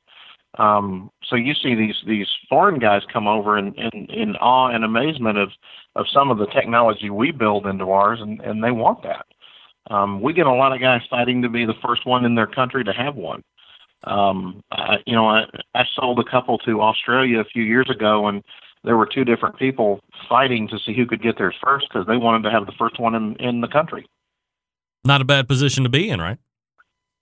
Um, 0.57 1.11
so 1.27 1.35
you 1.35 1.53
see 1.53 1.75
these 1.75 1.95
these 2.07 2.27
foreign 2.47 2.79
guys 2.79 3.01
come 3.11 3.27
over 3.27 3.57
in, 3.57 3.73
in, 3.73 4.05
in 4.05 4.35
awe 4.37 4.73
and 4.73 4.85
amazement 4.85 5.37
of, 5.37 5.49
of 5.97 6.05
some 6.13 6.31
of 6.31 6.37
the 6.37 6.47
technology 6.47 7.09
we 7.09 7.31
build 7.31 7.67
into 7.67 7.91
ours, 7.91 8.19
and, 8.21 8.39
and 8.39 8.63
they 8.63 8.71
want 8.71 9.03
that. 9.03 9.25
Um, 9.89 10.21
we 10.21 10.33
get 10.33 10.47
a 10.47 10.53
lot 10.53 10.73
of 10.73 10.81
guys 10.81 11.01
fighting 11.09 11.41
to 11.43 11.49
be 11.49 11.65
the 11.65 11.75
first 11.85 12.05
one 12.05 12.25
in 12.25 12.35
their 12.35 12.47
country 12.47 12.83
to 12.83 12.93
have 12.93 13.15
one. 13.15 13.43
Um, 14.03 14.63
I, 14.71 14.97
you 15.05 15.15
know, 15.15 15.27
I, 15.27 15.43
I 15.73 15.83
sold 15.95 16.19
a 16.19 16.29
couple 16.29 16.57
to 16.59 16.81
Australia 16.81 17.39
a 17.39 17.45
few 17.45 17.63
years 17.63 17.89
ago, 17.89 18.27
and 18.27 18.43
there 18.83 18.97
were 18.97 19.07
two 19.07 19.25
different 19.25 19.57
people 19.57 20.01
fighting 20.29 20.67
to 20.69 20.79
see 20.79 20.95
who 20.95 21.05
could 21.05 21.21
get 21.21 21.37
theirs 21.37 21.55
first 21.63 21.87
because 21.89 22.07
they 22.07 22.17
wanted 22.17 22.43
to 22.43 22.51
have 22.51 22.65
the 22.65 22.73
first 22.77 22.99
one 22.99 23.15
in, 23.15 23.35
in 23.37 23.61
the 23.61 23.67
country. 23.67 24.07
Not 25.03 25.21
a 25.21 25.25
bad 25.25 25.47
position 25.47 25.83
to 25.83 25.89
be 25.89 26.09
in, 26.09 26.19
right? 26.19 26.37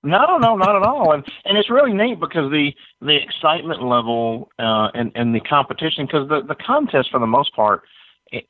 No, 0.04 0.38
no, 0.38 0.58
not 0.58 0.76
at 0.76 0.84
all. 0.84 1.14
And 1.14 1.24
and 1.46 1.58
it's 1.58 1.70
really 1.70 1.94
neat 1.94 2.20
because 2.20 2.52
the 2.52 2.72
the 3.02 3.16
excitement 3.16 3.82
level 3.82 4.50
uh, 4.60 4.90
and 4.94 5.12
and 5.16 5.34
the 5.34 5.40
competition 5.40 6.06
because 6.06 6.28
the 6.28 6.42
the 6.46 6.56
contest 6.56 7.10
for 7.10 7.22
the 7.22 7.28
most 7.28 7.56
part 7.56 7.84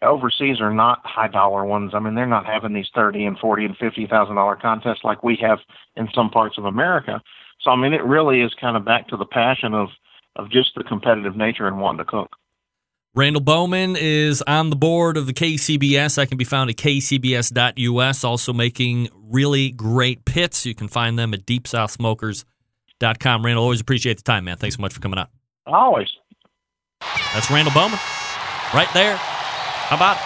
overseas 0.01 0.61
are 0.61 0.73
not 0.73 1.01
high 1.03 1.27
dollar 1.27 1.65
ones. 1.65 1.91
I 1.93 1.99
mean, 1.99 2.15
they're 2.15 2.25
not 2.25 2.45
having 2.45 2.73
these 2.73 2.89
thirty 2.93 3.25
and 3.25 3.37
forty 3.37 3.65
and 3.65 3.77
fifty 3.77 4.07
thousand 4.07 4.35
dollar 4.35 4.55
contests 4.55 5.03
like 5.03 5.23
we 5.23 5.37
have 5.41 5.59
in 5.95 6.07
some 6.13 6.29
parts 6.29 6.57
of 6.57 6.65
America. 6.65 7.21
So 7.61 7.71
I 7.71 7.75
mean, 7.75 7.93
it 7.93 8.03
really 8.03 8.41
is 8.41 8.53
kind 8.59 8.77
of 8.77 8.85
back 8.85 9.07
to 9.09 9.17
the 9.17 9.25
passion 9.25 9.73
of 9.73 9.89
of 10.35 10.49
just 10.49 10.71
the 10.75 10.83
competitive 10.83 11.35
nature 11.35 11.67
and 11.67 11.79
wanting 11.79 11.99
to 11.99 12.05
cook. 12.05 12.35
Randall 13.15 13.43
Bowman 13.43 13.95
is 13.95 14.41
on 14.47 14.71
the 14.71 14.75
board 14.75 15.17
of 15.17 15.27
the 15.27 15.33
KCBS. 15.33 16.15
That 16.15 16.29
can 16.29 16.37
be 16.37 16.45
found 16.45 16.71
at 16.71 16.77
kcbs.us. 16.77 18.23
Also 18.23 18.53
making 18.53 19.09
really 19.13 19.69
great 19.69 20.25
pits. 20.25 20.65
You 20.65 20.73
can 20.73 20.87
find 20.87 21.19
them 21.19 21.31
at 21.35 21.45
deepsouthsmokers.com. 21.45 23.45
Randall, 23.45 23.63
always 23.63 23.81
appreciate 23.81 24.17
the 24.17 24.23
time, 24.23 24.45
man. 24.45 24.57
Thanks 24.57 24.77
so 24.77 24.81
much 24.81 24.93
for 24.93 24.99
coming 24.99 25.19
on. 25.19 25.27
Always. 25.67 26.09
That's 27.33 27.51
Randall 27.51 27.73
Bowman 27.73 27.99
right 28.73 28.89
there. 28.95 29.19
How 29.87 29.95
about? 29.95 30.17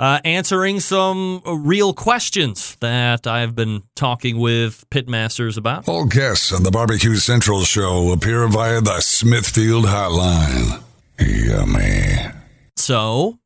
Uh, 0.00 0.20
answering 0.24 0.78
some 0.78 1.42
real 1.44 1.92
questions 1.92 2.76
that 2.80 3.26
I've 3.26 3.54
been 3.56 3.82
talking 3.96 4.38
with 4.38 4.88
pitmasters 4.90 5.56
about. 5.56 5.88
All 5.88 6.06
guests 6.06 6.52
on 6.52 6.62
the 6.62 6.70
Barbecue 6.70 7.16
Central 7.16 7.64
show 7.64 8.12
appear 8.12 8.46
via 8.46 8.80
the 8.80 9.00
Smithfield 9.00 9.86
Hotline. 9.86 10.82
Yummy. 11.18 12.32
So, 12.76 13.38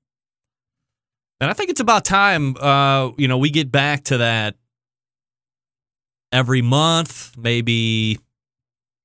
and 1.40 1.50
I 1.50 1.54
think 1.54 1.70
it's 1.70 1.80
about 1.80 2.04
time, 2.04 2.54
uh, 2.60 3.10
you 3.16 3.28
know, 3.28 3.38
we 3.38 3.48
get 3.50 3.72
back 3.72 4.04
to 4.04 4.18
that 4.18 4.56
every 6.30 6.62
month, 6.62 7.36
maybe 7.36 8.18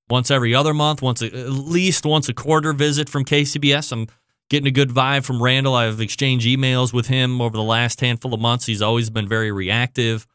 once 0.09 0.29
every 0.31 0.53
other 0.53 0.73
month, 0.73 1.01
once 1.01 1.21
a, 1.21 1.27
at 1.27 1.49
least 1.49 2.05
once 2.05 2.27
a 2.29 2.33
quarter 2.33 2.73
visit 2.73 3.09
from 3.09 3.25
KCBS. 3.25 3.91
I'm 3.91 4.07
getting 4.49 4.67
a 4.67 4.71
good 4.71 4.89
vibe 4.89 5.25
from 5.25 5.41
Randall. 5.41 5.75
I've 5.75 6.01
exchanged 6.01 6.47
emails 6.47 6.93
with 6.93 7.07
him 7.07 7.41
over 7.41 7.55
the 7.55 7.63
last 7.63 8.01
handful 8.01 8.33
of 8.33 8.39
months. 8.39 8.65
He's 8.65 8.81
always 8.81 9.09
been 9.09 9.27
very 9.27 9.51
reactive, 9.51 10.27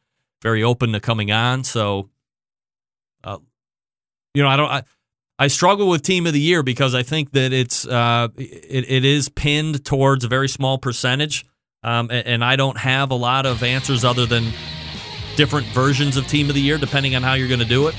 very 0.42 0.62
open 0.62 0.92
to 0.92 1.00
coming 1.00 1.30
on. 1.30 1.64
So, 1.64 2.10
uh, 3.24 3.38
you 4.34 4.42
know, 4.42 4.48
I 4.48 4.56
don't. 4.56 4.70
I, 4.70 4.82
I 5.38 5.48
struggle 5.48 5.88
with 5.88 6.02
team 6.02 6.26
of 6.26 6.34
the 6.34 6.40
year 6.40 6.62
because 6.62 6.94
I 6.94 7.02
think 7.02 7.32
that 7.32 7.52
it's 7.52 7.86
uh, 7.86 8.28
it, 8.36 8.84
it 8.88 9.04
is 9.04 9.28
pinned 9.28 9.84
towards 9.84 10.24
a 10.24 10.28
very 10.28 10.48
small 10.48 10.78
percentage, 10.78 11.44
um, 11.82 12.10
and, 12.10 12.26
and 12.26 12.44
I 12.44 12.56
don't 12.56 12.78
have 12.78 13.10
a 13.10 13.16
lot 13.16 13.46
of 13.46 13.62
answers 13.62 14.04
other 14.04 14.26
than 14.26 14.52
different 15.36 15.66
versions 15.68 16.16
of 16.16 16.26
team 16.26 16.48
of 16.48 16.54
the 16.54 16.60
year, 16.60 16.78
depending 16.78 17.16
on 17.16 17.22
how 17.22 17.34
you're 17.34 17.48
going 17.48 17.60
to 17.60 17.66
do 17.66 17.88
it. 17.88 17.96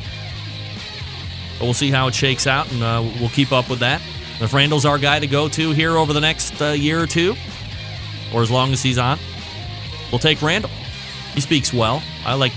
But 1.58 1.66
we'll 1.66 1.74
see 1.74 1.90
how 1.90 2.08
it 2.08 2.14
shakes 2.14 2.48
out, 2.48 2.72
and 2.72 2.84
uh, 2.84 3.04
we'll 3.20 3.30
keep 3.30 3.52
up 3.52 3.70
with 3.70 3.80
that. 3.80 4.02
If 4.42 4.54
Randall's 4.54 4.86
our 4.86 4.98
guy 4.98 5.20
to 5.20 5.28
go 5.28 5.48
to 5.50 5.72
here 5.72 5.98
over 5.98 6.14
the 6.14 6.22
next 6.22 6.62
uh, 6.62 6.70
year 6.72 7.02
or 7.02 7.08
two, 7.08 7.36
or 8.34 8.42
as 8.42 8.52
long 8.52 8.74
as 8.74 8.82
he's 8.82 8.98
on, 8.98 9.20
we'll 10.12 10.20
take 10.20 10.42
Randall. 10.42 10.72
He 11.34 11.42
speaks 11.42 11.74
well. 11.74 12.04
I 12.26 12.34
like 12.34 12.52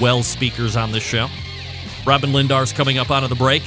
well 0.00 0.22
speakers 0.22 0.76
on 0.76 0.92
this 0.92 1.04
show. 1.04 1.28
Robyn 2.06 2.30
Lindars 2.30 2.74
coming 2.74 2.98
up 2.98 3.10
out 3.10 3.22
of 3.22 3.30
the 3.30 3.36
break. 3.36 3.62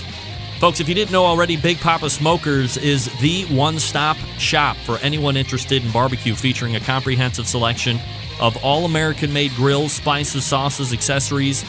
Folks, 0.59 0.79
if 0.79 0.89
you 0.89 0.95
didn't 0.95 1.11
know 1.11 1.23
already, 1.23 1.55
Big 1.55 1.79
Papa 1.79 2.09
Smokers 2.09 2.77
is 2.77 3.05
the 3.19 3.45
one 3.45 3.77
stop 3.79 4.17
shop 4.39 4.75
for 4.77 4.97
anyone 4.99 5.37
interested 5.37 5.85
in 5.85 5.91
barbecue, 5.91 6.33
featuring 6.33 6.75
a 6.75 6.79
comprehensive 6.79 7.47
selection 7.47 7.99
of 8.39 8.57
all 8.63 8.85
American 8.85 9.31
made 9.31 9.51
grills, 9.55 9.93
spices, 9.93 10.43
sauces, 10.43 10.93
accessories, 10.93 11.63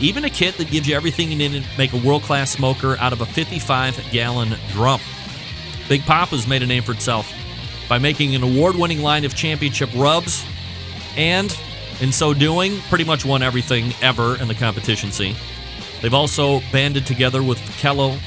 even 0.00 0.24
a 0.24 0.30
kit 0.30 0.56
that 0.56 0.70
gives 0.70 0.88
you 0.88 0.96
everything 0.96 1.30
you 1.30 1.36
need 1.36 1.62
to 1.62 1.68
make 1.78 1.92
a 1.92 1.98
world 1.98 2.22
class 2.22 2.50
smoker 2.50 2.96
out 2.98 3.12
of 3.12 3.20
a 3.20 3.26
55 3.26 4.10
gallon 4.10 4.54
drum. 4.68 5.00
Big 5.88 6.02
Papa's 6.02 6.46
made 6.46 6.62
a 6.62 6.66
name 6.66 6.82
for 6.82 6.92
itself 6.92 7.32
by 7.88 7.98
making 7.98 8.34
an 8.34 8.42
award 8.42 8.76
winning 8.76 9.02
line 9.02 9.24
of 9.24 9.34
championship 9.34 9.90
rubs, 9.94 10.44
and 11.16 11.56
in 12.00 12.10
so 12.12 12.34
doing, 12.34 12.78
pretty 12.88 13.04
much 13.04 13.24
won 13.24 13.42
everything 13.42 13.92
ever 14.02 14.40
in 14.40 14.48
the 14.48 14.54
competition 14.54 15.12
scene. 15.12 15.36
They've 16.00 16.14
also 16.14 16.60
banded 16.72 17.06
together 17.06 17.42
with 17.42 17.58
Kello, 17.80 18.18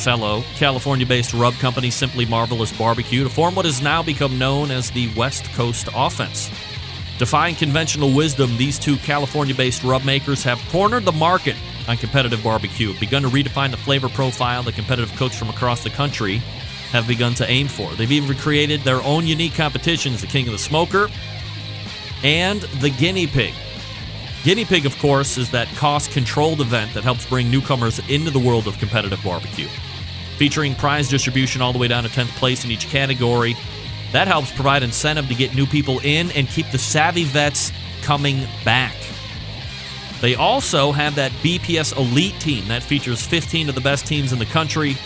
fellow 0.00 0.42
California 0.54 1.04
based 1.04 1.34
rub 1.34 1.54
company 1.54 1.90
Simply 1.90 2.24
Marvelous 2.24 2.72
Barbecue 2.76 3.24
to 3.24 3.30
form 3.30 3.54
what 3.54 3.66
has 3.66 3.82
now 3.82 4.02
become 4.02 4.38
known 4.38 4.70
as 4.70 4.90
the 4.90 5.12
West 5.14 5.44
Coast 5.52 5.88
Offense. 5.94 6.50
Defying 7.20 7.54
conventional 7.54 8.14
wisdom, 8.14 8.56
these 8.56 8.78
two 8.78 8.96
California 8.96 9.54
based 9.54 9.84
rub 9.84 10.06
makers 10.06 10.42
have 10.42 10.58
cornered 10.70 11.04
the 11.04 11.12
market 11.12 11.54
on 11.86 11.98
competitive 11.98 12.42
barbecue, 12.42 12.98
begun 12.98 13.20
to 13.20 13.28
redefine 13.28 13.70
the 13.70 13.76
flavor 13.76 14.08
profile 14.08 14.62
that 14.62 14.74
competitive 14.74 15.14
cooks 15.18 15.36
from 15.38 15.50
across 15.50 15.84
the 15.84 15.90
country 15.90 16.38
have 16.92 17.06
begun 17.06 17.34
to 17.34 17.46
aim 17.46 17.68
for. 17.68 17.92
They've 17.92 18.10
even 18.10 18.34
created 18.38 18.80
their 18.80 19.02
own 19.02 19.26
unique 19.26 19.52
competitions 19.52 20.22
the 20.22 20.28
King 20.28 20.46
of 20.46 20.52
the 20.52 20.58
Smoker 20.58 21.10
and 22.24 22.62
the 22.80 22.88
Guinea 22.88 23.26
Pig. 23.26 23.52
Guinea 24.42 24.64
Pig, 24.64 24.86
of 24.86 24.98
course, 24.98 25.36
is 25.36 25.50
that 25.50 25.68
cost 25.74 26.12
controlled 26.12 26.62
event 26.62 26.94
that 26.94 27.04
helps 27.04 27.26
bring 27.26 27.50
newcomers 27.50 27.98
into 28.08 28.30
the 28.30 28.38
world 28.38 28.66
of 28.66 28.78
competitive 28.78 29.22
barbecue. 29.22 29.68
Featuring 30.38 30.74
prize 30.74 31.10
distribution 31.10 31.60
all 31.60 31.74
the 31.74 31.78
way 31.78 31.86
down 31.86 32.02
to 32.02 32.08
10th 32.08 32.34
place 32.38 32.64
in 32.64 32.70
each 32.70 32.88
category, 32.88 33.54
that 34.12 34.28
helps 34.28 34.50
provide 34.52 34.82
incentive 34.82 35.28
to 35.28 35.34
get 35.34 35.54
new 35.54 35.66
people 35.66 36.00
in 36.02 36.30
and 36.32 36.48
keep 36.48 36.70
the 36.70 36.78
savvy 36.78 37.24
vets 37.24 37.72
coming 38.02 38.46
back. 38.64 38.94
They 40.20 40.34
also 40.34 40.92
have 40.92 41.14
that 41.14 41.32
BPS 41.32 41.96
Elite 41.96 42.38
team 42.40 42.68
that 42.68 42.82
features 42.82 43.24
15 43.24 43.68
of 43.68 43.74
the 43.74 43.80
best 43.80 44.06
teams 44.06 44.32
in 44.32 44.38
the 44.38 44.46
country. 44.46 44.96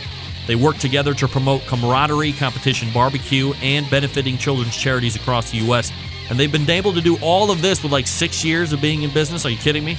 They 0.47 0.57
work 0.57 0.77
together 0.79 1.15
to 1.15 1.29
promote 1.29 1.63
camaraderie, 1.67 2.33
competition 2.33 2.89
barbecue, 2.93 3.53
and 3.63 3.89
benefiting 3.89 4.37
children's 4.39 4.77
charities 4.77 5.17
across 5.17 5.51
the 5.51 5.59
U.S. 5.59 5.93
And 6.29 6.39
they've 6.39 6.51
been 6.51 6.69
able 6.69 6.93
to 6.93 7.01
do 7.01 7.17
all 7.23 7.51
of 7.51 7.63
this 7.63 7.83
with 7.83 7.93
like 7.93 8.07
six 8.07 8.45
years 8.45 8.73
of 8.73 8.81
being 8.81 9.03
in 9.03 9.11
business. 9.11 9.47
Are 9.47 9.51
you 9.51 9.57
kidding 9.57 9.85
me? 9.85 9.97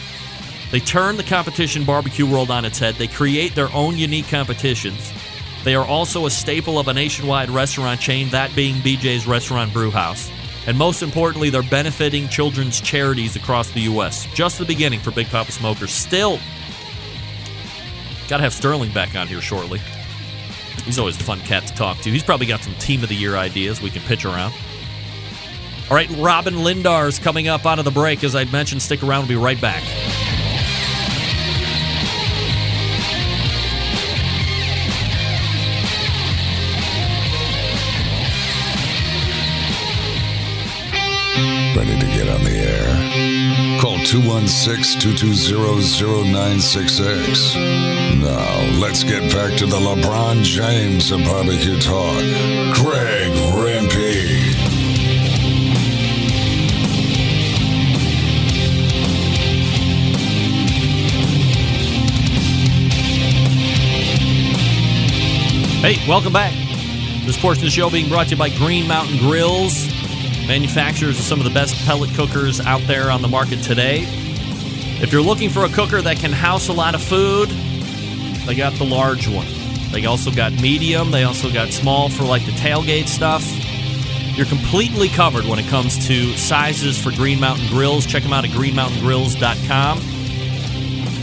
They 0.71 0.79
turn 0.79 1.15
the 1.15 1.23
competition 1.23 1.85
barbecue 1.85 2.29
world 2.29 2.51
on 2.51 2.65
its 2.65 2.79
head. 2.79 2.95
They 2.95 3.07
create 3.07 3.55
their 3.55 3.71
own 3.73 3.97
unique 3.97 4.27
competitions. 4.27 5.13
They 5.65 5.73
are 5.73 5.85
also 5.85 6.27
a 6.27 6.29
staple 6.29 6.77
of 6.77 6.87
a 6.87 6.93
nationwide 6.93 7.49
restaurant 7.49 7.99
chain, 7.99 8.29
that 8.29 8.55
being 8.55 8.75
BJ's 8.75 9.25
Restaurant 9.25 9.73
Brewhouse. 9.73 10.29
And 10.67 10.77
most 10.77 11.01
importantly, 11.01 11.49
they're 11.49 11.63
benefiting 11.63 12.27
children's 12.29 12.79
charities 12.79 13.35
across 13.35 13.71
the 13.71 13.81
U.S. 13.81 14.27
Just 14.35 14.59
the 14.59 14.65
beginning 14.65 14.99
for 14.99 15.09
Big 15.09 15.25
Papa 15.27 15.51
Smokers. 15.51 15.89
Still, 15.89 16.37
got 18.27 18.37
to 18.37 18.43
have 18.43 18.53
Sterling 18.53 18.91
back 18.91 19.15
on 19.15 19.27
here 19.27 19.41
shortly. 19.41 19.81
He's 20.85 20.99
always 20.99 21.19
a 21.19 21.23
fun 21.23 21.39
cat 21.39 21.65
to 21.65 21.73
talk 21.73 21.97
to. 22.01 22.11
He's 22.11 22.23
probably 22.23 22.45
got 22.45 22.61
some 22.61 22.75
team 22.75 23.01
of 23.01 23.09
the 23.09 23.15
year 23.15 23.35
ideas 23.35 23.81
we 23.81 23.89
can 23.89 24.03
pitch 24.03 24.23
around. 24.23 24.53
All 25.89 25.95
right, 25.95 26.09
Robyn 26.11 26.55
Lindar 26.55 27.07
is 27.07 27.17
coming 27.17 27.47
up 27.47 27.65
out 27.65 27.79
of 27.79 27.85
the 27.85 27.91
break. 27.91 28.23
As 28.23 28.35
I 28.35 28.45
mentioned, 28.45 28.83
stick 28.83 29.01
around. 29.01 29.21
We'll 29.21 29.39
be 29.39 29.43
right 29.43 29.59
back. 29.59 29.83
Ready 41.75 41.99
to 41.99 42.05
get 42.05 42.29
on 42.29 42.41
the 42.45 42.51
air? 42.51 43.81
Call 43.81 43.97
216 43.97 44.97
220 44.97 46.31
0966. 46.31 47.55
Now, 48.15 48.79
let's 48.79 49.03
get 49.03 49.29
back 49.33 49.57
to 49.57 49.65
the 49.65 49.75
LeBron 49.75 50.41
James 50.41 51.11
of 51.11 51.19
barbecue 51.25 51.77
talk. 51.77 52.15
Greg 52.75 53.29
Rempe. 53.51 54.85
Hey, 65.81 66.07
welcome 66.07 66.31
back. 66.31 66.53
This 67.25 67.37
portion 67.37 67.63
of 67.63 67.65
the 67.65 67.69
show 67.69 67.89
being 67.89 68.07
brought 68.07 68.27
to 68.27 68.31
you 68.31 68.37
by 68.37 68.49
Green 68.49 68.87
Mountain 68.87 69.17
Grills, 69.17 69.87
manufacturers 70.47 71.17
of 71.17 71.25
some 71.25 71.39
of 71.39 71.45
the 71.45 71.53
best 71.53 71.75
pellet 71.85 72.13
cookers 72.15 72.59
out 72.59 72.81
there 72.87 73.11
on 73.11 73.21
the 73.21 73.27
market 73.27 73.63
today. 73.63 74.05
If 75.01 75.11
you're 75.11 75.21
looking 75.21 75.49
for 75.49 75.65
a 75.65 75.69
cooker 75.69 76.01
that 76.01 76.17
can 76.17 76.31
house 76.31 76.67
a 76.69 76.73
lot 76.73 76.95
of 76.95 77.03
food, 77.03 77.49
they 78.45 78.55
got 78.55 78.73
the 78.73 78.85
large 78.85 79.27
one. 79.27 79.47
They 79.91 80.05
also 80.05 80.31
got 80.31 80.53
medium, 80.53 81.11
they 81.11 81.23
also 81.23 81.51
got 81.51 81.69
small 81.69 82.09
for 82.09 82.23
like 82.23 82.45
the 82.45 82.51
tailgate 82.53 83.07
stuff. 83.07 83.43
You're 84.35 84.45
completely 84.45 85.07
covered 85.07 85.45
when 85.45 85.59
it 85.59 85.67
comes 85.67 86.07
to 86.07 86.35
sizes 86.35 87.01
for 87.01 87.11
Green 87.11 87.39
Mountain 87.39 87.67
Grills. 87.69 88.05
Check 88.05 88.23
them 88.23 88.33
out 88.33 88.43
at 88.43 88.51
greenmountaingrills.com. 88.51 89.99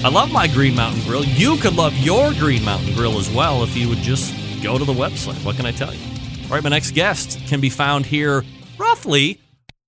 I 0.05 0.09
love 0.09 0.33
my 0.33 0.49
Green 0.49 0.75
Mountain 0.75 1.03
Grill. 1.03 1.25
You 1.25 1.59
could 1.59 1.77
love 1.77 1.95
your 1.99 2.33
Green 2.33 2.64
Mountain 2.64 2.95
Grill 2.95 3.18
as 3.18 3.31
well 3.31 3.62
if 3.62 3.77
you 3.77 3.89
would 3.89 3.99
just 3.99 4.35
go 4.62 4.79
to 4.79 4.85
the 4.85 4.95
website. 4.95 5.45
What 5.45 5.57
can 5.57 5.66
I 5.66 5.73
tell 5.73 5.93
you? 5.93 6.01
All 6.45 6.51
right, 6.51 6.62
my 6.62 6.70
next 6.70 6.93
guest 6.93 7.39
can 7.47 7.61
be 7.61 7.68
found 7.68 8.07
here 8.07 8.45
roughly 8.83 9.41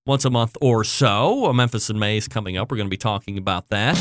once 0.05 0.25
a 0.25 0.29
month 0.29 0.57
or 0.61 0.83
so. 0.83 1.51
Memphis 1.53 1.89
in 1.89 1.99
May 1.99 2.17
is 2.17 2.27
coming 2.27 2.57
up. 2.57 2.71
We're 2.71 2.77
going 2.77 2.87
to 2.87 2.91
be 2.91 2.97
talking 2.97 3.37
about 3.37 3.69
that 3.69 3.95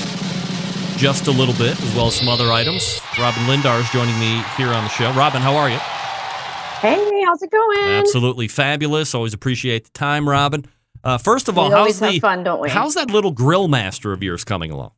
just 0.96 1.26
a 1.26 1.30
little 1.32 1.54
bit, 1.54 1.78
as 1.82 1.94
well 1.96 2.06
as 2.06 2.14
some 2.14 2.28
other 2.28 2.52
items. 2.52 3.00
Robyn 3.18 3.42
Lindar 3.46 3.80
is 3.80 3.90
joining 3.90 4.18
me 4.20 4.42
here 4.56 4.68
on 4.68 4.84
the 4.84 4.88
show. 4.90 5.10
Robyn, 5.12 5.42
how 5.42 5.56
are 5.56 5.68
you? 5.68 5.78
Hey, 6.80 7.22
how's 7.24 7.42
it 7.42 7.50
going? 7.50 7.78
Absolutely 7.80 8.46
fabulous. 8.46 9.14
Always 9.14 9.34
appreciate 9.34 9.84
the 9.84 9.90
time, 9.90 10.28
Robyn. 10.28 10.64
Uh, 11.02 11.18
first 11.18 11.48
of 11.48 11.58
all, 11.58 11.68
We 11.68 11.74
how's 11.74 11.98
the 11.98 12.20
fun, 12.20 12.44
don't 12.44 12.60
we? 12.60 12.70
how's 12.70 12.94
that 12.94 13.10
little 13.10 13.32
grill 13.32 13.66
master 13.68 14.12
of 14.12 14.22
yours 14.22 14.44
coming 14.44 14.70
along? 14.70 14.92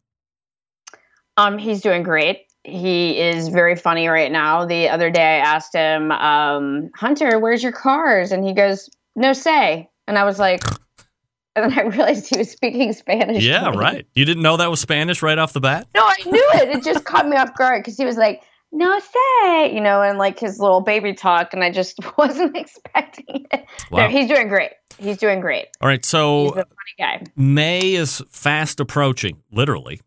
Um, 1.36 1.58
he's 1.58 1.80
doing 1.80 2.02
great. 2.02 2.42
he 2.64 3.18
is 3.20 3.48
very 3.48 3.76
funny 3.76 4.08
right 4.08 4.30
now. 4.32 4.64
The 4.66 4.88
other 4.88 5.10
day 5.10 5.22
I 5.22 5.36
asked 5.38 5.74
him, 5.74 6.10
um, 6.12 6.90
Hunter, 6.94 7.38
where's 7.38 7.62
your 7.62 7.72
cars? 7.72 8.32
And 8.32 8.44
he 8.44 8.52
goes, 8.52 8.90
No 9.16 9.32
say. 9.32 9.90
And 10.06 10.16
I 10.18 10.24
was 10.24 10.38
like, 10.38 10.62
and 11.56 11.70
then 11.70 11.78
I 11.78 11.82
realized 11.82 12.28
he 12.28 12.38
was 12.38 12.50
speaking 12.50 12.92
Spanish. 12.92 13.42
Yeah, 13.42 13.70
right. 13.70 14.06
You 14.14 14.24
didn't 14.24 14.42
know 14.42 14.56
that 14.58 14.70
was 14.70 14.80
Spanish 14.80 15.22
right 15.22 15.38
off 15.38 15.52
the 15.52 15.60
bat? 15.60 15.88
No, 15.94 16.02
I 16.04 16.16
knew 16.26 16.50
it. 16.54 16.68
It 16.68 16.84
just 16.84 17.04
caught 17.04 17.26
me 17.28 17.36
off 17.36 17.56
guard 17.56 17.82
because 17.82 17.96
he 17.96 18.04
was 18.04 18.16
like, 18.16 18.42
no 18.72 18.98
say, 18.98 19.74
you 19.74 19.80
know, 19.80 20.02
and 20.02 20.18
like 20.18 20.38
his 20.38 20.58
little 20.58 20.80
baby 20.82 21.14
talk. 21.14 21.54
And 21.54 21.64
I 21.64 21.70
just 21.70 21.98
wasn't 22.18 22.56
expecting 22.56 23.46
it. 23.50 23.64
Wow. 23.90 24.06
No, 24.06 24.08
he's 24.08 24.28
doing 24.28 24.48
great. 24.48 24.72
He's 24.98 25.16
doing 25.16 25.40
great. 25.40 25.68
All 25.80 25.88
right, 25.88 26.04
He's 26.04 26.10
so 26.10 26.48
a 26.50 26.54
funny 26.54 26.66
guy. 26.98 27.22
May 27.36 27.94
is 27.94 28.22
fast 28.30 28.80
approaching, 28.80 29.42
literally. 29.50 30.00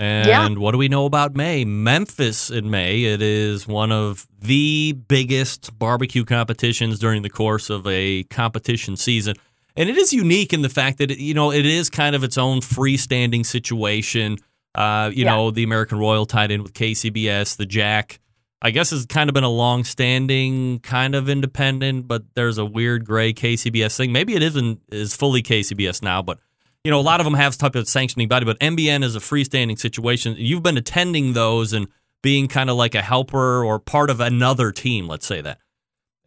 And 0.00 0.26
Yeah. 0.26 0.48
what 0.48 0.72
do 0.72 0.78
we 0.78 0.88
know 0.88 1.04
about 1.04 1.36
May? 1.36 1.62
Memphis 1.66 2.50
in 2.50 2.70
May, 2.70 3.04
it 3.04 3.20
is 3.20 3.68
one 3.68 3.92
of 3.92 4.26
the 4.40 4.94
biggest 5.08 5.78
barbecue 5.78 6.24
competitions 6.24 6.98
during 6.98 7.20
the 7.20 7.28
course 7.28 7.68
of 7.68 7.86
a 7.86 8.22
competition 8.24 8.96
season. 8.96 9.36
And 9.76 9.90
it 9.90 9.98
is 9.98 10.14
unique 10.14 10.54
in 10.54 10.62
the 10.62 10.70
fact 10.70 10.96
that, 10.98 11.10
it, 11.10 11.18
you 11.18 11.34
know, 11.34 11.52
it 11.52 11.66
is 11.66 11.90
kind 11.90 12.16
of 12.16 12.24
its 12.24 12.38
own 12.38 12.60
freestanding 12.60 13.44
situation. 13.44 14.38
Uh, 14.74 15.10
you 15.12 15.24
Yeah. 15.24 15.34
know, 15.34 15.50
the 15.50 15.64
American 15.64 15.98
Royal 15.98 16.24
tied 16.24 16.50
in 16.50 16.62
with 16.62 16.72
KCBS, 16.72 17.54
the 17.56 17.66
Jack, 17.66 18.20
I 18.62 18.70
guess 18.70 18.90
has 18.90 19.04
kind 19.04 19.28
of 19.28 19.34
been 19.34 19.44
a 19.44 19.50
long 19.50 19.84
standing, 19.84 20.78
kind 20.80 21.14
of 21.14 21.28
independent, 21.28 22.08
but 22.08 22.22
there's 22.34 22.56
a 22.56 22.64
weird 22.64 23.04
gray 23.04 23.34
KCBS 23.34 23.96
thing. 23.98 24.12
Maybe 24.12 24.34
it 24.34 24.42
isn't 24.42 24.80
is 24.90 25.14
fully 25.14 25.42
KCBS 25.42 26.02
now, 26.02 26.22
but 26.22 26.38
you 26.84 26.90
know, 26.90 26.98
a 26.98 27.02
lot 27.02 27.20
of 27.20 27.24
them 27.24 27.34
have 27.34 27.56
type 27.58 27.74
of 27.74 27.88
sanctioning 27.88 28.28
body, 28.28 28.44
but 28.44 28.58
MBN 28.60 29.04
is 29.04 29.14
a 29.16 29.20
freestanding 29.20 29.78
situation. 29.78 30.34
You've 30.38 30.62
been 30.62 30.76
attending 30.76 31.34
those 31.34 31.72
and 31.72 31.88
being 32.22 32.48
kind 32.48 32.70
of 32.70 32.76
like 32.76 32.94
a 32.94 33.02
helper 33.02 33.64
or 33.64 33.78
part 33.78 34.10
of 34.10 34.20
another 34.20 34.72
team, 34.72 35.06
let's 35.06 35.26
say 35.26 35.40
that. 35.40 35.58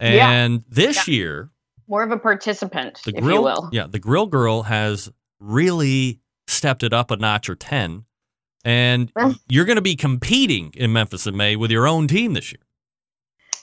Yeah. 0.00 0.30
And 0.30 0.64
this 0.68 1.08
year, 1.08 1.50
More 1.88 2.02
of 2.02 2.10
a 2.10 2.18
participant, 2.18 3.00
the 3.04 3.12
if 3.16 3.22
grill, 3.22 3.36
you 3.36 3.42
will. 3.42 3.68
yeah, 3.72 3.86
the 3.88 3.98
grill 3.98 4.26
girl 4.26 4.64
has 4.64 5.10
really 5.40 6.20
stepped 6.46 6.82
it 6.82 6.92
up 6.92 7.10
a 7.10 7.16
notch 7.16 7.48
or 7.48 7.54
ten, 7.54 8.04
and 8.64 9.10
you're 9.48 9.64
going 9.64 9.76
to 9.76 9.82
be 9.82 9.96
competing 9.96 10.72
in 10.76 10.92
Memphis 10.92 11.26
in 11.26 11.36
May 11.36 11.56
with 11.56 11.70
your 11.70 11.86
own 11.86 12.06
team 12.08 12.34
this 12.34 12.52
year. 12.52 12.60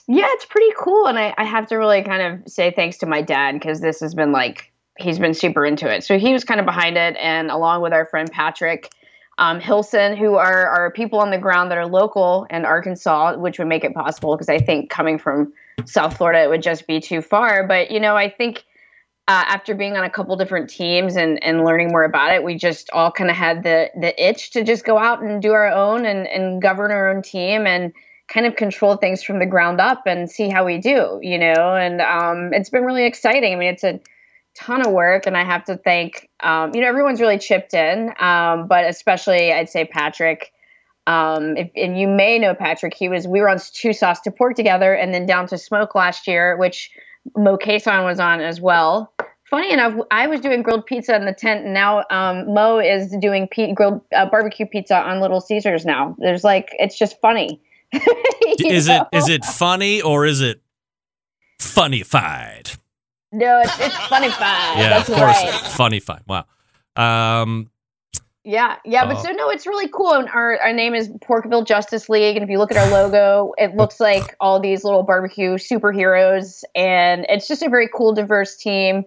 Yeah, 0.08 0.26
it's 0.30 0.46
pretty 0.46 0.72
cool. 0.78 1.06
And 1.06 1.18
I, 1.18 1.32
I 1.38 1.44
have 1.44 1.68
to 1.68 1.76
really 1.76 2.02
kind 2.02 2.22
of 2.42 2.50
say 2.50 2.72
thanks 2.72 2.98
to 2.98 3.06
my 3.06 3.22
dad 3.22 3.52
because 3.52 3.80
this 3.80 4.00
has 4.00 4.14
been 4.14 4.32
like, 4.32 4.71
he's 4.98 5.18
been 5.18 5.34
super 5.34 5.64
into 5.64 5.92
it. 5.92 6.04
So 6.04 6.18
he 6.18 6.32
was 6.32 6.44
kind 6.44 6.60
of 6.60 6.66
behind 6.66 6.96
it. 6.96 7.16
And 7.16 7.50
along 7.50 7.82
with 7.82 7.92
our 7.92 8.06
friend 8.06 8.30
Patrick 8.30 8.90
um, 9.38 9.60
Hilson, 9.60 10.16
who 10.16 10.34
are, 10.34 10.66
are 10.66 10.90
people 10.90 11.18
on 11.18 11.30
the 11.30 11.38
ground 11.38 11.70
that 11.70 11.78
are 11.78 11.86
local 11.86 12.46
in 12.50 12.64
Arkansas, 12.64 13.36
which 13.36 13.58
would 13.58 13.68
make 13.68 13.84
it 13.84 13.94
possible 13.94 14.36
because 14.36 14.48
I 14.48 14.58
think 14.58 14.90
coming 14.90 15.18
from 15.18 15.52
South 15.86 16.16
Florida, 16.16 16.42
it 16.42 16.48
would 16.48 16.62
just 16.62 16.86
be 16.86 17.00
too 17.00 17.22
far. 17.22 17.66
But, 17.66 17.90
you 17.90 18.00
know, 18.00 18.16
I 18.16 18.28
think. 18.28 18.64
Uh, 19.28 19.44
after 19.46 19.72
being 19.72 19.96
on 19.96 20.02
a 20.02 20.10
couple 20.10 20.34
different 20.34 20.68
teams 20.68 21.14
and, 21.14 21.40
and 21.44 21.64
learning 21.64 21.92
more 21.92 22.02
about 22.02 22.34
it, 22.34 22.42
we 22.42 22.56
just 22.56 22.90
all 22.90 23.12
kind 23.12 23.30
of 23.30 23.36
had 23.36 23.62
the 23.62 23.88
the 23.94 24.12
itch 24.20 24.50
to 24.50 24.64
just 24.64 24.84
go 24.84 24.98
out 24.98 25.22
and 25.22 25.40
do 25.40 25.52
our 25.52 25.68
own 25.68 26.04
and, 26.04 26.26
and 26.26 26.60
govern 26.60 26.90
our 26.90 27.08
own 27.08 27.22
team 27.22 27.64
and 27.64 27.92
kind 28.26 28.46
of 28.46 28.56
control 28.56 28.96
things 28.96 29.22
from 29.22 29.38
the 29.38 29.46
ground 29.46 29.80
up 29.80 30.02
and 30.06 30.28
see 30.28 30.48
how 30.48 30.64
we 30.66 30.76
do, 30.76 31.20
you 31.22 31.38
know. 31.38 31.76
And 31.76 32.00
um, 32.00 32.52
it's 32.52 32.68
been 32.68 32.84
really 32.84 33.06
exciting. 33.06 33.52
I 33.52 33.56
mean, 33.56 33.72
it's 33.72 33.84
a 33.84 34.00
ton 34.54 34.86
of 34.86 34.92
work, 34.92 35.26
and 35.26 35.36
I 35.36 35.44
have 35.44 35.64
to 35.64 35.76
thank, 35.76 36.28
um, 36.42 36.72
you 36.74 36.80
know, 36.80 36.88
everyone's 36.88 37.20
really 37.20 37.38
chipped 37.38 37.74
in, 37.74 38.12
um, 38.18 38.66
but 38.68 38.84
especially 38.84 39.52
I'd 39.52 39.68
say 39.68 39.84
Patrick. 39.84 40.52
Um, 41.06 41.56
if, 41.56 41.70
and 41.74 41.98
you 41.98 42.06
may 42.06 42.38
know 42.38 42.54
Patrick. 42.54 42.94
He 42.94 43.08
was 43.08 43.26
we 43.26 43.40
were 43.40 43.48
on 43.48 43.58
two 43.74 43.92
sauce 43.92 44.20
to 44.20 44.30
pork 44.30 44.54
together, 44.54 44.94
and 44.94 45.12
then 45.12 45.26
down 45.26 45.46
to 45.48 45.58
smoke 45.58 45.94
last 45.94 46.28
year, 46.28 46.56
which 46.56 46.90
Moe 47.36 47.58
Cason 47.58 48.04
was 48.04 48.20
on 48.20 48.40
as 48.40 48.60
well. 48.60 49.12
Funny 49.50 49.72
enough, 49.72 49.94
I 50.10 50.28
was 50.28 50.40
doing 50.40 50.62
grilled 50.62 50.86
pizza 50.86 51.14
in 51.14 51.26
the 51.26 51.34
tent, 51.34 51.64
and 51.64 51.74
now 51.74 52.04
um, 52.10 52.54
Moe 52.54 52.78
is 52.78 53.14
doing 53.20 53.48
pe- 53.48 53.74
grilled 53.74 54.00
uh, 54.14 54.26
barbecue 54.26 54.64
pizza 54.64 54.96
on 54.96 55.20
Little 55.20 55.40
Caesars. 55.40 55.84
Now 55.84 56.16
there's 56.18 56.44
like 56.44 56.70
it's 56.78 56.96
just 56.96 57.20
funny. 57.20 57.60
Is 58.58 58.88
it 58.88 58.92
know? 58.92 59.08
is 59.12 59.28
it 59.28 59.44
funny 59.44 60.00
or 60.00 60.24
is 60.24 60.40
it 60.40 60.62
funnified? 61.60 62.76
No, 63.32 63.60
it's, 63.60 63.80
it's 63.80 63.96
funny 64.08 64.28
fine. 64.30 64.78
Yeah, 64.78 64.88
That's 64.90 65.08
of 65.08 65.14
course, 65.16 65.42
right. 65.42 65.52
funnified. 65.52 66.20
Wow. 66.26 66.44
Um, 66.96 67.70
Yeah, 68.44 68.76
yeah, 68.84 69.06
but 69.06 69.16
Oh. 69.18 69.22
so 69.22 69.30
no, 69.30 69.50
it's 69.50 69.66
really 69.66 69.88
cool. 69.88 70.12
And 70.14 70.28
our 70.28 70.58
our 70.60 70.72
name 70.72 70.94
is 70.94 71.08
Porkville 71.08 71.64
Justice 71.66 72.08
League, 72.08 72.36
and 72.36 72.42
if 72.44 72.50
you 72.50 72.58
look 72.58 72.70
at 72.72 72.76
our 72.76 72.90
logo, 72.90 73.52
it 73.56 73.74
looks 73.80 74.00
like 74.00 74.36
all 74.40 74.60
these 74.60 74.84
little 74.84 75.02
barbecue 75.04 75.52
superheroes, 75.58 76.64
and 76.74 77.24
it's 77.28 77.46
just 77.48 77.62
a 77.62 77.68
very 77.68 77.88
cool, 77.94 78.12
diverse 78.14 78.56
team. 78.56 79.04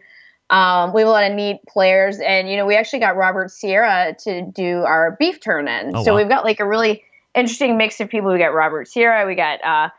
Um, 0.50 0.94
we 0.94 1.02
have 1.02 1.08
a 1.08 1.12
lot 1.12 1.24
of 1.30 1.34
neat 1.34 1.58
players, 1.68 2.20
and 2.20 2.50
you 2.50 2.56
know, 2.56 2.66
we 2.66 2.76
actually 2.76 3.00
got 3.00 3.16
Robert 3.18 3.52
Sierra 3.52 4.16
to 4.20 4.42
do 4.44 4.84
our 4.84 5.16
beef 5.20 5.40
turn 5.42 5.68
in. 5.68 5.96
Oh, 5.96 6.04
so 6.04 6.12
wow. 6.14 6.18
we've 6.18 6.30
got 6.30 6.46
like 6.46 6.60
a 6.60 6.68
really 6.68 7.04
interesting 7.36 7.78
mix 7.78 8.00
of 8.00 8.10
people. 8.10 8.32
We 8.32 8.38
got 8.40 8.54
Robert 8.54 8.88
Sierra, 8.88 9.26
we 9.28 9.36
got 9.36 9.64
uh, 9.66 9.90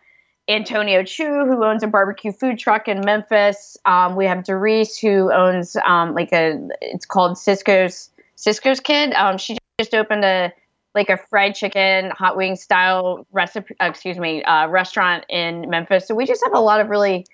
Antonio 0.48 1.02
Chu, 1.02 1.24
who 1.24 1.64
owns 1.64 1.82
a 1.82 1.88
barbecue 1.88 2.32
food 2.32 2.58
truck 2.58 2.86
in 2.88 3.00
Memphis. 3.00 3.76
Um, 3.84 4.14
we 4.14 4.26
have 4.26 4.44
Doris, 4.44 4.98
who 4.98 5.32
owns 5.32 5.76
um, 5.84 6.14
like 6.14 6.32
a 6.32 6.68
it's 6.80 7.04
called 7.04 7.36
Cisco's 7.36 8.10
Cisco's 8.36 8.80
Kid. 8.80 9.12
Um, 9.14 9.38
she 9.38 9.58
just 9.78 9.94
opened 9.94 10.24
a 10.24 10.52
like 10.94 11.10
a 11.10 11.16
fried 11.16 11.54
chicken 11.54 12.10
hot 12.10 12.36
wing 12.36 12.56
style 12.56 13.26
recipe. 13.32 13.74
Uh, 13.80 13.86
excuse 13.86 14.18
me, 14.18 14.42
uh, 14.44 14.68
restaurant 14.68 15.24
in 15.28 15.68
Memphis. 15.68 16.06
So 16.06 16.14
we 16.14 16.26
just 16.26 16.42
have 16.44 16.54
a 16.54 16.60
lot 16.60 16.80
of 16.80 16.88
really, 16.88 17.26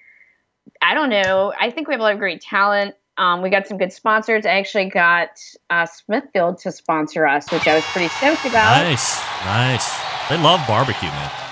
I 0.81 0.95
don't 0.95 1.11
know. 1.11 1.53
I 1.59 1.71
think 1.71 1.89
we 1.89 1.95
have 1.95 2.01
a 2.01 2.05
lot 2.05 2.15
of 2.15 2.19
great 2.19 2.41
talent. 2.41 2.95
Um, 3.19 3.43
we 3.43 3.51
got 3.51 3.67
some 3.67 3.77
good 3.77 3.93
sponsors. 3.93 4.47
I 4.47 4.53
actually 4.53 4.89
got 4.89 5.39
uh, 5.69 5.85
Smithfield 5.85 6.59
to 6.61 6.73
sponsor 6.73 7.27
us, 7.27 7.53
which 7.53 7.69
I 7.69 7.75
was 7.75 7.85
pretty 7.85 8.09
stoked 8.09 8.47
about. 8.47 8.85
nice, 8.85 9.21
nice. 9.45 10.01
They 10.31 10.39
love 10.39 10.67
barbecue, 10.67 11.11
man. 11.11 11.52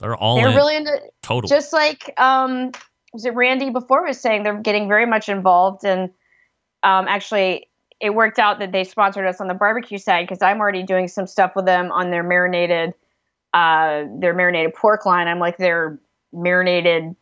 They're 0.00 0.16
all 0.16 0.36
They're 0.36 0.48
in. 0.48 0.56
really 0.56 0.76
into 0.76 0.98
total. 1.22 1.48
just 1.48 1.72
like 1.72 2.12
um 2.18 2.72
was 3.12 3.24
it 3.24 3.34
randy 3.34 3.70
before 3.70 4.06
was 4.06 4.18
saying 4.20 4.42
they're 4.42 4.58
getting 4.60 4.88
very 4.88 5.06
much 5.06 5.28
involved 5.28 5.84
and 5.84 6.10
um 6.82 7.06
actually 7.08 7.68
it 8.00 8.14
worked 8.14 8.38
out 8.38 8.58
that 8.60 8.72
they 8.72 8.82
sponsored 8.84 9.26
us 9.26 9.40
on 9.40 9.46
the 9.46 9.54
barbecue 9.54 9.98
side 9.98 10.26
because 10.26 10.42
i'm 10.42 10.58
already 10.60 10.82
doing 10.82 11.06
some 11.06 11.26
stuff 11.26 11.52
with 11.54 11.66
them 11.66 11.90
on 11.92 12.10
their 12.10 12.22
marinated 12.22 12.94
uh 13.52 14.04
their 14.20 14.32
marinated 14.34 14.74
pork 14.74 15.04
line 15.04 15.28
i'm 15.28 15.38
like 15.38 15.58
their 15.58 16.00
marinated 16.32 17.14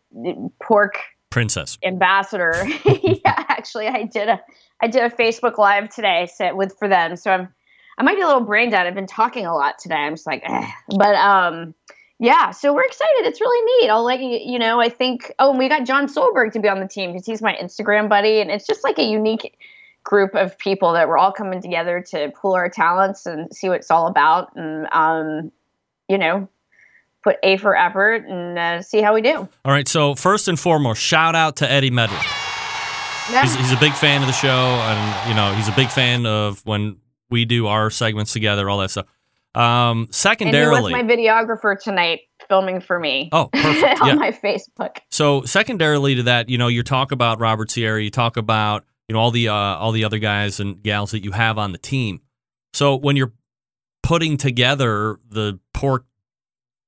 pork 0.63 0.99
Princess. 1.31 1.79
ambassador 1.85 2.55
yeah 2.85 3.45
actually 3.49 3.87
i 3.89 4.03
did 4.05 4.29
a 4.29 4.41
i 4.83 4.87
did 4.87 5.03
a 5.03 5.11
facebook 5.15 5.59
live 5.59 5.89
today 5.89 6.29
set 6.33 6.57
with 6.57 6.75
for 6.79 6.89
them 6.89 7.17
so 7.17 7.31
i'm 7.31 7.49
i 7.99 8.03
might 8.03 8.17
be 8.17 8.23
a 8.23 8.27
little 8.27 8.43
brain 8.43 8.71
dead 8.71 8.87
i've 8.87 8.95
been 8.95 9.07
talking 9.07 9.47
a 9.47 9.55
lot 9.55 9.79
today 9.79 9.97
i'm 9.97 10.15
just 10.15 10.27
like 10.27 10.43
eh. 10.45 10.71
but 10.97 11.15
um 11.17 11.75
yeah 12.19 12.51
so 12.51 12.73
we're 12.75 12.85
excited 12.85 13.27
it's 13.27 13.41
really 13.41 13.81
neat 13.81 13.91
i'll 13.91 14.05
let 14.05 14.21
you 14.21 14.41
you 14.43 14.59
know 14.59 14.81
i 14.81 14.89
think 14.89 15.33
oh 15.39 15.51
and 15.51 15.59
we 15.59 15.69
got 15.69 15.85
john 15.85 16.07
solberg 16.07 16.53
to 16.53 16.59
be 16.59 16.69
on 16.69 16.81
the 16.81 16.89
team 16.89 17.13
because 17.13 17.27
he's 17.27 17.43
my 17.43 17.55
instagram 17.63 18.09
buddy 18.09 18.41
and 18.41 18.51
it's 18.51 18.67
just 18.67 18.85
like 18.85 18.99
a 18.99 19.05
unique 19.05 19.59
group 20.05 20.35
of 20.35 20.57
people 20.59 20.93
that 20.93 21.09
we're 21.09 21.19
all 21.19 21.33
coming 21.33 21.61
together 21.61 22.01
to 22.01 22.31
pool 22.31 22.55
our 22.55 22.69
talents 22.69 23.27
and 23.27 23.55
see 23.55 23.69
what 23.69 23.79
it's 23.79 23.91
all 23.91 24.07
about 24.07 24.55
and 24.57 24.87
um 24.93 25.53
you 26.09 26.19
know 26.19 26.49
put 27.23 27.37
a 27.43 27.57
for 27.59 27.77
effort 27.77 28.25
and 28.27 28.59
uh, 28.59 28.83
see 28.83 29.01
how 29.01 29.15
we 29.15 29.21
do 29.21 29.49
All 29.65 29.73
right. 29.73 29.89
So 29.89 30.15
first 30.15 30.49
and 30.49 30.59
foremost, 30.59 31.03
shout 31.03 31.35
out 31.35 31.57
to 31.57 31.71
Eddie 31.71 31.91
Medley. 31.91 32.17
yeah. 33.31 33.43
He's, 33.43 33.55
he's 33.57 33.73
a 33.73 33.77
big 33.81 33.93
fan 33.93 34.23
of 34.23 34.29
the 34.29 34.33
show, 34.33 34.49
and 34.49 35.29
you 35.29 35.35
know 35.35 35.53
he's 35.55 35.69
a 35.69 35.73
big 35.73 35.89
fan 35.89 36.27
of 36.27 36.65
when 36.65 36.97
we 37.31 37.45
do 37.45 37.67
our 37.67 37.91
segments 37.91 38.33
together, 38.33 38.71
all 38.71 38.79
that 38.79 38.91
stuff. 38.91 39.07
Um, 39.55 39.63
And 39.63 39.99
he 39.99 40.07
was 40.09 40.17
secondarily, 40.17 40.93
my 40.93 41.03
videographer 41.03 41.79
tonight, 41.81 42.21
filming 42.49 42.81
for 42.81 42.99
me. 43.01 43.29
oh, 43.33 43.49
perfect. 43.53 44.01
on 44.03 44.09
Yeah. 44.09 44.15
my 44.15 44.31
Facebook. 44.31 44.99
So 45.11 45.43
secondarily 45.43 46.15
to 46.17 46.23
that, 46.25 46.49
you 46.49 46.59
know, 46.59 46.69
you 46.69 46.83
talk 46.83 47.13
about 47.13 47.41
Robert 47.41 47.71
Sierra, 47.71 48.03
you 48.03 48.11
talk 48.11 48.37
about 48.37 48.85
you 49.09 49.15
know 49.15 49.21
all 49.21 49.31
the 49.31 49.49
uh, 49.49 49.55
all 49.55 49.91
the 49.93 50.05
other 50.05 50.19
guys 50.19 50.61
and 50.61 50.83
gals 50.83 51.11
that 51.13 51.25
you 51.25 51.33
have 51.33 51.57
on 51.59 51.73
the 51.73 51.79
team. 51.79 52.21
So 52.75 52.95
when 52.97 53.17
you're 53.17 53.33
putting 54.03 54.37
together 54.37 55.19
the 55.29 55.59
Pork 55.73 56.05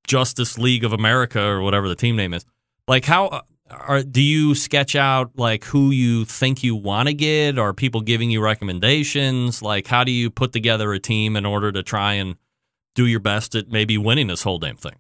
Justice 0.07 0.59
League 0.59 0.85
of 0.85 0.93
America 0.93 1.41
or 1.43 1.63
whatever 1.63 1.89
the 1.89 1.95
team 1.97 2.17
name 2.17 2.35
is, 2.35 2.45
like 2.87 3.05
how 3.05 3.27
uh, 3.29 3.41
are 3.71 4.03
do 4.03 4.21
you 4.21 4.55
sketch 4.55 4.95
out 4.97 5.31
like 5.37 5.65
who 5.65 5.91
you 5.91 6.25
think 6.25 6.63
you 6.63 6.75
want 6.77 7.09
to 7.09 7.15
get? 7.15 7.59
Are 7.59 7.73
people 7.73 8.01
giving 8.03 8.31
you 8.31 8.43
recommendations? 8.43 9.63
Like 9.63 9.87
how 9.87 10.05
do 10.05 10.13
you 10.13 10.31
put 10.31 10.53
together 10.53 10.93
a 10.93 10.99
team 10.99 11.37
in 11.37 11.47
order 11.47 11.73
to 11.73 11.83
try 11.83 12.15
and 12.15 12.37
do 12.95 13.07
your 13.07 13.21
best 13.21 13.55
at 13.55 13.69
maybe 13.69 13.99
winning 13.99 14.27
this 14.27 14.43
whole 14.43 14.59
damn 14.59 14.77
thing? 14.77 14.97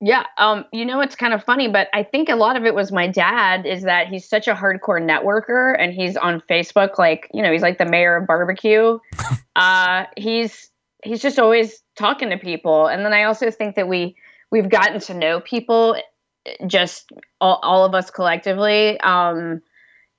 Yeah, 0.00 0.24
um, 0.38 0.66
you 0.72 0.84
know 0.84 1.00
it's 1.00 1.14
kind 1.14 1.32
of 1.32 1.42
funny, 1.42 1.68
but 1.68 1.88
I 1.94 2.02
think 2.02 2.28
a 2.28 2.36
lot 2.36 2.56
of 2.56 2.64
it 2.64 2.74
was 2.74 2.92
my 2.92 3.06
dad. 3.06 3.64
Is 3.64 3.84
that 3.84 4.08
he's 4.08 4.28
such 4.28 4.48
a 4.48 4.54
hardcore 4.54 5.00
networker, 5.00 5.74
and 5.78 5.94
he's 5.94 6.16
on 6.16 6.42
Facebook, 6.42 6.98
like 6.98 7.30
you 7.32 7.42
know, 7.42 7.50
he's 7.52 7.62
like 7.62 7.78
the 7.78 7.86
mayor 7.86 8.16
of 8.16 8.26
barbecue. 8.26 8.98
uh, 9.56 10.04
he's 10.16 10.70
he's 11.04 11.22
just 11.22 11.38
always 11.38 11.82
talking 11.96 12.30
to 12.30 12.38
people. 12.38 12.86
And 12.86 13.04
then 13.04 13.12
I 13.12 13.24
also 13.24 13.50
think 13.50 13.76
that 13.76 13.88
we 13.88 14.16
we've 14.50 14.68
gotten 14.68 15.00
to 15.00 15.14
know 15.14 15.40
people, 15.40 15.96
just 16.66 17.10
all, 17.40 17.60
all 17.62 17.84
of 17.84 17.94
us 17.94 18.10
collectively. 18.10 18.98
Um, 19.00 19.62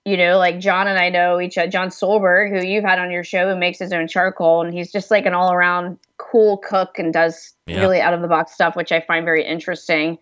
you 0.05 0.17
know, 0.17 0.37
like 0.37 0.59
John 0.59 0.87
and 0.87 0.99
I 0.99 1.09
know 1.09 1.41
each 1.41 1.57
other. 1.57 1.69
John 1.69 1.89
Solberg, 1.89 2.49
who 2.51 2.65
you've 2.65 2.83
had 2.83 2.99
on 2.99 3.09
your 3.09 3.23
show, 3.23 3.51
who 3.51 3.59
makes 3.59 3.79
his 3.79 3.91
own 3.91 4.07
charcoal, 4.07 4.61
and 4.61 4.71
he's 4.73 4.91
just 4.91 5.09
like 5.09 5.25
an 5.25 5.33
all 5.33 5.51
around 5.51 5.97
cool 6.17 6.57
cook 6.59 6.99
and 6.99 7.11
does 7.11 7.53
Yeah. 7.65 7.81
really 7.81 7.99
out 7.99 8.13
of 8.13 8.21
the 8.21 8.27
box 8.27 8.51
stuff, 8.53 8.75
which 8.75 8.91
I 8.91 9.01
find 9.01 9.25
very 9.25 9.43
interesting. 9.43 10.19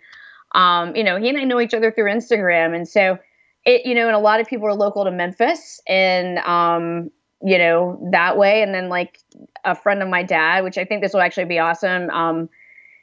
Um, 0.56 0.96
you 0.96 1.04
know, 1.04 1.18
he 1.18 1.28
and 1.28 1.38
I 1.38 1.44
know 1.44 1.60
each 1.60 1.74
other 1.74 1.92
through 1.92 2.12
Instagram, 2.12 2.74
and 2.74 2.88
so 2.88 3.20
it, 3.66 3.86
you 3.86 3.94
know, 3.94 4.08
and 4.08 4.16
a 4.16 4.20
lot 4.20 4.40
of 4.40 4.48
people 4.48 4.68
are 4.68 4.74
local 4.74 5.04
to 5.04 5.12
Memphis, 5.12 5.82
and 5.88 6.38
um, 6.40 7.12
you 7.42 7.58
know 7.58 8.00
that 8.12 8.38
way. 8.38 8.62
And 8.62 8.74
then 8.74 8.88
like 8.88 9.20
a 9.66 9.76
friend 9.76 10.02
of 10.02 10.08
my 10.08 10.24
dad, 10.24 10.64
which 10.64 10.78
I 10.78 10.86
think 10.86 11.02
this 11.02 11.14
will 11.14 11.22
actually 11.22 11.46
be 11.46 11.60
awesome. 11.60 12.10
Um, 12.10 12.50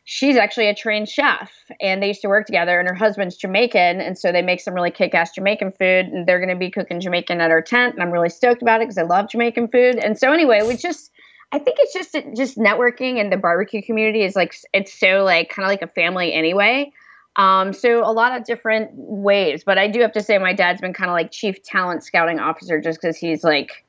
she's 0.04 0.36
actually 0.36 0.66
a 0.66 0.74
trained 0.74 1.08
chef 1.08 1.52
and 1.80 2.02
they 2.02 2.08
used 2.08 2.22
to 2.22 2.28
work 2.28 2.46
together 2.46 2.78
and 2.78 2.88
her 2.88 2.94
husband's 2.94 3.36
Jamaican 3.36 4.00
and 4.00 4.18
so 4.18 4.32
they 4.32 4.42
make 4.42 4.60
some 4.60 4.74
really 4.74 4.90
kick-ass 4.90 5.32
Jamaican 5.34 5.72
food 5.72 6.06
and 6.06 6.26
they're 6.26 6.38
going 6.38 6.48
to 6.50 6.56
be 6.56 6.70
cooking 6.70 7.00
Jamaican 7.00 7.40
at 7.40 7.50
our 7.50 7.62
tent 7.62 7.94
and 7.94 8.02
I'm 8.02 8.10
really 8.10 8.28
stoked 8.28 8.62
about 8.62 8.80
it 8.80 8.84
because 8.84 8.98
I 8.98 9.02
love 9.02 9.28
Jamaican 9.30 9.68
food. 9.68 9.96
And 9.96 10.18
so 10.18 10.32
anyway 10.32 10.62
we 10.66 10.76
just 10.76 11.10
I 11.52 11.58
think 11.58 11.78
it's 11.80 11.92
just 11.92 12.16
just 12.36 12.58
networking 12.58 13.20
and 13.20 13.32
the 13.32 13.36
barbecue 13.36 13.82
community 13.82 14.22
is 14.22 14.36
like 14.36 14.54
it's 14.72 14.92
so 14.92 15.22
like 15.24 15.50
kind 15.50 15.64
of 15.64 15.70
like 15.70 15.82
a 15.82 15.92
family 15.92 16.32
anyway. 16.32 16.92
Um, 17.36 17.72
so 17.72 18.00
a 18.04 18.10
lot 18.10 18.36
of 18.36 18.44
different 18.44 18.90
ways 18.94 19.62
but 19.64 19.78
I 19.78 19.86
do 19.86 20.00
have 20.00 20.12
to 20.12 20.22
say 20.22 20.38
my 20.38 20.52
dad's 20.52 20.80
been 20.80 20.92
kind 20.92 21.10
of 21.10 21.14
like 21.14 21.30
chief 21.30 21.62
talent 21.62 22.02
scouting 22.02 22.40
officer 22.40 22.80
just 22.80 23.00
because 23.00 23.16
he's 23.16 23.44
like 23.44 23.84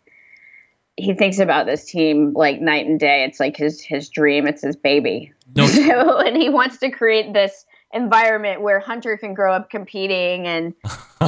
he 0.98 1.14
thinks 1.14 1.40
about 1.40 1.66
this 1.66 1.86
team 1.86 2.34
like 2.34 2.62
night 2.62 2.86
and 2.86 3.00
day. 3.00 3.24
It's 3.24 3.40
like 3.40 3.58
his 3.58 3.82
his 3.82 4.10
dream. 4.10 4.48
It's 4.48 4.62
his 4.62 4.76
baby. 4.76 5.32
No- 5.56 5.68
so, 5.68 6.20
and 6.20 6.36
he 6.36 6.50
wants 6.50 6.78
to 6.80 6.90
create 6.90 7.34
this 7.34 7.66
environment 7.94 8.62
where 8.62 8.80
Hunter 8.80 9.18
can 9.18 9.34
grow 9.34 9.54
up 9.54 9.70
competing 9.70 10.48
and 10.48 10.74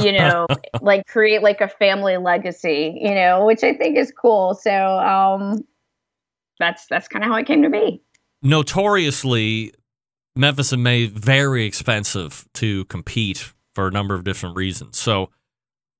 you 0.02 0.12
know 0.18 0.46
like 0.80 1.06
create 1.06 1.42
like 1.42 1.60
a 1.60 1.68
family 1.68 2.16
legacy. 2.16 2.98
You 3.00 3.14
know, 3.14 3.44
which 3.46 3.62
I 3.62 3.74
think 3.74 3.96
is 3.96 4.12
cool. 4.12 4.54
So 4.54 4.70
um, 4.70 5.64
that's 6.58 6.86
that's 6.86 7.08
kind 7.08 7.24
of 7.24 7.30
how 7.30 7.36
it 7.36 7.46
came 7.46 7.62
to 7.62 7.70
be. 7.70 8.02
Notoriously, 8.42 9.72
Memphis 10.36 10.72
in 10.72 10.82
May 10.82 11.06
very 11.06 11.64
expensive 11.64 12.46
to 12.54 12.84
compete 12.86 13.52
for 13.74 13.88
a 13.88 13.90
number 13.90 14.14
of 14.14 14.24
different 14.24 14.56
reasons. 14.56 14.98
So 14.98 15.30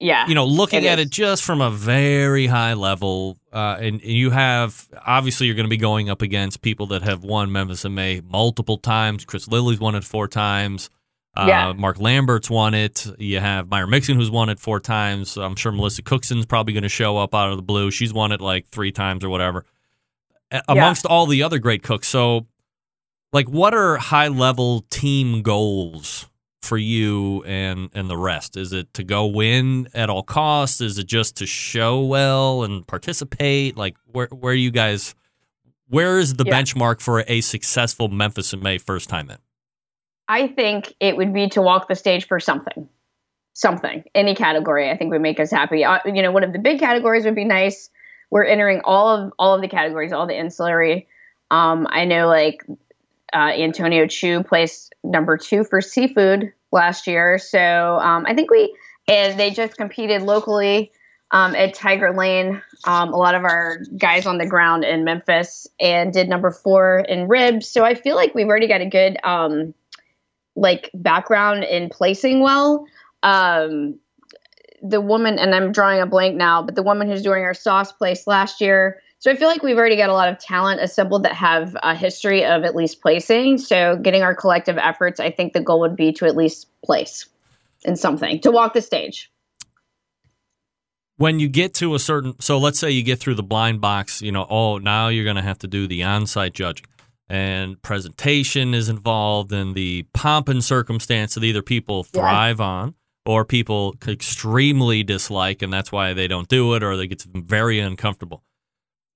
Yeah. 0.01 0.27
you 0.27 0.35
know, 0.35 0.45
looking 0.45 0.87
at 0.87 0.99
is. 0.99 1.07
it 1.07 1.11
just 1.11 1.43
from 1.45 1.61
a 1.61 1.71
very 1.71 2.47
high 2.47 2.75
level, 2.75 3.39
uh, 3.53 3.77
and, 3.79 4.01
and 4.01 4.11
you 4.11 4.31
have 4.31 4.87
obviously 5.07 5.47
you're 5.47 5.55
going 5.57 5.65
to 5.67 5.71
be 5.71 5.77
going 5.77 6.11
up 6.11 6.21
against 6.21 6.63
people 6.63 6.87
that 6.89 7.03
have 7.03 7.23
won 7.25 7.53
Memphis 7.53 7.85
in 7.85 7.95
May 7.95 8.21
multiple 8.21 8.77
times. 8.77 9.25
Chris 9.25 9.49
Lilly's 9.49 9.79
won 9.81 9.95
it 9.95 10.05
four 10.05 10.29
times. 10.29 10.91
Uh, 11.37 11.47
Yeah. 11.49 11.73
Mark 11.73 11.99
Lambert's 12.01 12.51
won 12.51 12.75
it. 12.75 13.07
You 13.19 13.41
have 13.41 13.69
Myron 13.69 13.91
Mixon 13.91 14.17
who's 14.17 14.31
won 14.31 14.49
it 14.51 14.59
four 14.61 14.79
times. 14.81 15.37
I'm 15.37 15.57
sure 15.57 15.73
Melissa 15.73 16.03
Cookston's 16.03 16.47
probably 16.47 16.73
going 16.75 16.83
to 16.83 16.89
show 16.89 17.17
up 17.17 17.35
out 17.35 17.51
of 17.51 17.57
the 17.57 17.63
blue. 17.63 17.91
She's 17.91 18.13
won 18.13 18.31
it 18.33 18.41
like 18.41 18.69
three 18.69 18.93
times 18.93 19.25
or 19.25 19.29
whatever. 19.31 19.65
A- 20.51 20.63
Amongst 20.69 21.07
all 21.07 21.27
the 21.27 21.43
other 21.43 21.59
great 21.59 21.83
cooks. 21.83 22.07
So, 22.09 22.47
like, 23.33 23.49
what 23.49 23.75
are 23.75 23.97
high 23.97 24.29
level 24.29 24.83
team 24.91 25.43
goals 25.43 26.29
for 26.65 26.77
you 26.79 27.43
and 27.45 27.91
and 27.95 28.09
the 28.11 28.17
rest? 28.17 28.57
Is 28.57 28.73
it 28.73 28.93
to 28.95 29.05
go 29.05 29.27
win 29.27 29.89
at 29.95 30.11
all 30.11 30.23
costs? 30.23 30.81
Is 30.81 30.99
it 30.99 31.07
just 31.07 31.37
to 31.37 31.47
show 31.47 32.01
well 32.05 32.63
and 32.65 32.87
participate? 32.87 33.77
Like, 33.77 33.97
where 34.13 34.29
where 34.31 34.53
are 34.53 34.57
you 34.57 34.71
guys? 34.71 35.15
Where 35.89 36.19
is 36.19 36.35
the 36.35 36.45
Yeah. 36.47 36.55
benchmark 36.55 37.01
for 37.03 37.25
a 37.29 37.41
successful 37.43 38.09
Memphis 38.09 38.53
in 38.53 38.61
May 38.61 38.79
first 38.79 39.09
time 39.09 39.31
in? 39.31 39.37
I 40.27 40.49
think 40.49 40.95
it 41.01 41.17
would 41.17 41.35
be 41.35 41.49
to 41.51 41.61
walk 41.63 41.87
the 41.89 41.95
stage 41.95 42.27
for 42.27 42.41
something, 42.41 42.89
something, 43.53 44.05
any 44.15 44.35
category. 44.35 44.91
I 44.91 44.97
think 44.97 45.11
would 45.13 45.21
make 45.21 45.39
us 45.39 45.51
happy. 45.51 45.85
Uh, 45.85 45.99
you 46.07 46.23
know, 46.23 46.33
one 46.33 46.43
of 46.45 46.53
the 46.55 46.59
big 46.59 46.81
categories 46.81 47.25
would 47.27 47.35
be 47.35 47.45
nice. 47.45 47.91
We're 48.31 48.45
entering 48.45 48.81
all 48.85 49.09
of 49.09 49.33
all 49.39 49.55
of 49.55 49.61
the 49.61 49.69
categories, 49.69 50.13
all 50.13 50.27
the 50.27 50.35
ancillary. 50.35 51.07
Um, 51.51 51.87
I 51.91 52.07
know, 52.07 52.27
like 52.27 52.65
uh, 53.35 53.53
Antonio 53.53 54.07
Chu 54.07 54.43
placed 54.43 54.94
number 55.05 55.37
two 55.37 55.63
for 55.63 55.81
seafood 55.81 56.53
last 56.73 57.07
year, 57.07 57.39
so 57.39 57.99
um, 58.01 58.25
I 58.27 58.35
think 58.35 58.51
we 58.51 58.75
and 59.07 59.39
they 59.39 59.51
just 59.51 59.77
competed 59.77 60.23
locally 60.23 60.91
um, 61.31 61.55
at 61.55 61.75
Tiger 61.75 62.13
Lane. 62.13 62.63
Um, 62.85 63.13
a 63.13 63.17
lot 63.17 63.35
of 63.35 63.45
our 63.45 63.79
guys 63.99 64.27
on 64.27 64.39
the 64.39 64.47
ground 64.47 64.85
in 64.85 65.05
Memphis 65.05 65.67
and 65.81 66.13
did 66.13 66.29
number 66.29 66.51
four 66.51 67.01
in 67.01 67.29
ribs. 67.29 67.69
So 67.69 67.85
I 67.85 67.95
feel 67.95 68.17
like 68.17 68.35
we've 68.35 68.47
already 68.47 68.69
got 68.69 68.81
a 68.81 68.89
good 68.89 69.19
um, 69.25 69.75
like 70.57 70.91
background 70.95 71.65
in 71.65 71.89
placing 71.89 72.41
well. 72.41 72.87
Um, 73.23 73.99
the 74.83 75.01
woman, 75.01 75.39
and 75.39 75.55
I'm 75.55 75.73
drawing 75.73 76.01
a 76.01 76.07
blank 76.07 76.37
now, 76.37 76.63
but 76.63 76.75
the 76.75 76.83
woman 76.83 77.09
who's 77.09 77.23
doing 77.23 77.43
our 77.43 77.55
sauce 77.55 77.91
place 77.91 78.27
last 78.27 78.61
year. 78.61 79.01
So 79.25 79.31
I 79.31 79.37
feel 79.37 79.49
like 79.49 79.63
we've 79.63 79.79
already 79.79 79.97
got 79.97 80.11
a 80.11 80.13
lot 80.13 80.29
of 80.29 80.39
talent 80.39 80.83
assembled 80.83 81.23
that 81.23 81.33
have 81.33 81.75
a 81.83 81.95
history 81.95 82.45
of 82.45 82.63
at 82.63 82.77
least 82.77 83.01
placing. 83.01 83.57
So 83.57 83.97
getting 83.97 84.21
our 84.23 84.35
collective 84.35 84.77
efforts, 84.77 85.19
I 85.19 85.31
think 85.31 85.55
the 85.55 85.63
goal 85.63 85.81
would 85.81 85.97
be 85.97 86.13
to 86.13 86.27
at 86.27 86.37
least 86.37 86.69
place 86.85 87.27
in 87.87 87.97
something, 87.97 88.39
to 88.41 88.51
walk 88.51 88.75
the 88.75 88.83
stage. 88.83 89.33
when 91.17 91.41
you 91.41 91.49
get 91.49 91.73
to 91.75 91.95
a 91.95 91.99
certain 91.99 92.39
so 92.39 92.59
let's 92.59 92.79
say 92.79 92.91
you 92.91 93.03
get 93.03 93.19
through 93.19 93.35
the 93.35 93.43
blind 93.43 93.81
box 93.81 94.21
you 94.21 94.33
know 94.33 94.47
oh 94.51 94.77
now 94.77 95.09
you're 95.09 95.25
going 95.25 95.37
to 95.37 95.43
have 95.43 95.59
to 95.59 95.69
do 95.69 95.87
the 95.87 96.03
on-site 96.03 96.53
judging 96.53 96.85
and 97.29 97.81
presentation 97.81 98.75
is 98.75 98.91
involved 98.91 99.53
and 99.53 99.75
the 99.75 100.03
pomp 100.13 100.49
and 100.51 100.63
circumstance 100.63 101.35
that 101.35 101.45
either 101.45 101.63
people 101.63 102.05
Yeah. 102.13 102.21
thrive 102.21 102.61
on 102.61 102.95
or 103.25 103.45
people 103.47 103.95
extremely 104.07 105.03
dislike 105.03 105.63
and 105.63 105.73
that's 105.73 105.91
why 105.91 106.13
they 106.13 106.29
don't 106.29 106.49
do 106.49 106.75
it 106.75 106.83
or 106.83 106.97
they 106.97 107.07
get 107.07 107.23
very 107.23 107.79
uncomfortable 107.79 108.43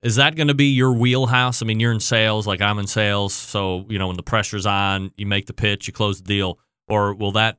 is 0.03 0.16
that 0.16 0.36
going 0.36 0.49
to 0.49 0.55
be 0.55 0.66
your 0.66 0.92
wheelhouse 0.92 1.62
i 1.62 1.66
mean 1.66 1.80
you're 1.80 1.92
in 1.92 2.01
sales 2.01 2.46
like 2.46 2.61
i'm 2.61 2.78
in 2.78 2.86
sales 2.86 3.34
so 3.34 3.84
you 3.88 3.99
know 3.99 4.07
when 4.09 4.16
the 4.16 4.22
pressure's 4.22 4.66
on 4.66 5.11
you 5.16 5.26
make 5.26 5.46
the 5.46 5.53
pitch 5.53 5.86
you 5.86 5.92
close 5.92 6.18
the 6.22 6.26
deal 6.26 6.59
or 6.88 7.14
will 7.14 7.32
that 7.32 7.59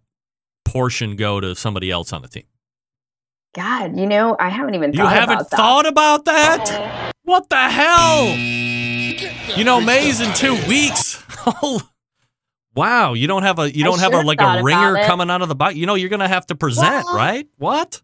portion 0.66 1.16
go 1.16 1.40
to 1.40 1.56
somebody 1.56 1.90
else 1.92 2.14
on 2.14 2.22
the 2.22 2.28
team 2.28 2.44
God, 3.56 3.98
you 3.98 4.06
know, 4.06 4.36
I 4.40 4.50
haven't 4.50 4.76
even 4.76 4.94
you 4.94 5.00
thought 5.00 5.12
haven't 5.12 5.36
about 5.38 5.50
that. 5.50 5.58
thought 5.58 5.86
about 5.88 6.26
that? 6.26 6.70
Uh-huh. 6.70 7.12
What 7.24 7.50
the 7.50 7.56
hell? 7.58 8.28
You 9.58 9.64
know, 9.64 9.82
Mays 9.82 10.22
in 10.22 10.32
two 10.36 10.54
weeks. 10.68 11.22
Oh, 11.48 11.82
wow! 12.76 13.14
You 13.14 13.26
don't 13.26 13.42
have 13.42 13.58
a 13.58 13.76
you 13.76 13.84
don't 13.84 13.98
have 14.00 14.14
a 14.14 14.22
like 14.22 14.40
a 14.40 14.62
ringer 14.62 15.04
coming 15.06 15.32
out 15.32 15.42
of 15.42 15.50
the 15.50 15.56
box. 15.56 15.74
You 15.76 15.88
know, 15.88 15.96
you're 15.96 16.10
gonna 16.10 16.28
have 16.28 16.46
to 16.48 16.56
present, 16.56 17.06
Well- 17.06 17.16
right? 17.16 17.48
What? 17.58 18.04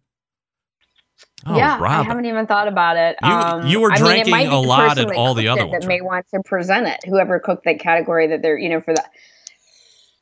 Oh, 1.45 1.57
yeah, 1.57 1.77
I 1.79 2.03
haven't 2.03 2.25
even 2.25 2.47
thought 2.47 2.67
about 2.67 2.97
it. 2.97 3.17
You- 3.21 3.29
um, 3.29 3.67
you 3.67 3.79
were 3.79 3.91
I 3.91 3.95
mean, 3.95 4.05
drinking 4.05 4.31
might 4.31 4.47
a 4.47 4.55
lot 4.57 4.97
at 4.97 5.11
all 5.11 5.33
the 5.33 5.49
other 5.49 5.67
ones, 5.67 5.81
That 5.81 5.87
may 5.87 6.01
want 6.01 6.27
to 6.33 6.41
present 6.43 6.87
it. 6.87 7.05
Whoever 7.05 7.39
cooked 7.39 7.65
that 7.65 7.79
category 7.79 8.27
that 8.27 8.41
they're, 8.41 8.57
you 8.57 8.69
know, 8.69 8.81
for 8.81 8.93
that. 8.93 9.11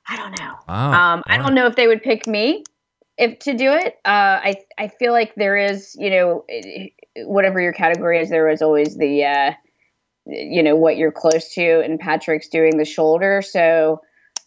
I 0.08 0.18
don't 0.18 0.38
know. 0.38 0.54
Wow, 0.68 1.14
um, 1.14 1.24
I 1.28 1.38
don't 1.38 1.56
know 1.56 1.68
if 1.68 1.76
they 1.76 1.88
would 1.88 2.04
pick 2.04 2.28
me 2.28 2.64
if 3.18 3.40
to 3.40 3.54
do 3.54 3.72
it. 3.72 3.96
Uh, 4.04 4.40
I 4.44 4.56
I 4.78 4.88
feel 4.90 5.14
like 5.14 5.34
there 5.36 5.56
is, 5.56 5.96
you 5.98 6.10
know, 6.10 6.46
whatever 7.18 7.62
your 7.62 7.74
category 7.74 8.20
is, 8.20 8.30
there 8.30 8.50
is 8.50 8.62
always 8.62 8.98
the, 8.98 9.24
uh, 9.24 9.52
you 10.26 10.62
know, 10.62 10.76
what 10.76 10.98
you're 10.98 11.12
close 11.12 11.54
to, 11.54 11.82
and 11.82 12.00
Patrick's 12.00 12.50
doing 12.50 12.78
the 12.78 12.86
shoulder, 12.86 13.42
so 13.42 14.02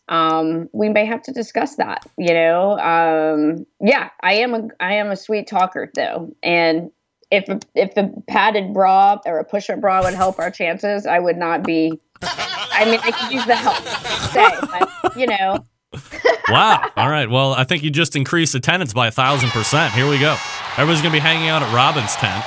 um, 0.08 0.68
we 0.72 0.88
may 0.88 1.04
have 1.06 1.22
to 1.22 1.32
discuss 1.32 1.76
that. 1.76 2.06
You 2.16 2.34
know, 2.34 2.78
um, 2.78 3.66
yeah, 3.80 4.10
I 4.22 4.34
am 4.34 4.54
a 4.54 4.68
I 4.80 4.94
am 4.94 5.10
a 5.10 5.16
sweet 5.16 5.46
talker 5.46 5.90
though, 5.94 6.34
and 6.42 6.90
if 7.30 7.44
if 7.74 7.94
the 7.94 8.22
padded 8.28 8.72
bra 8.72 9.18
or 9.26 9.38
a 9.38 9.44
push-up 9.44 9.80
bra 9.80 10.02
would 10.04 10.14
help 10.14 10.38
our 10.38 10.50
chances, 10.50 11.06
I 11.06 11.18
would 11.18 11.36
not 11.36 11.64
be. 11.64 12.00
I 12.22 12.84
mean, 12.84 13.00
I 13.02 13.10
could 13.10 13.32
use 13.32 13.46
the 13.46 13.56
help, 13.56 13.84
say, 14.32 14.80
but 15.02 15.16
you 15.16 15.26
know. 15.26 15.64
wow. 16.48 16.90
All 16.96 17.08
right. 17.08 17.28
Well, 17.30 17.52
I 17.52 17.64
think 17.64 17.82
you 17.82 17.90
just 17.90 18.16
increased 18.16 18.54
attendance 18.54 18.92
by 18.92 19.08
a 19.08 19.10
thousand 19.10 19.50
percent. 19.50 19.94
Here 19.94 20.08
we 20.08 20.18
go. 20.18 20.36
Everybody's 20.72 21.02
gonna 21.02 21.12
be 21.12 21.18
hanging 21.18 21.48
out 21.48 21.62
at 21.62 21.72
Robyn's 21.74 22.14
tent. 22.16 22.44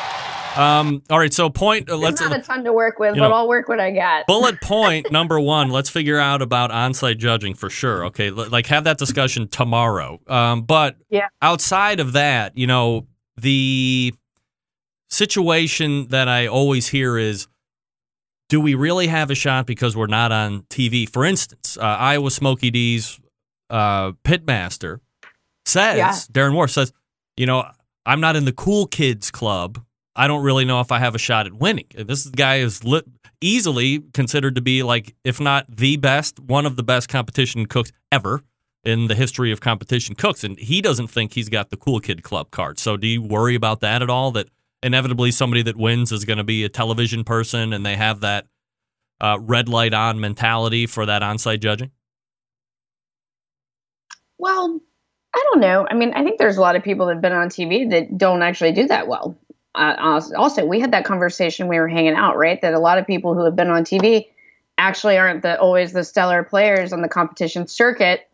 Um, 0.58 1.04
all 1.10 1.20
right. 1.20 1.34
So 1.34 1.50
point. 1.50 1.89
Uh, 1.89 1.97
let's 1.97 2.20
not 2.22 2.36
a 2.36 2.41
ton 2.41 2.64
to 2.64 2.74
work 2.74 3.00
with, 3.00 3.16
you 3.16 3.22
but 3.22 3.30
know, 3.30 3.34
I'll 3.36 3.47
work 3.47 3.68
what 3.70 3.80
I 3.80 3.91
got. 3.91 4.26
bullet 4.28 4.60
point 4.62 5.12
number 5.12 5.39
one 5.39 5.70
let's 5.70 5.89
figure 5.89 6.20
out 6.20 6.41
about 6.41 6.72
on-site 6.72 7.18
judging 7.18 7.54
for 7.54 7.70
sure 7.70 8.06
okay 8.06 8.28
L- 8.30 8.50
like 8.50 8.66
have 8.68 8.84
that 8.86 8.97
discussion 8.97 9.47
tomorrow 9.47 10.20
um, 10.28 10.64
but 10.64 10.95
Yeah. 11.10 11.28
outside 11.41 12.00
of 12.00 12.14
that 12.14 12.58
you 12.58 12.68
know 12.68 13.08
the 13.38 14.14
situation 15.10 16.08
that 16.10 16.28
i 16.28 16.45
always 16.47 16.88
hear 16.89 17.18
is 17.18 17.47
do 18.47 18.60
we 18.62 18.76
really 18.76 19.08
have 19.08 19.30
a 19.32 19.36
shot 19.36 19.66
because 19.66 19.95
we're 19.95 20.08
not 20.08 20.32
on 20.32 20.62
tv 20.64 21.08
for 21.10 21.26
instance 21.26 21.78
uh, 21.78 21.82
iowa 21.84 22.30
Smokey 22.32 22.70
D's 22.72 23.20
uh, 23.70 24.12
pitmaster 24.24 25.00
says 25.66 25.97
Yeah. 25.97 26.12
darren 26.32 26.54
Warth 26.54 26.72
says 26.72 26.93
you 27.38 27.45
know 27.45 27.66
i'm 28.06 28.20
not 28.22 28.36
in 28.36 28.45
the 28.45 28.54
cool 28.54 28.86
kids 28.88 29.32
club 29.32 29.82
i 30.20 30.28
don't 30.28 30.43
really 30.43 30.65
know 30.65 30.80
if 30.80 30.91
i 30.91 30.99
have 30.99 31.15
a 31.15 31.20
shot 31.20 31.47
at 31.47 31.53
winning 31.53 31.88
this 31.95 32.28
guy 32.28 32.57
is 32.57 32.84
lit 32.84 33.05
easily 33.41 33.99
considered 34.13 34.55
to 34.55 34.61
be 34.61 34.84
like, 34.84 35.15
if 35.24 35.39
not 35.39 35.65
the 35.70 35.97
best, 35.97 36.39
one 36.39 36.65
of 36.65 36.76
the 36.76 36.84
best 36.84 37.09
competition 37.09 37.65
cooks 37.65 37.91
ever 38.11 38.41
in 38.84 39.07
the 39.07 39.15
history 39.15 39.51
of 39.51 39.61
competition 39.61 40.15
cooks. 40.15 40.43
And 40.43 40.57
he 40.57 40.82
doesn't 40.82 41.07
think 41.07 41.34
he's 41.34 41.49
got 41.49 41.70
the 41.70 41.78
cool 41.78 41.99
kid 41.99 42.24
club 42.24 42.51
card. 42.51 42.80
So 42.80 42.97
do 42.97 43.07
you 43.07 43.22
worry 43.22 43.55
about 43.55 43.82
that 43.82 44.01
at 44.01 44.09
all? 44.09 44.32
That 44.32 44.49
inevitably 44.82 45.32
somebody 45.32 45.61
that 45.63 45.78
wins 45.78 46.11
is 46.11 46.26
going 46.26 46.38
to 46.38 46.43
be 46.43 46.63
a 46.63 46.70
television 46.70 47.24
person 47.24 47.74
and 47.74 47.86
they 47.86 47.95
have 47.95 48.22
that 48.22 48.47
uh, 49.22 49.38
red 49.41 49.67
light 49.67 49.93
on 49.93 50.20
mentality 50.20 50.86
for 50.86 51.05
that 51.05 51.24
on 51.24 51.38
site 51.38 51.61
judging? 51.61 51.91
Well, 54.38 54.80
I 55.36 55.43
don't 55.51 55.59
know. 55.59 55.86
I 55.89 55.93
mean, 55.93 56.13
I 56.13 56.24
think 56.24 56.39
there's 56.39 56.57
a 56.57 56.61
lot 56.61 56.78
of 56.78 56.84
people 56.84 57.07
that 57.07 57.15
have 57.15 57.22
been 57.22 57.34
on 57.34 57.49
TV 57.49 57.89
that 57.89 58.17
don't 58.17 58.41
actually 58.41 58.72
do 58.72 58.88
that 58.88 59.07
well. 59.07 59.38
Uh, 59.76 60.22
also, 60.36 60.65
we 60.65 60.80
had 60.80 60.91
that 60.91 61.05
conversation 61.05 61.67
we 61.67 61.80
were 61.80 61.88
hanging 61.88 62.15
out, 62.15 62.38
right? 62.38 62.61
That 62.61 62.74
a 62.74 62.80
lot 62.80 62.97
of 62.97 63.05
people 63.05 63.36
who 63.36 63.45
have 63.45 63.55
been 63.55 63.70
on 63.70 63.84
TV 63.84 64.28
actually 64.78 65.17
aren't 65.17 65.43
the 65.43 65.59
always 65.59 65.93
the 65.93 66.03
stellar 66.03 66.43
players 66.43 66.91
on 66.91 67.01
the 67.01 67.07
competition 67.07 67.67
circuit, 67.67 68.28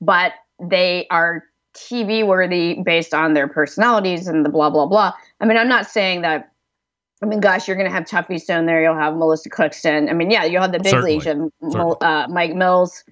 but 0.00 0.32
they 0.60 1.06
are 1.10 1.44
TV 1.74 2.26
worthy 2.26 2.80
based 2.82 3.12
on 3.12 3.34
their 3.34 3.48
personalities 3.48 4.28
and 4.28 4.44
the 4.44 4.48
blah 4.48 4.70
blah 4.70 4.86
blah. 4.86 5.12
I 5.40 5.46
mean, 5.46 5.56
I'm 5.56 5.68
not 5.68 5.86
saying 5.86 6.22
that. 6.22 6.52
I 7.22 7.26
mean, 7.26 7.40
gosh, 7.40 7.66
you're 7.66 7.78
going 7.78 7.88
to 7.88 7.94
have 7.94 8.04
Tuffy 8.04 8.38
Stone 8.38 8.66
there. 8.66 8.82
You'll 8.82 8.94
have 8.94 9.16
Melissa 9.16 9.48
Cookston. 9.48 10.10
I 10.10 10.12
mean, 10.12 10.30
yeah, 10.30 10.44
you'll 10.44 10.60
have 10.60 10.72
the 10.72 10.78
big 10.78 10.90
Certainly. 10.90 11.50
of 11.62 11.96
uh, 12.02 12.26
Mike 12.28 12.54
Mills. 12.54 13.04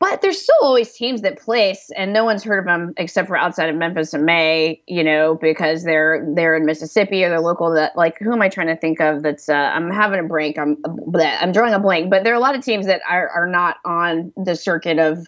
But 0.00 0.20
there's 0.20 0.42
still 0.42 0.56
always 0.60 0.92
teams 0.92 1.22
that 1.22 1.38
place, 1.38 1.90
and 1.96 2.12
no 2.12 2.24
one's 2.24 2.42
heard 2.42 2.58
of 2.58 2.64
them 2.66 2.92
except 2.96 3.28
for 3.28 3.36
outside 3.36 3.70
of 3.70 3.76
Memphis 3.76 4.12
in 4.12 4.24
May, 4.24 4.82
you 4.86 5.04
know, 5.04 5.36
because 5.36 5.84
they're 5.84 6.26
they're 6.34 6.56
in 6.56 6.66
Mississippi 6.66 7.24
or 7.24 7.30
they're 7.30 7.40
local. 7.40 7.72
That 7.72 7.96
like, 7.96 8.18
who 8.18 8.32
am 8.32 8.42
I 8.42 8.48
trying 8.48 8.66
to 8.66 8.76
think 8.76 9.00
of? 9.00 9.22
That's 9.22 9.48
uh, 9.48 9.54
I'm 9.54 9.90
having 9.90 10.20
a 10.20 10.24
break. 10.24 10.58
I'm 10.58 10.76
bleh, 10.76 11.36
I'm 11.40 11.52
drawing 11.52 11.74
a 11.74 11.78
blank. 11.78 12.10
But 12.10 12.24
there 12.24 12.32
are 12.32 12.36
a 12.36 12.40
lot 12.40 12.56
of 12.56 12.64
teams 12.64 12.86
that 12.86 13.02
are 13.08 13.28
are 13.28 13.46
not 13.46 13.76
on 13.84 14.32
the 14.36 14.56
circuit 14.56 14.98
of 14.98 15.26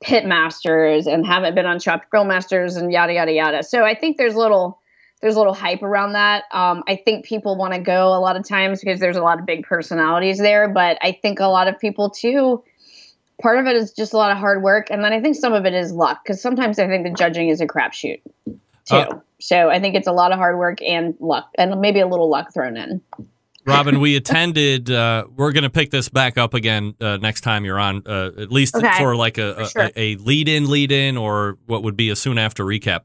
pit 0.00 0.24
masters 0.24 1.06
and 1.06 1.26
haven't 1.26 1.54
been 1.54 1.66
on 1.66 1.80
chopped 1.80 2.08
grill 2.10 2.24
masters 2.24 2.76
and 2.76 2.92
yada 2.92 3.14
yada 3.14 3.32
yada. 3.32 3.62
So 3.62 3.84
I 3.84 3.94
think 3.94 4.18
there's 4.18 4.36
little 4.36 4.80
there's 5.20 5.34
a 5.34 5.38
little 5.38 5.54
hype 5.54 5.82
around 5.82 6.12
that. 6.12 6.44
Um, 6.52 6.84
I 6.86 6.96
think 6.96 7.24
people 7.24 7.56
want 7.56 7.74
to 7.74 7.80
go 7.80 8.08
a 8.08 8.20
lot 8.20 8.36
of 8.36 8.46
times 8.46 8.80
because 8.80 9.00
there's 9.00 9.16
a 9.16 9.22
lot 9.22 9.40
of 9.40 9.46
big 9.46 9.64
personalities 9.64 10.38
there, 10.38 10.68
but 10.68 10.98
I 11.00 11.12
think 11.12 11.40
a 11.40 11.46
lot 11.46 11.68
of 11.68 11.78
people 11.78 12.10
too. 12.10 12.62
Part 13.42 13.58
of 13.58 13.66
it 13.66 13.76
is 13.76 13.92
just 13.92 14.12
a 14.14 14.16
lot 14.16 14.30
of 14.32 14.38
hard 14.38 14.62
work, 14.62 14.88
and 14.90 15.04
then 15.04 15.12
I 15.12 15.20
think 15.20 15.36
some 15.36 15.52
of 15.52 15.66
it 15.66 15.74
is 15.74 15.92
luck 15.92 16.20
because 16.24 16.40
sometimes 16.40 16.78
I 16.78 16.86
think 16.88 17.04
the 17.04 17.12
judging 17.12 17.48
is 17.48 17.60
a 17.60 17.66
crapshoot 17.66 18.20
too. 18.44 18.56
Uh, 18.96 19.18
so 19.40 19.68
I 19.68 19.78
think 19.80 19.94
it's 19.94 20.06
a 20.08 20.12
lot 20.12 20.32
of 20.32 20.38
hard 20.38 20.56
work 20.56 20.80
and 20.82 21.14
luck, 21.20 21.50
and 21.58 21.78
maybe 21.80 22.00
a 22.00 22.06
little 22.06 22.30
luck 22.30 22.54
thrown 22.54 22.76
in. 22.76 23.02
Robyn, 23.66 24.00
we 24.00 24.14
attended. 24.16 24.90
Uh, 24.90 25.24
we're 25.36 25.50
going 25.52 25.64
to 25.64 25.70
pick 25.70 25.90
this 25.90 26.08
back 26.08 26.38
up 26.38 26.54
again 26.54 26.94
uh, 27.00 27.16
next 27.16 27.40
time 27.40 27.64
you're 27.64 27.80
on, 27.80 28.02
uh, 28.06 28.30
at 28.38 28.52
least 28.52 28.76
Okay. 28.76 28.96
for 28.96 29.16
like 29.16 29.38
a, 29.38 29.54
For 29.54 29.60
a, 29.62 29.66
sure. 29.68 29.90
a 29.96 30.16
lead 30.16 30.48
in, 30.48 30.70
lead 30.70 30.92
in, 30.92 31.16
or 31.16 31.58
what 31.66 31.82
would 31.82 31.96
be 31.96 32.08
a 32.10 32.16
soon 32.16 32.38
after 32.38 32.64
recap. 32.64 33.00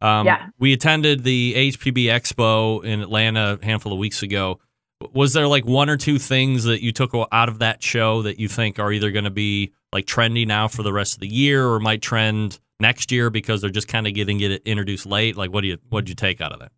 Um, 0.00 0.24
Yeah. 0.26 0.46
We 0.60 0.72
attended 0.72 1.24
the 1.24 1.54
HPB 1.72 2.04
Expo 2.04 2.84
in 2.84 3.00
Atlanta 3.02 3.58
a 3.60 3.64
handful 3.64 3.92
of 3.92 3.98
weeks 3.98 4.22
ago. 4.22 4.60
Was 5.12 5.34
there 5.34 5.46
like 5.46 5.66
one 5.66 5.90
or 5.90 5.96
two 5.96 6.18
things 6.18 6.64
that 6.64 6.82
you 6.82 6.90
took 6.90 7.12
out 7.30 7.48
of 7.48 7.58
that 7.58 7.82
show 7.82 8.22
that 8.22 8.40
you 8.40 8.48
think 8.48 8.78
are 8.78 8.92
either 8.92 9.10
going 9.10 9.24
to 9.24 9.30
be 9.30 9.72
like 9.92 10.06
trendy 10.06 10.46
now 10.46 10.68
for 10.68 10.82
the 10.82 10.92
rest 10.92 11.14
of 11.14 11.20
the 11.20 11.28
year, 11.28 11.68
or 11.68 11.80
might 11.80 12.00
trend 12.00 12.58
next 12.80 13.12
year 13.12 13.30
because 13.30 13.60
they're 13.60 13.70
just 13.70 13.88
kind 13.88 14.06
of 14.06 14.14
getting 14.14 14.40
it 14.40 14.62
introduced 14.64 15.06
late? 15.06 15.36
Like, 15.36 15.52
what 15.52 15.60
do 15.62 15.68
you 15.68 15.78
what 15.90 16.02
did 16.02 16.08
you 16.08 16.14
take 16.14 16.40
out 16.40 16.52
of 16.52 16.60
that? 16.60 16.72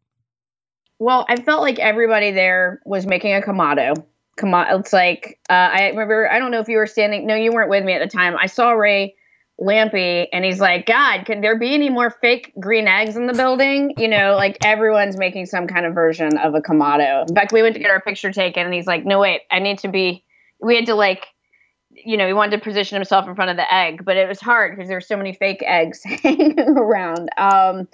Well, 0.99 1.27
I 1.29 1.37
felt 1.37 1.63
like 1.63 1.79
everybody 1.79 2.33
there 2.33 2.81
was 2.85 3.07
making 3.07 3.35
a 3.35 3.41
Kamado. 3.41 4.05
Kamado. 4.37 4.81
It's 4.81 4.93
like 4.93 5.39
uh, 5.49 5.53
I 5.53 5.89
remember. 5.89 6.31
I 6.31 6.39
don't 6.39 6.51
know 6.51 6.61
if 6.61 6.69
you 6.69 6.77
were 6.77 6.87
standing. 6.87 7.27
No, 7.27 7.37
you 7.37 7.53
weren't 7.53 7.71
with 7.71 7.85
me 7.85 7.93
at 7.93 8.01
the 8.01 8.09
time. 8.09 8.37
I 8.37 8.47
saw 8.47 8.73
Ray 8.73 9.15
Lampe, 9.61 10.29
and 10.33 10.45
he's 10.45 10.61
like, 10.61 10.87
"God, 10.87 11.25
can 11.25 11.41
there 11.41 11.59
be 11.59 11.75
any 11.75 11.91
more 11.91 12.11
fake 12.11 12.53
green 12.61 12.87
eggs 12.87 13.17
in 13.17 13.27
the 13.27 13.33
building?" 13.33 13.95
You 13.99 14.09
know, 14.09 14.37
like 14.37 14.57
everyone's 14.65 15.17
making 15.17 15.47
some 15.47 15.67
kind 15.67 15.85
of 15.85 15.95
version 15.95 16.39
of 16.39 16.55
a 16.55 16.61
Kamado. 16.61 17.29
In 17.29 17.35
fact, 17.35 17.53
we 17.53 17.63
went 17.63 17.75
to 17.75 17.81
get 17.81 17.91
our 17.91 18.01
picture 18.01 18.33
taken, 18.33 18.65
and 18.65 18.75
he's 18.75 18.87
like, 18.87 19.05
"No, 19.05 19.19
wait, 19.19 19.43
I 19.51 19.59
need 19.59 19.79
to 19.81 19.89
be." 19.89 20.25
We 20.61 20.77
had 20.77 20.87
to 20.87 20.95
like. 20.95 21.27
You 21.91 22.17
know, 22.17 22.29
he 22.29 22.33
wanted 22.33 22.59
to 22.59 22.63
position 22.63 22.95
himself 22.95 23.27
in 23.27 23.35
front 23.35 23.51
of 23.51 23.57
the 23.57 23.75
egg, 23.75 24.05
but 24.05 24.17
it 24.17 24.29
was 24.29 24.41
hard 24.41 24.77
because 24.77 24.89
there 24.89 24.99
were 24.99 25.01
so 25.01 25.17
many 25.17 25.33
fake 25.33 25.65
eggs 25.67 26.03
hanging 26.05 26.61
around. 26.61 27.29
Um, 27.37 27.89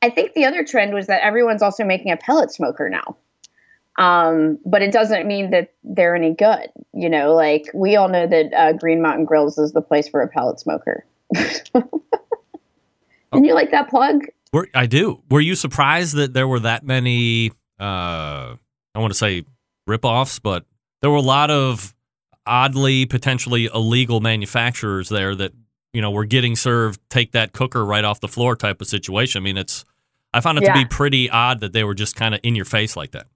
I 0.00 0.10
think 0.10 0.34
the 0.34 0.44
other 0.44 0.64
trend 0.64 0.94
was 0.94 1.08
that 1.08 1.24
everyone's 1.24 1.62
also 1.62 1.82
making 1.82 2.12
a 2.12 2.16
pellet 2.16 2.52
smoker 2.52 2.88
now. 2.88 3.16
Um, 3.98 4.58
but 4.64 4.80
it 4.80 4.92
doesn't 4.92 5.26
mean 5.26 5.50
that 5.50 5.74
they're 5.82 6.14
any 6.14 6.32
good. 6.32 6.68
You 6.94 7.10
know, 7.10 7.34
like 7.34 7.66
we 7.74 7.96
all 7.96 8.08
know 8.08 8.26
that 8.26 8.54
uh, 8.54 8.72
Green 8.72 9.02
Mountain 9.02 9.26
Grills 9.26 9.58
is 9.58 9.72
the 9.72 9.82
place 9.82 10.08
for 10.08 10.22
a 10.22 10.28
pellet 10.28 10.60
smoker. 10.60 11.04
Didn't 11.34 11.84
you 13.44 13.54
like 13.54 13.72
that 13.72 13.90
plug? 13.90 14.22
Were, 14.52 14.68
I 14.74 14.86
do. 14.86 15.22
Were 15.30 15.40
you 15.40 15.54
surprised 15.54 16.14
that 16.14 16.32
there 16.32 16.48
were 16.48 16.60
that 16.60 16.84
many? 16.84 17.50
Uh, 17.78 18.54
I 18.94 18.98
want 18.98 19.12
to 19.12 19.18
say 19.18 19.44
ripoffs, 19.88 20.40
but 20.40 20.64
there 21.02 21.10
were 21.10 21.16
a 21.16 21.20
lot 21.20 21.50
of 21.50 21.94
oddly, 22.46 23.04
potentially 23.04 23.66
illegal 23.66 24.20
manufacturers 24.20 25.08
there 25.08 25.34
that 25.34 25.52
you 25.92 26.00
know 26.00 26.10
were 26.10 26.24
getting 26.24 26.54
served 26.54 27.00
take 27.10 27.32
that 27.32 27.52
cooker 27.52 27.84
right 27.84 28.04
off 28.04 28.20
the 28.20 28.28
floor 28.28 28.54
type 28.54 28.80
of 28.80 28.86
situation. 28.86 29.40
I 29.40 29.42
mean, 29.42 29.56
it's. 29.56 29.84
I 30.32 30.40
found 30.40 30.58
it 30.58 30.66
to 30.66 30.74
be 30.74 30.84
pretty 30.84 31.30
odd 31.30 31.60
that 31.60 31.72
they 31.72 31.84
were 31.84 31.94
just 31.94 32.14
kind 32.14 32.34
of 32.34 32.40
in 32.42 32.54
your 32.54 32.66
face 32.66 32.96
like 32.96 33.12
that. 33.12 33.26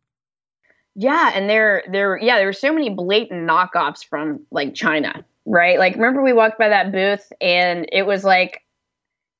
Yeah, 0.95 1.31
and 1.35 1.49
there, 1.49 1.85
there, 1.91 2.19
yeah, 2.19 2.37
there 2.37 2.47
were 2.47 2.53
so 2.53 2.73
many 2.73 2.91
blatant 2.91 3.49
knockoffs 3.49 4.05
from 4.05 4.41
like 4.51 4.75
China, 4.75 5.25
right? 5.47 5.79
Like, 5.79 5.95
remember 5.95 6.23
we 6.23 6.35
walked 6.35 6.59
by 6.59 6.69
that 6.69 6.93
booth 6.93 7.33
and 7.41 7.87
it 7.93 8.07
was 8.07 8.25
like 8.25 8.63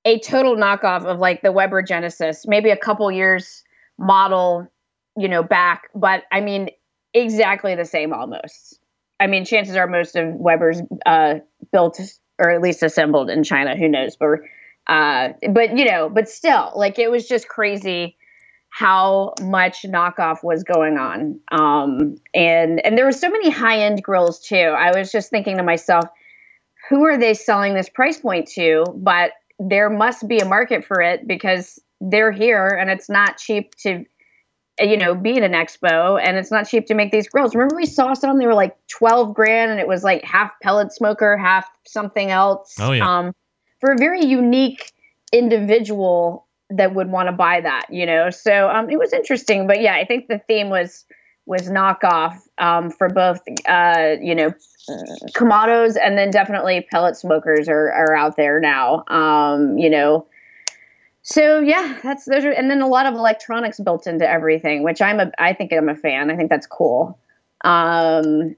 a 0.05 0.19
total 0.21 0.57
knockoff 0.57 1.05
of 1.05 1.19
like 1.19 1.43
the 1.43 1.53
Weber 1.53 1.83
Genesis, 1.83 2.47
maybe 2.47 2.71
a 2.71 2.77
couple 2.77 3.11
years 3.13 3.63
model, 3.99 4.67
you 5.17 5.29
know, 5.29 5.43
back, 5.43 5.91
but 5.95 6.25
I 6.33 6.41
mean, 6.41 6.71
exactly 7.13 7.75
the 7.75 7.85
same 7.85 8.15
almost. 8.15 8.81
I 9.21 9.27
mean, 9.27 9.45
chances 9.45 9.77
are 9.77 9.87
most 9.87 10.17
of 10.17 10.35
Weber's 10.35 10.81
uh, 11.05 11.35
built 11.71 12.01
or 12.39 12.51
at 12.51 12.63
least 12.63 12.83
assembled 12.83 13.29
in 13.29 13.45
China. 13.45 13.77
Who 13.77 13.89
knows? 13.89 14.17
But, 14.17 14.41
uh, 14.87 15.35
but 15.51 15.77
you 15.77 15.85
know, 15.85 16.09
but 16.09 16.29
still, 16.31 16.73
like 16.75 16.99
it 16.99 17.11
was 17.11 17.29
just 17.29 17.47
crazy 17.47 18.17
how 18.75 19.35
much 19.43 19.83
knockoff 19.83 20.43
was 20.43 20.65
going 20.65 20.97
on. 20.97 21.39
Um, 21.53 22.17
and 22.33 22.85
and 22.85 22.97
there 22.97 23.05
were 23.05 23.13
so 23.13 23.29
many 23.29 23.51
high 23.51 23.81
end 23.81 24.03
grills 24.03 24.41
too. 24.41 24.57
I 24.57 24.97
was 24.97 25.13
just 25.13 25.29
thinking 25.29 25.59
to 25.59 25.63
myself, 25.63 26.07
who 26.89 27.05
are 27.05 27.19
they 27.19 27.35
selling 27.35 27.75
this 27.75 27.91
price 27.91 28.19
point 28.19 28.49
to? 28.53 28.85
But 28.97 29.33
there 29.59 29.91
must 29.91 30.27
be 30.27 30.39
a 30.39 30.47
market 30.47 30.87
for 30.87 31.03
it 31.03 31.29
because 31.29 31.79
they're 32.01 32.33
here 32.33 32.67
and 32.67 32.89
it's 32.91 33.11
not 33.11 33.37
cheap 33.37 33.75
to 33.77 34.07
you 34.81 34.97
know 34.97 35.15
be 35.15 35.37
at 35.37 35.43
an 35.43 35.53
expo 35.53 36.19
and 36.21 36.39
it's 36.39 36.51
not 36.51 36.67
cheap 36.67 36.87
to 36.87 36.95
make 36.95 37.13
these 37.13 37.29
grills 37.29 37.55
remember 37.55 37.77
we 37.77 37.85
saw 37.87 38.15
some 38.15 38.39
they 38.39 38.47
were 38.47 38.55
like 38.55 38.75
12 38.89 39.35
grand 39.35 39.71
and 39.71 39.79
it 39.79 39.87
was 39.87 40.03
like 40.03 40.25
half 40.25 40.51
pellet 40.63 40.91
smoker 40.93 41.37
half 41.37 41.69
something 41.87 42.31
else 42.31 42.75
Oh, 42.81 42.91
yeah. 42.93 43.19
um, 43.19 43.33
for 43.81 43.93
a 43.93 43.99
very 43.99 44.25
unique 44.25 44.91
individual 45.31 46.49
that 46.77 46.95
would 46.95 47.11
want 47.11 47.29
to 47.29 47.33
buy 47.33 47.61
that 47.61 47.87
you 47.91 48.07
know? 48.07 48.31
So 48.31 48.69
um, 48.69 48.91
it 48.91 48.99
was 48.99 49.13
interesting 49.13 49.67
but 49.67 49.81
yeah 49.81 49.95
i 49.95 50.05
think 50.05 50.29
the 50.29 50.39
theme 50.39 50.69
was 50.69 51.05
was 51.47 51.69
knockoff 51.69 52.39
um, 52.59 52.91
for 52.91 53.09
both 53.09 53.41
uh, 53.67 54.15
you 54.21 54.35
know 54.35 54.53
Kamados 55.37 55.97
and 56.01 56.19
then 56.19 56.31
definitely 56.31 56.87
pellet 56.91 57.17
smokers 57.17 57.69
are, 57.69 57.91
are 57.93 58.17
out 58.17 58.37
there 58.37 58.61
now 58.61 59.05
um, 59.09 59.79
you 59.79 59.91
know? 59.91 60.27
So 61.23 61.61
yeah 61.61 61.99
that's 62.03 62.25
those 62.25 62.45
are 62.45 62.51
and 62.51 62.71
then 62.71 62.83
a 62.83 62.89
lot 62.89 63.07
of 63.07 63.15
electronics 63.15 63.79
built 63.79 64.07
into 64.07 64.29
everything 64.29 64.83
which 64.83 65.01
i'm 65.01 65.21
a 65.21 65.31
i 65.39 65.53
think 65.53 65.73
i'm 65.73 65.89
a 65.89 65.95
fan. 65.95 66.31
I 66.31 66.37
think 66.37 66.51
that's 66.51 66.67
cool. 66.67 67.19
Um 67.65 68.57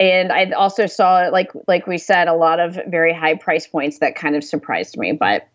and 0.00 0.32
i 0.32 0.50
also 0.50 0.86
saw 0.86 1.28
like 1.28 1.50
like 1.68 1.86
we 1.86 1.98
said 1.98 2.28
a 2.28 2.34
lot 2.34 2.60
of 2.60 2.78
very 2.86 3.14
high 3.14 3.36
price 3.36 3.66
points 3.66 3.98
that 3.98 4.16
kind 4.16 4.36
of 4.36 4.42
surprised 4.42 4.96
me 4.96 5.12
but 5.12 5.48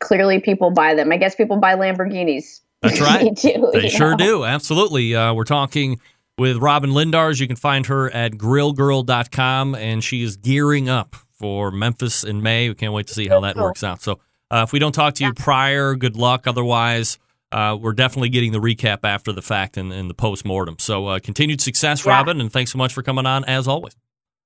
clearly 0.00 0.40
people 0.40 0.70
buy 0.70 0.94
them 0.94 1.12
i 1.12 1.16
guess 1.16 1.34
people 1.34 1.56
buy 1.58 1.74
lamborghinis 1.74 2.60
That's 2.82 3.00
right. 3.08 3.24
they 3.24 3.52
do, 3.52 3.70
They 3.72 3.88
sure 3.88 4.12
know? 4.12 4.16
do. 4.16 4.44
Absolutely. 4.44 5.14
Uh, 5.14 5.34
we're 5.34 5.44
talking 5.44 6.00
with 6.38 6.56
Robyn 6.56 6.90
Lindars. 6.92 7.38
You 7.38 7.46
can 7.46 7.56
find 7.56 7.84
her 7.86 8.10
at 8.10 8.32
grillgirl.com, 8.32 9.74
and 9.74 10.02
she 10.02 10.22
is 10.22 10.36
gearing 10.36 10.88
up 10.88 11.16
for 11.32 11.70
Memphis 11.70 12.24
in 12.24 12.42
May. 12.42 12.68
We 12.70 12.74
can't 12.74 12.92
wait 12.94 13.06
to 13.08 13.14
see 13.14 13.28
how 13.28 13.40
that 13.40 13.56
works 13.56 13.84
out. 13.84 14.00
So 14.02 14.20
uh, 14.50 14.62
if 14.66 14.72
we 14.72 14.78
don't 14.78 14.92
talk 14.92 15.14
to 15.16 15.24
you 15.24 15.34
prior, 15.34 15.94
good 15.94 16.16
luck. 16.16 16.46
Otherwise, 16.46 17.18
uh, 17.52 17.76
we're 17.80 17.92
definitely 17.92 18.28
getting 18.30 18.52
the 18.52 18.60
recap 18.60 19.00
after 19.04 19.32
the 19.32 19.42
fact 19.42 19.76
and, 19.76 19.92
and 19.92 20.08
the 20.08 20.14
post 20.14 20.44
mortem. 20.46 20.76
So 20.78 21.06
uh, 21.06 21.18
continued 21.18 21.60
success, 21.60 22.04
Yeah. 22.06 22.12
Robyn, 22.12 22.40
and 22.40 22.50
thanks 22.52 22.72
so 22.72 22.78
much 22.78 22.94
for 22.94 23.02
coming 23.02 23.26
on 23.26 23.44
as 23.44 23.68
always. 23.68 23.94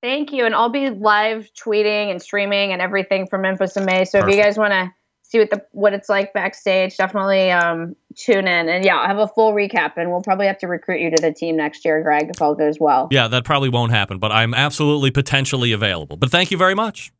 Thank 0.03 0.33
you. 0.33 0.45
And 0.45 0.55
I'll 0.55 0.69
be 0.71 0.91
live 0.91 1.49
tweeting 1.55 2.11
and 2.11 2.21
streaming 2.21 2.73
and 2.73 2.83
everything 2.83 3.27
from 3.27 3.43
Memphis 3.43 3.77
in 3.77 3.85
May. 3.85 4.05
So 4.05 4.19
if 4.19 4.27
you 4.35 4.43
guys 4.43 4.59
want 4.59 4.73
to 4.73 4.93
see 5.35 5.41
what 5.41 5.51
the 5.51 5.65
what 5.73 5.93
it's 5.93 6.09
like 6.09 6.33
backstage. 6.33 6.97
Definitely 6.97 7.51
um, 7.51 7.97
tune 8.15 8.47
in, 8.47 8.69
and 8.69 8.85
yeah, 8.85 8.97
I'll 8.99 9.09
have 9.09 9.19
a 9.19 9.27
full 9.29 9.53
recap, 9.53 9.95
and 9.97 10.11
we'll 10.11 10.23
probably 10.23 10.47
have 10.47 10.59
to 10.59 10.69
recruit 10.69 11.01
you 11.01 11.11
to 11.11 11.21
the 11.21 11.33
team 11.33 11.57
next 11.57 11.85
year, 11.85 12.03
Greg, 12.03 12.31
if 12.31 12.41
all 12.41 12.55
goes 12.55 12.79
well. 12.79 13.09
Yeah, 13.11 13.27
that 13.29 13.45
probably 13.45 13.69
won't 13.69 13.91
happen, 13.91 14.19
but 14.19 14.31
I'm 14.31 14.55
absolutely 14.55 15.11
potentially 15.11 15.73
available. 15.73 16.17
But 16.17 16.31
thank 16.31 16.51
you 16.51 16.57
very 16.57 16.75
much. 16.75 17.13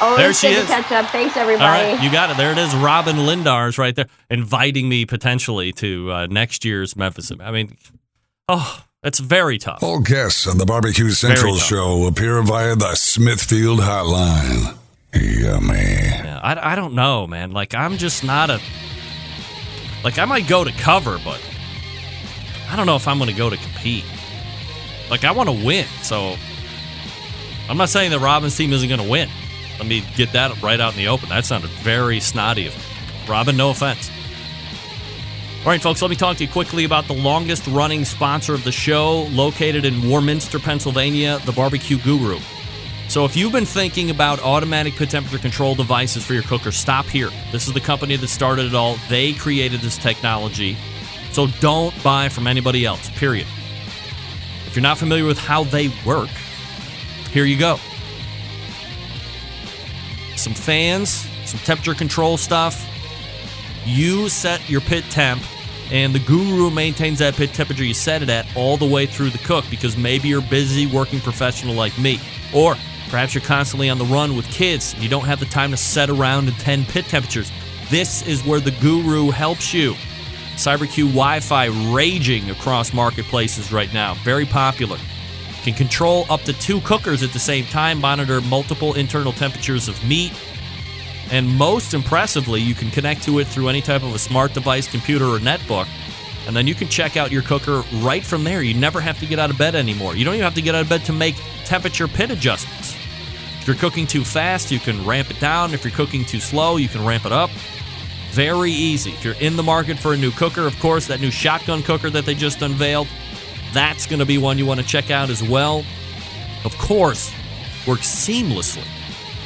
Always 0.00 0.18
There 0.18 0.32
she 0.32 0.48
good 0.48 0.54
to 0.54 0.60
is. 0.62 0.68
catch 0.68 0.92
up. 0.92 1.10
Thanks, 1.10 1.36
everybody. 1.36 1.92
right, 1.92 2.02
you 2.02 2.10
got 2.10 2.30
it. 2.30 2.36
There 2.38 2.50
it 2.52 2.58
is. 2.58 2.74
Robyn 2.74 3.16
Lindars 3.16 3.76
right 3.76 3.94
there, 3.94 4.06
inviting 4.30 4.88
me 4.88 5.04
potentially 5.04 5.72
to 5.72 6.10
uh, 6.10 6.26
next 6.30 6.64
year's 6.64 6.96
Memphis. 6.96 7.30
I 7.38 7.50
mean, 7.50 7.76
oh, 8.48 8.84
that's 9.02 9.18
very 9.18 9.58
tough. 9.58 9.82
All 9.82 10.00
guests 10.00 10.46
on 10.46 10.56
the 10.56 10.64
Barbecue 10.64 11.10
Central 11.10 11.56
show 11.56 12.06
appear 12.06 12.40
via 12.42 12.74
the 12.76 12.94
Smithfield 12.94 13.80
Hotline. 13.80 14.76
Yummy. 15.14 15.74
Yeah, 15.74 16.40
I, 16.42 16.72
I 16.72 16.74
don't 16.74 16.94
know, 16.94 17.26
man. 17.26 17.52
Like, 17.52 17.74
I'm 17.74 17.96
just 17.96 18.24
not 18.24 18.50
a. 18.50 18.60
Like, 20.04 20.18
I 20.18 20.24
might 20.24 20.46
go 20.46 20.64
to 20.64 20.72
cover, 20.72 21.18
but 21.24 21.40
I 22.70 22.76
don't 22.76 22.86
know 22.86 22.96
if 22.96 23.08
I'm 23.08 23.18
going 23.18 23.30
to 23.30 23.36
go 23.36 23.50
to 23.50 23.56
compete. 23.56 24.04
Like, 25.10 25.24
I 25.24 25.32
want 25.32 25.48
to 25.48 25.64
win, 25.64 25.86
so 26.02 26.36
I'm 27.68 27.76
not 27.76 27.88
saying 27.88 28.10
that 28.10 28.20
Robyn's 28.20 28.56
team 28.56 28.72
isn't 28.72 28.88
going 28.88 29.00
to 29.00 29.08
win. 29.08 29.28
Let 29.78 29.86
me 29.86 30.04
get 30.16 30.32
that 30.32 30.60
right 30.62 30.80
out 30.80 30.92
in 30.92 30.98
the 30.98 31.08
open. 31.08 31.28
That 31.30 31.44
sounded 31.44 31.70
very 31.70 32.20
snotty 32.20 32.66
of 32.66 32.76
me. 32.76 32.82
Robyn, 33.28 33.56
no 33.56 33.70
offense. 33.70 34.10
All 35.60 35.66
right, 35.66 35.80
folks, 35.80 36.00
let 36.02 36.10
me 36.10 36.16
talk 36.16 36.36
to 36.36 36.44
you 36.44 36.50
quickly 36.50 36.84
about 36.84 37.06
the 37.06 37.14
longest 37.14 37.66
running 37.66 38.04
sponsor 38.04 38.54
of 38.54 38.64
the 38.64 38.72
show, 38.72 39.22
located 39.30 39.84
in 39.84 40.08
Warminster, 40.08 40.58
Pennsylvania, 40.58 41.40
the 41.44 41.52
Barbecue 41.52 41.98
Guru. 41.98 42.38
So 43.08 43.24
if 43.24 43.36
you've 43.36 43.52
been 43.52 43.64
thinking 43.64 44.10
about 44.10 44.38
automatic 44.42 44.94
pit 44.94 45.08
temperature 45.08 45.38
control 45.38 45.74
devices 45.74 46.26
for 46.26 46.34
your 46.34 46.42
cooker, 46.42 46.70
stop 46.70 47.06
here. 47.06 47.30
This 47.50 47.66
is 47.66 47.72
the 47.72 47.80
company 47.80 48.16
that 48.16 48.28
started 48.28 48.66
it 48.66 48.74
all. 48.74 48.96
They 49.08 49.32
created 49.32 49.80
this 49.80 49.96
technology. 49.96 50.76
So 51.32 51.46
don't 51.60 51.94
buy 52.04 52.28
from 52.28 52.46
anybody 52.46 52.84
else, 52.84 53.08
period. 53.18 53.46
If 54.66 54.76
you're 54.76 54.82
not 54.82 54.98
familiar 54.98 55.24
with 55.24 55.38
how 55.38 55.64
they 55.64 55.88
work, 56.04 56.28
here 57.32 57.46
you 57.46 57.58
go. 57.58 57.78
Some 60.36 60.52
fans, 60.52 61.26
some 61.46 61.60
temperature 61.60 61.94
control 61.94 62.36
stuff. 62.36 62.86
You 63.86 64.28
set 64.28 64.68
your 64.68 64.82
pit 64.82 65.04
temp, 65.08 65.42
and 65.90 66.14
the 66.14 66.18
guru 66.18 66.70
maintains 66.70 67.20
that 67.20 67.36
pit 67.36 67.54
temperature 67.54 67.84
you 67.84 67.94
set 67.94 68.22
it 68.22 68.28
at 68.28 68.46
all 68.54 68.76
the 68.76 68.86
way 68.86 69.06
through 69.06 69.30
the 69.30 69.38
cook 69.38 69.64
because 69.70 69.96
maybe 69.96 70.28
you're 70.28 70.42
busy 70.42 70.86
working 70.86 71.20
professional 71.20 71.74
like 71.74 71.96
me. 71.98 72.20
Or 72.54 72.76
perhaps 73.08 73.34
you're 73.34 73.42
constantly 73.42 73.90
on 73.90 73.98
the 73.98 74.04
run 74.04 74.36
with 74.36 74.50
kids 74.50 74.94
and 74.94 75.02
you 75.02 75.08
don't 75.08 75.24
have 75.24 75.40
the 75.40 75.46
time 75.46 75.70
to 75.70 75.76
set 75.76 76.10
around 76.10 76.48
and 76.48 76.56
10 76.58 76.84
pit 76.86 77.06
temperatures. 77.06 77.50
This 77.90 78.26
is 78.26 78.44
where 78.44 78.60
the 78.60 78.70
guru 78.72 79.30
helps 79.30 79.72
you. 79.72 79.94
CyberQ 80.56 81.08
Wi 81.08 81.40
Fi 81.40 81.66
raging 81.94 82.50
across 82.50 82.92
marketplaces 82.92 83.72
right 83.72 83.92
now, 83.94 84.14
very 84.24 84.44
popular. 84.44 84.98
Can 85.62 85.74
control 85.74 86.26
up 86.30 86.42
to 86.42 86.52
two 86.52 86.80
cookers 86.82 87.22
at 87.22 87.32
the 87.32 87.38
same 87.38 87.64
time, 87.66 88.00
monitor 88.00 88.40
multiple 88.40 88.94
internal 88.94 89.32
temperatures 89.32 89.88
of 89.88 90.02
meat, 90.04 90.32
and 91.30 91.46
most 91.46 91.94
impressively, 91.94 92.60
you 92.60 92.74
can 92.74 92.90
connect 92.90 93.22
to 93.24 93.38
it 93.38 93.46
through 93.46 93.68
any 93.68 93.82
type 93.82 94.02
of 94.02 94.14
a 94.14 94.18
smart 94.18 94.54
device, 94.54 94.90
computer, 94.90 95.26
or 95.26 95.38
netbook. 95.38 95.86
And 96.48 96.56
then 96.56 96.66
you 96.66 96.74
can 96.74 96.88
check 96.88 97.18
out 97.18 97.30
your 97.30 97.42
cooker 97.42 97.82
right 97.96 98.24
from 98.24 98.42
there. 98.42 98.62
You 98.62 98.72
never 98.72 99.02
have 99.02 99.20
to 99.20 99.26
get 99.26 99.38
out 99.38 99.50
of 99.50 99.58
bed 99.58 99.74
anymore. 99.74 100.16
You 100.16 100.24
don't 100.24 100.32
even 100.32 100.44
have 100.44 100.54
to 100.54 100.62
get 100.62 100.74
out 100.74 100.80
of 100.80 100.88
bed 100.88 101.04
to 101.04 101.12
make 101.12 101.36
temperature 101.66 102.08
pit 102.08 102.30
adjustments. 102.30 102.96
If 103.60 103.66
you're 103.66 103.76
cooking 103.76 104.06
too 104.06 104.24
fast, 104.24 104.70
you 104.70 104.78
can 104.78 105.04
ramp 105.04 105.30
it 105.30 105.38
down. 105.38 105.74
If 105.74 105.84
you're 105.84 105.92
cooking 105.92 106.24
too 106.24 106.40
slow, 106.40 106.78
you 106.78 106.88
can 106.88 107.04
ramp 107.04 107.26
it 107.26 107.32
up. 107.32 107.50
Very 108.30 108.70
easy. 108.70 109.10
If 109.10 109.26
you're 109.26 109.34
in 109.34 109.56
the 109.56 109.62
market 109.62 109.98
for 109.98 110.14
a 110.14 110.16
new 110.16 110.30
cooker, 110.30 110.66
of 110.66 110.78
course, 110.80 111.06
that 111.08 111.20
new 111.20 111.30
shotgun 111.30 111.82
cooker 111.82 112.08
that 112.08 112.24
they 112.24 112.34
just 112.34 112.62
unveiled, 112.62 113.08
that's 113.74 114.06
going 114.06 114.20
to 114.20 114.26
be 114.26 114.38
one 114.38 114.56
you 114.56 114.64
want 114.64 114.80
to 114.80 114.86
check 114.86 115.10
out 115.10 115.28
as 115.28 115.42
well. 115.42 115.84
Of 116.64 116.76
course, 116.78 117.30
works 117.86 118.08
seamlessly 118.08 118.86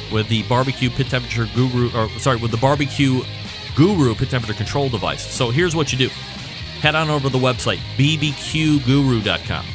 with 0.09 0.29
the 0.29 0.43
barbecue 0.43 0.89
pit 0.89 1.07
temperature 1.07 1.49
guru, 1.53 1.91
or 1.93 2.07
sorry, 2.19 2.37
with 2.37 2.51
the 2.51 2.57
barbecue 2.57 3.23
guru 3.75 4.15
pit 4.15 4.29
temperature 4.29 4.53
control 4.53 4.87
device. 4.87 5.29
So 5.29 5.49
here's 5.49 5.75
what 5.75 5.91
you 5.91 5.97
do 5.97 6.09
head 6.83 6.95
on 6.95 7.09
over 7.09 7.29
to 7.29 7.31
the 7.31 7.39
website, 7.39 7.79
bbqguru.com. 7.95 9.65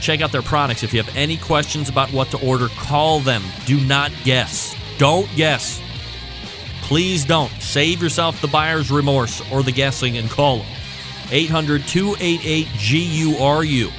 Check 0.00 0.20
out 0.20 0.30
their 0.30 0.40
products. 0.40 0.84
If 0.84 0.94
you 0.94 1.02
have 1.02 1.16
any 1.16 1.36
questions 1.36 1.88
about 1.88 2.12
what 2.12 2.30
to 2.30 2.46
order, 2.46 2.68
call 2.68 3.18
them. 3.18 3.42
Do 3.66 3.80
not 3.80 4.12
guess. 4.22 4.76
Don't 4.98 5.28
guess. 5.34 5.82
Please 6.82 7.24
don't. 7.24 7.50
Save 7.60 8.00
yourself 8.00 8.40
the 8.40 8.46
buyer's 8.46 8.88
remorse 8.88 9.42
or 9.50 9.64
the 9.64 9.72
guessing 9.72 10.16
and 10.16 10.30
call 10.30 10.58
them. 10.58 10.66
800 11.32 11.84
288 11.88 12.68
GURU. 12.88 13.90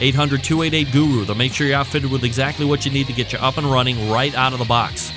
800 0.00 0.44
288 0.44 0.92
Guru. 0.92 1.24
They'll 1.24 1.34
make 1.36 1.54
sure 1.54 1.66
you're 1.66 1.76
outfitted 1.76 2.12
with 2.12 2.22
exactly 2.22 2.66
what 2.66 2.84
you 2.84 2.92
need 2.92 3.06
to 3.06 3.14
get 3.14 3.32
you 3.32 3.38
up 3.38 3.56
and 3.56 3.66
running 3.66 4.10
right 4.10 4.34
out 4.34 4.52
of 4.52 4.58
the 4.58 4.66
box. 4.66 5.10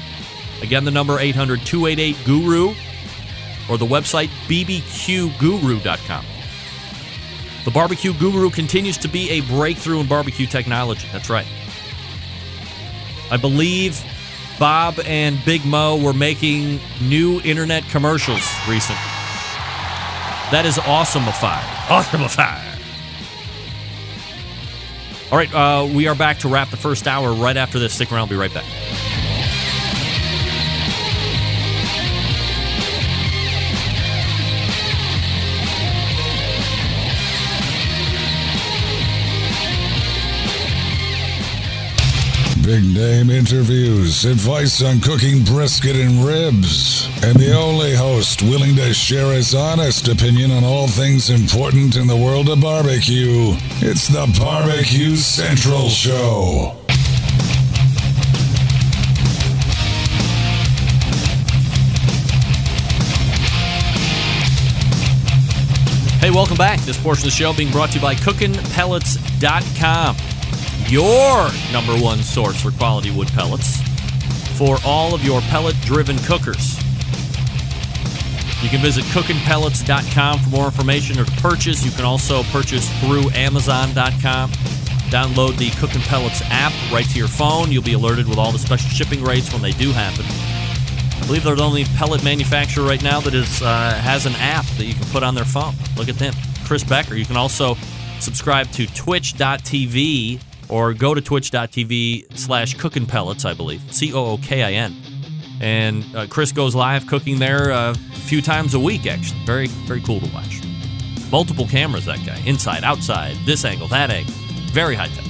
Again, 0.61 0.86
the 0.86 0.91
number 0.91 1.19
800 1.19 1.65
288 1.65 2.15
Guru 2.26 2.74
or 3.69 3.78
the 3.78 3.86
website 3.86 4.30
bbqguru.com. 4.47 6.26
The 7.64 7.72
Barbecue 7.72 8.14
Guru 8.14 8.49
continues 8.49 8.97
to 8.97 9.07
be 9.07 9.30
a 9.30 9.41
breakthrough 9.41 9.99
in 9.99 10.07
barbecue 10.07 10.47
technology. 10.47 11.07
That's 11.12 11.30
right. 11.30 11.45
I 13.30 13.38
believe 13.38 14.03
Bob 14.59 14.99
and 15.05 15.43
Big 15.45 15.64
Mo 15.66 15.97
were 16.03 16.14
making 16.14 16.80
new 17.01 17.39
internet 17.41 17.84
commercials 17.89 18.41
recently. 18.68 19.01
That 20.51 20.64
is 20.66 20.78
awesomeified. 20.78 21.64
Awesomeified. 21.88 22.68
All 25.32 25.38
right, 25.38 25.53
uh, 25.53 25.88
we 25.95 26.07
are 26.07 26.16
back 26.16 26.39
to 26.39 26.49
wrap 26.49 26.72
the 26.72 26.78
first 26.78 27.07
hour 27.07 27.32
right 27.32 27.55
after 27.55 27.80
this. 27.80 27.93
Stick 27.93 28.12
around, 28.12 28.20
I'll 28.20 28.28
be 28.28 28.36
right 28.36 28.53
back. 28.53 28.66
Big 42.72 42.95
name 42.95 43.30
interviews, 43.30 44.24
advice 44.24 44.82
on 44.82 45.01
cooking 45.01 45.43
brisket 45.43 45.97
and 45.97 46.24
ribs, 46.24 47.05
and 47.22 47.38
the 47.38 47.53
only 47.53 47.93
host 47.93 48.41
willing 48.43 48.78
to 48.78 48.93
share 48.93 49.34
his 49.34 49.53
honest 49.53 50.07
opinion 50.07 50.51
on 50.51 50.63
all 50.63 50.88
things 50.88 51.30
important 51.30 51.97
in 51.97 52.07
the 52.07 52.15
world 52.15 52.47
of 52.47 52.61
barbecue. 52.61 53.57
It's 53.82 54.07
the 54.07 54.34
Barbecue 54.39 55.17
Central 55.17 55.89
Show. 55.89 56.78
Hey, 66.22 66.32
welcome 66.32 66.55
back. 66.55 66.80
This 66.82 66.97
portion 67.01 67.28
of 67.28 67.34
the 67.34 67.38
show 67.38 67.51
being 67.51 67.72
brought 67.72 67.89
to 67.89 67.95
you 67.95 68.01
by 68.01 68.15
CookinPellets.com, 68.15 70.15
your 70.91 71.49
number 71.71 71.95
one 72.03 72.19
source 72.19 72.61
for 72.61 72.69
quality 72.71 73.11
wood 73.11 73.29
pellets 73.29 73.81
for 74.57 74.77
all 74.85 75.15
of 75.15 75.23
your 75.23 75.39
pellet 75.41 75.75
driven 75.81 76.17
cookers. 76.19 76.77
You 78.61 78.69
can 78.69 78.81
visit 78.81 79.05
CookinPellets.com 79.05 80.39
for 80.39 80.49
more 80.49 80.65
information 80.65 81.17
or 81.17 81.23
to 81.23 81.31
purchase. 81.41 81.83
You 81.85 81.91
can 81.91 82.03
also 82.03 82.43
purchase 82.43 82.87
through 82.99 83.31
Amazon.com. 83.31 84.51
Download 85.09 85.57
the 85.57 85.71
Cookin' 85.79 86.01
Pellets 86.01 86.41
app 86.45 86.73
right 86.91 87.05
to 87.05 87.17
your 87.17 87.29
phone. 87.29 87.71
You'll 87.71 87.83
be 87.83 87.93
alerted 87.93 88.27
with 88.27 88.37
all 88.37 88.51
the 88.51 88.59
special 88.59 88.89
shipping 88.89 89.23
rates 89.23 89.51
when 89.51 89.61
they 89.61 89.71
do 89.71 89.91
happen. 89.91 90.25
I 91.21 91.25
believe 91.25 91.43
they're 91.43 91.55
the 91.55 91.63
only 91.63 91.85
pellet 91.85 92.23
manufacturer 92.23 92.83
right 92.83 93.01
now 93.01 93.21
that 93.21 93.33
is 93.33 93.61
uh, 93.61 93.93
has 93.95 94.25
an 94.25 94.35
app 94.35 94.65
that 94.77 94.85
you 94.85 94.93
can 94.93 95.05
put 95.05 95.23
on 95.23 95.35
their 95.35 95.45
phone. 95.45 95.73
Look 95.95 96.09
at 96.09 96.15
them. 96.15 96.33
Chris 96.65 96.83
Becker. 96.83 97.15
You 97.15 97.25
can 97.25 97.37
also 97.37 97.75
subscribe 98.19 98.69
to 98.73 98.85
twitch.tv 98.87 100.39
or 100.72 100.93
go 100.93 101.13
to 101.13 101.22
twitch.tv 101.22 102.38
slash 102.38 102.74
cooking 102.76 103.05
pellets, 103.05 103.45
I 103.45 103.53
believe. 103.53 103.82
C 103.93 104.13
O 104.13 104.32
O 104.32 104.38
K 104.38 104.63
I 104.63 104.72
N. 104.72 104.95
And 105.59 106.03
uh, 106.15 106.26
Chris 106.28 106.51
goes 106.51 106.74
live 106.74 107.05
cooking 107.05 107.38
there 107.38 107.72
uh, 107.72 107.91
a 107.91 107.95
few 107.95 108.41
times 108.41 108.74
a 108.74 108.80
week, 108.80 109.05
actually. 109.05 109.39
Very, 109.45 109.67
very 109.67 110.01
cool 110.01 110.19
to 110.19 110.34
watch. 110.34 110.59
Multiple 111.32 111.67
cameras, 111.67 112.05
that 112.05 112.26
guy. 112.26 112.41
Inside, 112.45 112.84
outside, 112.84 113.36
this 113.45 113.63
angle, 113.63 113.88
that 113.89 114.09
angle. 114.09 114.34
Very 114.72 114.95
high 114.95 115.07
tech. 115.09 115.26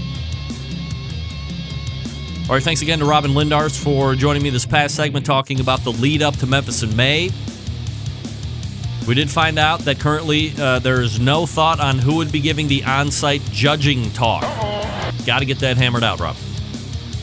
All 2.47 2.55
right, 2.55 2.63
thanks 2.63 2.81
again 2.81 2.99
to 2.99 3.05
Robyn 3.05 3.31
Lindars 3.31 3.81
for 3.81 4.15
joining 4.15 4.41
me 4.43 4.49
this 4.49 4.65
past 4.65 4.95
segment 4.95 5.25
talking 5.25 5.59
about 5.59 5.83
the 5.83 5.91
lead 5.91 6.21
up 6.21 6.35
to 6.37 6.47
Memphis 6.47 6.83
in 6.83 6.95
May. 6.95 7.29
We 9.07 9.15
did 9.15 9.29
find 9.29 9.57
out 9.57 9.79
that 9.81 9.99
currently 9.99 10.53
uh, 10.57 10.79
there 10.79 11.01
is 11.01 11.19
no 11.19 11.45
thought 11.45 11.79
on 11.79 11.97
who 11.97 12.17
would 12.17 12.31
be 12.31 12.39
giving 12.39 12.67
the 12.67 12.83
on 12.83 13.11
site 13.11 13.41
judging 13.51 14.11
talk. 14.11 14.43
Got 15.25 15.39
to 15.39 15.45
get 15.45 15.59
that 15.59 15.77
hammered 15.77 16.03
out, 16.03 16.19
Rob. 16.19 16.35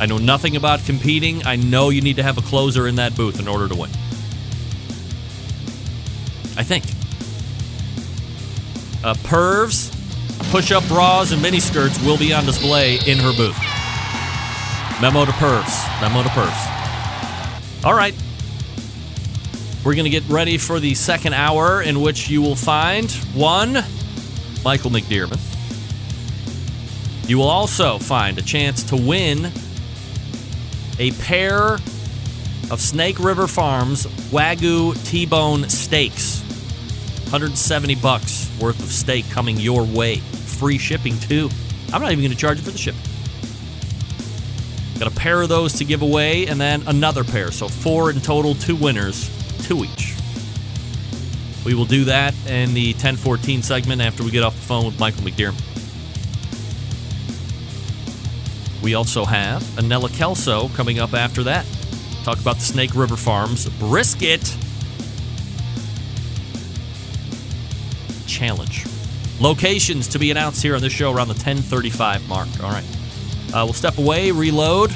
I 0.01 0.07
know 0.07 0.19
nothing 0.19 0.57
about 0.57 0.85
competing. 0.85 1.47
I 1.47 1.57
know 1.57 1.91
you 1.91 2.01
need 2.01 2.17
to 2.17 2.23
have 2.23 2.37
a 2.37 2.43
closer 2.43 2.87
in 2.87 2.97
that 2.97 3.17
booth 3.17 3.41
in 3.41 3.49
order 3.49 3.69
to 3.69 3.75
win. 3.75 3.91
I 6.57 6.65
think. 6.65 6.85
Uh, 9.05 9.15
pervs, 9.15 9.93
push 10.51 10.73
up 10.73 10.87
bras, 10.89 11.31
and 11.31 11.41
mini 11.41 11.61
skirts 11.61 12.03
will 12.05 12.19
be 12.19 12.33
on 12.33 12.45
display 12.45 12.99
in 13.07 13.19
her 13.19 13.33
booth. 13.37 13.59
Memo 15.01 15.25
to 15.25 15.33
pervs. 15.33 16.01
Memo 16.01 16.23
to 16.25 16.29
pervs. 16.31 17.85
All 17.85 17.95
right. 17.95 18.15
We're 19.89 19.95
going 19.95 20.05
to 20.05 20.11
get 20.11 20.29
ready 20.29 20.59
for 20.59 20.81
the 20.81 20.95
second 20.95 21.33
hour 21.33 21.81
in 21.81 22.03
which 22.03 22.29
you 22.29 22.43
will 22.43 22.57
find 22.57 23.11
one, 23.33 23.73
Michael 24.63 24.91
McDearman. 24.91 25.41
You 27.27 27.39
will 27.39 27.49
also 27.49 27.97
find 27.97 28.37
a 28.37 28.43
chance 28.43 28.83
to 28.83 28.97
win 28.97 29.51
a 30.99 31.11
pair 31.13 31.79
of 32.71 32.83
Snake 32.83 33.19
River 33.19 33.47
Farms 33.47 34.05
Wagyu 34.31 34.93
T-bone 35.07 35.71
steaks. 35.71 36.43
170 37.31 37.95
bucks 37.95 38.51
worth 38.61 38.79
of 38.81 38.91
steak 38.91 39.25
coming 39.31 39.57
your 39.57 39.85
way. 39.85 40.17
Free 40.17 40.77
shipping 40.77 41.19
too. 41.19 41.49
I'm 41.95 42.03
not 42.03 42.13
even 42.13 42.23
going 42.23 42.33
to 42.33 42.37
charge 42.37 42.59
you 42.59 42.65
for 42.65 42.73
the 42.73 42.77
shipping. 42.77 43.01
Got 44.99 45.11
a 45.11 45.17
pair 45.19 45.41
of 45.41 45.49
those 45.49 45.73
to 45.79 45.87
give 45.87 46.03
away 46.03 46.47
and 46.47 46.61
then 46.61 46.83
another 46.87 47.25
pair. 47.25 47.51
So 47.51 47.69
four 47.69 48.11
in 48.11 48.21
total, 48.21 48.55
two 48.55 48.77
winners, 48.77 49.31
two 49.69 49.85
each. 49.85 50.15
We 51.67 51.75
will 51.75 51.85
do 51.85 52.05
that 52.05 52.35
in 52.47 52.73
the 52.73 52.93
1014 52.95 53.63
segment 53.63 54.01
after 54.01 54.23
we 54.23 54.31
get 54.31 54.43
off 54.43 54.55
the 54.55 54.63
phone 54.63 54.87
with 54.87 54.99
Michael 54.99 55.23
McDearman. 55.23 55.63
We 58.83 58.95
also 58.95 59.27
have 59.27 59.79
Annella 59.79 60.09
Kelso 60.09 60.69
coming 60.71 60.99
up 60.99 61.13
after 61.13 61.43
that. 61.43 61.67
Talk 62.25 62.41
about 62.41 62.57
the 62.57 62.63
Snake 62.63 62.95
River 62.95 63.17
Farms 63.17 63.69
brisket 63.79 64.57
challenge. 68.27 68.87
Locations 69.41 70.09
to 70.09 70.19
be 70.19 70.31
announced 70.31 70.63
here 70.63 70.75
on 70.75 70.81
this 70.81 70.93
show 70.93 71.13
around 71.13 71.29
the 71.29 71.35
1035 71.35 72.27
mark. 72.29 72.49
All 72.63 72.71
right. 72.71 72.85
Uh, 73.53 73.65
we'll 73.65 73.73
step 73.75 73.99
away, 73.99 74.31
reload, 74.31 74.91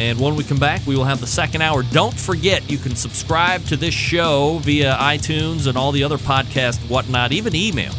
and 0.00 0.18
when 0.18 0.34
we 0.34 0.44
come 0.44 0.58
back, 0.58 0.80
we 0.86 0.96
will 0.96 1.04
have 1.04 1.20
the 1.20 1.26
second 1.26 1.60
hour. 1.60 1.82
Don't 1.82 2.18
forget, 2.18 2.70
you 2.70 2.78
can 2.78 2.96
subscribe 2.96 3.66
to 3.66 3.76
this 3.76 3.92
show 3.92 4.58
via 4.62 4.94
iTunes 4.94 5.66
and 5.66 5.76
all 5.76 5.92
the 5.92 6.02
other 6.04 6.16
podcast 6.16 6.78
whatnot, 6.88 7.32
even 7.32 7.54
email. 7.54 7.92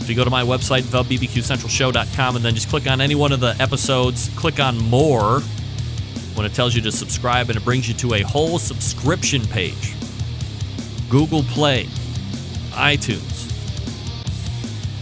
If 0.00 0.10
you 0.10 0.16
go 0.16 0.24
to 0.24 0.30
my 0.30 0.42
website, 0.42 0.82
thebbqcentralshow.com, 0.82 2.34
and 2.34 2.44
then 2.44 2.56
just 2.56 2.68
click 2.68 2.90
on 2.90 3.00
any 3.00 3.14
one 3.14 3.30
of 3.30 3.38
the 3.38 3.54
episodes, 3.60 4.28
click 4.34 4.58
on 4.58 4.76
more 4.76 5.38
when 6.34 6.44
it 6.44 6.52
tells 6.52 6.74
you 6.74 6.82
to 6.82 6.90
subscribe, 6.90 7.48
and 7.48 7.56
it 7.56 7.64
brings 7.64 7.86
you 7.86 7.94
to 7.94 8.14
a 8.14 8.22
whole 8.22 8.58
subscription 8.58 9.42
page. 9.46 9.94
Google 11.08 11.44
Play, 11.44 11.84
iTunes, 12.72 13.52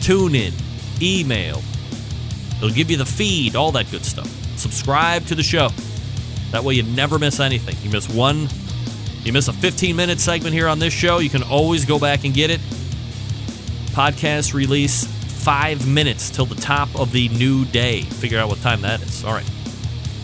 TuneIn, 0.03 0.53
email. 1.01 1.63
It'll 2.59 2.69
give 2.69 2.91
you 2.91 2.99
the 2.99 3.07
feed, 3.07 3.57
all 3.57 3.73
that 3.73 3.91
good 3.91 4.05
stuff. 4.05 4.29
Subscribe 4.59 5.25
to 5.29 5.35
the 5.35 5.43
show. 5.43 5.71
That 6.53 6.65
way 6.65 6.75
you 6.75 6.83
never 6.83 7.19
miss 7.19 7.41
anything. 7.41 7.77
You 7.83 7.91
miss 7.91 8.09
one, 8.09 8.49
you 9.25 9.33
miss 9.33 9.49
a 9.49 9.53
15 9.53 9.97
minute 9.97 10.21
segment 10.21 10.55
here 10.55 10.69
on 10.69 10.79
this 10.79 10.93
show, 10.93 11.19
you 11.19 11.31
can 11.31 11.43
always 11.43 11.85
go 11.85 11.99
back 11.99 12.25
and 12.25 12.33
get 12.33 12.51
it. 12.51 12.61
Podcast 13.93 14.55
release 14.55 15.05
five 15.43 15.89
minutes 15.89 16.31
till 16.31 16.47
the 16.47 16.55
top 16.55 16.89
of 16.99 17.11
the 17.11 17.29
new 17.31 17.65
day. 17.65 18.03
Figure 18.03 18.39
out 18.39 18.49
what 18.49 18.59
time 18.61 18.81
that 18.83 19.03
is. 19.03 19.25
All 19.25 19.33
right. 19.33 19.49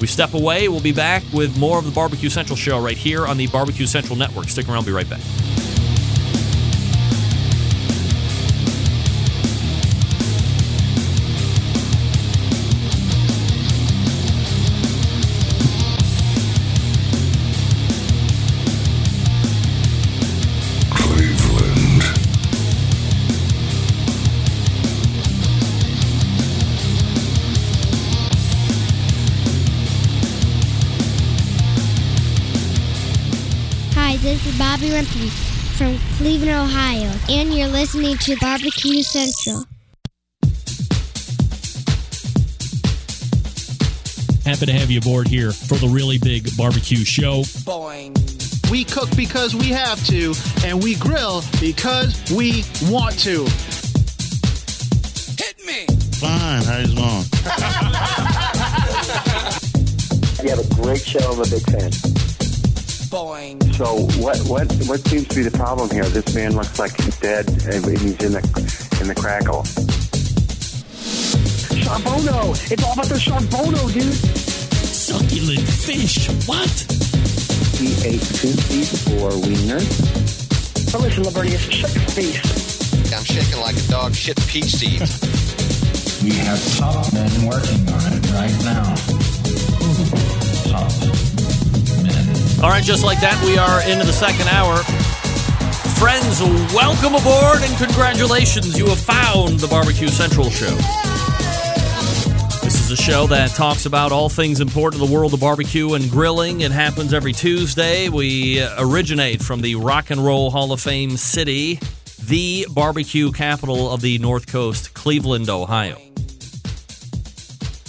We 0.00 0.06
step 0.06 0.34
away. 0.34 0.68
We'll 0.68 0.80
be 0.80 0.92
back 0.92 1.24
with 1.32 1.58
more 1.58 1.78
of 1.78 1.84
the 1.84 1.90
Barbecue 1.90 2.28
Central 2.28 2.56
show 2.56 2.80
right 2.80 2.96
here 2.96 3.26
on 3.26 3.36
the 3.36 3.48
Barbecue 3.48 3.86
Central 3.86 4.16
Network. 4.16 4.48
Stick 4.48 4.68
around. 4.68 4.76
I'll 4.76 4.84
be 4.84 4.92
right 4.92 5.10
back. 5.10 5.20
Bobby 34.88 35.04
Rempe 35.04 35.30
from 35.76 35.98
Cleveland, 36.16 36.50
Ohio, 36.50 37.12
and 37.28 37.52
you're 37.52 37.68
listening 37.68 38.16
to 38.18 38.36
Barbecue 38.40 39.02
Central. 39.02 39.64
Happy 44.44 44.66
to 44.66 44.72
have 44.72 44.90
you 44.90 44.98
aboard 44.98 45.28
here 45.28 45.52
for 45.52 45.74
the 45.74 45.88
really 45.88 46.18
big 46.18 46.48
barbecue 46.56 47.04
show. 47.04 47.42
Boing. 47.64 48.14
We 48.70 48.84
cook 48.84 49.14
because 49.16 49.54
we 49.54 49.68
have 49.68 50.04
to, 50.06 50.34
and 50.64 50.82
we 50.82 50.94
grill 50.96 51.42
because 51.60 52.14
we 52.30 52.64
want 52.90 53.18
to. 53.20 53.44
Hit 55.36 55.66
me. 55.66 55.86
Fine, 56.16 56.64
how 56.64 56.78
you 56.78 56.94
doing? 56.94 57.24
You 60.40 60.50
have 60.50 60.60
a 60.60 60.74
great 60.76 61.00
show. 61.00 61.18
I'm 61.18 61.40
a 61.40 61.42
big 61.42 61.62
fan. 61.62 61.90
So 63.72 64.04
what 64.20 64.36
what 64.40 64.70
what 64.84 65.00
seems 65.08 65.28
to 65.28 65.36
be 65.36 65.42
the 65.42 65.56
problem 65.56 65.88
here? 65.88 66.04
This 66.04 66.34
man 66.34 66.54
looks 66.54 66.78
like 66.78 66.94
he's 67.00 67.18
dead 67.18 67.48
and 67.48 67.82
he's 67.86 68.20
in 68.20 68.32
the 68.32 68.44
in 69.00 69.08
the 69.08 69.14
crackle. 69.14 69.62
Charbono! 71.80 72.52
It's 72.70 72.84
all 72.84 72.92
about 72.92 73.06
the 73.06 73.14
Charbono, 73.14 73.90
dude! 73.94 74.12
Succulent 74.12 75.66
fish. 75.66 76.28
What? 76.46 76.68
He 77.80 77.96
ate 78.04 78.20
two 78.20 78.52
feet 78.68 78.92
or 79.16 79.32
wiener. 79.40 79.80
Now 80.92 81.00
listen, 81.00 81.24
Libertius, 81.24 81.62
shut 81.62 81.94
your 81.94 82.04
face. 82.12 83.12
I'm 83.14 83.24
shaking 83.24 83.60
like 83.60 83.76
a 83.76 83.88
dog 83.88 84.14
shit 84.14 84.36
peach 84.48 84.76
seeds. 84.76 85.22
We 86.22 86.32
have 86.44 86.60
top 86.76 87.10
men 87.14 87.46
working 87.46 87.88
on 87.88 88.12
it 88.12 88.30
right 88.32 88.58
now. 88.64 88.94
Top 90.68 90.92
men. 91.00 91.27
All 92.60 92.70
right, 92.70 92.82
just 92.82 93.04
like 93.04 93.20
that, 93.20 93.40
we 93.44 93.56
are 93.56 93.88
into 93.88 94.04
the 94.04 94.12
second 94.12 94.48
hour. 94.48 94.78
Friends, 95.94 96.42
welcome 96.74 97.14
aboard 97.14 97.62
and 97.62 97.78
congratulations. 97.78 98.76
You 98.76 98.86
have 98.86 98.98
found 98.98 99.60
the 99.60 99.68
Barbecue 99.68 100.08
Central 100.08 100.50
Show. 100.50 100.74
This 102.64 102.80
is 102.80 102.90
a 102.90 102.96
show 102.96 103.28
that 103.28 103.50
talks 103.50 103.86
about 103.86 104.10
all 104.10 104.28
things 104.28 104.60
important 104.60 105.00
in 105.00 105.08
the 105.08 105.14
world 105.14 105.34
of 105.34 105.40
barbecue 105.40 105.94
and 105.94 106.10
grilling. 106.10 106.62
It 106.62 106.72
happens 106.72 107.14
every 107.14 107.32
Tuesday. 107.32 108.08
We 108.08 108.66
originate 108.76 109.40
from 109.40 109.60
the 109.60 109.76
Rock 109.76 110.10
and 110.10 110.24
Roll 110.24 110.50
Hall 110.50 110.72
of 110.72 110.80
Fame 110.80 111.16
city, 111.16 111.78
the 112.24 112.66
barbecue 112.70 113.30
capital 113.30 113.88
of 113.88 114.00
the 114.00 114.18
North 114.18 114.48
Coast, 114.48 114.94
Cleveland, 114.94 115.48
Ohio. 115.48 115.96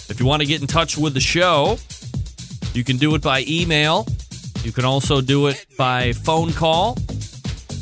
If 0.09 0.17
you 0.19 0.27
want 0.27 0.43
to 0.43 0.47
get 0.47 0.61
in 0.61 0.67
touch 0.67 0.95
with 0.95 1.15
the 1.15 1.19
show, 1.19 1.79
you 2.75 2.83
can 2.83 2.97
do 2.97 3.15
it 3.15 3.23
by 3.23 3.43
email. 3.47 4.05
You 4.63 4.71
can 4.71 4.85
also 4.85 5.19
do 5.21 5.47
it 5.47 5.65
by 5.77 6.13
phone 6.13 6.53
call. 6.53 6.97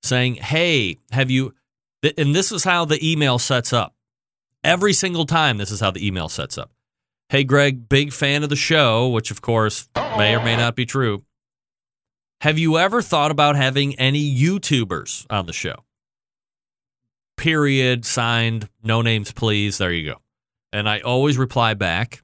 saying, 0.03 0.37
Hey, 0.37 0.99
have 1.11 1.33
you. 1.33 1.53
And 2.03 2.35
this 2.35 2.51
is 2.51 2.65
how 2.65 2.85
the 2.85 2.99
email 3.07 3.39
sets 3.39 3.73
up. 3.73 3.95
Every 4.65 4.93
single 4.93 5.27
time, 5.27 5.59
this 5.59 5.71
is 5.71 5.81
how 5.81 5.91
the 5.91 6.07
email 6.07 6.29
sets 6.29 6.59
up. 6.59 6.71
Hey, 7.29 7.45
Greg, 7.45 7.89
big 7.89 8.13
fan 8.13 8.43
of 8.43 8.49
the 8.49 8.57
show, 8.57 9.09
which 9.09 9.31
of 9.31 9.41
course 9.41 9.89
may 9.95 10.35
or 10.35 10.43
may 10.43 10.57
not 10.57 10.75
be 10.77 10.85
true. 10.85 11.25
Have 12.41 12.59
you 12.59 12.79
ever 12.79 13.03
thought 13.03 13.31
about 13.31 13.57
having 13.57 13.95
any 13.99 14.35
YouTubers 14.35 15.27
on 15.31 15.47
the 15.47 15.53
show? 15.53 15.85
Period, 17.37 18.05
signed, 18.05 18.69
no 18.83 19.03
names, 19.03 19.33
please. 19.33 19.79
There 19.79 19.93
you 19.93 20.11
go. 20.11 20.21
And 20.73 20.89
I 20.89 21.01
always 21.01 21.39
reply 21.39 21.75
back, 21.75 22.23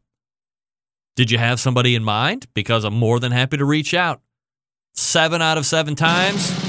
Did 1.16 1.31
you 1.31 1.39
have 1.39 1.61
somebody 1.61 1.95
in 1.95 2.03
mind? 2.03 2.47
Because 2.55 2.85
I'm 2.85 2.95
more 2.95 3.20
than 3.20 3.33
happy 3.33 3.59
to 3.59 3.64
reach 3.64 3.95
out. 3.95 4.20
Seven 4.95 5.43
out 5.43 5.59
of 5.59 5.66
seven 5.66 5.95
times. 5.95 6.65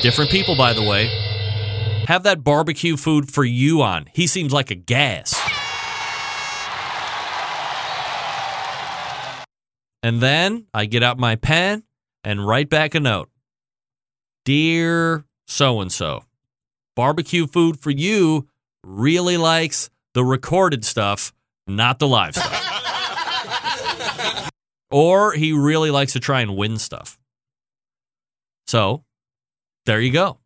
Different 0.00 0.30
people, 0.30 0.54
by 0.54 0.72
the 0.72 0.82
way. 0.82 1.06
Have 2.06 2.22
that 2.22 2.44
barbecue 2.44 2.96
food 2.96 3.30
for 3.30 3.44
you 3.44 3.82
on. 3.82 4.06
He 4.14 4.28
seems 4.28 4.52
like 4.52 4.70
a 4.70 4.76
gas. 4.76 5.34
And 10.02 10.20
then 10.20 10.66
I 10.72 10.86
get 10.86 11.02
out 11.02 11.18
my 11.18 11.34
pen 11.34 11.82
and 12.22 12.46
write 12.46 12.70
back 12.70 12.94
a 12.94 13.00
note. 13.00 13.28
Dear 14.44 15.24
so 15.48 15.80
and 15.80 15.90
so, 15.90 16.24
barbecue 16.94 17.46
food 17.46 17.80
for 17.80 17.90
you 17.90 18.46
really 18.84 19.36
likes 19.36 19.90
the 20.14 20.24
recorded 20.24 20.84
stuff, 20.84 21.32
not 21.66 21.98
the 21.98 22.06
live 22.06 22.36
stuff. 22.36 22.64
or 24.90 25.32
he 25.32 25.52
really 25.52 25.90
likes 25.90 26.12
to 26.12 26.20
try 26.20 26.40
and 26.40 26.56
win 26.56 26.78
stuff. 26.78 27.18
So 28.66 29.04
there 29.88 30.02
you 30.02 30.12
go. 30.12 30.36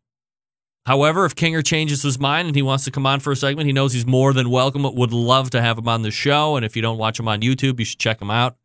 However, 0.85 1.25
if 1.25 1.35
Kinger 1.35 1.65
changes 1.65 2.01
his 2.01 2.17
mind 2.17 2.47
and 2.47 2.55
he 2.55 2.61
wants 2.61 2.85
to 2.85 2.91
come 2.91 3.05
on 3.05 3.19
for 3.19 3.33
a 3.33 3.35
segment, 3.35 3.67
he 3.67 3.73
knows 3.73 3.91
he's 3.91 4.05
more 4.05 4.31
than 4.31 4.49
welcome. 4.49 4.83
Would 4.83 5.11
love 5.11 5.49
to 5.49 5.61
have 5.61 5.77
him 5.77 5.89
on 5.89 6.01
the 6.01 6.11
show. 6.11 6.55
And 6.55 6.65
if 6.65 6.77
you 6.77 6.81
don't 6.81 6.97
watch 6.97 7.19
him 7.19 7.27
on 7.27 7.41
YouTube, 7.41 7.77
you 7.77 7.83
should 7.83 7.99
check 7.99 8.21
him 8.21 8.31
out. 8.31 8.55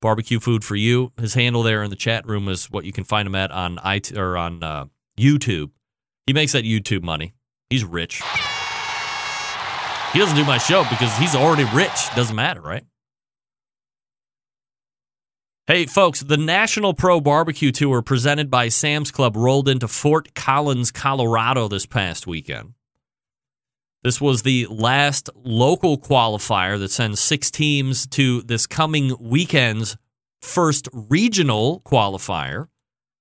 Barbecue 0.00 0.38
food 0.38 0.64
for 0.64 0.76
you. 0.76 1.12
His 1.18 1.34
handle 1.34 1.64
there 1.64 1.82
in 1.82 1.90
the 1.90 1.96
chat 1.96 2.24
room 2.28 2.48
is 2.48 2.70
what 2.70 2.84
you 2.84 2.92
can 2.92 3.02
find 3.02 3.26
him 3.26 3.34
at 3.34 3.50
on 3.50 3.80
it 3.84 4.16
or 4.16 4.36
on 4.36 4.62
uh, 4.62 4.84
YouTube. 5.18 5.70
He 6.28 6.32
makes 6.32 6.52
that 6.52 6.62
YouTube 6.62 7.02
money. 7.02 7.34
He's 7.68 7.84
rich. 7.84 8.22
He 10.12 10.18
doesn't 10.20 10.36
do 10.36 10.44
my 10.44 10.58
show 10.58 10.84
because 10.84 11.16
he's 11.18 11.34
already 11.34 11.64
rich. 11.74 12.08
Doesn't 12.14 12.36
matter, 12.36 12.60
right? 12.60 12.84
Hey, 15.70 15.86
folks, 15.86 16.18
the 16.18 16.36
National 16.36 16.94
Pro 16.94 17.20
Barbecue 17.20 17.70
Tour 17.70 18.02
presented 18.02 18.50
by 18.50 18.68
Sam's 18.68 19.12
Club 19.12 19.36
rolled 19.36 19.68
into 19.68 19.86
Fort 19.86 20.34
Collins, 20.34 20.90
Colorado 20.90 21.68
this 21.68 21.86
past 21.86 22.26
weekend. 22.26 22.74
This 24.02 24.20
was 24.20 24.42
the 24.42 24.66
last 24.68 25.30
local 25.36 25.96
qualifier 25.96 26.76
that 26.80 26.90
sends 26.90 27.20
six 27.20 27.52
teams 27.52 28.08
to 28.08 28.42
this 28.42 28.66
coming 28.66 29.14
weekend's 29.20 29.96
first 30.42 30.88
regional 30.92 31.82
qualifier 31.82 32.66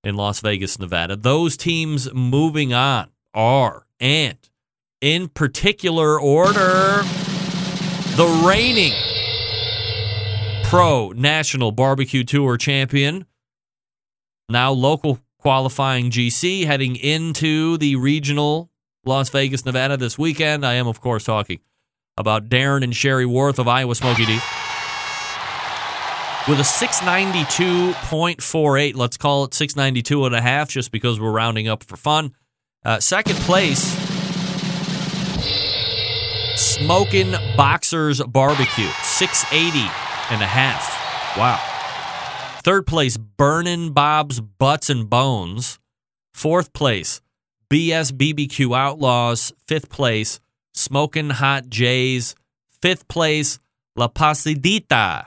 in 0.03 0.15
Las 0.15 0.39
Vegas, 0.39 0.79
Nevada. 0.79 1.15
Those 1.15 1.55
teams 1.55 2.11
moving 2.15 2.73
on 2.73 3.11
are, 3.31 3.85
and 3.99 4.39
in 5.01 5.29
particular 5.29 6.19
order, 6.19 7.03
the 8.15 8.43
reigning 8.43 9.08
Pro 10.69 11.11
National 11.15 11.71
Barbecue 11.71 12.23
Tour 12.23 12.55
champion, 12.55 13.25
now 14.49 14.71
local 14.71 15.17
qualifying 15.39 16.11
GC, 16.11 16.67
heading 16.67 16.95
into 16.95 17.75
the 17.79 17.95
regional 17.95 18.69
Las 19.03 19.29
Vegas, 19.29 19.65
Nevada 19.65 19.97
this 19.97 20.19
weekend. 20.19 20.63
I 20.63 20.75
am, 20.75 20.85
of 20.85 21.01
course, 21.01 21.23
talking 21.23 21.61
about 22.17 22.49
Darren 22.49 22.83
and 22.83 22.95
Sherry 22.95 23.25
Warth 23.25 23.57
of 23.57 23.67
Iowa 23.67 23.95
Smokey 23.95 24.27
D. 24.27 24.33
With 26.47 26.59
a 26.59 26.61
692.48, 26.61 28.95
let's 28.95 29.17
call 29.17 29.45
it 29.45 29.55
692 29.55 30.25
and 30.25 30.35
a 30.35 30.41
half 30.41 30.69
just 30.69 30.91
because 30.91 31.19
we're 31.19 31.31
rounding 31.31 31.67
up 31.67 31.83
for 31.83 31.97
fun. 31.97 32.35
Uh, 32.85 32.99
second 32.99 33.37
place, 33.37 33.81
Smoking 36.55 37.31
Boxers 37.57 38.21
Barbecue, 38.21 38.89
680 39.01 40.08
and 40.31 40.41
a 40.41 40.47
half. 40.47 41.37
Wow. 41.37 41.59
Third 42.63 42.85
place, 42.85 43.17
Burnin' 43.17 43.91
Bob's 43.91 44.41
Butts 44.41 44.89
and 44.89 45.09
Bones. 45.09 45.79
Fourth 46.33 46.73
place, 46.73 47.21
BS 47.69 48.11
BBQ 48.11 48.77
Outlaws. 48.77 49.53
Fifth 49.67 49.89
place, 49.89 50.39
Smoking 50.73 51.31
Hot 51.31 51.69
Jays. 51.69 52.35
Fifth 52.81 53.07
place, 53.07 53.59
La 53.95 54.07
Pasadita. 54.07 55.25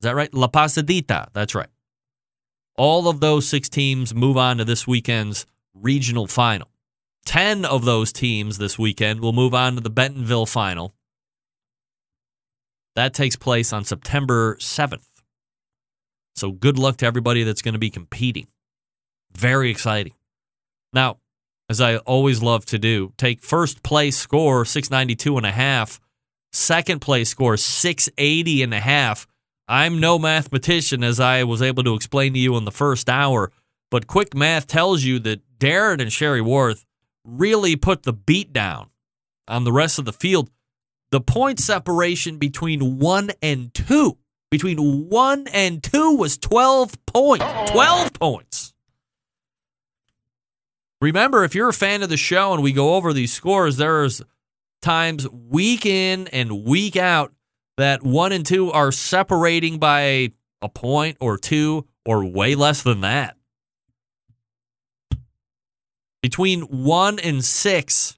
Is 0.00 0.04
that 0.04 0.14
right? 0.14 0.32
La 0.34 0.48
Pasadita. 0.48 1.28
That's 1.32 1.54
right. 1.54 1.68
All 2.76 3.08
of 3.08 3.20
those 3.20 3.46
six 3.46 3.68
teams 3.68 4.14
move 4.14 4.36
on 4.36 4.58
to 4.58 4.64
this 4.64 4.86
weekend's 4.86 5.46
regional 5.74 6.26
final. 6.26 6.68
10 7.24 7.64
of 7.64 7.84
those 7.84 8.12
teams 8.12 8.58
this 8.58 8.78
weekend 8.78 9.20
will 9.20 9.32
move 9.32 9.54
on 9.54 9.76
to 9.76 9.80
the 9.80 9.90
Bentonville 9.90 10.46
final. 10.46 10.94
That 12.94 13.14
takes 13.14 13.36
place 13.36 13.72
on 13.72 13.84
September 13.84 14.56
7th. 14.56 15.06
So 16.34 16.50
good 16.50 16.78
luck 16.78 16.98
to 16.98 17.06
everybody 17.06 17.42
that's 17.42 17.62
going 17.62 17.74
to 17.74 17.78
be 17.78 17.90
competing. 17.90 18.46
Very 19.34 19.70
exciting. 19.70 20.14
Now, 20.92 21.18
as 21.68 21.80
I 21.80 21.96
always 21.98 22.42
love 22.42 22.66
to 22.66 22.78
do, 22.78 23.12
take 23.16 23.42
first 23.42 23.82
place 23.82 24.16
score 24.16 24.64
692 24.64 25.36
and 25.36 25.46
a 25.46 25.52
half, 25.52 26.00
second 26.52 27.00
place 27.00 27.30
score 27.30 27.56
680 27.56 28.62
and 28.62 28.74
a 28.74 28.80
half. 28.80 29.26
I'm 29.68 30.00
no 30.00 30.18
mathematician 30.18 31.02
as 31.02 31.18
I 31.18 31.44
was 31.44 31.62
able 31.62 31.82
to 31.84 31.94
explain 31.94 32.34
to 32.34 32.38
you 32.38 32.56
in 32.56 32.64
the 32.64 32.70
first 32.72 33.08
hour, 33.08 33.52
but 33.90 34.06
quick 34.06 34.34
math 34.34 34.66
tells 34.66 35.02
you 35.04 35.18
that 35.20 35.40
Darren 35.58 36.00
and 36.00 36.12
Sherry 36.12 36.42
Warth 36.42 36.84
really 37.24 37.76
put 37.76 38.02
the 38.02 38.12
beat 38.12 38.52
down 38.52 38.90
on 39.48 39.64
the 39.64 39.72
rest 39.72 39.98
of 39.98 40.04
the 40.04 40.12
field. 40.12 40.50
The 41.12 41.20
point 41.20 41.60
separation 41.60 42.38
between 42.38 42.98
one 42.98 43.32
and 43.42 43.72
two, 43.74 44.16
between 44.50 45.10
one 45.10 45.46
and 45.52 45.82
two 45.82 46.16
was 46.16 46.38
12 46.38 47.04
points. 47.04 47.70
12 47.70 48.14
points. 48.14 48.72
Remember, 51.02 51.44
if 51.44 51.54
you're 51.54 51.68
a 51.68 51.74
fan 51.74 52.02
of 52.02 52.08
the 52.08 52.16
show 52.16 52.54
and 52.54 52.62
we 52.62 52.72
go 52.72 52.94
over 52.94 53.12
these 53.12 53.30
scores, 53.30 53.76
there's 53.76 54.22
times 54.80 55.28
week 55.28 55.84
in 55.84 56.28
and 56.28 56.64
week 56.64 56.96
out 56.96 57.34
that 57.76 58.02
one 58.02 58.32
and 58.32 58.46
two 58.46 58.72
are 58.72 58.90
separating 58.90 59.78
by 59.78 60.30
a 60.62 60.68
point 60.70 61.18
or 61.20 61.36
two 61.36 61.86
or 62.06 62.24
way 62.24 62.54
less 62.54 62.82
than 62.82 63.02
that. 63.02 63.36
Between 66.22 66.62
one 66.62 67.18
and 67.18 67.44
six, 67.44 68.16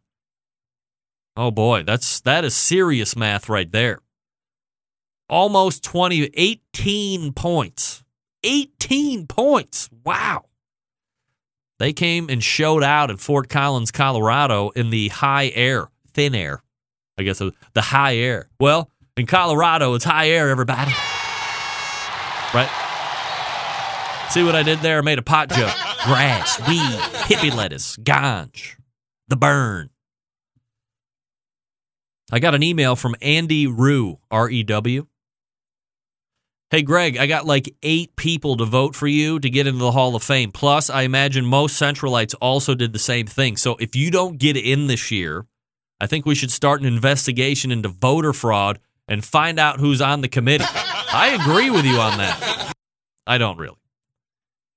oh 1.37 1.51
boy, 1.51 1.83
that's 1.83 2.21
that 2.21 2.45
is 2.45 2.55
serious 2.55 3.17
math 3.17 3.49
right 3.49 3.71
there. 3.71 3.99
Almost 5.29 5.83
20, 5.85 6.31
18 6.35 7.33
points. 7.33 8.05
18 8.43 9.27
points. 9.27 9.89
Wow. 10.05 10.45
They 11.79 11.93
came 11.93 12.29
and 12.29 12.43
showed 12.43 12.83
out 12.85 13.11
in 13.11 13.17
Fort 13.17 13.49
Collins, 13.49 13.91
Colorado 13.91 14.71
in 14.71 14.91
the 14.91 15.09
high 15.09 15.51
air, 15.55 15.89
thin 16.13 16.35
air. 16.35 16.63
I 17.19 17.23
guess 17.23 17.41
uh, 17.41 17.51
the 17.73 17.81
high 17.81 18.17
air. 18.17 18.49
Well, 18.61 18.91
in 19.17 19.27
Colorado, 19.27 19.95
it's 19.95 20.05
high 20.05 20.29
air, 20.29 20.51
everybody. 20.51 20.93
Right? 22.53 22.71
See 24.31 24.43
what 24.43 24.55
I 24.55 24.63
did 24.63 24.81
there? 24.81 24.99
I 24.99 25.01
made 25.03 25.19
a 25.19 25.23
pot 25.23 25.51
joke. 25.51 25.75
Grass, 26.05 26.61
weed, 26.69 26.99
hippie 27.29 27.55
lettuce, 27.55 27.97
ganj, 27.97 28.77
the 29.29 29.37
burn. 29.37 29.91
I 32.33 32.39
got 32.39 32.55
an 32.55 32.63
email 32.63 32.97
from 32.97 33.15
Andy 33.21 33.67
Rue, 33.67 34.19
R 34.31 34.49
E 34.49 34.63
W. 34.63 35.07
Hey, 36.71 36.83
Greg, 36.83 37.19
I 37.19 37.27
got 37.27 37.47
like 37.47 37.75
eight 37.83 38.17
people 38.17 38.57
to 38.57 38.65
vote 38.65 38.97
for 38.97 39.07
you 39.07 39.39
to 39.39 39.51
get 39.51 39.67
into 39.67 39.79
the 39.79 39.93
Hall 39.93 40.17
of 40.17 40.23
Fame. 40.23 40.51
Plus, 40.51 40.91
I 40.91 41.03
imagine 41.03 41.45
most 41.45 41.81
Centralites 41.81 42.35
also 42.41 42.75
did 42.75 42.93
the 42.93 42.99
same 42.99 43.27
thing. 43.27 43.57
So 43.57 43.77
if 43.79 43.95
you 43.95 44.11
don't 44.11 44.39
get 44.39 44.57
in 44.57 44.87
this 44.87 45.11
year, 45.11 45.47
I 46.01 46.07
think 46.07 46.27
we 46.27 46.35
should 46.35 46.51
start 46.51 46.81
an 46.81 46.87
investigation 46.87 47.71
into 47.71 47.89
voter 47.91 48.33
fraud 48.33 48.81
and 49.07 49.25
find 49.25 49.61
out 49.61 49.79
who's 49.79 50.01
on 50.01 50.23
the 50.23 50.29
committee. 50.29 50.65
I 50.67 51.39
agree 51.41 51.71
with 51.71 51.85
you 51.85 51.99
on 51.99 52.19
that. 52.19 52.73
I 53.27 53.39
don't 53.39 53.59
really. 53.59 53.77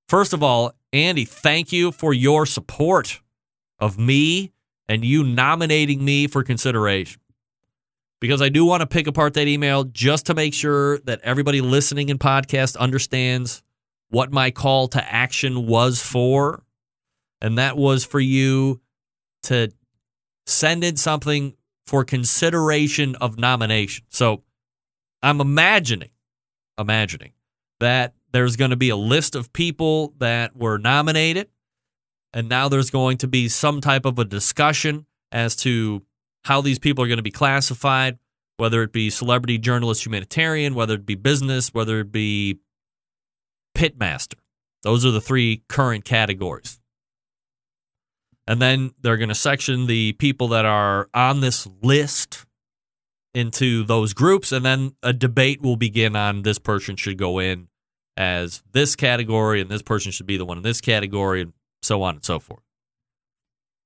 First 0.07 0.34
of 0.34 0.43
all, 0.43 0.73
Andy, 0.93 1.26
thank 1.26 1.71
you 1.71 1.91
for 1.91 2.13
your 2.13 2.45
support 2.45 3.21
of 3.80 3.97
me 3.97 4.51
and 4.88 5.03
you 5.03 5.23
nominating 5.23 6.05
me 6.05 6.27
for 6.27 6.43
consideration. 6.43 7.21
Because 8.19 8.41
I 8.41 8.49
do 8.49 8.65
want 8.65 8.81
to 8.81 8.88
pick 8.88 9.07
apart 9.07 9.35
that 9.35 9.48
email 9.48 9.84
just 9.84 10.26
to 10.26 10.34
make 10.34 10.53
sure 10.53 10.99
that 10.99 11.22
everybody 11.23 11.61
listening 11.61 12.10
in 12.10 12.18
podcast 12.18 12.76
understands 12.77 13.61
what 14.10 14.31
my 14.31 14.52
call 14.52 14.88
to 14.89 15.14
action 15.14 15.68
was 15.68 16.02
for. 16.02 16.64
And 17.41 17.57
that 17.57 17.77
was 17.77 18.03
for 18.03 18.19
you 18.19 18.81
to 19.44 19.72
send 20.48 20.84
in 20.84 20.95
something 20.98 21.56
for 21.85 22.03
consideration 22.03 23.15
of 23.15 23.38
nomination. 23.38 24.06
So 24.10 24.44
I'm 25.22 25.39
imagining, 25.39 26.10
imagining 26.77 27.34
that 27.80 28.14
there's 28.31 28.56
going 28.56 28.72
to 28.72 28.77
be 28.77 28.89
a 28.89 28.95
list 28.95 29.35
of 29.35 29.53
people 29.53 30.14
that 30.18 30.56
were 30.56 30.77
nominated. 30.77 31.49
And 32.34 32.49
now 32.49 32.68
there's 32.68 32.89
going 32.89 33.18
to 33.19 33.27
be 33.27 33.48
some 33.48 33.80
type 33.80 34.06
of 34.06 34.19
a 34.19 34.26
discussion 34.26 35.06
as 35.31 35.56
to 35.57 36.03
how 36.47 36.61
these 36.61 36.79
people 36.79 37.03
are 37.03 37.07
going 37.07 37.17
to 37.17 37.23
be 37.23 37.29
classified, 37.31 38.17
whether 38.55 38.81
it 38.81 38.93
be 38.93 39.09
celebrity, 39.09 39.57
journalist, 39.57 40.05
humanitarian, 40.05 40.73
whether 40.75 40.93
it 40.93 41.05
be 41.05 41.15
business, 41.15 41.73
whether 41.73 41.99
it 41.99 42.11
be 42.11 42.59
pitmaster. 43.75 44.35
Those 44.83 45.05
are 45.05 45.11
the 45.11 45.19
three 45.19 45.63
current 45.67 46.05
categories. 46.05 46.79
And 48.47 48.61
then 48.61 48.91
they're 49.01 49.17
going 49.17 49.27
to 49.27 49.35
section 49.35 49.87
the 49.87 50.13
people 50.13 50.47
that 50.49 50.63
are 50.63 51.09
on 51.13 51.41
this 51.41 51.67
list 51.83 52.45
into 53.33 53.83
those 53.83 54.13
groups, 54.13 54.53
and 54.53 54.65
then 54.65 54.95
a 55.03 55.11
debate 55.11 55.61
will 55.61 55.75
begin 55.75 56.15
on 56.15 56.43
this 56.43 56.59
person 56.59 56.95
should 56.95 57.17
go 57.17 57.39
in 57.39 57.67
as 58.15 58.63
this 58.71 58.95
category, 58.95 59.59
and 59.59 59.69
this 59.69 59.81
person 59.81 60.13
should 60.13 60.25
be 60.25 60.37
the 60.37 60.45
one 60.45 60.57
in 60.57 60.63
this 60.63 60.79
category, 60.79 61.41
and 61.41 61.51
so 61.83 62.01
on 62.03 62.15
and 62.15 62.23
so 62.23 62.39
forth. 62.39 62.63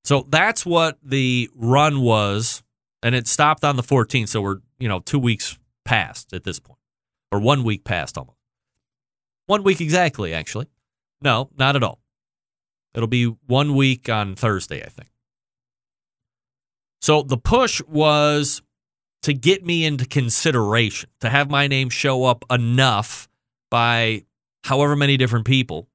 So 0.04 0.26
that's 0.30 0.66
what 0.66 0.98
the 1.04 1.50
run 1.56 2.02
was, 2.02 2.64
and 3.04 3.16
it 3.16 3.28
stopped 3.28 3.64
on 3.64 3.76
the 3.76 3.84
14th. 3.84 4.30
So 4.30 4.42
we're 4.42 4.58
you 4.80 4.88
know 4.88 5.00
two 5.00 5.20
weeks 5.20 5.58
past 5.86 6.34
at 6.34 6.44
this 6.44 6.60
point, 6.60 6.80
or 7.32 7.40
one 7.40 7.64
week 7.64 7.84
past 7.84 8.18
almost. 8.18 8.38
One 9.46 9.64
week 9.64 9.82
exactly, 9.82 10.34
actually. 10.34 10.68
No, 11.22 11.50
not 11.58 11.76
at 11.76 11.84
all. 11.84 12.00
It'll 12.94 13.08
be 13.08 13.26
one 13.48 13.76
week 13.76 14.10
on 14.10 14.36
Thursday, 14.36 14.84
I 14.84 14.90
think. 14.90 15.10
So 17.02 17.22
the 17.24 17.38
push 17.38 17.82
was 17.88 18.62
to 19.24 19.34
get 19.34 19.66
me 19.66 19.86
into 19.86 20.06
consideration, 20.06 21.10
to 21.20 21.30
have 21.30 21.50
my 21.50 21.68
name 21.68 21.90
show 21.90 22.26
up 22.26 22.44
enough 22.50 23.28
by 23.70 24.26
however 24.64 24.96
many 24.96 25.18
different 25.18 25.46
people 25.46 25.88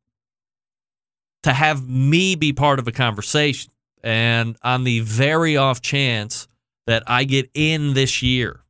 to 1.43 1.53
have 1.53 1.89
me 1.89 2.35
be 2.35 2.53
part 2.53 2.79
of 2.79 2.89
a 2.89 2.93
conversation. 2.93 3.71
And 4.07 4.57
on 4.63 4.85
the 4.85 5.01
very 5.01 5.57
off 5.57 5.83
chance 5.83 6.47
that 6.87 7.03
I 7.09 7.25
get 7.25 7.51
in 7.55 7.95
this 7.95 8.23
year, 8.23 8.61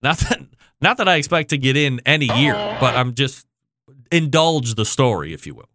not 0.00 0.18
that 0.18 0.46
not 0.80 0.96
that 0.98 1.08
I 1.08 1.16
expect 1.16 1.50
to 1.50 1.58
get 1.58 1.76
in 1.76 2.00
any 2.06 2.26
year, 2.26 2.54
but 2.78 2.94
I'm 2.94 3.14
just 3.14 3.48
indulge 4.12 4.76
the 4.76 4.84
story, 4.84 5.34
if 5.34 5.44
you 5.44 5.56
will. 5.56 5.68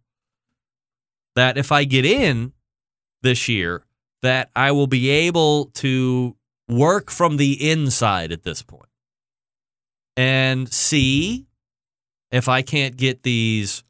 That 1.34 1.58
if 1.58 1.72
I 1.72 1.84
get 1.84 2.06
in 2.06 2.54
this 3.20 3.50
year, 3.50 3.84
that 4.22 4.48
I 4.56 4.72
will 4.72 4.86
be 4.86 5.10
able 5.10 5.66
to 5.74 6.34
work 6.66 7.10
from 7.10 7.36
the 7.36 7.70
inside 7.70 8.32
at 8.32 8.44
this 8.44 8.62
point 8.62 8.88
and 10.16 10.72
see 10.72 11.48
if 12.30 12.48
I 12.48 12.62
can't 12.62 12.96
get 12.96 13.24
these 13.24 13.84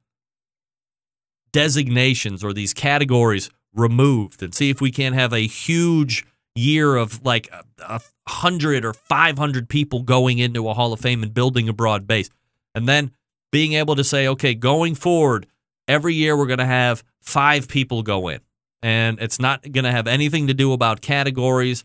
designations 1.53 2.43
or 2.43 2.53
these 2.53 2.75
categories 2.75 3.51
removed 3.75 4.43
and 4.43 4.55
see 4.55 4.71
if 4.71 4.81
we 4.81 4.91
can't 4.91 5.15
have 5.15 5.33
a 5.33 5.47
huge 5.47 6.25
year 6.55 6.97
of 6.97 7.25
like 7.25 7.51
a, 7.79 8.01
hundred 8.27 8.87
or 8.87 8.95
500 8.95 9.69
people 9.69 10.03
going 10.03 10.39
into 10.39 10.69
a 10.69 10.75
Hall 10.75 10.93
of 10.93 11.01
Fame 11.01 11.23
and 11.23 11.35
building 11.35 11.69
a 11.69 11.75
broad 11.75 12.07
base. 12.07 12.31
And 12.75 12.89
then 12.89 13.11
being 13.53 13.75
able 13.75 13.97
to 13.97 14.05
say, 14.05 14.27
okay, 14.29 14.55
going 14.55 14.95
forward, 14.95 15.47
every 15.87 16.15
year 16.15 16.37
we're 16.37 16.47
going 16.47 16.59
to 16.59 16.65
have 16.65 17.05
five 17.21 17.69
people 17.69 18.03
go 18.03 18.29
in 18.29 18.41
and 18.85 19.19
it's 19.19 19.41
not 19.41 19.63
going 19.73 19.85
to 19.85 19.91
have 19.91 20.07
anything 20.07 20.47
to 20.47 20.55
do 20.55 20.75
about 20.75 21.01
categories. 21.01 21.85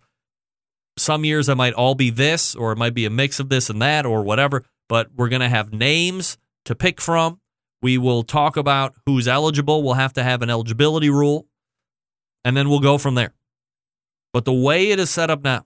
Some 0.98 1.24
years 1.24 1.48
it 1.48 1.56
might 1.56 1.74
all 1.74 1.96
be 1.96 2.10
this, 2.10 2.56
or 2.56 2.74
it 2.74 2.78
might 2.78 2.94
be 2.94 3.06
a 3.06 3.10
mix 3.10 3.40
of 3.40 3.48
this 3.48 3.70
and 3.70 3.82
that, 3.82 4.06
or 4.06 4.22
whatever. 4.22 4.66
But 4.90 5.10
we're 5.16 5.30
going 5.30 5.40
to 5.42 5.48
have 5.48 5.72
names 5.72 6.38
to 6.66 6.76
pick 6.76 7.00
from. 7.00 7.40
We 7.82 7.98
will 7.98 8.24
talk 8.24 8.58
about 8.58 8.96
who's 9.06 9.30
eligible. 9.30 9.82
We'll 9.82 9.94
have 9.94 10.12
to 10.14 10.24
have 10.24 10.42
an 10.42 10.50
eligibility 10.50 11.10
rule, 11.10 11.48
and 12.44 12.56
then 12.56 12.70
we'll 12.70 12.80
go 12.80 12.98
from 12.98 13.16
there. 13.16 13.34
But 14.34 14.46
the 14.46 14.54
way 14.54 14.92
it 14.92 15.00
is 15.00 15.10
set 15.10 15.30
up 15.30 15.44
now 15.44 15.66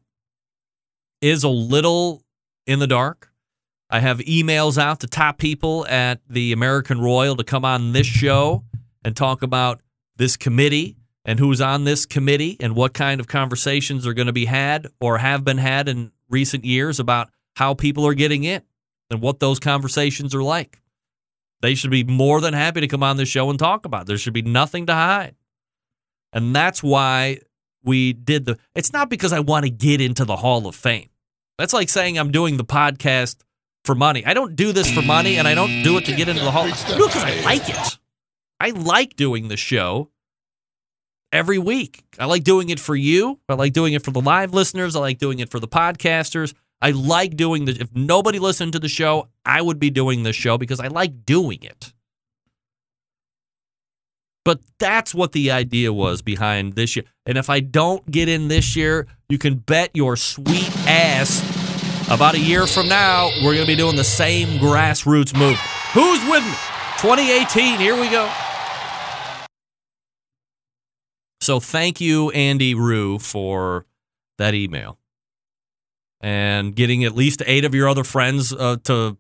is 1.22 1.44
a 1.44 1.50
little 1.50 2.24
in 2.66 2.80
the 2.80 2.88
dark. 2.88 3.32
I 3.90 4.00
have 4.00 4.20
emails 4.20 4.78
out 4.78 5.00
to 5.02 5.08
top 5.08 5.38
people 5.38 5.86
at 5.88 6.22
the 6.28 6.52
American 6.52 7.00
Royal 7.00 7.36
to 7.36 7.44
come 7.44 7.64
on 7.64 7.94
this 7.94 8.08
show 8.08 8.64
and 9.06 9.16
talk 9.16 9.44
about 9.44 9.82
this 10.16 10.38
committee 10.38 10.98
and 11.26 11.40
who's 11.40 11.62
on 11.62 11.84
this 11.84 12.06
committee 12.06 12.58
and 12.60 12.76
what 12.76 12.94
kind 12.94 13.20
of 13.20 13.28
conversations 13.28 14.08
are 14.08 14.14
going 14.14 14.28
to 14.28 14.34
be 14.34 14.46
had 14.46 14.88
or 15.00 15.20
have 15.20 15.44
been 15.44 15.58
had 15.58 15.88
in 15.88 16.12
recent 16.30 16.66
years 16.66 17.00
about 17.00 17.30
how 17.56 17.74
people 17.74 18.06
are 18.06 18.14
getting 18.14 18.44
in 18.44 18.62
and 19.10 19.22
what 19.22 19.40
those 19.40 19.60
conversations 19.60 20.34
are 20.34 20.44
like. 20.44 20.82
They 21.62 21.76
should 21.76 21.92
be 21.92 22.04
more 22.04 22.42
than 22.42 22.54
happy 22.54 22.82
to 22.82 22.88
come 22.88 23.04
on 23.04 23.18
this 23.18 23.30
show 23.30 23.50
and 23.50 23.58
talk 23.58 23.86
about. 23.86 24.02
It. 24.02 24.08
There 24.08 24.18
should 24.18 24.34
be 24.34 24.42
nothing 24.42 24.86
to 24.88 24.94
hide. 24.94 25.36
And 26.34 26.56
that's 26.56 26.82
why 26.82 27.40
we 27.84 28.14
did 28.14 28.46
the 28.46 28.58
It's 28.76 28.92
not 28.92 29.10
because 29.10 29.34
I 29.34 29.40
want 29.40 29.66
to 29.66 29.70
get 29.70 30.02
into 30.02 30.26
the 30.26 30.38
Hall 30.38 30.68
of 30.68 30.76
Fame. 30.76 31.10
That's 31.58 31.74
like 31.74 31.90
saying 31.90 32.18
I'm 32.18 32.32
doing 32.32 32.58
the 32.58 32.66
podcast 32.66 33.38
for 33.86 33.96
money. 33.96 34.26
I 34.26 34.34
don't 34.34 34.56
do 34.56 34.72
this 34.72 34.92
for 34.92 35.02
money 35.02 35.38
and 35.38 35.48
I 35.48 35.54
don't 35.54 35.84
do 35.84 35.98
it 35.98 36.06
to 36.06 36.16
get 36.16 36.28
into 36.28 36.44
the 36.44 36.52
Hall. 36.52 36.64
Do 36.66 36.72
it 36.72 37.08
because 37.08 37.24
I 37.24 37.42
like 37.42 37.70
it. 37.70 37.98
I 38.60 38.70
like 38.72 39.16
doing 39.16 39.50
the 39.50 39.58
show 39.58 40.10
every 41.32 41.58
week. 41.58 42.04
I 42.18 42.26
like 42.26 42.44
doing 42.44 42.70
it 42.70 42.80
for 42.80 42.96
you. 42.96 43.40
I 43.50 43.56
like 43.56 43.74
doing 43.74 43.94
it 43.94 44.04
for 44.04 44.12
the 44.12 44.22
live 44.22 44.54
listeners. 44.54 44.96
I 44.96 45.00
like 45.00 45.18
doing 45.18 45.40
it 45.40 45.50
for 45.52 45.60
the 45.60 45.68
podcasters. 45.68 46.54
I 46.82 46.92
like 46.92 47.36
doing 47.36 47.66
the 47.66 47.72
if 47.80 47.94
nobody 47.94 48.40
listened 48.40 48.74
to 48.74 48.80
the 48.80 48.90
show, 48.90 49.30
I 49.46 49.62
would 49.62 49.80
be 49.80 49.90
doing 49.90 50.24
this 50.24 50.36
show 50.36 50.58
because 50.58 50.80
I 50.80 50.88
like 50.88 51.26
doing 51.26 51.60
it. 51.62 51.94
But 54.46 54.60
that's 54.78 55.16
what 55.16 55.32
the 55.32 55.52
idea 55.52 55.94
was 55.94 56.22
behind 56.22 56.74
this 56.74 56.96
year. 56.96 57.06
And 57.26 57.38
if 57.38 57.50
I 57.50 57.62
don't 57.62 58.10
get 58.12 58.28
in 58.28 58.50
this 58.50 58.76
year, 58.76 59.08
you 59.30 59.38
can 59.38 59.56
bet 59.56 59.92
your 59.94 60.18
sweet 60.18 60.70
ass 60.86 61.42
about 62.10 62.36
a 62.36 62.40
year 62.40 62.68
from 62.68 62.90
now, 62.90 63.30
we're 63.44 63.54
going 63.54 63.66
to 63.66 63.68
be 63.68 63.76
doing 63.76 63.96
the 63.96 64.04
same 64.04 64.60
grassroots 64.60 65.36
move. 65.38 65.58
Who's 65.94 66.22
with 66.30 66.44
me? 66.44 66.52
2018, 67.00 67.80
here 67.80 68.00
we 68.00 68.10
go. 68.10 68.30
So 71.42 71.60
thank 71.60 72.00
you, 72.00 72.30
Andy 72.32 72.76
Rue, 72.76 73.20
for 73.20 73.86
that 74.38 74.54
email 74.54 74.98
and 76.22 76.74
getting 76.76 77.04
at 77.04 77.14
least 77.16 77.44
eight 77.46 77.66
of 77.66 77.76
your 77.76 77.90
other 77.90 78.06
friends 78.06 78.54
uh, 78.54 78.78
to 78.86 79.18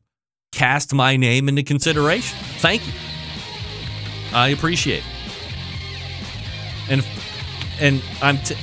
cast 0.53 0.93
my 0.93 1.17
name 1.17 1.49
into 1.49 1.63
consideration. 1.63 2.37
Thank 2.59 2.87
you. 2.87 2.93
I 4.33 4.49
appreciate 4.49 4.99
it. 4.99 5.12
And 6.89 7.05
and 7.79 8.01
I'm 8.21 8.37
t- 8.39 8.55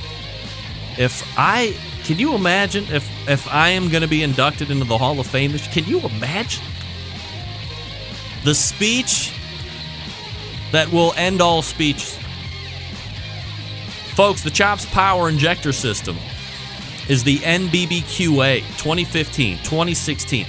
if 0.99 1.25
I 1.37 1.75
can 2.05 2.19
you 2.19 2.35
imagine 2.35 2.85
if 2.91 3.09
if 3.29 3.49
I 3.49 3.71
am 3.71 3.89
going 3.89 4.03
to 4.03 4.09
be 4.09 4.23
inducted 4.23 4.71
into 4.71 4.85
the 4.85 4.99
Hall 4.99 5.19
of 5.21 5.27
Fame? 5.27 5.53
Can 5.53 5.85
you 5.85 6.01
imagine 6.01 6.65
the 8.45 8.55
speech 8.55 9.33
that 10.73 10.91
will 10.93 11.13
end 11.17 11.41
all 11.41 11.63
speeches? 11.63 12.19
Folks, 14.15 14.43
the 14.43 14.51
Chops 14.51 14.87
Power 14.87 15.29
Injector 15.29 15.73
System 15.73 16.17
is 17.09 17.25
the 17.25 17.39
NBBQA 17.39 18.61
2015, 18.79 19.59
2016, 19.59 20.45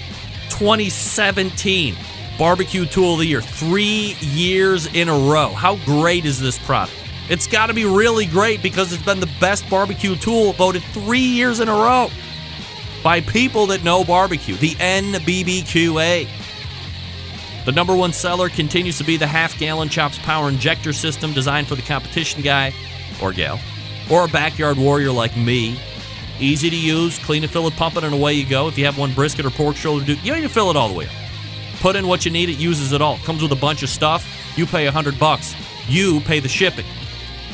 2017 0.50 1.96
Barbecue 2.38 2.86
Tool 2.86 3.14
of 3.14 3.20
the 3.20 3.26
Year. 3.26 3.42
Three 3.42 4.16
years 4.20 4.88
in 4.94 5.10
a 5.10 5.14
row. 5.14 5.50
How 5.50 5.76
great 5.86 6.26
is 6.26 6.40
this 6.40 6.58
product? 6.58 7.01
It's 7.32 7.48
got 7.48 7.68
to 7.68 7.74
be 7.74 7.86
really 7.86 8.26
great 8.26 8.62
because 8.62 8.92
it's 8.92 9.06
been 9.06 9.22
the 9.22 9.32
best 9.40 9.70
barbecue 9.70 10.18
tool 10.18 10.52
voted 10.52 10.84
three 10.84 11.20
years 11.20 11.62
in 11.62 11.70
a 11.70 11.72
row 11.72 12.10
by 13.02 13.22
people 13.22 13.68
that 13.68 13.86
know 13.86 14.04
barbecue. 14.04 14.56
The 14.56 14.72
NBBQA. 14.72 16.28
The 17.64 17.72
number 17.72 17.96
one 17.96 18.12
seller 18.12 18.50
continues 18.50 18.98
to 18.98 19.06
be 19.06 19.16
the 19.16 19.28
half 19.28 19.58
gallon 19.58 19.88
Chops 19.88 20.20
Power 20.20 20.50
Injector 20.50 20.92
System 20.92 21.32
designed 21.32 21.68
for 21.68 21.76
the 21.76 21.82
competition 21.84 22.42
guy 22.42 22.74
or 23.22 23.32
gal, 23.32 23.62
or 24.10 24.26
a 24.26 24.28
backyard 24.28 24.76
warrior 24.76 25.14
like 25.14 25.38
me. 25.38 25.80
Easy 26.38 26.70
to 26.70 26.76
use, 26.76 27.18
clean 27.20 27.46
it, 27.46 27.50
fill 27.50 27.66
it, 27.68 27.78
pump 27.78 27.96
it, 27.96 28.04
and 28.04 28.14
away 28.14 28.34
you 28.34 28.46
go. 28.46 28.68
If 28.68 28.78
you 28.78 28.84
have 28.84 28.98
one 28.98 29.14
brisket 29.14 29.46
or 29.46 29.52
pork 29.52 29.78
shoulder, 29.78 30.04
do 30.06 30.16
you 30.16 30.26
don't 30.26 30.40
even 30.40 30.50
fill 30.50 30.70
it 30.70 30.76
all 30.76 30.90
the 30.90 30.96
way 30.96 31.06
up. 31.06 31.14
Put 31.80 31.96
in 31.96 32.08
what 32.08 32.26
you 32.26 32.32
need, 32.32 32.50
it 32.50 32.58
uses 32.58 32.92
it 32.92 33.02
all. 33.02 33.20
Comes 33.20 33.42
with 33.42 33.54
a 33.54 33.56
bunch 33.56 33.84
of 33.84 33.90
stuff. 33.90 34.28
You 34.58 34.66
pay 34.66 34.88
a 34.88 34.92
hundred 34.92 35.18
bucks. 35.18 35.56
You 35.88 36.20
pay 36.20 36.42
the 36.42 36.50
shipping. 36.50 36.86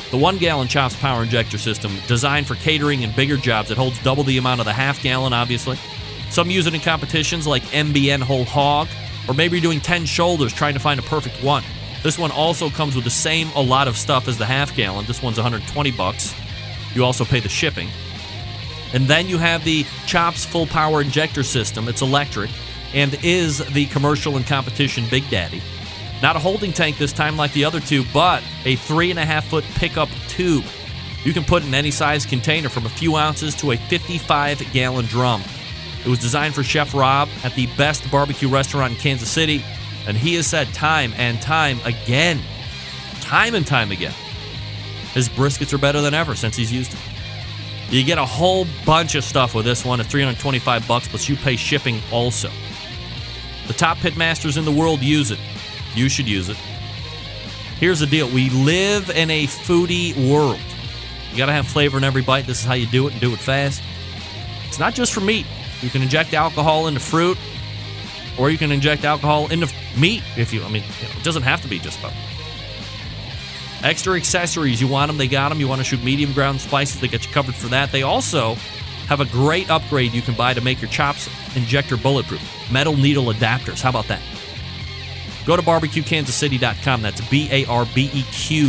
The 0.10 0.18
one 0.18 0.38
gallon 0.38 0.70
Chops 0.70 0.96
Power 0.96 1.24
Injector 1.24 1.58
System, 1.58 1.92
designed 2.08 2.48
for 2.48 2.56
catering 2.56 3.04
and 3.04 3.14
bigger 3.14 3.36
jobs, 3.36 3.72
it 3.72 3.78
holds 3.78 4.02
double 4.04 4.24
the 4.24 4.38
amount 4.38 4.62
of 4.62 4.66
the 4.66 4.74
half 4.74 5.04
gallon, 5.04 5.34
obviously. 5.34 5.78
Some 6.30 6.50
use 6.50 6.66
it 6.66 6.74
in 6.74 6.80
competitions 6.80 7.46
like 7.46 7.64
MIM 7.74 8.22
Whole 8.22 8.46
Hog, 8.46 8.88
or 9.28 9.34
maybe 9.34 9.58
you're 9.58 9.64
doing 9.64 9.82
10 9.82 10.06
shoulders 10.06 10.54
trying 10.54 10.76
to 10.76 10.80
find 10.80 11.00
a 11.00 11.04
perfect 11.04 11.44
one. 11.44 11.64
This 12.04 12.18
one 12.18 12.32
also 12.32 12.70
comes 12.70 12.96
with 12.96 13.04
the 13.04 13.10
same 13.10 13.50
a 13.56 13.62
lot 13.62 13.90
of 13.90 13.98
stuff 13.98 14.30
as 14.30 14.38
the 14.38 14.46
half 14.46 14.74
gallon. 14.76 15.06
This 15.06 15.22
one's 15.22 15.38
120 15.38 15.92
bucks. 15.92 16.34
You 16.94 17.04
also 17.04 17.26
pay 17.26 17.42
the 17.42 17.50
shipping. 17.50 17.90
And 18.94 19.08
then 19.08 19.28
you 19.28 19.38
have 19.38 19.66
the 19.66 19.86
Chops 20.06 20.46
full 20.46 20.68
power 20.68 21.02
injector 21.02 21.44
system. 21.44 21.90
It's 21.90 22.02
electric 22.02 22.50
and 22.94 23.18
is 23.24 23.58
the 23.74 23.88
commercial 23.88 24.38
and 24.38 24.48
competition 24.48 25.06
Big 25.10 25.30
Daddy. 25.30 25.62
Not 26.22 26.36
a 26.36 26.40
holding 26.40 26.74
tank 26.74 26.98
this 26.98 27.14
time 27.14 27.38
like 27.38 27.54
the 27.54 27.66
other 27.66 27.80
two, 27.80 28.04
but 28.14 28.44
a 28.66 28.76
three 28.76 29.12
and 29.12 29.20
a 29.20 29.26
half 29.26 29.48
foot 29.48 29.64
pickup 29.76 30.10
tube. 30.28 30.66
You 31.24 31.34
can 31.34 31.44
put 31.44 31.64
in 31.64 31.74
any 31.74 31.92
size 31.92 32.26
container 32.26 32.70
from 32.70 32.86
a 32.86 32.90
few 32.90 33.16
ounces 33.16 33.56
to 33.56 33.72
a 33.72 33.78
55 33.78 34.72
gallon 34.74 35.06
drum. 35.06 35.44
It 36.06 36.10
was 36.10 36.20
designed 36.20 36.56
for 36.56 36.64
Chef 36.64 36.94
Rob 36.94 37.30
at 37.44 37.54
the 37.54 37.68
best 37.78 38.10
barbecue 38.10 38.48
restaurant 38.48 38.94
in 38.94 39.00
Kansas 39.00 39.30
City, 39.30 39.64
and 40.08 40.16
he 40.16 40.36
has 40.36 40.48
said 40.48 40.68
time 40.74 41.12
and 41.18 41.42
time 41.42 41.80
again, 41.84 42.40
time 43.20 43.56
and 43.56 43.68
time 43.68 43.92
again, 43.92 44.14
his 45.14 45.30
briskets 45.30 45.74
are 45.74 45.78
better 45.78 46.00
than 46.00 46.14
ever 46.14 46.36
since 46.36 46.56
he's 46.56 46.72
used 46.72 46.94
it. 46.94 47.00
You 47.90 48.04
get 48.04 48.18
a 48.18 48.26
whole 48.26 48.66
bunch 48.86 49.16
of 49.16 49.24
stuff 49.24 49.56
with 49.56 49.66
this 49.66 49.84
one 49.84 50.00
at 50.00 50.06
325 50.06 50.88
bucks, 50.88 51.08
plus 51.08 51.28
you 51.28 51.36
pay 51.36 51.56
shipping 51.56 52.00
also. 52.12 52.50
The 53.68 53.74
top 53.74 53.98
pitmasters 53.98 54.58
in 54.58 54.66
the 54.66 54.72
world 54.72 55.02
use 55.02 55.32
it. 55.32 55.40
You 55.96 56.10
should 56.10 56.28
use 56.28 56.50
it. 56.50 56.58
Here's 57.80 58.00
the 58.00 58.08
deal 58.08 58.28
we 58.30 58.50
live 58.50 59.10
in 59.10 59.30
a 59.30 59.46
foodie 59.46 60.16
world. 60.30 60.60
You 61.32 61.38
gotta 61.38 61.54
have 61.54 61.68
flavor 61.68 61.98
in 61.98 62.04
every 62.04 62.22
bite. 62.22 62.48
This 62.48 62.60
is 62.60 62.66
how 62.66 62.74
you 62.74 62.88
do 62.88 63.08
it 63.08 63.14
and 63.14 63.22
do 63.22 63.34
it 63.34 63.40
fast. 63.40 63.82
It's 64.68 64.80
not 64.80 64.94
just 64.94 65.14
for 65.14 65.22
meat. 65.22 65.46
You 65.82 65.90
can 65.90 66.02
inject 66.02 66.34
alcohol 66.34 66.88
into 66.88 67.00
fruit, 67.00 67.38
or 68.40 68.50
you 68.50 68.58
can 68.58 68.72
inject 68.72 69.04
alcohol 69.04 69.48
into 69.52 69.72
meat 69.98 70.24
if 70.36 70.54
you, 70.54 70.64
I 70.64 70.70
mean, 70.70 70.84
you 71.00 71.08
know, 71.08 71.14
it 71.18 71.24
doesn't 71.24 71.44
have 71.44 71.62
to 71.62 71.68
be 71.68 71.80
just 71.80 72.00
about 72.00 72.14
Extra 73.84 74.16
accessories, 74.16 74.82
you 74.82 74.88
want 74.88 75.10
them, 75.10 75.18
they 75.18 75.28
got 75.28 75.50
them. 75.50 75.60
You 75.60 75.68
want 75.68 75.80
to 75.80 75.86
shoot 75.86 76.04
medium 76.04 76.34
ground 76.34 76.60
spices, 76.60 77.00
they 77.00 77.08
get 77.08 77.26
you 77.26 77.32
covered 77.32 77.54
for 77.54 77.68
that. 77.68 77.92
They 77.92 78.02
also 78.02 78.56
have 79.08 79.22
a 79.22 79.26
great 79.26 79.70
upgrade 79.70 80.14
you 80.14 80.22
can 80.22 80.34
buy 80.34 80.54
to 80.54 80.62
make 80.62 80.82
your 80.82 80.90
chops 80.90 81.30
injector 81.56 81.96
bulletproof. 81.96 82.42
Metal 82.72 82.96
needle 82.98 83.26
adapters. 83.26 83.82
How 83.82 83.90
about 83.90 84.08
that? 84.08 84.22
Go 85.48 85.56
to 85.56 85.62
barbequekansascity.com. 85.62 87.02
That's 87.02 87.22
B 87.30 87.48
A 87.50 87.66
R 87.68 87.88
B 87.96 88.12
E 88.14 88.24
Q 88.34 88.68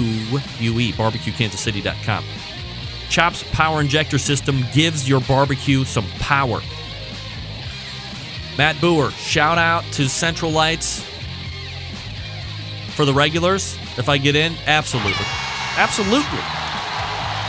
U 0.60 0.78
E, 0.78 0.92
barbequekansascity.com. 0.92 2.24
Chops 3.10 3.42
Power 3.50 3.80
Injector 3.80 4.16
System 4.16 4.64
gives 4.72 5.09
your 5.09 5.20
barbecue 5.22 5.84
some 5.84 6.06
power. 6.20 6.60
Matt 8.56 8.80
Boer, 8.80 9.10
shout 9.10 9.59
out 9.59 9.82
to 9.94 10.02
Centralites 10.02 11.00
for 12.94 13.05
the 13.05 13.14
regulars. 13.14 13.76
If 13.98 14.09
I 14.09 14.16
get 14.18 14.36
in, 14.36 14.55
absolutely. 14.66 15.26
Absolutely. 15.76 16.38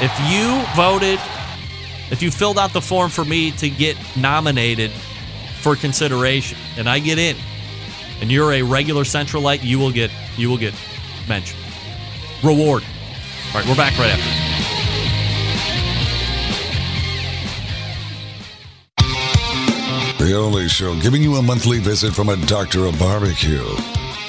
If 0.02 0.12
you 0.32 0.66
voted, 0.76 1.20
if 2.10 2.24
you 2.24 2.32
filled 2.32 2.58
out 2.58 2.74
the 2.74 2.82
form 2.82 3.12
for 3.12 3.26
me 3.26 3.52
to 3.52 3.70
get 3.70 3.96
nominated 4.18 4.90
for 5.62 5.76
consideration 5.76 6.58
and 6.78 6.90
I 6.90 6.98
get 6.98 7.20
in 7.20 7.36
and 8.22 8.32
you're 8.32 8.54
a 8.54 8.62
regular 8.62 9.04
Centralite, 9.04 9.64
you 9.64 9.80
will 9.80 9.92
get 9.92 10.12
you 10.38 10.50
will 10.50 10.58
get 10.58 10.74
mentioned. 11.28 11.60
Reward. 12.44 12.84
All 13.54 13.60
right, 13.60 13.68
we're 13.68 13.76
back 13.76 13.98
right 13.98 14.12
after. 14.12 14.50
The 20.24 20.36
only 20.36 20.68
show 20.68 21.00
giving 21.00 21.24
you 21.24 21.36
a 21.38 21.42
monthly 21.42 21.80
visit 21.80 22.14
from 22.14 22.30
a 22.30 22.36
doctor 22.46 22.86
of 22.86 23.00
barbecue. 23.00 23.66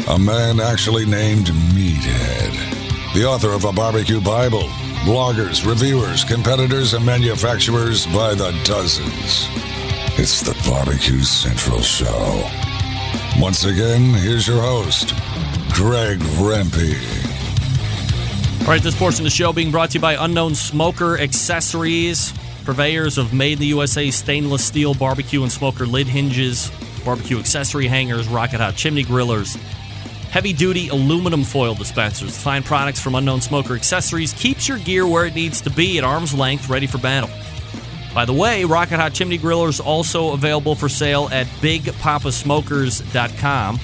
A 0.08 0.18
man 0.18 0.58
actually 0.58 1.04
named 1.04 1.48
Meathead. 1.74 3.12
The 3.12 3.26
author 3.26 3.52
of 3.52 3.64
a 3.64 3.72
barbecue 3.72 4.20
Bible. 4.20 4.68
Bloggers, 5.04 5.66
reviewers, 5.66 6.24
competitors, 6.24 6.94
and 6.94 7.04
manufacturers 7.04 8.06
by 8.06 8.34
the 8.34 8.52
dozens. 8.64 9.46
It's 10.18 10.40
the 10.40 10.56
Barbecue 10.68 11.22
Central 11.22 11.80
Show. 11.80 12.69
Once 13.38 13.64
again, 13.64 14.14
here's 14.14 14.46
your 14.46 14.60
host, 14.60 15.14
Greg 15.72 16.18
Rempe. 16.38 16.94
All 18.60 18.66
right, 18.66 18.82
this 18.82 18.96
portion 18.96 19.22
of 19.22 19.24
the 19.24 19.30
show 19.30 19.52
being 19.52 19.70
brought 19.70 19.90
to 19.90 19.94
you 19.94 20.00
by 20.00 20.22
Unknown 20.22 20.54
Smoker 20.54 21.18
Accessories, 21.18 22.32
purveyors 22.64 23.18
of 23.18 23.32
made 23.32 23.54
in 23.54 23.58
the 23.58 23.66
USA 23.66 24.10
stainless 24.10 24.64
steel 24.64 24.94
barbecue 24.94 25.42
and 25.42 25.50
smoker 25.50 25.86
lid 25.86 26.06
hinges, 26.06 26.70
barbecue 27.04 27.38
accessory 27.38 27.86
hangers, 27.86 28.28
rocket 28.28 28.60
hot 28.60 28.76
chimney 28.76 29.02
grillers, 29.02 29.56
heavy 30.30 30.52
duty 30.52 30.88
aluminum 30.88 31.42
foil 31.42 31.74
dispensers. 31.74 32.36
Fine 32.36 32.62
products 32.62 33.00
from 33.00 33.14
Unknown 33.14 33.40
Smoker 33.40 33.74
Accessories 33.74 34.32
keeps 34.34 34.68
your 34.68 34.78
gear 34.78 35.06
where 35.06 35.26
it 35.26 35.34
needs 35.34 35.60
to 35.62 35.70
be 35.70 35.98
at 35.98 36.04
arm's 36.04 36.34
length, 36.34 36.68
ready 36.68 36.86
for 36.86 36.98
battle. 36.98 37.30
By 38.14 38.24
the 38.24 38.32
way, 38.32 38.64
Rocket 38.64 38.96
Hot 38.96 39.12
Chimney 39.12 39.38
Grillers 39.38 39.84
also 39.84 40.32
available 40.32 40.74
for 40.74 40.88
sale 40.88 41.28
at 41.30 41.46
BigPapaSmokers.com. 41.46 43.78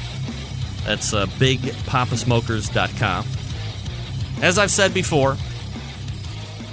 That's 0.85 1.12
uh, 1.12 1.27
BigPapaSmokers.com. 1.27 3.27
As 4.43 4.59
I've 4.59 4.70
said 4.70 4.93
before, 4.93 5.36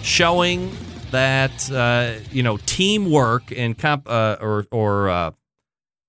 showing 0.02 0.76
that 1.12 1.72
uh, 1.72 2.16
you 2.32 2.44
know 2.44 2.58
teamwork 2.66 3.54
and 3.56 3.78
comp 3.78 4.10
uh, 4.10 4.38
or 4.42 4.66
or 4.72 5.10
uh, 5.10 5.32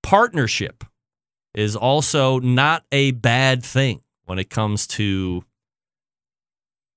partnership 0.02 0.82
is 1.54 1.76
also 1.76 2.40
not 2.40 2.84
a 2.90 3.10
bad 3.12 3.62
thing 3.62 4.00
when 4.24 4.38
it 4.38 4.48
comes 4.50 4.86
to 4.86 5.44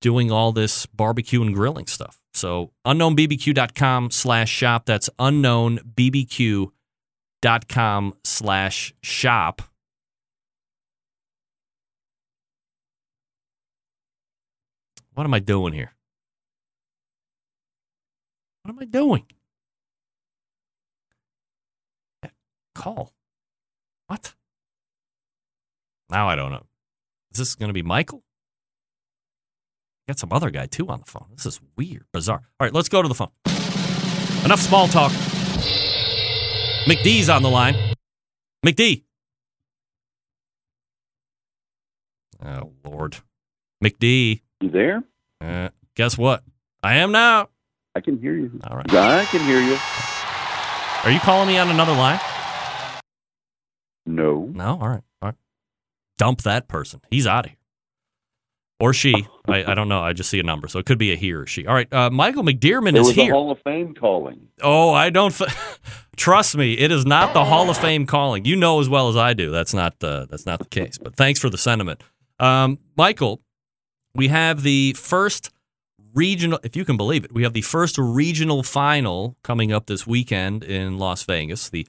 doing 0.00 0.32
all 0.32 0.52
this 0.52 0.86
barbecue 0.86 1.42
and 1.42 1.54
grilling 1.54 1.86
stuff. 1.86 2.18
So 2.38 2.70
unknownbbq.com 2.86 4.12
slash 4.12 4.48
shop. 4.48 4.86
That's 4.86 5.10
unknownbbq.com 5.18 8.14
slash 8.24 8.94
shop. 9.02 9.62
What 15.14 15.24
am 15.24 15.34
I 15.34 15.40
doing 15.40 15.72
here? 15.72 15.96
What 18.62 18.70
am 18.70 18.78
I 18.78 18.84
doing? 18.84 19.24
Call. 22.76 23.12
What? 24.06 24.34
Now 26.08 26.28
I 26.28 26.36
don't 26.36 26.52
know. 26.52 26.66
Is 27.32 27.38
this 27.38 27.56
going 27.56 27.70
to 27.70 27.74
be 27.74 27.82
Michael? 27.82 28.22
Got 30.08 30.18
some 30.18 30.32
other 30.32 30.50
guy 30.50 30.64
too 30.64 30.88
on 30.88 31.00
the 31.00 31.04
phone. 31.04 31.26
This 31.34 31.44
is 31.44 31.60
weird, 31.76 32.06
bizarre. 32.12 32.48
All 32.58 32.64
right, 32.64 32.72
let's 32.72 32.88
go 32.88 33.02
to 33.02 33.08
the 33.08 33.14
phone. 33.14 33.28
Enough 34.42 34.60
small 34.60 34.88
talk. 34.88 35.12
McD's 36.86 37.28
on 37.28 37.42
the 37.42 37.50
line. 37.50 37.74
McD. 38.64 39.02
Oh 42.42 42.72
Lord, 42.84 43.18
McD. 43.84 44.40
You 44.62 44.70
there? 44.70 45.02
Uh, 45.42 45.68
guess 45.94 46.16
what? 46.16 46.42
I 46.82 46.94
am 46.96 47.12
now. 47.12 47.50
I 47.94 48.00
can 48.00 48.18
hear 48.18 48.34
you. 48.34 48.58
All 48.66 48.78
right. 48.78 48.90
I 48.94 49.26
can 49.26 49.40
hear 49.44 49.60
you. 49.60 49.76
Are 51.04 51.10
you 51.10 51.20
calling 51.20 51.48
me 51.48 51.58
on 51.58 51.68
another 51.68 51.92
line? 51.92 52.18
No. 54.06 54.48
No. 54.54 54.78
All 54.80 54.88
right. 54.88 55.02
All 55.20 55.28
right. 55.28 55.34
Dump 56.16 56.42
that 56.42 56.66
person. 56.66 57.02
He's 57.10 57.26
out 57.26 57.44
of 57.44 57.50
here. 57.50 57.57
Or 58.80 58.92
she. 58.92 59.26
I, 59.48 59.72
I 59.72 59.74
don't 59.74 59.88
know. 59.88 60.00
I 60.00 60.12
just 60.12 60.30
see 60.30 60.38
a 60.38 60.44
number, 60.44 60.68
so 60.68 60.78
it 60.78 60.86
could 60.86 60.98
be 60.98 61.12
a 61.12 61.16
he 61.16 61.32
or 61.32 61.46
she. 61.46 61.66
All 61.66 61.74
right. 61.74 61.92
Uh, 61.92 62.10
Michael 62.10 62.44
McDearman 62.44 62.92
There 62.92 63.02
is 63.02 63.10
here. 63.10 63.32
Hall 63.32 63.50
of 63.50 63.58
Fame 63.62 63.92
calling. 63.92 64.48
Oh, 64.62 64.92
I 64.92 65.10
don't. 65.10 65.38
F- 65.40 65.80
Trust 66.16 66.56
me, 66.56 66.74
it 66.74 66.92
is 66.92 67.04
not 67.04 67.34
the 67.34 67.44
Hall 67.44 67.68
of 67.70 67.76
Fame 67.76 68.06
calling. 68.06 68.44
You 68.44 68.54
know 68.54 68.78
as 68.80 68.88
well 68.88 69.08
as 69.08 69.16
I 69.16 69.34
do 69.34 69.50
that's 69.50 69.74
not 69.74 69.94
uh, 70.02 70.26
that's 70.30 70.46
not 70.46 70.60
the 70.60 70.66
case. 70.66 70.96
But 70.98 71.16
thanks 71.16 71.40
for 71.40 71.50
the 71.50 71.58
sentiment, 71.58 72.02
um, 72.38 72.78
Michael. 72.96 73.40
We 74.14 74.28
have 74.28 74.62
the 74.62 74.94
first 74.94 75.50
regional, 76.14 76.58
if 76.64 76.74
you 76.74 76.84
can 76.84 76.96
believe 76.96 77.24
it, 77.24 77.32
we 77.32 77.44
have 77.44 77.52
the 77.52 77.60
first 77.62 77.96
regional 77.98 78.62
final 78.62 79.36
coming 79.42 79.72
up 79.72 79.86
this 79.86 80.06
weekend 80.06 80.64
in 80.64 80.98
Las 80.98 81.22
Vegas. 81.24 81.68
The 81.68 81.86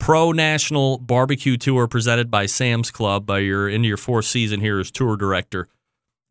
Pro 0.00 0.32
National 0.32 0.98
Barbecue 0.98 1.56
Tour 1.56 1.86
presented 1.86 2.30
by 2.30 2.46
Sam's 2.46 2.90
Club. 2.90 3.24
By 3.26 3.38
your 3.40 3.68
into 3.68 3.86
your 3.88 3.96
fourth 3.96 4.24
season 4.26 4.60
here 4.60 4.80
as 4.80 4.90
tour 4.90 5.16
director. 5.16 5.68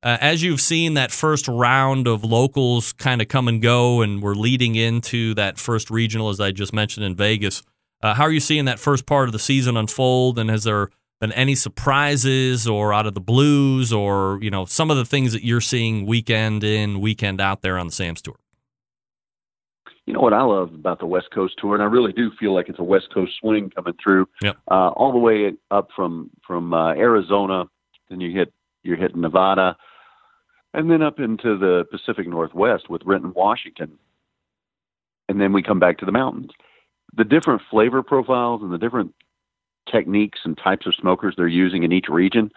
Uh, 0.04 0.18
as 0.20 0.44
you've 0.44 0.60
seen 0.60 0.96
that 0.96 1.12
first 1.12 1.48
round 1.48 2.08
of 2.08 2.26
locals 2.26 2.92
kind 2.92 3.22
of 3.22 3.30
come 3.30 3.48
and 3.48 3.62
go, 3.62 4.02
and 4.02 4.22
we're 4.22 4.36
leading 4.36 4.76
into 4.76 5.34
that 5.36 5.58
first 5.58 5.90
regional, 5.90 6.28
as 6.30 6.42
I 6.42 6.52
just 6.52 6.74
mentioned 6.74 7.06
in 7.06 7.16
Vegas. 7.16 7.64
Uh, 8.02 8.14
how 8.14 8.24
are 8.24 8.32
you 8.32 8.42
seeing 8.42 8.66
that 8.66 8.80
first 8.80 9.06
part 9.06 9.30
of 9.30 9.32
the 9.32 9.40
season 9.40 9.78
unfold? 9.78 10.38
And 10.38 10.50
has 10.50 10.66
there 10.66 10.90
been 11.22 11.32
any 11.32 11.56
surprises 11.56 12.68
or 12.68 12.94
out 12.94 13.08
of 13.08 13.14
the 13.14 13.22
blues, 13.22 13.94
or 13.94 14.40
you 14.42 14.52
know 14.52 14.66
some 14.66 14.92
of 14.92 14.98
the 14.98 15.06
things 15.06 15.32
that 15.32 15.46
you're 15.46 15.62
seeing 15.62 16.06
weekend 16.06 16.66
in, 16.66 17.00
weekend 17.00 17.40
out 17.40 17.62
there 17.62 17.78
on 17.80 17.86
the 17.86 17.94
Sam's 17.94 18.22
Tour? 18.22 18.36
You 20.06 20.12
know 20.14 20.20
what 20.20 20.34
I 20.34 20.42
love 20.42 20.74
about 20.74 21.00
the 21.00 21.06
West 21.06 21.28
Coast 21.34 21.54
tour, 21.62 21.76
and 21.76 21.82
I 21.82 21.86
really 21.86 22.12
do 22.12 22.30
feel 22.38 22.54
like 22.54 22.68
it's 22.68 22.80
a 22.80 22.84
West 22.84 23.08
Coast 23.14 23.32
swing 23.40 23.70
coming 23.70 23.94
through, 24.04 24.28
Yep. 24.42 24.58
uh, 24.70 24.90
all 24.90 25.14
the 25.14 25.18
way 25.18 25.54
up 25.72 25.88
from 25.96 26.30
from 26.46 26.74
uh, 26.74 26.90
Arizona, 26.96 27.64
then 28.10 28.20
you 28.20 28.38
hit 28.38 28.52
you're 28.84 28.98
hitting 28.98 29.22
Nevada, 29.22 29.78
and 30.74 30.90
then 30.90 31.02
up 31.02 31.20
into 31.20 31.58
the 31.58 31.86
Pacific 31.92 32.28
Northwest 32.28 32.90
with 32.90 33.04
Renton, 33.06 33.34
Washington, 33.36 33.98
and 35.30 35.40
then 35.40 35.54
we 35.54 35.64
come 35.64 35.80
back 35.80 35.98
to 36.00 36.06
the 36.06 36.12
mountains. 36.12 36.52
The 37.16 37.24
different 37.24 37.62
flavor 37.70 38.04
profiles 38.04 38.62
and 38.62 38.74
the 38.74 38.78
different 38.78 39.14
techniques 39.92 40.40
and 40.44 40.58
types 40.58 40.86
of 40.86 40.96
smokers 40.96 41.36
they're 41.38 41.48
using 41.48 41.84
in 41.84 41.92
each 41.92 42.08
region 42.10 42.52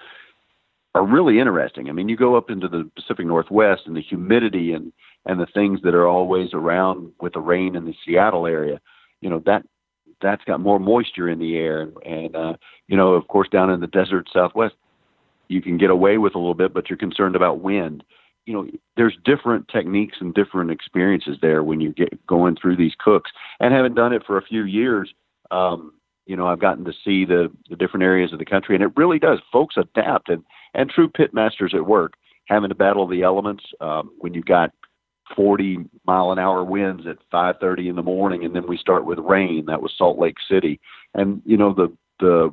are 0.94 1.05
really 1.05 1.38
interesting. 1.38 1.88
I 1.88 1.93
mean, 1.93 2.09
you 2.09 2.16
go 2.16 2.36
up 2.36 2.51
into 2.51 2.68
the 2.68 2.90
Pacific 2.97 3.26
Northwest 3.26 3.82
and 3.86 3.97
the 3.97 4.01
humidity 4.01 4.72
and 4.72 4.93
and 5.26 5.40
the 5.40 5.47
things 5.47 5.80
that 5.82 5.94
are 5.94 6.06
always 6.06 6.55
around 6.55 7.10
with 7.20 7.32
the 7.32 7.40
rain 7.40 7.74
in 7.74 7.84
the 7.84 7.94
Seattle 8.05 8.47
area, 8.47 8.80
you 9.20 9.28
know 9.28 9.43
that 9.44 9.64
that's 10.22 10.44
got 10.44 10.60
more 10.60 10.78
moisture 10.78 11.28
in 11.28 11.38
the 11.38 11.56
air, 11.56 11.88
and 12.05 12.34
uh, 12.34 12.55
you 12.88 12.97
know, 12.97 13.14
of 13.14 13.28
course, 13.28 13.48
down 13.48 13.70
in 13.70 13.80
the 13.80 13.86
desert 13.86 14.28
Southwest, 14.32 14.74
you 15.48 15.62
can 15.62 15.78
get 15.78 15.90
away 15.90 16.18
with 16.18 16.35
a 16.35 16.39
little 16.39 16.55
bit, 16.55 16.74
but 16.74 16.89
you're 16.89 16.97
concerned 16.97 17.36
about 17.36 17.60
wind. 17.60 18.05
you 18.44 18.55
know, 18.55 18.68
there's 18.97 19.16
different 19.24 19.66
techniques 19.68 20.18
and 20.20 20.32
different 20.32 20.70
experiences 20.70 21.36
there 21.43 21.64
when 21.64 21.81
you 21.81 21.93
get 21.93 22.24
going 22.27 22.56
through 22.56 22.77
these 22.77 22.94
cooks. 22.98 23.31
And 23.59 23.74
having 23.74 23.94
done 23.94 24.12
it 24.12 24.23
for 24.24 24.39
a 24.39 24.43
few 24.43 24.64
years, 24.64 25.12
um, 25.51 25.93
you 26.27 26.36
know, 26.36 26.47
I've 26.47 26.60
gotten 26.60 26.85
to 26.85 26.93
see 27.05 27.24
the 27.24 27.51
the 27.70 27.77
different 27.77 28.05
areas 28.05 28.32
of 28.32 28.39
the 28.39 28.44
country, 28.44 28.74
and 28.74 28.85
it 28.85 28.90
really 28.97 29.18
does. 29.18 29.39
Folks 29.52 29.77
adapt, 29.77 30.28
and 30.28 30.44
and 30.74 30.90
true 30.90 31.09
pit 31.09 31.32
masters 31.32 31.73
at 31.74 31.86
work, 31.86 32.14
having 32.47 32.68
to 32.68 32.74
battle 32.74 33.06
the 33.06 33.23
elements 33.23 33.64
um, 33.81 34.10
when 34.18 34.35
you've 34.35 34.44
got 34.44 34.73
40 35.35 35.78
mile 36.06 36.32
an 36.32 36.39
hour 36.39 36.64
winds 36.64 37.06
at 37.06 37.18
5:30 37.32 37.89
in 37.89 37.97
the 37.97 38.02
morning, 38.02 38.44
and 38.44 38.55
then 38.55 38.66
we 38.66 38.77
start 38.77 39.05
with 39.05 39.18
rain. 39.18 39.66
That 39.66 39.82
was 39.82 39.93
Salt 39.97 40.18
Lake 40.18 40.36
City, 40.48 40.81
and 41.14 41.43
you 41.44 41.56
know 41.56 41.73
the 41.73 41.93
the 42.20 42.52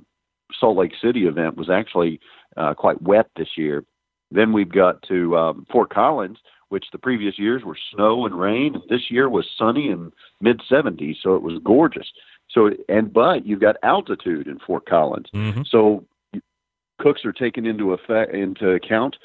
Salt 0.60 0.78
Lake 0.78 0.94
City 1.02 1.26
event 1.26 1.58
was 1.58 1.70
actually 1.70 2.20
uh, 2.58 2.74
quite 2.74 3.02
wet 3.02 3.30
this 3.36 3.50
year. 3.58 3.84
Then 4.32 4.54
we've 4.54 4.72
got 4.72 5.02
to 5.04 5.38
um, 5.38 5.68
Fort 5.72 5.94
Collins, 5.94 6.38
which 6.70 6.86
the 6.92 6.98
previous 6.98 7.38
years 7.38 7.64
were 7.64 7.78
snow 7.94 8.26
and 8.26 8.40
rain. 8.40 8.74
And 8.74 8.84
this 8.90 9.10
year 9.12 9.30
was 9.30 9.46
sunny 9.58 9.90
and 9.90 10.12
mid 10.42 10.62
70s, 10.72 11.18
so 11.22 11.36
it 11.36 11.44
was 11.44 11.60
gorgeous. 11.64 12.08
So 12.50 12.72
and 12.90 13.12
but 13.12 13.46
you've 13.46 13.62
got 13.62 13.78
altitude 13.84 14.48
in 14.48 14.60
Fort 14.60 14.86
Collins, 14.88 15.28
Mm-hmm. 15.34 15.62
so 15.70 16.06
cooks 17.00 17.26
are 17.26 17.34
taken 17.34 17.66
into 17.66 17.94
effect 17.94 18.34
into 18.34 18.70
account, 18.70 19.18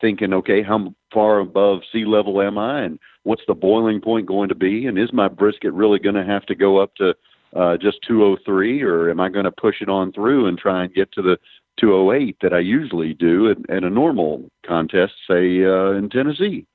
thinking, 0.00 0.32
okay, 0.32 0.62
how 0.62 0.94
far 1.12 1.38
above 1.38 1.80
sea 1.92 2.04
level 2.04 2.40
am 2.42 2.58
I, 2.58 2.82
and 2.82 2.98
what's 3.22 3.42
the 3.46 3.54
boiling 3.54 4.00
point 4.00 4.26
going 4.26 4.48
to 4.48 4.54
be, 4.54 4.86
and 4.86 4.98
is 4.98 5.12
my 5.12 5.28
brisket 5.28 5.72
really 5.72 5.98
going 5.98 6.14
to 6.14 6.24
have 6.24 6.44
to 6.46 6.54
go 6.54 6.78
up 6.78 6.94
to 6.96 7.14
uh, 7.54 7.76
just 7.76 7.98
203, 8.06 8.82
or 8.82 9.10
am 9.10 9.20
I 9.20 9.28
going 9.28 9.44
to 9.44 9.52
push 9.52 9.76
it 9.80 9.88
on 9.88 10.12
through 10.12 10.46
and 10.46 10.58
try 10.58 10.84
and 10.84 10.94
get 10.94 11.12
to 11.12 11.22
the 11.22 11.38
208 11.80 12.36
that 12.42 12.52
I 12.52 12.58
usually 12.60 13.14
do 13.14 13.50
at, 13.50 13.58
at 13.74 13.84
a 13.84 13.90
normal 13.90 14.48
contest, 14.66 15.12
say 15.28 15.64
uh, 15.64 15.92
in 15.92 16.08
Tennessee? 16.10 16.66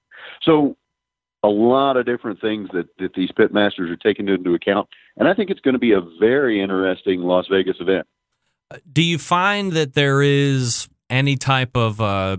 So 0.41 0.75
a 1.43 1.47
lot 1.47 1.97
of 1.97 2.05
different 2.05 2.41
things 2.41 2.69
that, 2.73 2.87
that 2.99 3.13
these 3.13 3.31
pit 3.31 3.53
masters 3.53 3.89
are 3.89 3.95
taking 3.95 4.27
into 4.27 4.53
account, 4.53 4.87
and 5.15 5.27
I 5.27 5.33
think 5.33 5.49
it's 5.49 5.61
going 5.61 5.73
to 5.73 5.79
be 5.79 5.93
a 5.93 6.01
very 6.19 6.61
interesting 6.61 7.21
Las 7.21 7.47
Vegas 7.49 7.77
event. 7.79 8.07
Do 8.91 9.01
you 9.01 9.17
find 9.17 9.71
that 9.73 9.93
there 9.93 10.21
is 10.21 10.89
any 11.09 11.37
type 11.37 11.77
of 11.77 12.01
uh, 12.01 12.37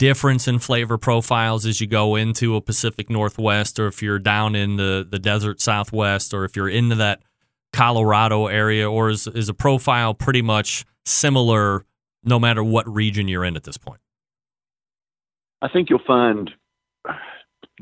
difference 0.00 0.48
in 0.48 0.58
flavor 0.58 0.96
profiles 0.96 1.66
as 1.66 1.78
you 1.78 1.86
go 1.86 2.16
into 2.16 2.56
a 2.56 2.60
Pacific 2.62 3.10
Northwest, 3.10 3.78
or 3.78 3.86
if 3.86 4.02
you're 4.02 4.18
down 4.18 4.54
in 4.54 4.76
the, 4.76 5.06
the 5.08 5.18
desert 5.18 5.60
Southwest, 5.60 6.32
or 6.32 6.46
if 6.46 6.56
you're 6.56 6.70
into 6.70 6.94
that 6.94 7.20
Colorado 7.74 8.46
area, 8.46 8.90
or 8.90 9.10
is, 9.10 9.26
is 9.26 9.50
a 9.50 9.54
profile 9.54 10.14
pretty 10.14 10.40
much 10.40 10.86
similar 11.04 11.84
no 12.24 12.38
matter 12.40 12.64
what 12.64 12.88
region 12.88 13.28
you're 13.28 13.44
in 13.44 13.56
at 13.56 13.64
this 13.64 13.76
point? 13.76 14.00
I 15.60 15.68
think 15.68 15.90
you'll 15.90 16.00
find, 16.06 16.50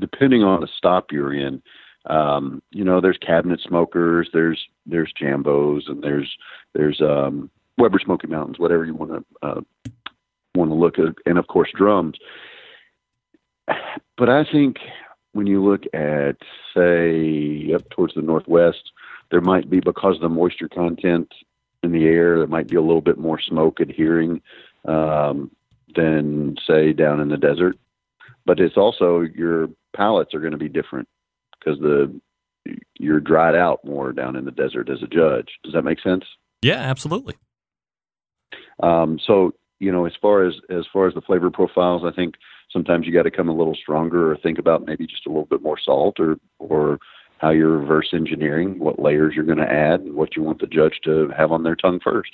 depending 0.01 0.43
on 0.43 0.61
the 0.61 0.69
stop 0.77 1.12
you're 1.12 1.32
in, 1.32 1.62
um, 2.07 2.61
you 2.73 2.82
know, 2.82 3.01
there's 3.01 3.19
cabinet 3.19 3.61
smokers, 3.61 4.28
there's 4.32 4.61
there's 4.86 5.12
jambos, 5.23 5.89
and 5.89 6.03
there's 6.03 6.36
there's 6.74 7.01
um, 7.01 7.49
Weber 7.77 8.01
Smoky 8.05 8.27
Mountains, 8.27 8.59
whatever 8.59 8.85
you 8.85 8.95
want 8.95 9.12
to 9.12 9.47
uh, 9.47 9.61
want 10.55 10.70
to 10.70 10.75
look 10.75 10.99
at, 10.99 11.15
and 11.27 11.39
of 11.39 11.47
course 11.47 11.70
drums. 11.75 12.19
But 14.16 14.29
I 14.29 14.45
think 14.45 14.79
when 15.33 15.47
you 15.47 15.62
look 15.62 15.85
at, 15.95 16.37
say, 16.75 17.73
up 17.75 17.89
towards 17.91 18.15
the 18.15 18.23
northwest, 18.23 18.93
there 19.31 19.41
might 19.41 19.69
be 19.69 19.81
because 19.81 20.16
of 20.16 20.23
the 20.23 20.29
moisture 20.29 20.69
content 20.69 21.33
in 21.83 21.93
the 21.93 22.07
air, 22.07 22.39
there 22.39 22.47
might 22.47 22.69
be 22.69 22.77
a 22.77 22.83
little 22.83 23.01
bit 23.01 23.19
more 23.19 23.41
smoke 23.41 23.79
adhering 23.79 24.43
um, 24.87 25.51
than, 25.95 26.57
say, 26.66 26.93
down 26.93 27.20
in 27.20 27.29
the 27.29 27.37
desert. 27.37 27.77
But 28.47 28.59
it's 28.59 28.77
also 28.77 29.20
your 29.20 29.69
palates 29.95 30.35
are 30.35 30.41
going 30.41 30.53
to 30.53 30.59
be 30.59 30.69
different 30.69 31.09
because 31.59 31.79
the 31.81 32.19
you're 32.99 33.20
dried 33.20 33.55
out 33.55 33.85
more 33.85 34.12
down 34.12 34.37
in 34.37 34.45
the 34.45 34.51
desert 34.51 34.91
as 34.91 35.03
a 35.03 35.07
judge. 35.07 35.49
Does 35.62 35.73
that 35.73 35.83
make 35.83 36.01
sense? 36.01 36.25
Yeah, 36.62 36.81
absolutely. 36.81 37.35
Um, 38.83 39.19
so 39.25 39.55
you 39.81 39.93
know, 39.93 40.07
as 40.07 40.13
far 40.21 40.45
as 40.45 40.55
as 40.71 40.85
far 40.93 41.07
as 41.07 41.15
the 41.15 41.21
flavor 41.21 41.51
profiles, 41.51 42.03
I 42.05 42.15
think 42.15 42.35
sometimes 42.73 43.07
you 43.07 43.13
got 43.13 43.23
to 43.23 43.31
come 43.31 43.49
a 43.49 43.57
little 43.57 43.75
stronger, 43.75 44.33
or 44.33 44.37
think 44.37 44.59
about 44.59 44.87
maybe 44.87 45.07
just 45.07 45.27
a 45.27 45.29
little 45.29 45.47
bit 45.47 45.63
more 45.63 45.79
salt, 45.83 46.19
or 46.19 46.37
or 46.59 46.99
how 47.39 47.51
you're 47.51 47.79
reverse 47.79 48.09
engineering 48.13 48.79
what 48.79 48.99
layers 48.99 49.35
you're 49.35 49.45
going 49.45 49.59
to 49.59 49.71
add, 49.71 50.01
and 50.01 50.15
what 50.15 50.37
you 50.37 50.43
want 50.43 50.61
the 50.61 50.67
judge 50.67 51.01
to 51.05 51.31
have 51.37 51.53
on 51.53 51.63
their 51.63 51.77
tongue 51.77 52.01
first. 52.03 52.31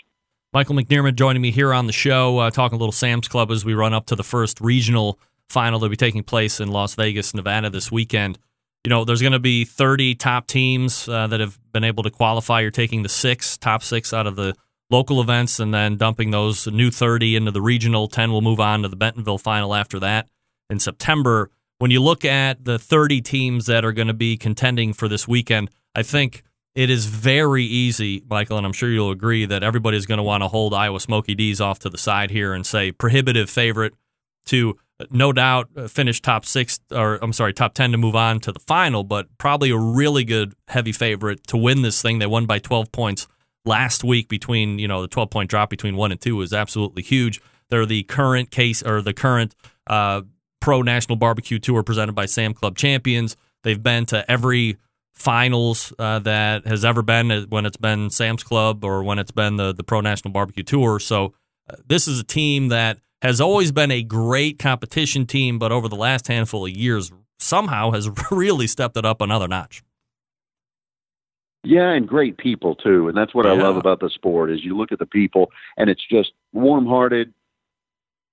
Michael 0.53 0.77
McDearman 0.77 1.17
joining 1.17 1.43
me 1.43 1.51
here 1.51 1.75
on 1.75 1.87
the 1.87 1.93
show, 1.93 2.39
uh, 2.39 2.51
talking 2.51 2.77
a 2.77 2.79
little 2.79 2.93
Sam's 2.93 3.27
Club 3.27 3.51
as 3.51 3.65
we 3.65 3.75
run 3.75 3.93
up 3.93 4.07
to 4.07 4.15
the 4.15 4.23
first 4.23 4.61
regional 4.61 5.19
final 5.49 5.79
that'll 5.79 5.91
be 5.91 5.97
taking 5.97 6.23
place 6.23 6.61
in 6.61 6.69
Las 6.69 6.95
Vegas, 6.95 7.35
Nevada 7.35 7.71
this 7.71 7.91
weekend. 7.91 8.39
You 8.85 8.91
know, 8.91 9.05
there's 9.05 9.21
going 9.21 9.33
to 9.33 9.39
be 9.39 9.65
30 9.65 10.15
top 10.15 10.47
teams 10.47 11.09
uh, 11.09 11.27
that 11.27 11.41
have 11.41 11.59
been 11.73 11.85
able 11.85 12.03
to 12.05 12.11
qualify. 12.11 12.61
You're 12.61 12.71
taking 12.71 13.03
the 13.03 13.09
six, 13.09 13.57
top 13.57 13.83
six 13.83 14.13
out 14.13 14.27
of 14.27 14.37
the 14.37 14.55
local 14.91 15.21
events, 15.21 15.59
and 15.59 15.73
then 15.73 15.97
dumping 15.97 16.31
those 16.31 16.67
new 16.67 16.91
30 16.91 17.37
into 17.37 17.51
the 17.51 17.63
regional. 17.63 18.09
10 18.09 18.33
will 18.33 18.43
move 18.43 18.61
on 18.61 18.83
to 18.83 18.89
the 18.89 18.97
Bentonville 18.97 19.39
final 19.39 19.75
after 19.75 19.99
that 20.01 20.29
in 20.71 20.79
September. 20.79 21.51
When 21.79 21.91
you 21.91 22.01
look 22.01 22.25
at 22.25 22.65
the 22.65 22.79
30 22.79 23.21
teams 23.21 23.67
that 23.67 23.85
are 23.85 23.93
going 23.93 24.09
to 24.09 24.15
be 24.15 24.37
contending 24.37 24.93
for 24.93 25.09
this 25.09 25.27
weekend, 25.27 25.71
I 25.95 26.03
think 26.03 26.43
it 26.75 26.91
is 26.91 27.07
very 27.07 27.65
easy, 27.65 28.23
Michael, 28.29 28.59
and 28.59 28.67
I'm 28.67 28.73
sure 28.73 28.89
you'll 28.89 29.11
agree 29.11 29.47
that 29.47 29.63
everybody's 29.63 30.07
going 30.07 30.19
to 30.19 30.25
want 30.25 30.43
to 30.43 30.49
hold 30.49 30.75
Iowa 30.75 31.01
Smokey 31.01 31.35
D's 31.35 31.61
off 31.61 31.79
to 31.81 31.89
the 31.89 31.99
side 31.99 32.31
here 32.31 32.53
and 32.53 32.67
say 32.67 32.91
prohibitive 32.91 33.49
favorite 33.49 33.95
to 34.47 34.75
no 35.11 35.33
doubt 35.33 35.69
uh, 35.77 35.89
finish 35.89 36.21
top 36.21 36.45
six 36.45 36.81
or 36.91 37.19
I'm 37.23 37.33
sorry, 37.33 37.53
top 37.53 37.75
10 37.75 37.93
to 37.93 37.99
move 37.99 38.17
on 38.17 38.41
to 38.41 38.53
the 38.53 38.61
final, 38.61 39.05
but 39.05 39.27
probably 39.39 39.71
a 39.71 39.77
really 39.77 40.25
good 40.25 40.55
heavy 40.69 40.93
favorite 40.93 41.47
to 41.49 41.57
win 41.57 41.83
this 41.83 42.01
thing. 42.01 42.19
They 42.19 42.27
won 42.27 42.47
by 42.47 42.59
12 42.59 42.93
points 42.93 43.27
last 43.65 44.05
week 44.05 44.29
between, 44.29 44.79
you 44.79 44.89
know, 44.89 45.03
the 45.03 45.09
12 45.09 45.31
point 45.31 45.51
drop 45.51 45.71
between 45.71 45.97
one 45.97 46.13
and 46.13 46.21
two 46.21 46.37
was 46.37 46.53
absolutely 46.53 47.03
huge. 47.03 47.41
They're 47.71 47.87
the 47.87 48.03
current 48.05 48.51
case 48.51 48.83
or 48.83 49.01
the 49.01 49.15
current 49.15 49.55
uh, 49.87 50.23
pro 50.61 50.83
national 50.83 51.17
barbecue 51.17 51.59
tour 51.59 51.83
presented 51.83 52.15
by 52.15 52.27
Sam 52.27 52.55
Club 52.55 52.77
champions. 52.77 53.37
They've 53.63 53.83
been 53.83 54.07
to 54.07 54.31
every 54.31 54.77
finals 55.15 55.93
uh, 55.99 56.19
that 56.21 56.67
has 56.67 56.85
ever 56.85 57.03
been 57.03 57.31
uh, 57.31 57.47
when 57.49 57.67
it's 57.67 57.77
been 57.77 58.11
Sam's 58.11 58.43
Club 58.43 58.85
or 58.85 59.03
when 59.03 59.19
it's 59.19 59.31
been 59.31 59.57
the, 59.57 59.73
the 59.73 59.85
pro 59.85 60.01
national 60.01 60.33
barbecue 60.33 60.65
tour. 60.65 60.99
So 60.99 61.35
uh, 61.71 61.77
this 61.87 62.07
is 62.07 62.21
a 62.21 62.25
team 62.25 62.69
that 62.69 62.99
has 63.23 63.41
always 63.41 63.73
been 63.73 63.91
a 63.91 64.03
great 64.03 64.59
competition 64.59 65.27
team, 65.27 65.59
but 65.59 65.73
over 65.73 65.89
the 65.89 65.97
last 65.97 66.29
handful 66.29 66.67
of 66.67 66.73
years, 66.73 67.11
somehow 67.39 67.93
has 67.93 68.11
really 68.31 68.67
stepped 68.67 68.97
it 68.97 69.07
up 69.07 69.21
another 69.21 69.49
notch. 69.49 69.83
Yeah, 71.65 71.93
and 71.93 72.07
great 72.07 72.37
people 72.37 72.75
too, 72.75 73.09
and 73.09 73.17
that's 73.17 73.35
what 73.35 73.47
I 73.47 73.55
love 73.55 73.77
about 73.77 74.01
the 74.01 74.11
sport. 74.11 74.51
Is 74.51 74.63
you 74.63 74.77
look 74.77 74.93
at 74.93 74.99
the 74.99 75.07
people, 75.07 75.51
and 75.79 75.89
it's 75.89 76.05
just 76.11 76.33
warm-hearted, 76.53 77.33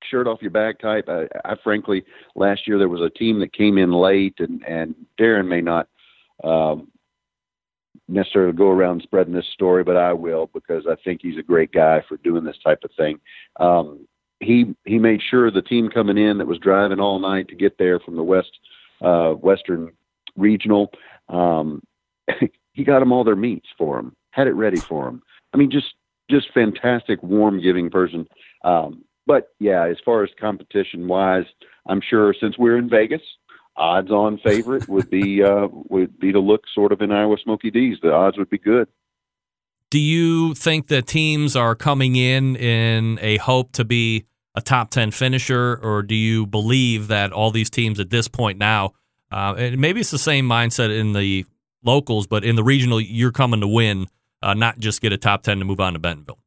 shirt 0.03 0.27
off 0.27 0.41
your 0.41 0.51
back 0.51 0.79
type. 0.79 1.07
I, 1.07 1.27
I 1.45 1.55
frankly, 1.63 2.03
last 2.35 2.67
year 2.67 2.77
there 2.77 2.89
was 2.89 3.01
a 3.01 3.09
team 3.09 3.39
that 3.39 3.53
came 3.53 3.77
in 3.77 3.93
late, 3.93 4.35
and 4.39 4.63
and 4.65 4.95
Darren 5.17 5.47
may 5.47 5.61
not 5.61 5.87
um, 6.43 6.91
necessarily 8.07 8.53
go 8.53 8.69
around 8.69 9.01
spreading 9.01 9.33
this 9.33 9.47
story, 9.53 9.83
but 9.83 9.97
I 9.97 10.13
will 10.13 10.49
because 10.53 10.85
I 10.85 10.95
think 11.03 11.21
he's 11.21 11.37
a 11.37 11.43
great 11.43 11.71
guy 11.71 12.03
for 12.07 12.17
doing 12.17 12.43
this 12.43 12.59
type 12.63 12.79
of 12.83 12.91
thing. 12.97 13.19
Um, 13.59 14.07
he 14.39 14.75
he 14.85 14.99
made 14.99 15.21
sure 15.21 15.49
the 15.49 15.61
team 15.61 15.89
coming 15.89 16.17
in 16.17 16.37
that 16.39 16.47
was 16.47 16.59
driving 16.59 16.99
all 16.99 17.19
night 17.19 17.47
to 17.47 17.55
get 17.55 17.77
there 17.77 17.99
from 17.99 18.15
the 18.15 18.23
west 18.23 18.51
uh, 19.01 19.31
western 19.31 19.91
regional. 20.35 20.91
Um, 21.29 21.81
he 22.81 22.85
got 22.85 22.99
them 22.99 23.11
all 23.11 23.23
their 23.23 23.35
meats 23.35 23.67
for 23.77 23.97
them, 23.97 24.15
had 24.31 24.47
it 24.47 24.53
ready 24.53 24.79
for 24.79 25.05
them. 25.05 25.21
I 25.53 25.57
mean, 25.57 25.69
just 25.69 25.93
just 26.31 26.51
fantastic, 26.51 27.21
warm, 27.21 27.61
giving 27.61 27.91
person. 27.91 28.27
Um, 28.63 29.03
but 29.27 29.49
yeah, 29.59 29.85
as 29.85 29.97
far 30.03 30.23
as 30.23 30.31
competition 30.39 31.07
wise, 31.07 31.45
I'm 31.85 32.01
sure 32.01 32.33
since 32.41 32.57
we're 32.57 32.79
in 32.79 32.89
Vegas, 32.89 33.21
odds 33.77 34.09
on 34.09 34.39
favorite 34.39 34.89
would 34.89 35.11
be 35.11 35.43
uh, 35.51 35.67
would 35.71 36.17
be 36.17 36.31
to 36.31 36.39
look 36.39 36.63
sort 36.73 36.91
of 36.91 37.01
in 37.01 37.11
Iowa 37.11 37.37
Smokey 37.43 37.69
D's. 37.69 37.97
The 38.01 38.11
odds 38.11 38.39
would 38.39 38.49
be 38.49 38.57
good. 38.57 38.87
Do 39.91 39.99
you 39.99 40.55
think 40.55 40.87
that 40.87 41.05
teams 41.05 41.55
are 41.55 41.75
coming 41.75 42.15
in 42.15 42.55
in 42.55 43.19
a 43.21 43.37
hope 43.37 43.73
to 43.73 43.85
be 43.85 44.25
a 44.55 44.61
top 44.61 44.89
10 44.89 45.11
finisher, 45.11 45.79
or 45.83 46.01
do 46.01 46.15
you 46.15 46.47
believe 46.47 47.09
that 47.09 47.31
all 47.31 47.51
these 47.51 47.69
teams 47.69 47.99
at 47.99 48.09
this 48.09 48.27
point 48.27 48.57
now, 48.57 48.93
uh, 49.31 49.53
and 49.55 49.77
maybe 49.77 49.99
it's 49.99 50.09
the 50.09 50.17
same 50.17 50.47
mindset 50.47 50.97
in 50.97 51.13
the 51.13 51.45
locals, 51.83 52.27
but 52.27 52.43
in 52.43 52.55
the 52.55 52.63
regional, 52.63 52.99
you're 52.99 53.31
coming 53.31 53.61
to 53.61 53.67
win, 53.67 54.07
uh, 54.41 54.53
not 54.53 54.79
just 54.79 55.01
get 55.01 55.13
a 55.13 55.17
top 55.17 55.43
10 55.43 55.59
to 55.59 55.65
move 55.65 55.79
on 55.79 55.93
to 55.93 55.99
Bentonville? 55.99 56.39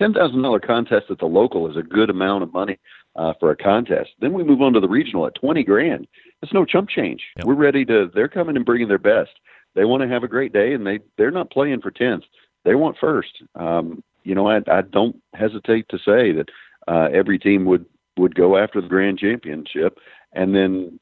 ten 0.00 0.12
thousand 0.12 0.42
dollar 0.42 0.60
contest 0.60 1.06
at 1.10 1.18
the 1.18 1.26
local 1.26 1.70
is 1.70 1.76
a 1.76 1.82
good 1.82 2.10
amount 2.10 2.42
of 2.42 2.52
money 2.52 2.78
uh, 3.16 3.32
for 3.40 3.50
a 3.50 3.56
contest. 3.56 4.10
Then 4.20 4.32
we 4.32 4.44
move 4.44 4.62
on 4.62 4.72
to 4.74 4.80
the 4.80 4.88
regional 4.88 5.26
at 5.26 5.34
twenty 5.34 5.64
grand. 5.64 6.06
It's 6.42 6.52
no 6.52 6.64
chump 6.64 6.88
change. 6.88 7.22
We're 7.44 7.54
ready 7.54 7.84
to. 7.86 8.10
They're 8.14 8.28
coming 8.28 8.56
and 8.56 8.64
bringing 8.64 8.88
their 8.88 8.98
best. 8.98 9.30
They 9.74 9.84
want 9.84 10.02
to 10.02 10.08
have 10.08 10.22
a 10.22 10.28
great 10.28 10.52
day, 10.52 10.72
and 10.72 10.86
they 10.86 11.00
they're 11.16 11.30
not 11.30 11.50
playing 11.50 11.80
for 11.80 11.90
tenth. 11.90 12.24
They 12.64 12.74
want 12.74 12.96
first. 13.00 13.42
Um, 13.54 14.02
you 14.24 14.34
know, 14.34 14.48
I, 14.48 14.58
I 14.70 14.82
don't 14.82 15.16
hesitate 15.34 15.88
to 15.88 15.98
say 15.98 16.32
that 16.32 16.48
uh, 16.86 17.08
every 17.12 17.38
team 17.38 17.64
would 17.66 17.86
would 18.16 18.34
go 18.34 18.56
after 18.56 18.80
the 18.80 18.88
grand 18.88 19.18
championship, 19.18 19.98
and 20.32 20.54
then 20.54 20.98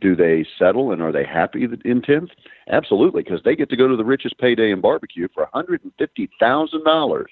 do 0.00 0.16
they 0.16 0.46
settle 0.58 0.92
and 0.92 1.02
are 1.02 1.12
they 1.12 1.24
happy 1.24 1.66
in 1.84 2.02
tenth? 2.02 2.30
Absolutely, 2.68 3.22
because 3.22 3.40
they 3.44 3.56
get 3.56 3.70
to 3.70 3.76
go 3.76 3.88
to 3.88 3.96
the 3.96 4.04
richest 4.04 4.38
payday 4.38 4.70
in 4.70 4.80
barbecue 4.80 5.28
for 5.32 5.44
one 5.44 5.50
hundred 5.52 5.82
and 5.84 5.92
fifty 5.98 6.28
thousand 6.40 6.84
dollars, 6.84 7.30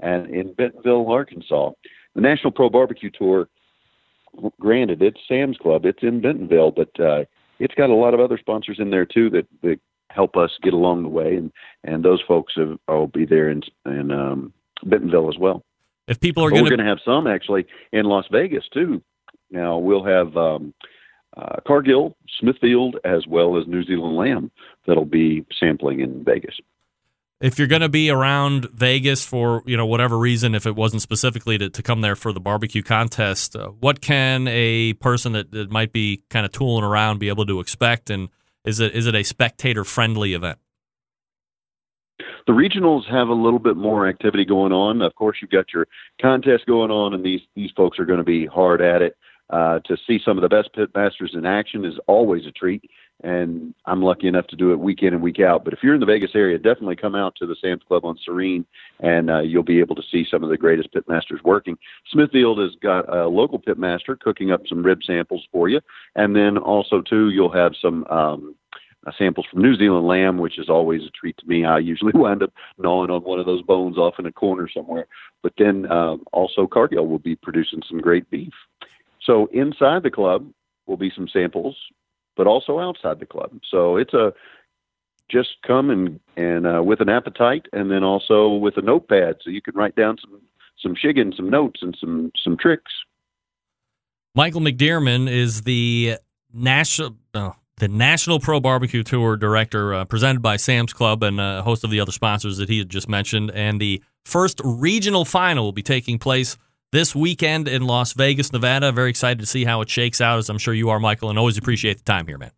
and 0.00 0.28
in 0.30 0.52
Bentonville, 0.54 1.10
Arkansas, 1.10 1.70
the 2.14 2.20
National 2.20 2.52
Pro 2.52 2.70
Barbecue 2.70 3.10
Tour. 3.10 3.48
Granted, 4.60 5.02
it's 5.02 5.18
Sam's 5.26 5.56
Club, 5.56 5.84
it's 5.84 6.02
in 6.02 6.20
Bentonville, 6.20 6.70
but 6.70 7.00
uh, 7.00 7.24
it's 7.58 7.74
got 7.74 7.90
a 7.90 7.94
lot 7.94 8.14
of 8.14 8.20
other 8.20 8.38
sponsors 8.38 8.78
in 8.78 8.90
there 8.90 9.06
too 9.06 9.30
that, 9.30 9.46
that 9.62 9.80
help 10.10 10.36
us 10.36 10.50
get 10.62 10.74
along 10.74 11.02
the 11.02 11.08
way, 11.08 11.34
and 11.36 11.52
and 11.84 12.04
those 12.04 12.22
folks 12.26 12.54
have, 12.56 12.78
will 12.86 13.06
be 13.06 13.24
there 13.24 13.48
in 13.48 13.62
in 13.86 14.10
um, 14.10 14.52
Bentonville 14.84 15.28
as 15.28 15.38
well. 15.38 15.64
If 16.06 16.20
people 16.20 16.44
are 16.44 16.50
going 16.50 16.62
we're 16.62 16.70
to 16.70 16.76
going 16.76 16.86
to 16.86 16.90
have 16.90 17.00
some 17.04 17.26
actually 17.26 17.66
in 17.92 18.04
Las 18.06 18.26
Vegas 18.30 18.64
too. 18.72 19.02
Now 19.50 19.78
we'll 19.78 20.04
have 20.04 20.36
um, 20.36 20.74
uh, 21.38 21.56
Cargill, 21.66 22.16
Smithfield, 22.40 22.96
as 23.04 23.26
well 23.26 23.58
as 23.58 23.66
New 23.66 23.84
Zealand 23.84 24.16
Lamb 24.16 24.50
that'll 24.86 25.04
be 25.04 25.46
sampling 25.58 26.00
in 26.00 26.24
Vegas. 26.24 26.56
if 27.40 27.58
you're 27.58 27.68
going 27.68 27.82
to 27.82 27.88
be 27.88 28.10
around 28.10 28.68
Vegas 28.72 29.24
for 29.24 29.62
you 29.64 29.76
know 29.76 29.86
whatever 29.86 30.18
reason, 30.18 30.54
if 30.54 30.66
it 30.66 30.74
wasn't 30.74 31.02
specifically 31.02 31.56
to, 31.58 31.70
to 31.70 31.82
come 31.82 32.00
there 32.00 32.16
for 32.16 32.32
the 32.32 32.40
barbecue 32.40 32.82
contest, 32.82 33.54
uh, 33.54 33.68
what 33.68 34.00
can 34.00 34.48
a 34.48 34.94
person 34.94 35.32
that, 35.32 35.52
that 35.52 35.70
might 35.70 35.92
be 35.92 36.22
kind 36.30 36.44
of 36.44 36.52
tooling 36.52 36.84
around 36.84 37.18
be 37.18 37.28
able 37.28 37.46
to 37.46 37.60
expect? 37.60 38.10
And 38.10 38.28
is 38.64 38.80
it 38.80 38.94
is 38.94 39.06
it 39.06 39.14
a 39.14 39.22
spectator 39.22 39.84
friendly 39.84 40.34
event? 40.34 40.58
The 42.48 42.54
regionals 42.54 43.08
have 43.10 43.28
a 43.28 43.34
little 43.34 43.58
bit 43.58 43.76
more 43.76 44.08
activity 44.08 44.44
going 44.44 44.72
on. 44.72 45.02
Of 45.02 45.14
course, 45.14 45.36
you've 45.40 45.50
got 45.50 45.66
your 45.72 45.86
contest 46.20 46.66
going 46.66 46.90
on, 46.90 47.14
and 47.14 47.24
these 47.24 47.40
these 47.54 47.70
folks 47.76 47.98
are 47.98 48.06
going 48.06 48.18
to 48.18 48.24
be 48.24 48.46
hard 48.46 48.80
at 48.80 49.02
it. 49.02 49.16
Uh, 49.50 49.78
to 49.80 49.96
see 50.06 50.20
some 50.22 50.36
of 50.36 50.42
the 50.42 50.48
best 50.48 50.72
pit 50.74 50.90
masters 50.94 51.30
in 51.34 51.46
action 51.46 51.84
is 51.84 51.94
always 52.06 52.44
a 52.46 52.52
treat, 52.52 52.82
and 53.24 53.74
I'm 53.86 54.02
lucky 54.02 54.28
enough 54.28 54.46
to 54.48 54.56
do 54.56 54.72
it 54.72 54.78
week 54.78 55.02
in 55.02 55.14
and 55.14 55.22
week 55.22 55.40
out. 55.40 55.64
But 55.64 55.72
if 55.72 55.78
you're 55.82 55.94
in 55.94 56.00
the 56.00 56.06
Vegas 56.06 56.32
area, 56.34 56.58
definitely 56.58 56.96
come 56.96 57.14
out 57.14 57.34
to 57.36 57.46
the 57.46 57.56
Sam's 57.60 57.82
Club 57.88 58.04
on 58.04 58.18
Serene, 58.22 58.66
and 59.00 59.30
uh, 59.30 59.40
you'll 59.40 59.62
be 59.62 59.80
able 59.80 59.96
to 59.96 60.02
see 60.10 60.26
some 60.30 60.44
of 60.44 60.50
the 60.50 60.58
greatest 60.58 60.92
pit 60.92 61.04
masters 61.08 61.40
working. 61.44 61.78
Smithfield 62.12 62.58
has 62.58 62.72
got 62.82 63.08
a 63.08 63.26
local 63.26 63.58
pit 63.58 63.78
master 63.78 64.16
cooking 64.16 64.52
up 64.52 64.66
some 64.68 64.82
rib 64.82 65.02
samples 65.02 65.46
for 65.50 65.68
you, 65.68 65.80
and 66.14 66.36
then 66.36 66.58
also 66.58 67.00
too 67.00 67.30
you'll 67.30 67.52
have 67.52 67.72
some. 67.80 68.04
Um, 68.06 68.54
uh, 69.06 69.12
samples 69.16 69.46
from 69.50 69.62
New 69.62 69.76
Zealand 69.76 70.06
lamb, 70.06 70.38
which 70.38 70.58
is 70.58 70.68
always 70.68 71.02
a 71.02 71.10
treat 71.10 71.36
to 71.38 71.46
me. 71.46 71.64
I 71.64 71.78
usually 71.78 72.12
wind 72.16 72.42
up 72.42 72.52
gnawing 72.78 73.10
on 73.10 73.22
one 73.22 73.38
of 73.38 73.46
those 73.46 73.62
bones 73.62 73.96
off 73.96 74.18
in 74.18 74.26
a 74.26 74.32
corner 74.32 74.68
somewhere. 74.68 75.06
But 75.42 75.52
then 75.56 75.90
um, 75.90 76.24
also 76.32 76.66
Cargill 76.66 77.06
will 77.06 77.20
be 77.20 77.36
producing 77.36 77.80
some 77.88 78.00
great 78.00 78.28
beef. 78.28 78.52
So 79.28 79.46
inside 79.52 80.02
the 80.02 80.10
club 80.10 80.50
will 80.86 80.96
be 80.96 81.12
some 81.14 81.28
samples, 81.28 81.76
but 82.34 82.46
also 82.46 82.80
outside 82.80 83.20
the 83.20 83.26
club. 83.26 83.52
So 83.70 83.96
it's 83.96 84.14
a 84.14 84.32
just 85.30 85.50
come 85.66 85.90
and 85.90 86.18
and 86.36 86.66
uh, 86.66 86.82
with 86.82 87.00
an 87.00 87.10
appetite, 87.10 87.66
and 87.74 87.90
then 87.90 88.02
also 88.02 88.48
with 88.54 88.78
a 88.78 88.82
notepad, 88.82 89.36
so 89.42 89.50
you 89.50 89.60
can 89.60 89.74
write 89.74 89.94
down 89.94 90.16
some 90.18 90.40
some 90.82 90.94
shiggin, 90.94 91.36
some 91.36 91.50
notes, 91.50 91.80
and 91.82 91.96
some 92.00 92.32
some 92.42 92.56
tricks. 92.56 92.92
Michael 94.34 94.62
McDearman 94.62 95.30
is 95.30 95.62
the 95.62 96.16
national 96.54 97.16
the 97.32 97.88
National 97.88 98.40
Pro 98.40 98.60
Barbecue 98.60 99.02
Tour 99.02 99.36
director, 99.36 99.94
uh, 99.94 100.04
presented 100.04 100.40
by 100.40 100.56
Sam's 100.56 100.92
Club 100.92 101.22
and 101.22 101.38
a 101.38 101.62
host 101.62 101.84
of 101.84 101.90
the 101.90 102.00
other 102.00 102.12
sponsors 102.12 102.56
that 102.56 102.68
he 102.68 102.78
had 102.78 102.88
just 102.88 103.08
mentioned. 103.08 103.52
And 103.52 103.80
the 103.80 104.02
first 104.24 104.60
regional 104.64 105.24
final 105.24 105.64
will 105.64 105.72
be 105.72 105.82
taking 105.82 106.18
place 106.18 106.56
this 106.92 107.14
weekend 107.14 107.68
in 107.68 107.82
Las 107.82 108.12
Vegas, 108.12 108.52
Nevada. 108.52 108.92
Very 108.92 109.10
excited 109.10 109.38
to 109.40 109.46
see 109.46 109.64
how 109.64 109.80
it 109.80 109.90
shakes 109.90 110.20
out, 110.20 110.38
as 110.38 110.48
I'm 110.48 110.58
sure 110.58 110.74
you 110.74 110.90
are, 110.90 111.00
Michael, 111.00 111.30
and 111.30 111.38
always 111.38 111.58
appreciate 111.58 111.98
the 111.98 112.04
time 112.04 112.26
here, 112.26 112.38
man. 112.38 112.52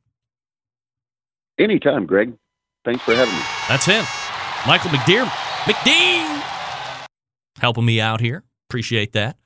Anytime, 1.58 2.06
Greg. 2.06 2.32
Thanks 2.84 3.02
for 3.02 3.14
having 3.14 3.34
me. 3.34 3.42
That's 3.68 3.84
him, 3.84 4.04
Michael 4.66 4.90
McDearman. 4.90 5.28
McDean 5.64 6.42
helping 7.58 7.84
me 7.84 8.00
out 8.00 8.20
here. 8.20 8.44
Appreciate 8.68 9.12
that. 9.12 9.36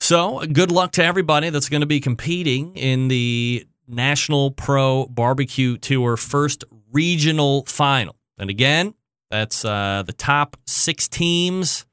So, 0.00 0.44
good 0.46 0.70
luck 0.70 0.92
to 0.92 1.04
everybody 1.04 1.50
that's 1.50 1.68
going 1.68 1.80
to 1.80 1.86
be 1.86 2.00
competing 2.00 2.74
in 2.76 3.08
the 3.08 3.66
National 3.86 4.50
Pro 4.50 5.06
Barbecue 5.06 5.76
Tour 5.76 6.16
first 6.16 6.64
regional 6.92 7.64
final. 7.66 8.16
And 8.38 8.50
again, 8.50 8.94
that's 9.30 9.64
uh, 9.64 10.02
the 10.06 10.12
top 10.12 10.56
six 10.66 11.08
teams. 11.08 11.86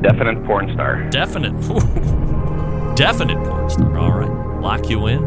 Definite 0.02 0.44
porn 0.44 0.70
star. 0.74 1.08
Definite. 1.08 1.52
Definite 2.96 3.42
porn 3.44 3.70
star. 3.70 3.96
All 3.96 4.12
right. 4.12 4.60
Lock 4.60 4.90
you 4.90 5.06
in. 5.06 5.22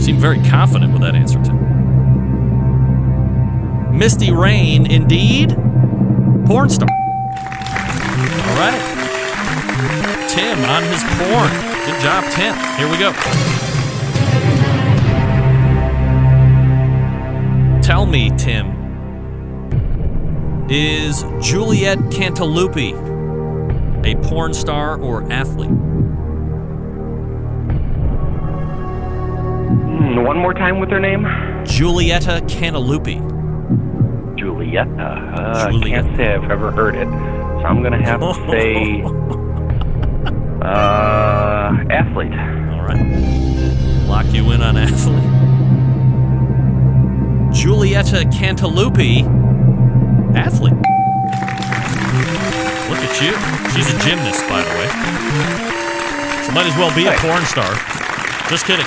Seem 0.00 0.16
very 0.16 0.40
confident 0.44 0.94
with 0.94 1.02
that 1.02 1.14
answer, 1.14 1.38
Tim. 1.42 1.87
Misty 3.92 4.32
Rain, 4.32 4.90
indeed. 4.90 5.56
Porn 6.46 6.70
star. 6.70 6.88
All 8.48 8.56
right. 8.56 8.94
Tim 10.28 10.58
on 10.64 10.82
his 10.84 11.02
porn. 11.16 11.50
Good 11.84 12.00
job, 12.00 12.24
Tim. 12.32 12.54
Here 12.76 12.88
we 12.88 12.98
go. 12.98 13.12
Tell 17.82 18.06
me, 18.06 18.30
Tim, 18.36 18.66
is 20.70 21.24
Juliet 21.40 21.98
Cantalupi 22.10 22.94
a 24.04 24.14
porn 24.28 24.52
star 24.54 25.00
or 25.00 25.30
athlete? 25.32 25.70
Hmm, 29.78 30.24
one 30.24 30.36
more 30.38 30.54
time 30.54 30.78
with 30.78 30.90
her 30.90 31.00
name? 31.00 31.24
Julieta 31.64 32.40
Cantalupi. 32.48 33.37
Julieta. 34.68 35.38
Uh, 35.38 35.68
I 35.68 35.88
can't 35.88 36.16
say 36.16 36.34
I've 36.34 36.50
ever 36.50 36.70
heard 36.70 36.94
it. 36.94 37.06
So 37.08 37.64
I'm 37.64 37.80
going 37.82 37.92
to 37.92 38.04
have 38.04 38.20
to 38.20 38.34
say 38.50 39.02
uh, 40.62 41.84
athlete. 41.90 42.32
All 42.32 42.84
right. 42.84 44.06
Lock 44.08 44.26
you 44.32 44.50
in 44.52 44.62
on 44.62 44.76
athlete. 44.76 45.24
Julieta 47.52 48.30
Cantalupi, 48.30 49.24
athlete. 50.36 50.74
Look 52.88 53.00
at 53.00 53.20
you. 53.20 53.32
She's 53.74 53.88
a 53.92 53.98
gymnast, 54.06 54.46
by 54.48 54.62
the 54.62 54.70
way. 54.78 54.88
So 56.44 56.52
might 56.52 56.66
as 56.66 56.76
well 56.76 56.94
be 56.94 57.06
a 57.06 57.12
porn 57.18 57.44
star. 57.44 57.74
Just 58.48 58.64
kidding. 58.64 58.86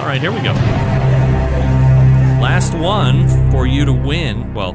All 0.00 0.06
right, 0.06 0.20
here 0.20 0.32
we 0.32 0.40
go. 0.40 0.85
Last 2.40 2.74
one 2.74 3.50
for 3.50 3.66
you 3.66 3.84
to 3.84 3.92
win. 3.92 4.54
Well, 4.54 4.74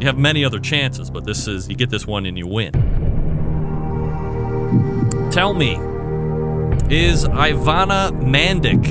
you 0.00 0.06
have 0.06 0.18
many 0.18 0.44
other 0.44 0.58
chances, 0.58 1.10
but 1.10 1.24
this 1.24 1.46
is 1.46 1.68
you 1.68 1.76
get 1.76 1.90
this 1.90 2.06
one 2.06 2.26
and 2.26 2.36
you 2.38 2.46
win. 2.46 2.72
Tell 5.30 5.54
me, 5.54 5.76
is 6.90 7.24
Ivana 7.24 8.10
Mandik 8.22 8.84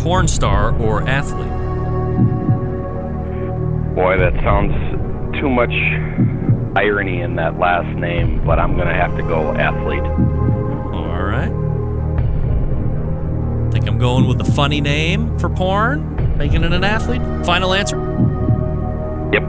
porn 0.00 0.28
star 0.28 0.74
or 0.76 1.02
athlete? 1.08 1.48
Boy, 3.94 4.16
that 4.18 4.34
sounds 4.44 4.74
too 5.40 5.48
much 5.48 5.72
irony 6.76 7.20
in 7.22 7.36
that 7.36 7.58
last 7.58 7.88
name, 7.98 8.44
but 8.44 8.58
I'm 8.58 8.74
going 8.76 8.88
to 8.88 8.94
have 8.94 9.16
to 9.16 9.22
go 9.22 9.52
athlete. 9.54 10.04
All 10.94 11.22
right. 11.22 11.52
Think 13.72 13.88
I'm 13.88 13.98
going 13.98 14.26
with 14.26 14.40
a 14.40 14.44
funny 14.52 14.80
name 14.80 15.36
for 15.38 15.48
porn, 15.48 16.17
making 16.38 16.64
it 16.64 16.72
an 16.72 16.84
athlete. 16.84 17.20
Final 17.44 17.74
answer. 17.74 17.96
Yep. 19.32 19.42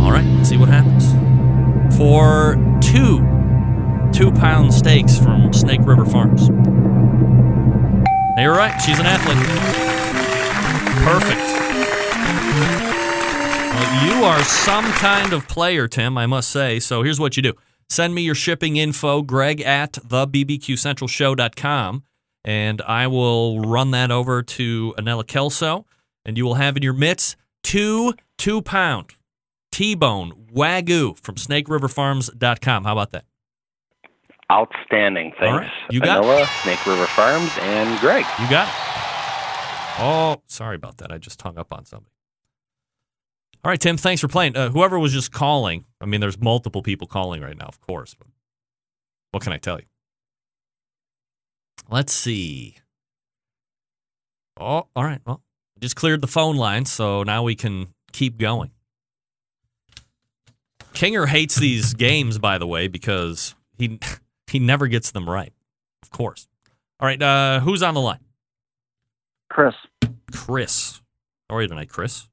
All 0.00 0.12
right, 0.12 0.24
let's 0.36 0.48
see 0.48 0.56
what 0.56 0.68
happens. 0.68 1.12
For 1.96 2.54
two 2.80 3.18
two 4.12 4.30
pound 4.32 4.72
steaks 4.72 5.18
from 5.18 5.52
Snake 5.52 5.80
River 5.82 6.06
Farms. 6.06 6.48
Now, 8.38 8.38
You're 8.38 8.56
right, 8.56 8.78
she's 8.80 8.98
an 8.98 9.06
athlete. 9.06 9.36
Perfect. 11.04 11.44
Well, 13.74 14.06
you 14.06 14.24
are 14.24 14.42
some 14.42 14.84
kind 14.92 15.32
of 15.32 15.46
player, 15.48 15.88
Tim, 15.88 16.16
I 16.18 16.26
must 16.26 16.50
say. 16.50 16.78
So 16.80 17.02
here's 17.02 17.20
what 17.20 17.36
you 17.36 17.42
do 17.42 17.52
send 17.88 18.14
me 18.14 18.22
your 18.22 18.34
shipping 18.34 18.76
info, 18.76 19.22
greg 19.22 19.60
at 19.60 19.92
thebbqcentralshow.com, 19.92 22.02
and 22.44 22.80
I 22.82 23.06
will 23.06 23.60
run 23.60 23.90
that 23.92 24.10
over 24.10 24.42
to 24.42 24.94
Annella 24.96 25.24
Kelso, 25.24 25.86
and 26.24 26.36
you 26.36 26.44
will 26.44 26.54
have 26.54 26.76
in 26.76 26.82
your 26.82 26.92
mitts 26.92 27.36
two 27.62 28.14
two 28.36 28.62
pound 28.62 29.10
T 29.72 29.94
bone 29.94 30.46
Wagyu 30.52 31.18
from 31.18 31.36
snakeriverfarms.com. 31.36 32.84
How 32.84 32.92
about 32.92 33.10
that? 33.10 33.24
Outstanding. 34.50 35.32
Thanks. 35.38 35.66
right, 35.66 35.70
you 35.90 36.00
got 36.00 36.18
it. 36.18 36.26
Vanilla, 36.26 36.46
Snake 36.62 36.86
River 36.86 37.06
Farms, 37.06 37.50
and 37.60 38.00
Greg. 38.00 38.24
You 38.40 38.48
got 38.48 38.68
it. 38.68 38.74
Oh, 40.00 40.42
sorry 40.46 40.76
about 40.76 40.98
that. 40.98 41.12
I 41.12 41.18
just 41.18 41.42
hung 41.42 41.58
up 41.58 41.72
on 41.72 41.84
somebody. 41.84 42.12
All 43.64 43.70
right, 43.70 43.80
Tim, 43.80 43.96
thanks 43.96 44.20
for 44.20 44.28
playing. 44.28 44.56
Uh, 44.56 44.70
whoever 44.70 44.98
was 44.98 45.12
just 45.12 45.32
calling, 45.32 45.84
I 46.00 46.06
mean, 46.06 46.20
there's 46.20 46.40
multiple 46.40 46.80
people 46.80 47.08
calling 47.08 47.42
right 47.42 47.58
now, 47.58 47.66
of 47.66 47.80
course, 47.80 48.14
but 48.14 48.28
what 49.32 49.42
can 49.42 49.52
I 49.52 49.58
tell 49.58 49.78
you? 49.78 49.86
Let's 51.90 52.12
see. 52.12 52.76
Oh, 54.58 54.86
all 54.94 55.04
right. 55.04 55.20
Well, 55.24 55.42
just 55.80 55.96
cleared 55.96 56.20
the 56.20 56.26
phone 56.26 56.56
line, 56.56 56.84
so 56.84 57.22
now 57.22 57.42
we 57.42 57.54
can 57.54 57.88
keep 58.12 58.38
going. 58.38 58.70
Kinger 60.92 61.28
hates 61.28 61.56
these 61.56 61.94
games, 61.94 62.38
by 62.38 62.58
the 62.58 62.66
way, 62.66 62.88
because 62.88 63.54
he 63.76 63.98
he 64.46 64.58
never 64.58 64.86
gets 64.88 65.10
them 65.10 65.28
right. 65.28 65.52
Of 66.02 66.10
course. 66.10 66.48
All 67.00 67.06
right, 67.06 67.20
uh, 67.22 67.60
who's 67.60 67.82
on 67.82 67.94
the 67.94 68.00
line? 68.00 68.20
Chris. 69.48 69.74
Chris. 70.32 71.00
How 71.48 71.56
are 71.56 71.62
you 71.62 71.68
tonight, 71.68 71.88
Chris? 71.88 72.28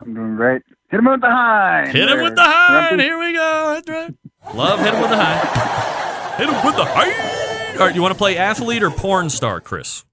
I'm 0.00 0.14
doing 0.14 0.36
great. 0.36 0.62
Hit 0.90 0.98
him 0.98 1.06
with 1.06 1.20
the 1.20 1.30
high. 1.30 1.88
Hit 1.88 2.08
him 2.08 2.22
with 2.22 2.36
the 2.36 2.42
high. 2.42 2.96
Here 2.96 3.18
we 3.18 3.32
go. 3.32 3.74
That's 3.74 3.88
right. 3.88 4.14
Love 4.54 4.78
hit 4.80 4.94
him 4.94 5.00
with 5.00 5.10
the 5.10 5.16
high. 5.16 6.36
Hit 6.36 6.48
him 6.48 6.64
with 6.64 6.76
the 6.76 6.84
high. 6.84 7.43
All 7.74 7.80
right, 7.80 7.94
you 7.94 8.02
want 8.02 8.12
to 8.12 8.18
play 8.18 8.36
athlete 8.38 8.84
or 8.84 8.90
porn 8.90 9.28
star, 9.28 9.60
Chris? 9.60 10.04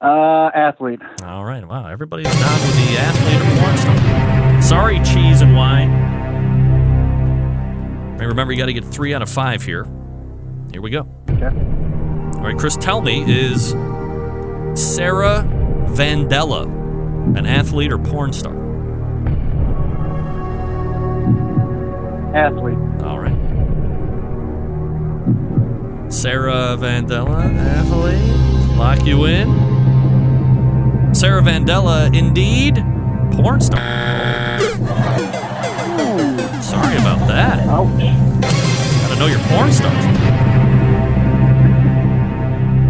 Uh, 0.00 0.50
athlete. 0.54 1.00
All 1.24 1.44
right. 1.44 1.66
Wow, 1.66 1.88
everybody's 1.88 2.26
down 2.26 2.60
with 2.60 2.74
the 2.76 2.96
athlete 2.96 3.40
or 3.40 3.60
porn 3.60 3.76
star. 3.76 4.62
Sorry, 4.62 4.98
cheese 4.98 5.40
and 5.40 5.56
wine. 5.56 5.90
Hey, 8.18 8.26
remember, 8.26 8.52
you 8.52 8.58
got 8.58 8.66
to 8.66 8.72
get 8.72 8.84
three 8.84 9.14
out 9.14 9.22
of 9.22 9.28
five 9.28 9.64
here. 9.64 9.84
Here 10.70 10.80
we 10.80 10.90
go. 10.90 11.08
Okay. 11.28 11.46
All 11.46 12.44
right, 12.44 12.56
Chris, 12.56 12.76
tell 12.76 13.00
me, 13.00 13.24
is 13.26 13.70
Sarah 14.80 15.42
Vandella 15.88 16.66
an 17.36 17.46
athlete 17.46 17.92
or 17.92 17.98
porn 17.98 18.32
star? 18.32 18.54
Athlete. 22.34 22.78
Sarah 26.12 26.76
Vandella, 26.78 27.56
athlete. 27.56 28.76
Lock 28.76 29.04
you 29.06 29.24
in. 29.24 29.48
Sarah 31.14 31.40
Vandella, 31.40 32.14
indeed, 32.14 32.76
porn 33.32 33.60
star. 33.62 33.80
Sorry 36.60 36.96
about 36.98 37.26
that. 37.28 37.64
Gotta 37.66 39.16
know 39.18 39.26
your 39.26 39.40
porn 39.48 39.72
stars. 39.72 40.04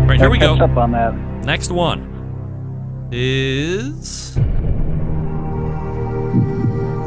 All 0.00 0.06
right, 0.08 0.18
here 0.18 0.28
we 0.28 0.38
go. 0.38 0.56
Up 0.56 0.76
on 0.76 0.90
that. 0.90 1.14
Next 1.44 1.70
one 1.70 2.08
is 3.12 4.36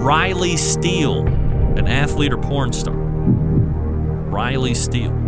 Riley 0.02 0.56
Steele, 0.56 1.28
an 1.78 1.88
athlete 1.88 2.32
or 2.32 2.38
porn 2.38 2.72
star. 2.72 2.96
Riley 2.96 4.74
Steele. 4.74 5.25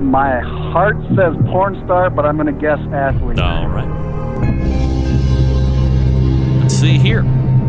My 0.00 0.40
heart 0.40 0.96
says 1.16 1.34
porn 1.50 1.82
star, 1.84 2.08
but 2.10 2.24
I'm 2.24 2.36
going 2.36 2.46
to 2.46 2.60
guess 2.60 2.78
athlete. 2.92 3.38
All 3.38 3.68
right. 3.68 3.88
Let's 6.60 6.74
see 6.74 6.98
here. 6.98 7.22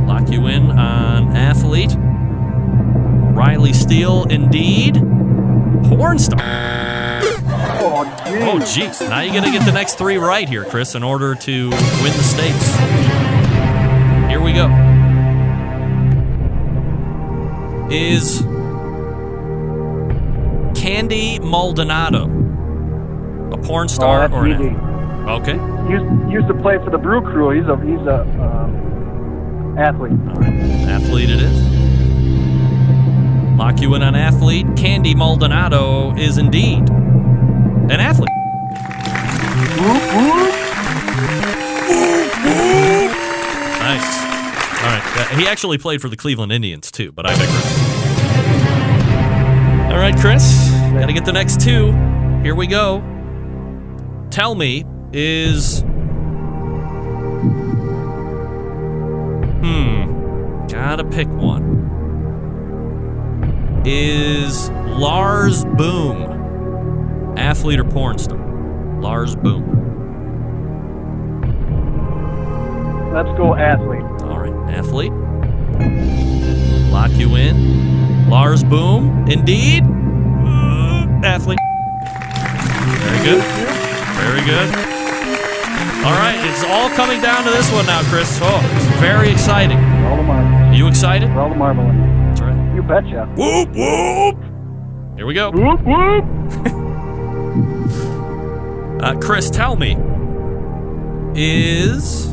Lock 0.08 0.30
you 0.30 0.48
in 0.48 0.72
on 0.72 1.36
athlete. 1.36 1.96
Riley 3.36 3.74
Steele, 3.74 4.26
indeed. 4.30 4.96
Porn 5.86 6.20
star. 6.20 6.40
Oh, 7.82 8.04
oh 8.26 8.60
geez. 8.60 9.00
Oh, 9.02 9.06
jeez. 9.06 9.10
Now 9.10 9.22
you 9.22 9.34
got 9.34 9.46
to 9.46 9.52
get 9.52 9.66
the 9.66 9.72
next 9.72 9.98
three 9.98 10.18
right 10.18 10.48
here, 10.48 10.66
Chris, 10.66 10.96
in 10.96 11.04
order 11.04 11.36
to 11.36 11.70
win 11.70 11.72
the 11.72 12.24
stakes. 12.24 12.76
Here 14.30 14.42
we 14.42 14.54
go. 14.54 14.68
Is 17.90 18.44
Candy 20.90 21.38
Maldonado 21.38 22.24
a 23.54 23.58
porn 23.60 23.88
star 23.88 24.28
Oh, 24.28 24.36
or 24.36 24.46
an 24.48 24.54
easy. 24.54 24.76
Okay. 25.30 25.54
Used, 25.88 26.32
used 26.32 26.48
to 26.48 26.56
play 26.56 26.80
for 26.84 26.90
the 26.90 26.98
Brew 26.98 27.22
Crew. 27.22 27.52
He's 27.52 27.70
a 27.70 27.78
he's 27.78 28.08
a 28.08 28.22
um, 28.42 29.78
athlete. 29.78 30.14
Athlete 30.90 31.30
it 31.30 31.44
is. 31.44 31.60
Lock 33.56 33.80
you 33.82 33.94
in 33.94 34.02
on 34.02 34.16
athlete. 34.16 34.66
Candy 34.76 35.14
Maldonado 35.14 36.16
is 36.16 36.40
indeed 36.40 36.90
an 36.90 37.92
athlete. 37.92 38.30
Nice. 43.80 44.10
All 44.82 44.90
right. 44.90 45.04
Uh, 45.18 45.38
He 45.38 45.48
actually 45.48 45.78
played 45.78 46.02
for 46.02 46.10
the 46.10 46.18
Cleveland 46.18 46.52
Indians 46.52 46.90
too, 46.90 47.12
but 47.12 47.28
I 47.28 47.34
digress. 47.34 47.90
All 49.92 50.00
right, 50.00 50.16
Chris. 50.18 50.79
Got 50.94 51.06
to 51.06 51.14
get 51.14 51.26
the 51.26 51.32
next 51.32 51.62
two. 51.62 51.92
Here 52.42 52.56
we 52.56 52.68
go. 52.68 53.04
Tell 54.32 54.56
me, 54.56 54.86
is. 55.14 55.82
Hmm. 59.62 60.68
Gotta 60.68 61.04
pick 61.04 61.28
one. 61.28 61.88
Is 63.86 64.70
Lars 64.70 65.64
Boom 65.66 66.30
athlete 67.38 67.80
or 67.80 67.86
porn 67.86 68.18
star? 68.18 68.38
Lars 69.02 69.36
Boom. 69.36 69.78
Let's 73.14 73.30
go 73.38 73.56
athlete. 73.56 74.04
All 74.24 74.40
right, 74.40 74.74
athlete. 74.74 75.14
Lock 76.92 77.12
you 77.14 77.36
in. 77.36 78.30
Lars 78.30 78.64
Boom, 78.64 79.28
indeed. 79.28 79.84
Athlete. 81.24 81.60
Very 83.04 83.24
good. 83.24 83.44
Very 83.44 84.42
good. 84.46 84.70
All 86.06 86.14
right, 86.16 86.40
it's 86.50 86.64
all 86.64 86.90
coming 86.92 87.22
down 87.22 87.44
to 87.44 87.50
this 87.50 87.72
one 87.72 87.86
now, 87.86 88.02
Chris. 88.04 88.40
Oh, 88.42 88.62
it's 88.76 88.86
very 89.00 89.30
exciting. 89.30 89.78
All 90.06 90.16
the 90.18 90.24
marbles. 90.24 90.78
You 90.78 90.88
excited? 90.88 91.30
All 91.32 91.50
the 91.50 91.56
marbling. 91.56 91.98
That's 92.30 92.42
right. 92.42 92.76
You 92.76 92.82
betcha. 92.82 93.26
Whoop 93.36 93.70
whoop. 93.76 94.38
Here 95.18 95.26
we 95.26 95.34
go. 95.34 95.52
Whoop, 95.52 95.82
whoop. 95.84 96.26
Uh, 99.00 99.16
Chris, 99.22 99.50
tell 99.50 99.78
me, 99.78 99.96
is 101.34 102.26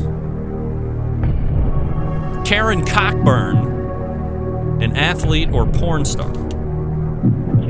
Karen 2.45 2.83
Cockburn 2.85 4.81
an 4.83 4.93
athlete 4.97 5.49
or 5.51 5.65
porn 5.65 6.03
star? 6.03 6.29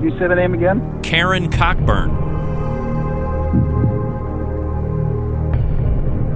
You 0.07 0.17
say 0.17 0.27
the 0.29 0.35
name 0.35 0.53
again? 0.53 1.01
Karen 1.03 1.51
Cockburn. 1.51 2.07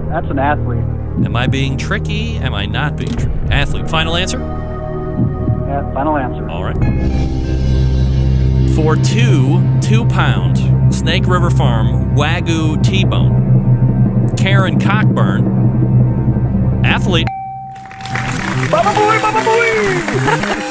That's 0.10 0.30
an 0.30 0.40
athlete. 0.40 0.84
Am 1.26 1.38
I 1.38 1.48
being 1.48 1.78
tricky? 1.78 2.36
Am 2.36 2.54
I 2.54 2.66
not 2.66 2.98
being 2.98 3.14
tricky? 3.14 3.32
Athlete. 3.50 3.90
Final 3.90 4.18
answer? 4.18 4.40
Yeah, 4.40 5.90
final 5.94 6.18
answer. 6.18 6.50
All 6.50 6.66
right. 6.66 6.76
For 8.76 8.98
two 8.98 9.80
two 9.80 10.06
pound 10.08 10.94
Snake 10.94 11.26
River 11.26 11.50
Farm 11.50 12.14
Wagyu 12.14 12.84
T 12.84 13.06
bone, 13.06 14.36
Karen 14.36 14.82
Cockburn, 14.82 15.46
athlete. 16.84 17.28
Baba 18.70 18.90
Booey, 18.90 19.22
Baba 19.22 19.40
Booey! 19.40 20.68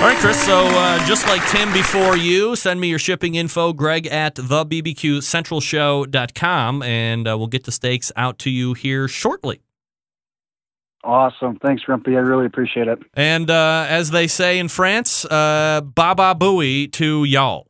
All 0.00 0.04
right, 0.04 0.16
Chris. 0.18 0.40
So 0.46 0.64
uh, 0.64 1.04
just 1.06 1.26
like 1.26 1.44
Tim 1.48 1.72
before 1.72 2.16
you, 2.16 2.54
send 2.54 2.80
me 2.80 2.88
your 2.88 3.00
shipping 3.00 3.34
info, 3.34 3.72
greg 3.72 4.06
at 4.06 4.36
thebbqcentralshow.com, 4.36 6.82
and 6.84 7.26
uh, 7.28 7.36
we'll 7.36 7.48
get 7.48 7.64
the 7.64 7.72
steaks 7.72 8.12
out 8.14 8.38
to 8.40 8.50
you 8.50 8.74
here 8.74 9.08
shortly. 9.08 9.60
Awesome. 11.02 11.58
Thanks, 11.64 11.82
Grumpy. 11.82 12.14
I 12.16 12.20
really 12.20 12.46
appreciate 12.46 12.86
it. 12.86 13.00
And 13.14 13.50
uh, 13.50 13.86
as 13.88 14.10
they 14.12 14.28
say 14.28 14.60
in 14.60 14.68
France, 14.68 15.24
uh, 15.24 15.80
baba 15.82 16.36
booey 16.38 16.92
to 16.92 17.24
y'all. 17.24 17.66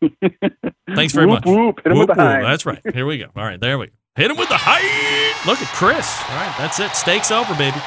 Thanks 0.94 1.14
very 1.14 1.26
Whoop, 1.26 1.46
much. 1.46 1.48
whoop. 1.56 1.80
Hit 1.84 1.92
with 1.92 1.98
Whoop, 2.00 2.08
the 2.08 2.12
whoop. 2.14 2.18
high. 2.18 2.42
That's 2.42 2.66
right. 2.66 2.82
Here 2.92 3.06
we 3.06 3.16
go. 3.16 3.28
All 3.34 3.44
right, 3.44 3.58
there 3.58 3.78
we 3.78 3.86
go. 3.86 3.92
Hit 4.16 4.30
him 4.30 4.36
with 4.36 4.50
the 4.50 4.58
high. 4.58 4.82
Look 5.50 5.62
at 5.62 5.68
Chris. 5.68 6.20
All 6.28 6.36
right, 6.36 6.54
that's 6.58 6.78
it. 6.80 6.90
Steaks 6.94 7.30
over, 7.30 7.54
baby. 7.54 7.78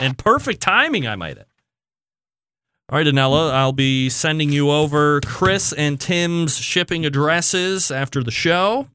And 0.00 0.16
perfect 0.16 0.60
timing, 0.60 1.08
I 1.08 1.16
might 1.16 1.36
add. 1.38 1.46
All 2.90 2.98
right, 2.98 3.06
Danella, 3.06 3.52
I'll 3.52 3.70
be 3.70 4.08
sending 4.08 4.50
you 4.50 4.68
over 4.68 5.20
Chris 5.20 5.72
and 5.72 6.00
Tim's 6.00 6.58
shipping 6.58 7.06
addresses 7.06 7.92
after 7.92 8.20
the 8.20 8.32
show. 8.32 8.88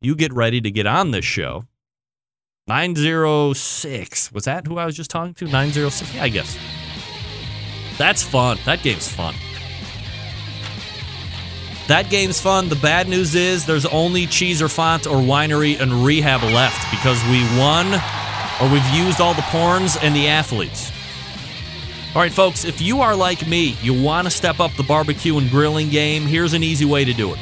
You 0.00 0.16
get 0.16 0.32
ready 0.32 0.60
to 0.60 0.68
get 0.68 0.84
on 0.84 1.12
this 1.12 1.24
show. 1.24 1.62
906. 2.66 4.32
Was 4.32 4.44
that 4.46 4.66
who 4.66 4.78
I 4.78 4.84
was 4.84 4.96
just 4.96 5.10
talking 5.10 5.34
to? 5.34 5.44
906? 5.44 6.12
Yeah, 6.12 6.24
I 6.24 6.28
guess. 6.28 6.58
That's 7.98 8.20
fun. 8.20 8.58
That 8.64 8.82
game's 8.82 9.06
fun. 9.06 9.36
That 11.86 12.10
game's 12.10 12.40
fun. 12.40 12.68
The 12.68 12.74
bad 12.74 13.06
news 13.06 13.36
is 13.36 13.64
there's 13.64 13.86
only 13.86 14.26
Cheeser 14.26 14.68
Font 14.68 15.06
or 15.06 15.18
Winery 15.18 15.80
and 15.80 16.04
Rehab 16.04 16.42
left 16.52 16.90
because 16.90 17.22
we 17.26 17.42
won 17.56 17.94
or 18.60 18.72
we've 18.72 18.92
used 18.92 19.20
all 19.20 19.34
the 19.34 19.42
porns 19.42 19.96
and 20.02 20.16
the 20.16 20.26
athletes. 20.26 20.90
All 22.12 22.20
right, 22.20 22.32
folks, 22.32 22.64
if 22.64 22.80
you 22.80 23.02
are 23.02 23.14
like 23.14 23.46
me, 23.46 23.76
you 23.82 23.94
want 23.94 24.26
to 24.26 24.32
step 24.32 24.58
up 24.58 24.72
the 24.72 24.82
barbecue 24.82 25.38
and 25.38 25.48
grilling 25.48 25.90
game, 25.90 26.22
here's 26.22 26.54
an 26.54 26.64
easy 26.64 26.84
way 26.84 27.04
to 27.04 27.12
do 27.12 27.32
it. 27.32 27.38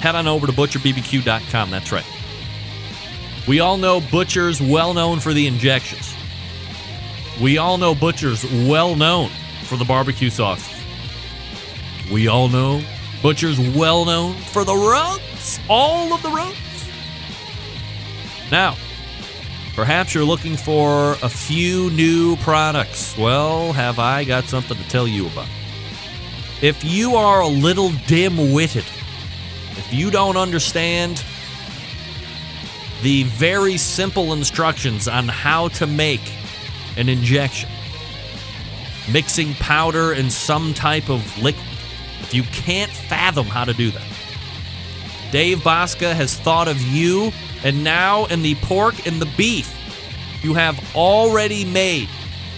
Head 0.00 0.14
on 0.14 0.26
over 0.26 0.46
to 0.46 0.52
butcherbbq.com. 0.52 1.70
That's 1.70 1.92
right. 1.92 2.06
We 3.46 3.60
all 3.60 3.76
know 3.76 4.00
Butcher's 4.00 4.62
well 4.62 4.94
known 4.94 5.20
for 5.20 5.34
the 5.34 5.46
injections. 5.46 6.14
We 7.38 7.58
all 7.58 7.76
know 7.76 7.94
Butcher's 7.94 8.44
well 8.66 8.96
known 8.96 9.28
for 9.64 9.76
the 9.76 9.84
barbecue 9.84 10.30
sauce. 10.30 10.66
We 12.10 12.28
all 12.28 12.48
know 12.48 12.80
Butcher's 13.22 13.58
well 13.76 14.06
known 14.06 14.36
for 14.36 14.64
the 14.64 14.74
rubs, 14.74 15.60
all 15.68 16.14
of 16.14 16.22
the 16.22 16.30
rubs. 16.30 16.56
Now, 18.50 18.74
perhaps 19.78 20.12
you're 20.12 20.24
looking 20.24 20.56
for 20.56 21.12
a 21.22 21.28
few 21.28 21.88
new 21.90 22.34
products. 22.38 23.16
Well, 23.16 23.72
have 23.72 24.00
I 24.00 24.24
got 24.24 24.42
something 24.46 24.76
to 24.76 24.88
tell 24.88 25.06
you 25.06 25.28
about? 25.28 25.46
If 26.60 26.82
you 26.82 27.14
are 27.14 27.42
a 27.42 27.46
little 27.46 27.92
dim 28.08 28.52
witted, 28.52 28.82
if 29.76 29.94
you 29.94 30.10
don't 30.10 30.36
understand 30.36 31.22
the 33.02 33.22
very 33.22 33.76
simple 33.76 34.32
instructions 34.32 35.06
on 35.06 35.28
how 35.28 35.68
to 35.68 35.86
make 35.86 36.28
an 36.96 37.08
injection, 37.08 37.70
mixing 39.12 39.54
powder 39.54 40.10
and 40.10 40.32
some 40.32 40.74
type 40.74 41.08
of 41.08 41.40
liquid, 41.40 41.64
if 42.22 42.34
you 42.34 42.42
can't 42.42 42.90
fathom 42.90 43.46
how 43.46 43.64
to 43.64 43.74
do 43.74 43.92
that, 43.92 44.08
Dave 45.30 45.58
Bouska 45.58 46.14
has 46.14 46.36
thought 46.36 46.66
of 46.66 46.82
you, 46.82 47.30
and 47.64 47.82
now 47.82 48.26
in 48.26 48.42
the 48.42 48.54
pork 48.56 49.06
and 49.06 49.20
the 49.20 49.28
beef, 49.36 49.74
you 50.42 50.54
have 50.54 50.78
already 50.94 51.64
made 51.64 52.08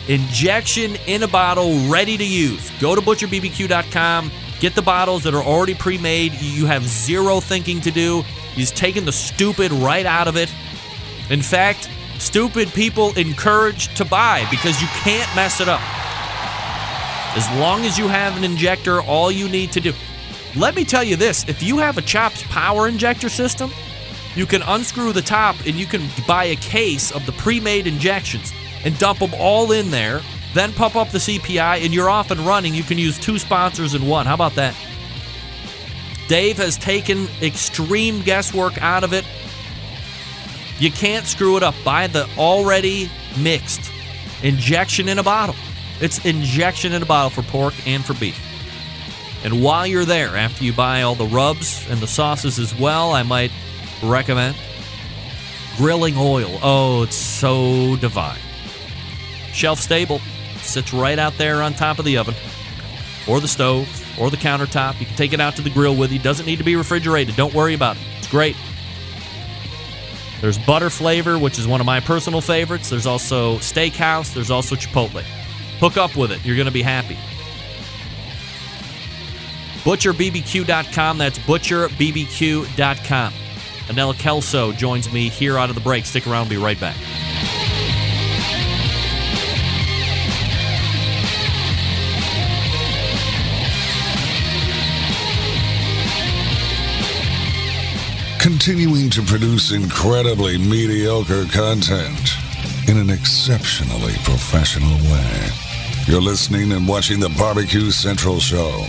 injection 0.09 0.97
in 1.07 1.23
a 1.23 1.29
bottle 1.29 1.89
ready 1.89 2.17
to 2.17 2.27
use. 2.27 2.71
Go 2.81 2.95
to 2.95 3.01
butcherbbq.com, 3.01 4.31
get 4.59 4.75
the 4.75 4.83
bottles 4.83 5.23
that 5.25 5.35
are 5.35 5.43
already 5.43 5.75
pre 5.75 5.99
made. 5.99 6.33
You 6.41 6.67
have 6.67 6.85
zero 6.85 7.41
thinking 7.41 7.81
to 7.83 7.91
do. 7.91 8.23
He's 8.55 8.71
taken 8.71 9.05
the 9.05 9.13
stupid 9.13 9.73
right 9.73 10.07
out 10.07 10.29
of 10.29 10.37
it. 10.37 10.53
In 11.31 11.43
fact, 11.43 11.89
stupid 12.19 12.69
people 12.69 13.17
encouraged 13.17 13.97
to 13.97 14.05
buy 14.05 14.47
because 14.51 14.81
you 14.83 14.89
can't 14.89 15.35
mess 15.37 15.61
it 15.61 15.69
up. 15.69 15.81
As 17.37 17.49
long 17.61 17.85
as 17.85 17.97
you 17.97 18.09
have 18.09 18.37
an 18.37 18.43
injector, 18.43 19.01
all 19.03 19.31
you 19.31 19.49
need 19.49 19.71
to 19.73 19.81
do. 19.81 19.93
Let 20.57 20.75
me 20.75 20.85
tell 20.85 21.05
you 21.05 21.15
this 21.15 21.49
if 21.49 21.63
you 21.63 21.79
have 21.79 21.97
a 21.97 22.03
CHOPS 22.03 22.43
power 22.49 22.89
injector 22.89 23.29
system, 23.29 23.71
you 24.35 24.47
can 24.47 24.63
unscrew 24.63 25.13
the 25.13 25.23
top 25.23 25.57
and 25.67 25.75
you 25.75 25.87
can 25.87 26.07
buy 26.27 26.45
a 26.45 26.57
case 26.57 27.11
of 27.11 27.27
the 27.27 27.33
pre 27.33 27.61
made 27.61 27.87
injections 27.87 28.53
and 28.85 28.99
dump 28.99 29.19
them 29.19 29.33
all 29.35 29.73
in 29.73 29.91
there, 29.91 30.21
then 30.55 30.73
pump 30.73 30.97
up 30.97 31.11
the 31.11 31.19
CPI, 31.19 31.85
and 31.85 31.93
you're 31.93 32.09
off 32.09 32.31
and 32.31 32.41
running. 32.41 32.75
You 32.75 32.83
can 32.83 32.99
use 32.99 33.19
two 33.19 33.39
sponsors 33.39 33.95
in 33.95 34.07
one. 34.07 34.27
How 34.27 34.35
about 34.35 34.55
that? 34.55 34.75
Dave 36.29 36.59
has 36.59 36.77
taken 36.77 37.29
extreme 37.43 38.23
guesswork 38.23 38.81
out 38.81 39.05
of 39.05 39.13
it. 39.13 39.25
You 40.79 40.91
can't 40.91 41.27
screw 41.27 41.57
it 41.57 41.63
up. 41.63 41.75
Buy 41.85 42.07
the 42.07 42.29
already 42.39 43.11
mixed 43.39 43.91
injection 44.43 45.09
in 45.09 45.19
a 45.19 45.23
bottle. 45.23 45.57
It's 46.01 46.25
injection 46.25 46.93
in 46.93 47.03
a 47.03 47.07
bottle 47.07 47.31
for 47.31 47.43
pork 47.43 47.75
and 47.87 48.05
for 48.05 48.15
beef. 48.15 48.41
And 49.45 49.63
while 49.63 49.87
you're 49.87 50.05
there, 50.05 50.37
after 50.37 50.65
you 50.65 50.73
buy 50.73 51.03
all 51.03 51.15
the 51.15 51.27
rubs 51.27 51.87
and 51.91 52.01
the 52.01 52.07
sauces 52.07 52.59
as 52.59 52.79
well, 52.79 53.13
I 53.13 53.23
might 53.23 53.51
recommend 54.03 54.57
grilling 55.77 56.17
oil. 56.19 56.59
Oh, 56.63 57.03
it's 57.03 57.17
so 57.17 57.97
divine. 57.97 58.39
Shelf 59.53 59.81
stable, 59.81 60.21
sits 60.59 60.93
right 60.93 61.19
out 61.19 61.37
there 61.39 61.63
on 61.63 61.73
top 61.73 61.99
of 61.99 62.05
the 62.05 62.19
oven 62.19 62.35
or 63.27 63.41
the 63.41 63.49
stove 63.49 63.89
or 64.21 64.31
the 64.31 64.37
countertop. 64.37 65.01
You 65.01 65.07
can 65.07 65.17
take 65.17 65.33
it 65.33 65.41
out 65.41 65.57
to 65.57 65.63
the 65.63 65.71
grill 65.71 65.97
with 65.97 66.13
you. 66.13 66.19
Doesn't 66.19 66.47
need 66.47 66.59
to 66.59 66.65
be 66.65 66.77
refrigerated. 66.77 67.37
Don't 67.37 67.55
worry 67.55 67.75
about 67.75 67.97
it. 67.97 68.03
It's 68.19 68.29
great. 68.29 68.57
There's 70.41 70.59
butter 70.59 70.91
flavor, 70.91 71.39
which 71.39 71.59
is 71.59 71.67
one 71.67 71.81
of 71.81 71.87
my 71.87 72.01
personal 72.01 72.41
favorites. 72.41 72.89
There's 72.89 73.07
also 73.07 73.57
steakhouse. 73.57 74.33
There's 74.33 74.51
also 74.51 74.75
chipotle. 74.75 75.23
Hook 75.81 75.97
up 75.97 76.17
with 76.17 76.33
it. 76.33 76.45
You're 76.45 76.57
going 76.57 76.67
to 76.67 76.73
be 76.73 76.83
happy. 76.83 77.17
ButcherBBQ.com. 79.85 81.19
That's 81.19 81.39
ButcherBBQ.com. 81.39 83.33
Annella 83.91 84.15
Kelso 84.15 84.73
joins 84.73 85.13
me 85.13 85.29
here 85.29 85.59
out 85.59 85.69
of 85.69 85.75
the 85.75 85.81
break. 85.81 86.07
Stick 86.07 86.27
around. 86.27 86.49
We'll 86.49 86.61
be 86.61 86.65
right 86.65 86.81
back. 86.81 86.97
continuing 98.41 99.11
to 99.11 99.23
produce 99.23 99.71
incredibly 99.71 100.57
mediocre 100.57 101.45
content 101.47 102.37
in 102.89 102.97
an 102.97 103.11
exceptionally 103.11 104.15
professional 104.25 104.97
way. 105.13 105.49
You're 106.07 106.23
listening 106.23 106.73
and 106.73 106.89
watching 106.89 107.21
the 107.21 107.29
Barbecue 107.39 107.91
Central 107.91 108.41
Show. 108.41 108.85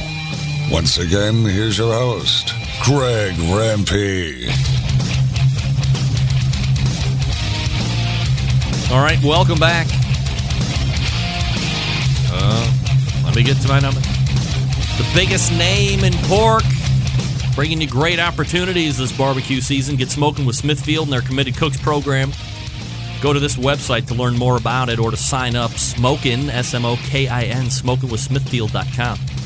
Once 0.71 0.97
again, 0.97 1.43
here's 1.43 1.77
your 1.77 1.93
host, 1.93 2.53
Greg 2.83 3.35
Rempe. 3.35 4.80
All 8.91 9.01
right, 9.01 9.17
welcome 9.23 9.57
back. 9.57 9.87
Uh, 12.29 13.23
let 13.23 13.33
me 13.33 13.41
get 13.41 13.55
to 13.61 13.67
my 13.69 13.79
number. 13.79 14.01
The 14.01 15.09
biggest 15.15 15.49
name 15.53 16.03
in 16.03 16.11
pork, 16.23 16.63
bringing 17.55 17.79
you 17.79 17.87
great 17.87 18.19
opportunities 18.19 18.97
this 18.97 19.15
barbecue 19.17 19.61
season. 19.61 19.95
Get 19.95 20.09
smoking 20.09 20.45
with 20.45 20.57
Smithfield 20.57 21.05
and 21.05 21.13
their 21.13 21.21
Committed 21.21 21.55
Cooks 21.55 21.79
program. 21.79 22.33
Go 23.21 23.31
to 23.31 23.39
this 23.39 23.55
website 23.55 24.07
to 24.07 24.13
learn 24.13 24.37
more 24.37 24.57
about 24.57 24.89
it 24.89 24.99
or 24.99 25.09
to 25.09 25.17
sign 25.17 25.55
up. 25.55 25.71
Smokin, 25.71 26.49
S 26.49 26.73
M 26.73 26.83
O 26.83 26.97
K 26.97 27.29
I 27.29 27.43
N, 27.43 27.67
smokingwithsmithfield.com. 27.67 29.40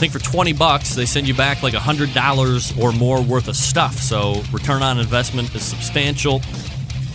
think 0.00 0.12
for 0.14 0.18
20 0.18 0.54
bucks, 0.54 0.94
they 0.94 1.04
send 1.04 1.28
you 1.28 1.34
back 1.34 1.62
like 1.62 1.74
$100 1.74 2.82
or 2.82 2.90
more 2.92 3.22
worth 3.22 3.48
of 3.48 3.56
stuff. 3.56 3.96
So 3.98 4.42
return 4.50 4.82
on 4.82 4.98
investment 4.98 5.54
is 5.54 5.62
substantial. 5.62 6.40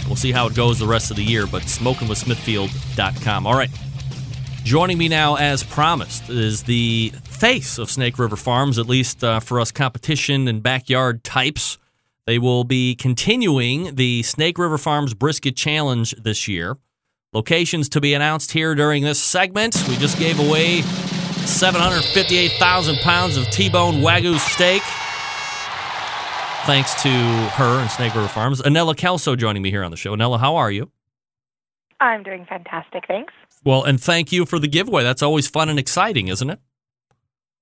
We'll 0.05 0.15
see 0.15 0.31
how 0.31 0.45
it 0.45 0.53
goes 0.53 0.77
the 0.77 0.85
rest 0.85 1.09
of 1.09 1.17
the 1.17 1.23
year, 1.23 1.47
but 1.47 1.63
smokingwithsmithfield.com. 1.63 3.47
All 3.47 3.55
right. 3.55 3.71
Joining 4.63 4.99
me 4.99 5.09
now, 5.09 5.35
as 5.35 5.63
promised, 5.63 6.29
is 6.29 6.63
the 6.63 7.11
face 7.23 7.79
of 7.79 7.89
Snake 7.89 8.19
River 8.19 8.35
Farms, 8.35 8.77
at 8.77 8.85
least 8.85 9.23
uh, 9.23 9.39
for 9.39 9.59
us 9.59 9.71
competition 9.71 10.47
and 10.47 10.61
backyard 10.61 11.23
types. 11.23 11.79
They 12.27 12.37
will 12.37 12.65
be 12.65 12.93
continuing 12.93 13.95
the 13.95 14.21
Snake 14.21 14.59
River 14.59 14.77
Farms 14.77 15.15
Brisket 15.15 15.55
Challenge 15.55 16.11
this 16.21 16.47
year. 16.47 16.77
Locations 17.33 17.89
to 17.89 17.99
be 17.99 18.13
announced 18.13 18.51
here 18.51 18.75
during 18.75 19.01
this 19.03 19.19
segment. 19.19 19.75
We 19.87 19.97
just 19.97 20.19
gave 20.19 20.39
away 20.39 20.83
758,000 21.47 22.97
pounds 22.97 23.37
of 23.37 23.49
T 23.51 23.69
bone 23.69 23.95
Wagyu 23.95 24.37
steak. 24.39 24.81
Thanks 26.65 27.01
to 27.03 27.09
her 27.09 27.79
and 27.79 27.89
Snake 27.91 28.15
River 28.15 28.27
Farms. 28.27 28.59
Annella 28.59 28.95
Kelso 28.95 29.35
joining 29.35 29.61
me 29.61 29.69
here 29.69 29.83
on 29.83 29.91
the 29.91 29.97
show. 29.97 30.13
Annella, 30.13 30.39
how 30.39 30.55
are 30.55 30.71
you? 30.71 30.91
I'm 31.99 32.23
doing 32.23 32.45
fantastic, 32.49 33.05
thanks. 33.07 33.33
Well, 33.63 33.83
and 33.83 34.01
thank 34.01 34.31
you 34.31 34.45
for 34.45 34.59
the 34.59 34.67
giveaway. 34.67 35.03
That's 35.03 35.21
always 35.21 35.47
fun 35.47 35.69
and 35.69 35.77
exciting, 35.77 36.27
isn't 36.27 36.49
it? 36.49 36.59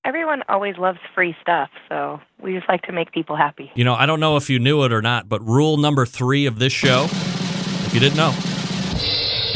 Everyone 0.05 0.43
always 0.49 0.77
loves 0.77 0.99
free 1.15 1.35
stuff, 1.41 1.69
so 1.87 2.19
we 2.41 2.53
just 2.53 2.67
like 2.67 2.81
to 2.83 2.91
make 2.91 3.11
people 3.11 3.35
happy. 3.35 3.71
You 3.75 3.85
know, 3.85 3.93
I 3.93 4.05
don't 4.05 4.19
know 4.19 4.35
if 4.35 4.49
you 4.49 4.59
knew 4.59 4.83
it 4.83 4.91
or 4.91 5.01
not, 5.01 5.29
but 5.29 5.41
rule 5.45 5.77
number 5.77 6.05
three 6.05 6.45
of 6.45 6.59
this 6.59 6.73
show, 6.73 7.05
if 7.09 7.93
you 7.93 7.99
didn't 8.01 8.17
know, 8.17 8.31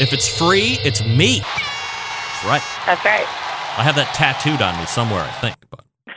if 0.00 0.12
it's 0.12 0.28
free, 0.28 0.78
it's 0.84 1.04
me. 1.04 1.40
That's 1.40 2.44
right. 2.44 2.62
That's 2.86 3.04
right. 3.04 3.47
I 3.78 3.82
have 3.84 3.94
that 3.96 4.12
tattooed 4.14 4.60
on 4.60 4.76
me 4.78 4.86
somewhere, 4.86 5.22
I 5.22 5.30
think, 5.40 5.56
but 5.70 5.80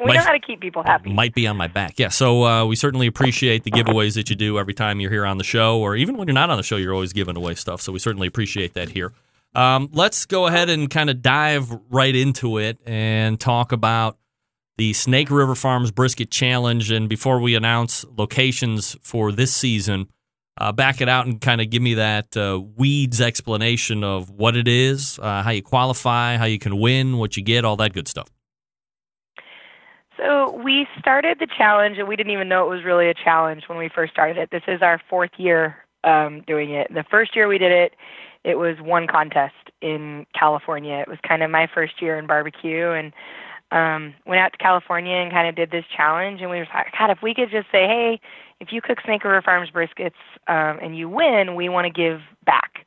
We 0.00 0.04
Might- 0.06 0.14
know 0.18 0.22
how 0.22 0.32
to 0.32 0.38
keep 0.38 0.60
people 0.60 0.84
happy. 0.84 1.12
might 1.12 1.34
be 1.34 1.46
on 1.48 1.56
my 1.56 1.66
back. 1.66 1.94
Yeah, 1.98 2.08
so 2.08 2.44
uh, 2.44 2.64
we 2.66 2.76
certainly 2.76 3.08
appreciate 3.08 3.64
the 3.64 3.70
giveaways 3.72 4.14
that 4.14 4.30
you 4.30 4.36
do 4.36 4.56
every 4.58 4.72
time 4.74 5.00
you're 5.00 5.10
here 5.10 5.26
on 5.26 5.38
the 5.38 5.44
show, 5.44 5.80
or 5.80 5.96
even 5.96 6.16
when 6.16 6.28
you're 6.28 6.34
not 6.34 6.50
on 6.50 6.56
the 6.56 6.62
show, 6.62 6.76
you're 6.76 6.94
always 6.94 7.12
giving 7.12 7.36
away 7.36 7.54
stuff. 7.56 7.80
So 7.80 7.90
we 7.90 7.98
certainly 7.98 8.28
appreciate 8.28 8.74
that 8.74 8.90
here. 8.90 9.12
Um, 9.56 9.88
let's 9.92 10.24
go 10.24 10.46
ahead 10.46 10.70
and 10.70 10.88
kind 10.88 11.10
of 11.10 11.20
dive 11.20 11.72
right 11.90 12.14
into 12.14 12.58
it 12.58 12.78
and 12.86 13.40
talk 13.40 13.72
about 13.72 14.18
the 14.76 14.92
Snake 14.92 15.30
River 15.32 15.56
Farms 15.56 15.90
Brisket 15.90 16.30
Challenge. 16.30 16.92
And 16.92 17.08
before 17.08 17.40
we 17.40 17.56
announce 17.56 18.04
locations 18.16 18.96
for 19.02 19.32
this 19.32 19.52
season, 19.52 20.06
uh, 20.58 20.72
back 20.72 21.00
it 21.00 21.08
out 21.08 21.26
and 21.26 21.40
kind 21.40 21.60
of 21.60 21.70
give 21.70 21.82
me 21.82 21.94
that 21.94 22.36
uh, 22.36 22.60
weeds 22.76 23.20
explanation 23.20 24.04
of 24.04 24.30
what 24.30 24.56
it 24.56 24.68
is, 24.68 25.18
uh, 25.22 25.42
how 25.42 25.50
you 25.50 25.62
qualify, 25.62 26.36
how 26.36 26.44
you 26.44 26.58
can 26.58 26.78
win, 26.78 27.18
what 27.18 27.36
you 27.36 27.42
get, 27.42 27.64
all 27.64 27.76
that 27.76 27.92
good 27.92 28.08
stuff. 28.08 28.28
So 30.16 30.60
we 30.64 30.86
started 30.98 31.38
the 31.38 31.46
challenge, 31.46 31.98
and 31.98 32.08
we 32.08 32.16
didn't 32.16 32.32
even 32.32 32.48
know 32.48 32.66
it 32.66 32.74
was 32.74 32.84
really 32.84 33.08
a 33.08 33.14
challenge 33.14 33.64
when 33.68 33.78
we 33.78 33.88
first 33.88 34.12
started 34.12 34.36
it. 34.36 34.50
This 34.50 34.64
is 34.66 34.82
our 34.82 35.00
fourth 35.08 35.30
year 35.36 35.76
um, 36.02 36.42
doing 36.46 36.72
it. 36.72 36.92
The 36.92 37.04
first 37.08 37.36
year 37.36 37.46
we 37.46 37.58
did 37.58 37.70
it, 37.70 37.94
it 38.42 38.56
was 38.56 38.76
one 38.80 39.06
contest 39.06 39.54
in 39.80 40.26
California. 40.36 40.94
It 40.94 41.08
was 41.08 41.18
kind 41.26 41.44
of 41.44 41.50
my 41.50 41.68
first 41.72 42.02
year 42.02 42.18
in 42.18 42.26
barbecue, 42.26 42.90
and 42.90 43.12
um, 43.70 44.14
went 44.26 44.40
out 44.40 44.52
to 44.52 44.58
California 44.58 45.14
and 45.14 45.30
kind 45.30 45.48
of 45.48 45.54
did 45.54 45.70
this 45.70 45.84
challenge. 45.96 46.40
And 46.40 46.50
we 46.50 46.58
were 46.58 46.66
like, 46.74 46.86
God, 46.98 47.10
if 47.10 47.22
we 47.22 47.34
could 47.34 47.50
just 47.50 47.70
say, 47.70 47.86
hey, 47.86 48.20
if 48.60 48.72
you 48.72 48.80
cook 48.80 48.98
Snake 49.04 49.24
River 49.24 49.42
Farms 49.42 49.70
briskets 49.70 50.12
um, 50.46 50.78
and 50.82 50.96
you 50.96 51.08
win, 51.08 51.54
we 51.54 51.68
want 51.68 51.86
to 51.86 51.92
give 51.92 52.20
back 52.44 52.86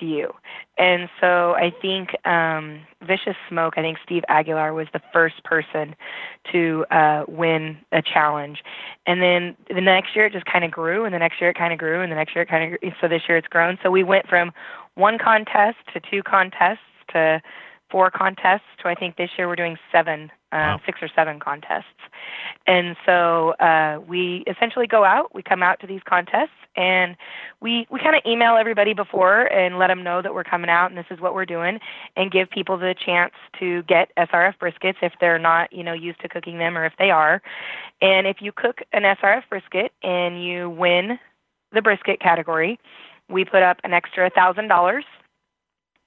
to 0.00 0.06
you. 0.06 0.32
And 0.78 1.08
so 1.20 1.52
I 1.52 1.72
think 1.82 2.10
um, 2.26 2.80
Vicious 3.06 3.36
Smoke, 3.48 3.74
I 3.76 3.82
think 3.82 3.98
Steve 4.04 4.22
Aguilar 4.28 4.72
was 4.72 4.86
the 4.92 5.02
first 5.12 5.44
person 5.44 5.94
to 6.50 6.86
uh, 6.90 7.24
win 7.28 7.76
a 7.92 8.02
challenge. 8.02 8.62
And 9.06 9.20
then 9.20 9.56
the 9.68 9.80
next 9.82 10.16
year 10.16 10.26
it 10.26 10.32
just 10.32 10.46
kind 10.46 10.64
of 10.64 10.70
grew, 10.70 11.04
and 11.04 11.14
the 11.14 11.18
next 11.18 11.40
year 11.40 11.50
it 11.50 11.58
kind 11.58 11.72
of 11.72 11.78
grew, 11.78 12.00
and 12.00 12.10
the 12.10 12.16
next 12.16 12.34
year 12.34 12.42
it 12.42 12.48
kind 12.48 12.72
of 12.72 12.80
grew. 12.80 12.90
So 13.00 13.08
this 13.08 13.22
year 13.28 13.36
it's 13.36 13.48
grown. 13.48 13.78
So 13.82 13.90
we 13.90 14.02
went 14.02 14.28
from 14.28 14.52
one 14.94 15.18
contest 15.18 15.76
to 15.92 16.00
two 16.00 16.22
contests 16.22 16.78
to 17.12 17.42
four 17.90 18.10
contests 18.10 18.62
to 18.80 18.88
I 18.88 18.94
think 18.94 19.16
this 19.16 19.30
year 19.36 19.46
we're 19.46 19.56
doing 19.56 19.76
seven, 19.92 20.30
uh, 20.52 20.78
six 20.84 20.98
or 21.02 21.08
seven 21.14 21.40
contests. 21.40 21.84
And 22.66 22.96
so 23.04 23.50
uh, 23.52 24.00
we 24.06 24.44
essentially 24.46 24.86
go 24.86 25.04
out, 25.04 25.34
we 25.34 25.42
come 25.42 25.62
out 25.62 25.80
to 25.80 25.86
these 25.86 26.02
contests, 26.04 26.50
and 26.76 27.16
we 27.60 27.86
we 27.90 27.98
kind 27.98 28.14
of 28.14 28.22
email 28.26 28.56
everybody 28.56 28.94
before 28.94 29.52
and 29.52 29.78
let 29.78 29.88
them 29.88 30.04
know 30.04 30.22
that 30.22 30.32
we're 30.34 30.44
coming 30.44 30.70
out 30.70 30.90
and 30.90 30.96
this 30.96 31.06
is 31.10 31.20
what 31.20 31.34
we're 31.34 31.46
doing, 31.46 31.80
and 32.16 32.30
give 32.30 32.48
people 32.50 32.78
the 32.78 32.94
chance 33.04 33.32
to 33.58 33.82
get 33.84 34.10
SRF 34.16 34.54
briskets 34.58 34.96
if 35.02 35.12
they're 35.20 35.38
not 35.38 35.72
you 35.72 35.82
know 35.82 35.92
used 35.92 36.20
to 36.20 36.28
cooking 36.28 36.58
them 36.58 36.76
or 36.76 36.84
if 36.84 36.92
they 36.98 37.10
are. 37.10 37.42
And 38.00 38.26
if 38.26 38.36
you 38.40 38.52
cook 38.52 38.80
an 38.92 39.02
SRF 39.02 39.42
brisket 39.48 39.92
and 40.02 40.44
you 40.44 40.70
win 40.70 41.18
the 41.72 41.82
brisket 41.82 42.20
category, 42.20 42.78
we 43.28 43.44
put 43.44 43.62
up 43.62 43.78
an 43.84 43.92
extra 43.92 44.30
thousand 44.30 44.68
dollars 44.68 45.04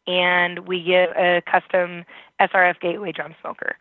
and 0.07 0.59
we 0.67 0.83
give 0.83 1.09
a 1.17 1.41
custom 1.49 2.05
SRF 2.41 2.79
Gateway 2.79 3.11
drum 3.11 3.35
smoker. 3.41 3.77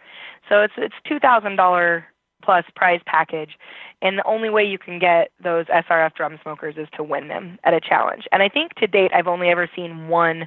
So 0.49 0.61
it's 0.63 0.75
it's 0.77 0.95
two 1.07 1.19
thousand 1.19 1.57
dollar 1.57 2.07
plus 2.43 2.65
prize 2.77 3.01
package, 3.07 3.59
and 4.03 4.19
the 4.19 4.27
only 4.27 4.51
way 4.51 4.65
you 4.65 4.79
can 4.79 4.99
get 4.99 5.31
those 5.43 5.67
SRF 5.67 6.15
drum 6.15 6.39
smokers 6.43 6.77
is 6.77 6.89
to 6.97 7.03
win 7.03 7.29
them 7.29 7.59
at 7.65 7.75
a 7.75 7.81
challenge. 7.81 8.25
And 8.33 8.43
I 8.43 8.49
think 8.49 8.75
to 8.75 8.87
date 8.87 9.11
I've 9.15 9.27
only 9.27 9.49
ever 9.49 9.69
seen 9.75 10.09
one 10.09 10.47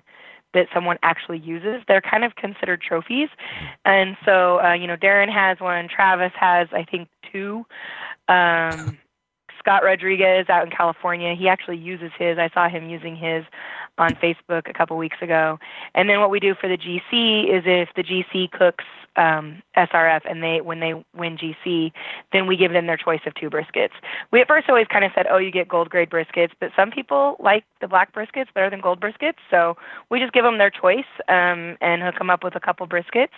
that 0.53 0.67
someone 0.73 0.97
actually 1.03 1.39
uses. 1.39 1.83
They're 1.87 2.01
kind 2.01 2.23
of 2.23 2.35
considered 2.35 2.81
trophies, 2.81 3.29
and 3.85 4.15
so 4.25 4.61
uh, 4.61 4.73
you 4.73 4.87
know 4.87 4.97
Darren 4.97 5.31
has 5.31 5.59
one, 5.59 5.87
Travis 5.87 6.31
has 6.39 6.67
I 6.71 6.83
think 6.83 7.09
two. 7.31 7.65
Um, 8.27 8.97
Scott 9.59 9.83
Rodriguez 9.83 10.45
out 10.49 10.63
in 10.63 10.71
California, 10.71 11.35
he 11.37 11.49
actually 11.49 11.77
uses 11.77 12.11
his. 12.17 12.37
I 12.37 12.49
saw 12.53 12.69
him 12.69 12.89
using 12.89 13.17
his 13.17 13.43
on 13.97 14.11
Facebook 14.15 14.69
a 14.69 14.73
couple 14.73 14.97
weeks 14.97 15.17
ago. 15.21 15.59
And 15.95 16.09
then 16.09 16.19
what 16.19 16.29
we 16.29 16.39
do 16.39 16.55
for 16.55 16.67
the 16.67 16.77
GC 16.77 17.49
is 17.51 17.63
if 17.65 17.89
the 17.95 18.03
GC 18.03 18.51
cooks 18.51 18.85
um, 19.15 19.63
SRF 19.75 20.21
and 20.29 20.43
they 20.43 20.61
when 20.61 20.79
they 20.79 20.93
win 21.15 21.37
GC, 21.37 21.91
then 22.31 22.47
we 22.47 22.55
give 22.55 22.71
them 22.71 22.85
their 22.85 22.97
choice 22.97 23.21
of 23.25 23.33
two 23.35 23.49
briskets. 23.49 23.93
We 24.31 24.41
at 24.41 24.47
first 24.47 24.69
always 24.69 24.87
kind 24.87 25.03
of 25.03 25.11
said, 25.15 25.25
oh, 25.29 25.37
you 25.37 25.51
get 25.51 25.67
gold 25.67 25.89
grade 25.89 26.09
briskets, 26.09 26.51
but 26.59 26.71
some 26.75 26.91
people 26.91 27.35
like 27.39 27.65
the 27.81 27.87
black 27.87 28.13
briskets 28.13 28.53
better 28.53 28.69
than 28.69 28.79
gold 28.79 29.01
briskets, 29.01 29.37
so 29.49 29.75
we 30.09 30.19
just 30.19 30.33
give 30.33 30.43
them 30.43 30.59
their 30.59 30.69
choice 30.69 31.09
um, 31.27 31.77
and 31.81 32.03
hook 32.03 32.17
them 32.19 32.29
up 32.29 32.43
with 32.43 32.55
a 32.55 32.59
couple 32.59 32.87
briskets. 32.87 33.29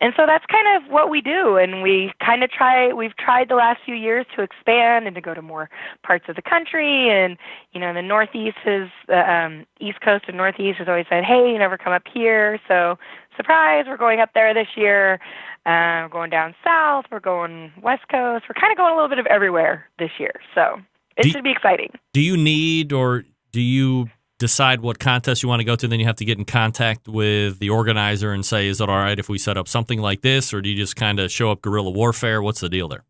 And 0.00 0.14
so 0.16 0.24
that's 0.26 0.44
kind 0.46 0.66
of 0.76 0.90
what 0.90 1.10
we 1.10 1.20
do. 1.20 1.56
And 1.56 1.82
we 1.82 2.12
kind 2.24 2.42
of 2.42 2.50
try, 2.50 2.92
we've 2.92 3.16
tried 3.16 3.48
the 3.50 3.54
last 3.54 3.80
few 3.84 3.94
years 3.94 4.24
to 4.34 4.42
expand 4.42 5.06
and 5.06 5.14
to 5.14 5.20
go 5.20 5.34
to 5.34 5.42
more 5.42 5.68
parts 6.02 6.24
of 6.28 6.36
the 6.36 6.42
country. 6.42 7.10
And, 7.10 7.36
you 7.72 7.80
know, 7.80 7.92
the 7.92 8.00
Northeast 8.00 8.56
has, 8.64 8.88
the 9.08 9.30
um, 9.30 9.66
East 9.78 10.00
Coast 10.00 10.24
and 10.28 10.36
Northeast 10.38 10.78
has 10.78 10.88
always 10.88 11.06
said, 11.10 11.24
hey, 11.24 11.52
you 11.52 11.58
never 11.58 11.76
come 11.76 11.92
up 11.92 12.04
here. 12.12 12.58
So, 12.66 12.98
surprise, 13.36 13.84
we're 13.86 13.98
going 13.98 14.20
up 14.20 14.30
there 14.32 14.54
this 14.54 14.68
year. 14.74 15.20
Uh, 15.66 16.04
we're 16.04 16.08
going 16.10 16.30
down 16.30 16.54
south. 16.64 17.04
We're 17.10 17.20
going 17.20 17.70
West 17.82 18.08
Coast. 18.10 18.46
We're 18.48 18.60
kind 18.60 18.72
of 18.72 18.78
going 18.78 18.92
a 18.92 18.96
little 18.96 19.10
bit 19.10 19.18
of 19.18 19.26
everywhere 19.26 19.86
this 19.98 20.12
year. 20.18 20.32
So, 20.54 20.80
it 21.18 21.24
Do- 21.24 21.30
should 21.30 21.44
be 21.44 21.50
exciting. 21.50 21.90
Do 22.14 22.22
you 22.22 22.38
need 22.38 22.94
or 22.94 23.24
do 23.52 23.60
you 23.60 24.08
decide 24.40 24.80
what 24.80 24.98
contest 24.98 25.42
you 25.44 25.48
want 25.48 25.60
to 25.60 25.64
go 25.64 25.76
to? 25.76 25.86
Then 25.86 26.00
you 26.00 26.06
have 26.06 26.16
to 26.16 26.24
get 26.24 26.38
in 26.38 26.44
contact 26.44 27.06
with 27.06 27.60
the 27.60 27.70
organizer 27.70 28.32
and 28.32 28.44
say, 28.44 28.66
is 28.66 28.80
it 28.80 28.88
all 28.88 28.96
right 28.96 29.18
if 29.18 29.28
we 29.28 29.38
set 29.38 29.56
up 29.56 29.68
something 29.68 30.00
like 30.00 30.22
this? 30.22 30.52
Or 30.52 30.60
do 30.60 30.68
you 30.68 30.76
just 30.76 30.96
kind 30.96 31.20
of 31.20 31.30
show 31.30 31.52
up 31.52 31.62
guerrilla 31.62 31.90
warfare? 31.90 32.42
What's 32.42 32.60
the 32.60 32.68
deal 32.68 32.88
there? 32.88 33.04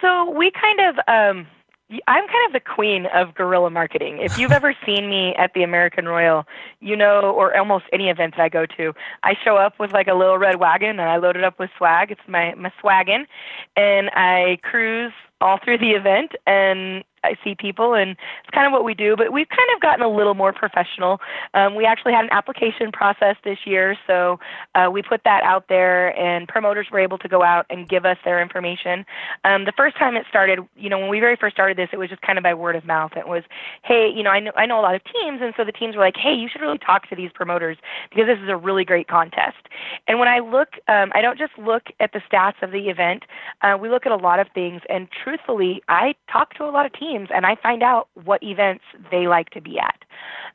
So 0.00 0.30
we 0.30 0.52
kind 0.52 0.80
of, 0.80 0.96
um, 1.08 1.46
I'm 2.06 2.26
kind 2.26 2.46
of 2.46 2.52
the 2.52 2.60
queen 2.60 3.06
of 3.14 3.34
guerrilla 3.34 3.70
marketing. 3.70 4.18
If 4.20 4.38
you've 4.38 4.52
ever 4.60 4.74
seen 4.84 5.08
me 5.08 5.34
at 5.36 5.52
the 5.54 5.62
American 5.62 6.06
Royal, 6.06 6.44
you 6.80 6.96
know, 6.96 7.20
or 7.20 7.56
almost 7.56 7.86
any 7.92 8.10
event 8.10 8.34
that 8.36 8.42
I 8.42 8.48
go 8.50 8.66
to, 8.76 8.92
I 9.22 9.34
show 9.42 9.56
up 9.56 9.80
with 9.80 9.92
like 9.92 10.06
a 10.06 10.14
little 10.14 10.36
red 10.36 10.60
wagon 10.60 10.90
and 10.90 11.02
I 11.02 11.16
load 11.16 11.36
it 11.36 11.44
up 11.44 11.58
with 11.58 11.70
swag. 11.78 12.10
It's 12.10 12.20
my 12.28 12.54
my 12.54 12.70
swaggin, 12.82 13.24
and 13.76 14.10
I 14.14 14.58
cruise 14.62 15.12
all 15.40 15.58
through 15.62 15.78
the 15.78 15.90
event 15.90 16.32
and 16.46 17.04
I 17.24 17.36
see 17.42 17.54
people 17.54 17.94
and 17.94 18.10
it's 18.10 18.50
kind 18.52 18.66
of 18.66 18.72
what 18.72 18.84
we 18.84 18.94
do, 18.94 19.16
but 19.16 19.32
we've 19.32 19.48
kind 19.48 19.68
of 19.74 19.80
gotten 19.80 20.04
a 20.04 20.08
little 20.08 20.34
more 20.34 20.52
professional. 20.52 21.20
Um, 21.54 21.74
we 21.74 21.86
actually 21.86 22.12
had 22.12 22.24
an 22.24 22.30
application 22.30 22.92
process 22.92 23.36
this 23.44 23.58
year, 23.64 23.96
so 24.06 24.38
uh, 24.74 24.88
we 24.92 25.02
put 25.02 25.22
that 25.24 25.42
out 25.42 25.66
there 25.68 26.16
and 26.18 26.46
promoters 26.46 26.88
were 26.92 27.00
able 27.00 27.18
to 27.18 27.28
go 27.28 27.42
out 27.42 27.66
and 27.70 27.88
give 27.88 28.04
us 28.04 28.18
their 28.24 28.40
information. 28.40 29.06
Um, 29.44 29.64
the 29.64 29.72
first 29.76 29.96
time 29.96 30.16
it 30.16 30.26
started, 30.28 30.60
you 30.76 30.90
know, 30.90 30.98
when 30.98 31.08
we 31.08 31.18
very 31.18 31.36
first 31.36 31.56
started 31.56 31.78
this, 31.78 31.88
it 31.92 31.96
was 31.96 32.10
just 32.10 32.22
kind 32.22 32.38
of 32.38 32.44
by 32.44 32.54
word 32.54 32.76
of 32.76 32.84
mouth. 32.84 33.12
It 33.16 33.26
was, 33.26 33.42
hey, 33.82 34.12
you 34.14 34.22
know, 34.22 34.30
I 34.30 34.40
know, 34.40 34.52
I 34.56 34.66
know 34.66 34.78
a 34.78 34.82
lot 34.82 34.94
of 34.94 35.02
teams, 35.04 35.40
and 35.42 35.54
so 35.56 35.64
the 35.64 35.72
teams 35.72 35.96
were 35.96 36.02
like, 36.02 36.16
hey, 36.16 36.34
you 36.34 36.48
should 36.48 36.60
really 36.60 36.78
talk 36.78 37.08
to 37.08 37.16
these 37.16 37.30
promoters 37.32 37.78
because 38.10 38.26
this 38.26 38.38
is 38.42 38.50
a 38.50 38.56
really 38.56 38.84
great 38.84 39.08
contest. 39.08 39.56
And 40.06 40.18
when 40.18 40.28
I 40.28 40.40
look, 40.40 40.74
um, 40.88 41.10
I 41.14 41.22
don't 41.22 41.38
just 41.38 41.56
look 41.58 41.84
at 42.00 42.12
the 42.12 42.20
stats 42.30 42.62
of 42.62 42.70
the 42.70 42.90
event, 42.90 43.24
uh, 43.62 43.78
we 43.80 43.88
look 43.88 44.04
at 44.04 44.12
a 44.12 44.16
lot 44.16 44.40
of 44.40 44.48
things, 44.54 44.82
and 44.90 45.08
truthfully, 45.24 45.82
I 45.88 46.14
talk 46.30 46.54
to 46.54 46.64
a 46.64 46.70
lot 46.70 46.86
of 46.86 46.92
teams 46.92 47.28
and 47.34 47.46
I 47.46 47.56
find 47.56 47.82
out 47.82 48.08
what 48.24 48.42
events 48.42 48.84
they 49.10 49.26
like 49.26 49.50
to 49.50 49.60
be 49.60 49.78
at. 49.78 50.04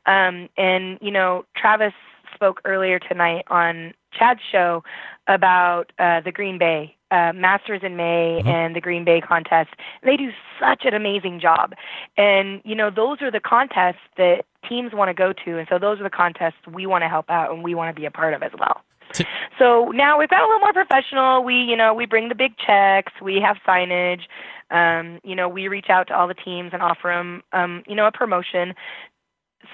Um, 0.06 0.48
and 0.56 0.98
you 1.02 1.10
know, 1.10 1.44
Travis 1.56 1.92
spoke 2.34 2.60
earlier 2.64 2.98
tonight 2.98 3.44
on 3.48 3.92
Chad's 4.16 4.40
show 4.50 4.82
about 5.26 5.92
uh, 5.98 6.20
the 6.20 6.32
Green 6.32 6.58
Bay 6.58 6.96
uh, 7.10 7.32
Masters 7.34 7.80
in 7.82 7.96
May 7.96 8.40
and 8.44 8.74
the 8.74 8.80
Green 8.80 9.04
Bay 9.04 9.20
contest. 9.20 9.70
They 10.04 10.16
do 10.16 10.30
such 10.60 10.84
an 10.84 10.94
amazing 10.94 11.40
job, 11.40 11.74
and 12.16 12.60
you 12.64 12.74
know 12.74 12.90
those 12.90 13.20
are 13.20 13.30
the 13.30 13.40
contests 13.40 14.00
that 14.16 14.44
teams 14.68 14.92
want 14.92 15.08
to 15.08 15.14
go 15.14 15.32
to, 15.44 15.58
and 15.58 15.66
so 15.68 15.78
those 15.78 16.00
are 16.00 16.04
the 16.04 16.10
contests 16.10 16.66
we 16.72 16.86
want 16.86 17.02
to 17.02 17.08
help 17.08 17.28
out 17.28 17.52
and 17.52 17.64
we 17.64 17.74
want 17.74 17.94
to 17.94 18.00
be 18.00 18.06
a 18.06 18.10
part 18.10 18.32
of 18.34 18.42
as 18.42 18.52
well. 18.58 18.82
So 19.58 19.90
now 19.94 20.18
we've 20.18 20.28
got 20.28 20.42
a 20.42 20.46
little 20.46 20.60
more 20.60 20.72
professional. 20.72 21.44
We, 21.44 21.54
you 21.54 21.76
know, 21.76 21.94
we 21.94 22.06
bring 22.06 22.28
the 22.28 22.34
big 22.34 22.56
checks. 22.58 23.12
We 23.22 23.40
have 23.44 23.56
signage. 23.66 24.22
Um, 24.70 25.20
you 25.24 25.34
know, 25.34 25.48
we 25.48 25.68
reach 25.68 25.90
out 25.90 26.08
to 26.08 26.14
all 26.16 26.28
the 26.28 26.34
teams 26.34 26.70
and 26.72 26.82
offer 26.82 27.08
them, 27.08 27.42
um, 27.52 27.82
you 27.86 27.94
know, 27.94 28.06
a 28.06 28.12
promotion 28.12 28.74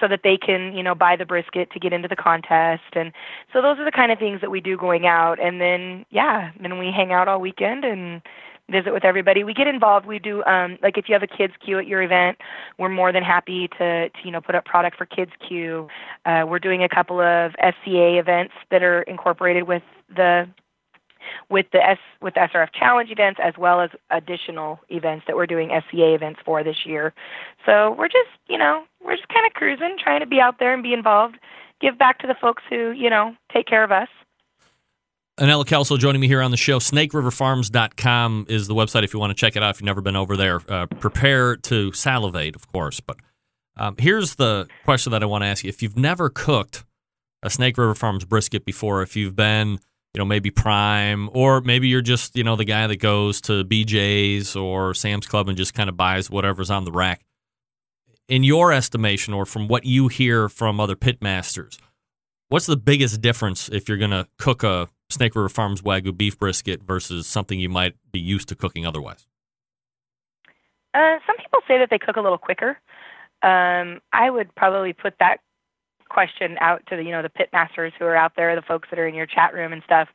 so 0.01 0.07
that 0.07 0.21
they 0.23 0.37
can, 0.37 0.73
you 0.75 0.83
know, 0.83 0.93
buy 0.93 1.15
the 1.15 1.25
brisket 1.25 1.71
to 1.71 1.79
get 1.79 1.93
into 1.93 2.07
the 2.07 2.15
contest. 2.15 2.83
And 2.93 3.11
so 3.53 3.61
those 3.61 3.79
are 3.79 3.85
the 3.85 3.91
kind 3.91 4.11
of 4.11 4.19
things 4.19 4.41
that 4.41 4.51
we 4.51 4.59
do 4.59 4.75
going 4.77 5.05
out. 5.05 5.39
And 5.39 5.61
then, 5.61 6.05
yeah, 6.09 6.51
then 6.61 6.77
we 6.77 6.87
hang 6.87 7.13
out 7.13 7.27
all 7.27 7.39
weekend 7.39 7.85
and 7.85 8.21
visit 8.69 8.91
with 8.93 9.05
everybody. 9.05 9.43
We 9.43 9.53
get 9.53 9.67
involved. 9.67 10.05
We 10.05 10.19
do 10.19 10.43
um 10.45 10.77
like 10.81 10.97
if 10.97 11.07
you 11.07 11.13
have 11.13 11.23
a 11.23 11.27
kids 11.27 11.53
queue 11.63 11.79
at 11.79 11.87
your 11.87 12.01
event, 12.01 12.37
we're 12.77 12.89
more 12.89 13.11
than 13.11 13.23
happy 13.23 13.67
to, 13.79 14.09
to 14.09 14.19
you 14.23 14.31
know 14.31 14.41
put 14.41 14.55
up 14.55 14.65
product 14.65 14.97
for 14.97 15.05
kids 15.05 15.31
queue. 15.47 15.87
Uh, 16.25 16.45
we're 16.47 16.59
doing 16.59 16.83
a 16.83 16.89
couple 16.89 17.19
of 17.21 17.53
SCA 17.53 18.17
events 18.17 18.53
that 18.71 18.83
are 18.83 19.01
incorporated 19.03 19.63
with 19.63 19.83
the 20.15 20.47
with 21.49 21.65
the 21.71 21.79
S 21.79 21.97
with 22.21 22.33
the 22.33 22.41
SRF 22.41 22.69
Challenge 22.73 23.09
events 23.11 23.39
as 23.43 23.53
well 23.57 23.81
as 23.81 23.89
additional 24.11 24.79
events 24.89 25.25
that 25.27 25.35
we're 25.35 25.47
doing 25.47 25.69
SCA 25.69 26.13
events 26.13 26.39
for 26.45 26.63
this 26.63 26.85
year. 26.85 27.13
So 27.65 27.95
we're 27.97 28.07
just 28.07 28.29
you 28.47 28.57
know 28.57 28.83
we're 29.03 29.15
just 29.15 29.29
kind 29.29 29.45
of 29.45 29.53
cruising, 29.53 29.97
trying 30.01 30.19
to 30.19 30.27
be 30.27 30.39
out 30.39 30.59
there 30.59 30.73
and 30.73 30.83
be 30.83 30.93
involved, 30.93 31.37
give 31.81 31.97
back 31.97 32.19
to 32.19 32.27
the 32.27 32.35
folks 32.39 32.63
who 32.69 32.91
you 32.91 33.09
know 33.09 33.35
take 33.53 33.67
care 33.67 33.83
of 33.83 33.91
us. 33.91 34.09
Annella 35.39 35.65
Kelso 35.65 35.97
joining 35.97 36.19
me 36.19 36.27
here 36.27 36.41
on 36.41 36.49
the 36.49 36.57
show. 36.57 36.79
SnakeRiverFarms.com 36.79 38.47
is 38.49 38.67
the 38.67 38.73
website 38.73 39.03
if 39.03 39.13
you 39.13 39.19
want 39.19 39.29
to 39.29 39.35
check 39.35 39.55
it 39.55 39.61
out 39.61 39.69
if 39.69 39.79
you've 39.79 39.85
never 39.85 40.01
been 40.01 40.15
over 40.15 40.35
there. 40.35 40.61
Uh, 40.67 40.87
prepare 40.87 41.55
to 41.57 41.91
salivate, 41.91 42.55
of 42.55 42.65
course. 42.67 42.99
But 42.99 43.17
um, 43.75 43.95
here's 43.99 44.35
the 44.35 44.67
question 44.83 45.11
that 45.11 45.21
I 45.21 45.27
want 45.27 45.43
to 45.43 45.45
ask 45.45 45.63
you. 45.63 45.69
If 45.69 45.83
you've 45.83 45.95
never 45.95 46.31
cooked 46.31 46.85
a 47.43 47.51
Snake 47.51 47.77
River 47.77 47.93
Farms 47.93 48.25
brisket 48.25 48.65
before, 48.65 49.03
if 49.03 49.15
you've 49.15 49.35
been, 49.35 49.73
you 50.15 50.17
know, 50.17 50.25
maybe 50.25 50.49
Prime, 50.49 51.29
or 51.33 51.61
maybe 51.61 51.87
you're 51.87 52.01
just, 52.01 52.35
you 52.35 52.43
know, 52.43 52.55
the 52.55 52.65
guy 52.65 52.87
that 52.87 52.97
goes 52.97 53.39
to 53.41 53.63
BJ's 53.63 54.55
or 54.55 54.95
Sam's 54.95 55.27
Club 55.27 55.47
and 55.49 55.55
just 55.55 55.75
kind 55.75 55.87
of 55.87 55.95
buys 55.95 56.31
whatever's 56.31 56.71
on 56.71 56.83
the 56.83 56.91
rack, 56.91 57.23
in 58.27 58.43
your 58.43 58.73
estimation, 58.73 59.35
or 59.35 59.45
from 59.45 59.67
what 59.67 59.85
you 59.85 60.07
hear 60.07 60.49
from 60.49 60.79
other 60.79 60.95
pitmasters, 60.95 61.77
what's 62.49 62.65
the 62.65 62.75
biggest 62.75 63.21
difference 63.21 63.69
if 63.69 63.87
you're 63.87 63.99
going 63.99 64.09
to 64.09 64.25
cook 64.39 64.63
a 64.63 64.89
Snake 65.09 65.35
River 65.35 65.49
Farms 65.49 65.81
Wagyu 65.81 66.15
beef 66.15 66.37
brisket 66.37 66.83
versus 66.83 67.27
something 67.27 67.59
you 67.59 67.69
might 67.69 67.95
be 68.11 68.19
used 68.19 68.49
to 68.49 68.55
cooking 68.55 68.85
otherwise? 68.85 69.27
Uh, 70.93 71.17
some 71.25 71.37
people 71.37 71.59
say 71.67 71.77
that 71.77 71.89
they 71.89 71.99
cook 71.99 72.17
a 72.17 72.21
little 72.21 72.37
quicker. 72.37 72.79
Um, 73.43 74.01
I 74.11 74.29
would 74.29 74.53
probably 74.55 74.93
put 74.93 75.13
that 75.19 75.37
question 76.09 76.57
out 76.61 76.81
to 76.87 76.95
the 76.95 77.03
you 77.03 77.11
know 77.11 77.21
the 77.21 77.29
pit 77.29 77.49
masters 77.51 77.93
who 77.99 78.05
are 78.05 78.15
out 78.15 78.33
there, 78.35 78.55
the 78.55 78.61
folks 78.61 78.87
that 78.89 78.99
are 78.99 79.07
in 79.07 79.13
your 79.13 79.25
chat 79.25 79.53
room 79.53 79.73
and 79.73 79.83
stuff. 79.83 80.07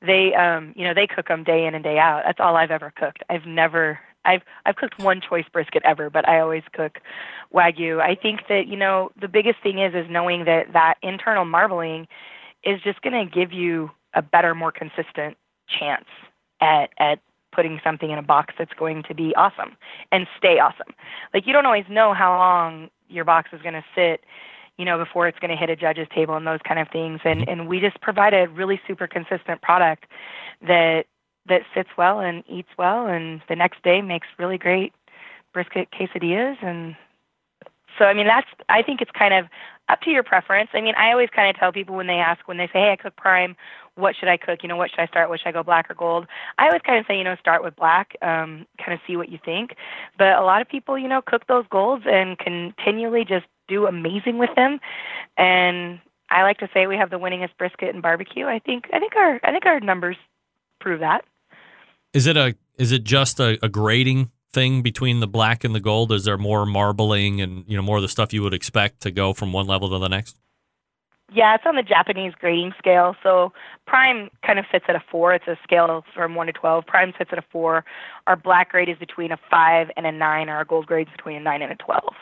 They 0.00 0.34
um, 0.34 0.72
you 0.76 0.84
know 0.84 0.94
they 0.94 1.06
cook 1.06 1.28
them 1.28 1.44
day 1.44 1.66
in 1.66 1.74
and 1.74 1.82
day 1.82 1.98
out. 1.98 2.22
That's 2.24 2.40
all 2.40 2.56
I've 2.56 2.70
ever 2.70 2.92
cooked. 2.94 3.22
I've 3.28 3.46
never 3.46 3.98
I've 4.24 4.42
I've 4.66 4.76
cooked 4.76 5.02
one 5.02 5.20
choice 5.20 5.46
brisket 5.52 5.82
ever, 5.84 6.10
but 6.10 6.28
I 6.28 6.40
always 6.40 6.62
cook 6.72 6.98
wagyu. 7.52 8.00
I 8.00 8.14
think 8.14 8.40
that 8.48 8.66
you 8.68 8.76
know 8.76 9.10
the 9.20 9.28
biggest 9.28 9.62
thing 9.62 9.78
is 9.78 9.94
is 9.94 10.06
knowing 10.10 10.44
that 10.44 10.72
that 10.72 10.94
internal 11.02 11.44
marbling 11.44 12.06
is 12.64 12.80
just 12.82 13.00
going 13.02 13.26
to 13.26 13.30
give 13.30 13.52
you 13.52 13.90
a 14.18 14.22
better, 14.22 14.54
more 14.54 14.72
consistent 14.72 15.36
chance 15.68 16.08
at 16.60 16.90
at 16.98 17.20
putting 17.52 17.80
something 17.82 18.10
in 18.10 18.18
a 18.18 18.22
box 18.22 18.54
that's 18.58 18.72
going 18.74 19.02
to 19.04 19.14
be 19.14 19.34
awesome 19.34 19.76
and 20.12 20.26
stay 20.36 20.58
awesome. 20.58 20.94
Like 21.32 21.46
you 21.46 21.52
don't 21.52 21.66
always 21.66 21.86
know 21.88 22.12
how 22.12 22.36
long 22.36 22.90
your 23.08 23.24
box 23.24 23.50
is 23.52 23.62
going 23.62 23.74
to 23.74 23.84
sit, 23.94 24.24
you 24.76 24.84
know, 24.84 24.98
before 24.98 25.26
it's 25.26 25.38
going 25.38 25.50
to 25.50 25.56
hit 25.56 25.70
a 25.70 25.76
judge's 25.76 26.08
table 26.14 26.36
and 26.36 26.46
those 26.46 26.60
kind 26.66 26.78
of 26.78 26.88
things. 26.88 27.20
And 27.24 27.40
mm-hmm. 27.40 27.50
and 27.50 27.68
we 27.68 27.80
just 27.80 28.00
provide 28.00 28.34
a 28.34 28.48
really 28.48 28.80
super 28.86 29.06
consistent 29.06 29.62
product 29.62 30.06
that 30.66 31.06
that 31.48 31.62
sits 31.74 31.88
well 31.96 32.20
and 32.20 32.44
eats 32.48 32.68
well, 32.76 33.06
and 33.06 33.40
the 33.48 33.56
next 33.56 33.82
day 33.82 34.02
makes 34.02 34.26
really 34.38 34.58
great 34.58 34.92
brisket 35.54 35.88
quesadillas 35.90 36.62
and 36.62 36.94
so 37.98 38.04
I 38.04 38.14
mean 38.14 38.26
that's 38.26 38.48
I 38.68 38.82
think 38.82 39.00
it's 39.00 39.10
kind 39.10 39.34
of 39.34 39.46
up 39.88 40.00
to 40.02 40.10
your 40.10 40.22
preference. 40.22 40.70
I 40.74 40.80
mean, 40.80 40.94
I 40.96 41.10
always 41.12 41.30
kind 41.34 41.48
of 41.48 41.58
tell 41.58 41.72
people 41.72 41.96
when 41.96 42.06
they 42.06 42.14
ask 42.14 42.46
when 42.46 42.58
they 42.58 42.66
say, 42.66 42.80
"Hey, 42.80 42.92
I 42.92 42.96
cook 42.96 43.16
prime. 43.16 43.56
What 43.94 44.14
should 44.14 44.28
I 44.28 44.36
cook? 44.36 44.60
You 44.62 44.68
know, 44.68 44.76
what 44.76 44.90
should 44.90 45.00
I 45.00 45.06
start 45.06 45.30
with? 45.30 45.40
Should 45.40 45.48
I 45.48 45.52
go 45.52 45.62
black 45.62 45.90
or 45.90 45.94
gold?" 45.94 46.26
I 46.58 46.66
always 46.66 46.82
kind 46.82 46.98
of 46.98 47.06
say, 47.06 47.16
you 47.16 47.24
know, 47.24 47.36
start 47.36 47.64
with 47.64 47.74
black, 47.76 48.16
um, 48.22 48.66
kind 48.78 48.92
of 48.92 49.00
see 49.06 49.16
what 49.16 49.30
you 49.30 49.38
think. 49.44 49.74
But 50.16 50.34
a 50.38 50.42
lot 50.42 50.60
of 50.60 50.68
people, 50.68 50.98
you 50.98 51.08
know, 51.08 51.22
cook 51.22 51.46
those 51.46 51.64
golds 51.70 52.04
and 52.06 52.38
continually 52.38 53.24
just 53.24 53.46
do 53.66 53.86
amazing 53.86 54.38
with 54.38 54.50
them. 54.56 54.78
And 55.36 56.00
I 56.30 56.42
like 56.42 56.58
to 56.58 56.68
say 56.72 56.86
we 56.86 56.96
have 56.96 57.10
the 57.10 57.18
winningest 57.18 57.56
brisket 57.58 57.94
in 57.94 58.00
barbecue. 58.00 58.46
I 58.46 58.58
think 58.58 58.86
I 58.92 58.98
think 58.98 59.16
our 59.16 59.40
I 59.42 59.50
think 59.50 59.66
our 59.66 59.80
numbers 59.80 60.16
prove 60.80 61.00
that. 61.00 61.24
Is 62.12 62.26
it 62.26 62.36
a 62.36 62.54
is 62.76 62.92
it 62.92 63.04
just 63.04 63.40
a, 63.40 63.58
a 63.62 63.68
grading 63.68 64.30
thing 64.52 64.82
between 64.82 65.20
the 65.20 65.26
black 65.28 65.64
and 65.64 65.74
the 65.74 65.80
gold? 65.80 66.12
Is 66.12 66.24
there 66.24 66.38
more 66.38 66.64
marbling 66.66 67.40
and 67.40 67.64
you 67.66 67.76
know 67.76 67.82
more 67.82 67.96
of 67.96 68.02
the 68.02 68.08
stuff 68.08 68.32
you 68.32 68.42
would 68.42 68.54
expect 68.54 69.00
to 69.02 69.10
go 69.10 69.32
from 69.32 69.52
one 69.52 69.66
level 69.66 69.88
to 69.90 69.98
the 69.98 70.08
next? 70.08 70.36
Yeah, 71.30 71.54
it's 71.54 71.64
on 71.66 71.76
the 71.76 71.82
Japanese 71.82 72.32
grading 72.40 72.72
scale. 72.78 73.14
So 73.22 73.52
prime 73.86 74.30
kind 74.46 74.58
of 74.58 74.64
sits 74.72 74.86
at 74.88 74.96
a 74.96 75.02
four. 75.10 75.34
It's 75.34 75.46
a 75.46 75.58
scale 75.62 76.02
from 76.14 76.34
one 76.34 76.46
to 76.46 76.54
twelve. 76.54 76.86
Prime 76.86 77.12
sits 77.18 77.30
at 77.32 77.38
a 77.38 77.44
four. 77.52 77.84
Our 78.26 78.36
black 78.36 78.70
grade 78.70 78.88
is 78.88 78.96
between 78.98 79.30
a 79.30 79.38
five 79.50 79.88
and 79.96 80.06
a 80.06 80.12
nine. 80.12 80.48
Our 80.48 80.64
gold 80.64 80.86
grade 80.86 81.08
is 81.08 81.12
between 81.16 81.36
a 81.36 81.40
nine 81.40 81.60
and 81.60 81.70
a 81.70 81.76
twelve. 81.76 82.14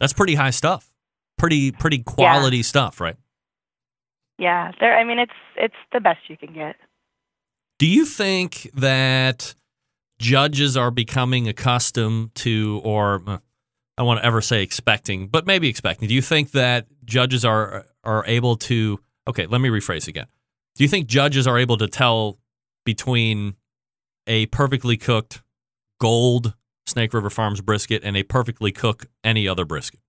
That's 0.00 0.12
pretty 0.12 0.34
high 0.34 0.50
stuff. 0.50 0.88
Pretty 1.38 1.70
pretty 1.70 1.98
quality 1.98 2.58
Yeah. 2.58 2.62
stuff, 2.64 3.00
right? 3.00 3.16
Yeah, 4.38 4.72
there. 4.80 4.98
I 4.98 5.04
mean, 5.04 5.20
it's 5.20 5.32
it's 5.56 5.74
the 5.92 6.00
best 6.00 6.18
you 6.28 6.36
can 6.36 6.52
get. 6.52 6.74
Do 7.78 7.86
you 7.86 8.04
think 8.04 8.70
that 8.74 9.54
judges 10.18 10.76
are 10.76 10.90
becoming 10.90 11.48
accustomed 11.48 12.34
to, 12.36 12.80
or 12.84 13.40
I 13.96 14.02
want 14.02 14.20
to 14.20 14.26
ever 14.26 14.40
say 14.40 14.62
expecting, 14.62 15.28
but 15.28 15.46
maybe 15.46 15.68
expecting? 15.68 16.08
Do 16.08 16.14
you 16.14 16.22
think 16.22 16.52
that 16.52 16.86
judges 17.04 17.44
are 17.44 17.86
are 18.02 18.24
able 18.26 18.56
to? 18.56 19.00
Okay, 19.28 19.46
let 19.46 19.60
me 19.60 19.68
rephrase 19.68 20.08
again. 20.08 20.26
Do 20.74 20.84
you 20.84 20.88
think 20.88 21.06
judges 21.06 21.46
are 21.46 21.58
able 21.58 21.76
to 21.78 21.86
tell 21.86 22.38
between 22.84 23.54
a 24.26 24.46
perfectly 24.46 24.96
cooked 24.96 25.42
gold 26.00 26.54
Snake 26.86 27.14
River 27.14 27.30
Farms 27.30 27.60
brisket 27.60 28.02
and 28.04 28.16
a 28.16 28.22
perfectly 28.22 28.72
cooked 28.72 29.06
any 29.22 29.48
other 29.48 29.64
brisket? 29.64 30.00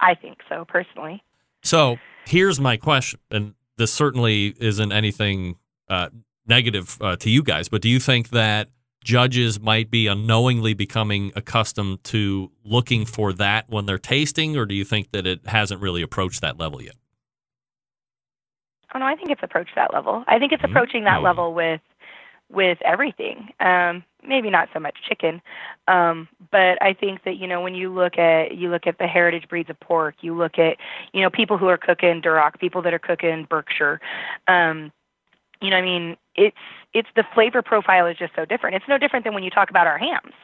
I 0.00 0.14
think 0.14 0.38
so 0.48 0.64
personally. 0.64 1.22
So 1.62 1.96
here's 2.26 2.60
my 2.60 2.76
question, 2.76 3.20
and 3.30 3.54
this 3.78 3.92
certainly 3.92 4.54
isn't 4.60 4.92
anything 4.92 5.56
uh, 5.88 6.10
negative 6.48 6.98
uh, 7.00 7.16
to 7.16 7.30
you 7.30 7.42
guys, 7.42 7.68
but 7.68 7.82
do 7.82 7.88
you 7.88 8.00
think 8.00 8.30
that 8.30 8.68
judges 9.04 9.60
might 9.60 9.90
be 9.90 10.06
unknowingly 10.06 10.74
becoming 10.74 11.32
accustomed 11.36 12.02
to 12.04 12.50
looking 12.64 13.04
for 13.06 13.32
that 13.34 13.68
when 13.68 13.86
they're 13.86 13.98
tasting, 13.98 14.56
or 14.56 14.66
do 14.66 14.74
you 14.74 14.84
think 14.84 15.10
that 15.12 15.26
it 15.26 15.46
hasn't 15.46 15.80
really 15.80 16.02
approached 16.02 16.40
that 16.40 16.58
level 16.58 16.82
yet? 16.82 16.96
Oh 18.94 18.98
no, 18.98 19.06
I 19.06 19.14
think 19.16 19.30
it's 19.30 19.42
approached 19.42 19.74
that 19.76 19.92
level. 19.92 20.24
I 20.26 20.38
think 20.38 20.52
it's 20.52 20.62
Mm-hmm. 20.62 20.72
approaching 20.72 21.04
that 21.04 21.22
level 21.22 21.54
with 21.54 21.80
with 22.50 22.78
everything. 22.82 23.50
Um, 23.60 24.02
maybe 24.26 24.48
not 24.50 24.70
so 24.72 24.80
much 24.80 24.96
chicken, 25.06 25.42
um, 25.86 26.28
but 26.50 26.82
I 26.82 26.94
think 26.98 27.24
that 27.24 27.36
you 27.36 27.46
know 27.46 27.60
when 27.60 27.74
you 27.74 27.92
look 27.92 28.18
at 28.18 28.56
you 28.56 28.70
look 28.70 28.86
at 28.86 28.98
the 28.98 29.06
heritage 29.06 29.48
breeds 29.48 29.68
of 29.70 29.78
pork, 29.80 30.16
you 30.22 30.34
look 30.36 30.58
at 30.58 30.76
you 31.12 31.20
know 31.22 31.30
people 31.30 31.58
who 31.58 31.68
are 31.68 31.76
cooking 31.78 32.22
Duroc, 32.22 32.58
people 32.58 32.82
that 32.82 32.94
are 32.94 32.98
cooking 32.98 33.46
Berkshire. 33.48 34.00
Um, 34.48 34.90
you 35.60 35.70
know, 35.70 35.76
I 35.76 35.82
mean, 35.82 36.16
it's 36.34 36.56
it's 36.94 37.08
the 37.16 37.24
flavor 37.34 37.62
profile 37.62 38.06
is 38.06 38.16
just 38.16 38.34
so 38.34 38.44
different. 38.44 38.76
It's 38.76 38.88
no 38.88 38.98
different 38.98 39.24
than 39.24 39.34
when 39.34 39.42
you 39.42 39.50
talk 39.50 39.70
about 39.70 39.86
our 39.86 39.98
hams. 39.98 40.34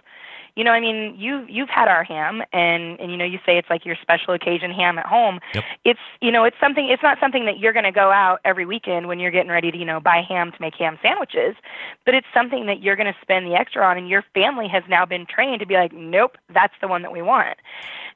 You 0.56 0.62
know, 0.62 0.70
I 0.70 0.78
mean, 0.78 1.16
you 1.18 1.44
you've 1.48 1.68
had 1.68 1.88
our 1.88 2.04
ham, 2.04 2.42
and 2.52 3.00
and 3.00 3.10
you 3.10 3.16
know, 3.16 3.24
you 3.24 3.38
say 3.44 3.58
it's 3.58 3.68
like 3.68 3.84
your 3.84 3.96
special 4.00 4.34
occasion 4.34 4.70
ham 4.70 4.98
at 4.98 5.06
home. 5.06 5.40
It's 5.84 5.98
you 6.20 6.30
know, 6.30 6.44
it's 6.44 6.56
something. 6.60 6.88
It's 6.88 7.02
not 7.02 7.18
something 7.18 7.44
that 7.46 7.58
you're 7.58 7.72
going 7.72 7.84
to 7.84 7.92
go 7.92 8.12
out 8.12 8.40
every 8.44 8.64
weekend 8.64 9.08
when 9.08 9.18
you're 9.18 9.32
getting 9.32 9.50
ready 9.50 9.72
to 9.72 9.76
you 9.76 9.84
know 9.84 9.98
buy 9.98 10.22
ham 10.26 10.52
to 10.52 10.56
make 10.60 10.74
ham 10.76 10.96
sandwiches, 11.02 11.56
but 12.04 12.14
it's 12.14 12.26
something 12.32 12.66
that 12.66 12.80
you're 12.80 12.94
going 12.94 13.12
to 13.12 13.18
spend 13.20 13.46
the 13.46 13.54
extra 13.54 13.84
on, 13.84 13.98
and 13.98 14.08
your 14.08 14.22
family 14.32 14.68
has 14.68 14.84
now 14.88 15.04
been 15.04 15.26
trained 15.26 15.58
to 15.58 15.66
be 15.66 15.74
like, 15.74 15.92
nope, 15.92 16.36
that's 16.52 16.74
the 16.80 16.86
one 16.86 17.02
that 17.02 17.10
we 17.10 17.20
want. 17.20 17.58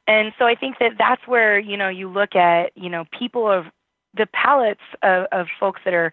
And 0.06 0.32
so 0.38 0.46
I 0.46 0.54
think 0.54 0.78
that 0.78 0.92
that's 0.96 1.26
where 1.26 1.58
you 1.58 1.76
know 1.76 1.88
you 1.88 2.08
look 2.08 2.36
at 2.36 2.70
you 2.76 2.88
know 2.88 3.04
people 3.18 3.50
of 3.50 3.66
the 4.16 4.26
palates 4.26 4.80
of, 5.02 5.26
of 5.32 5.48
folks 5.58 5.80
that 5.84 5.94
are 5.94 6.12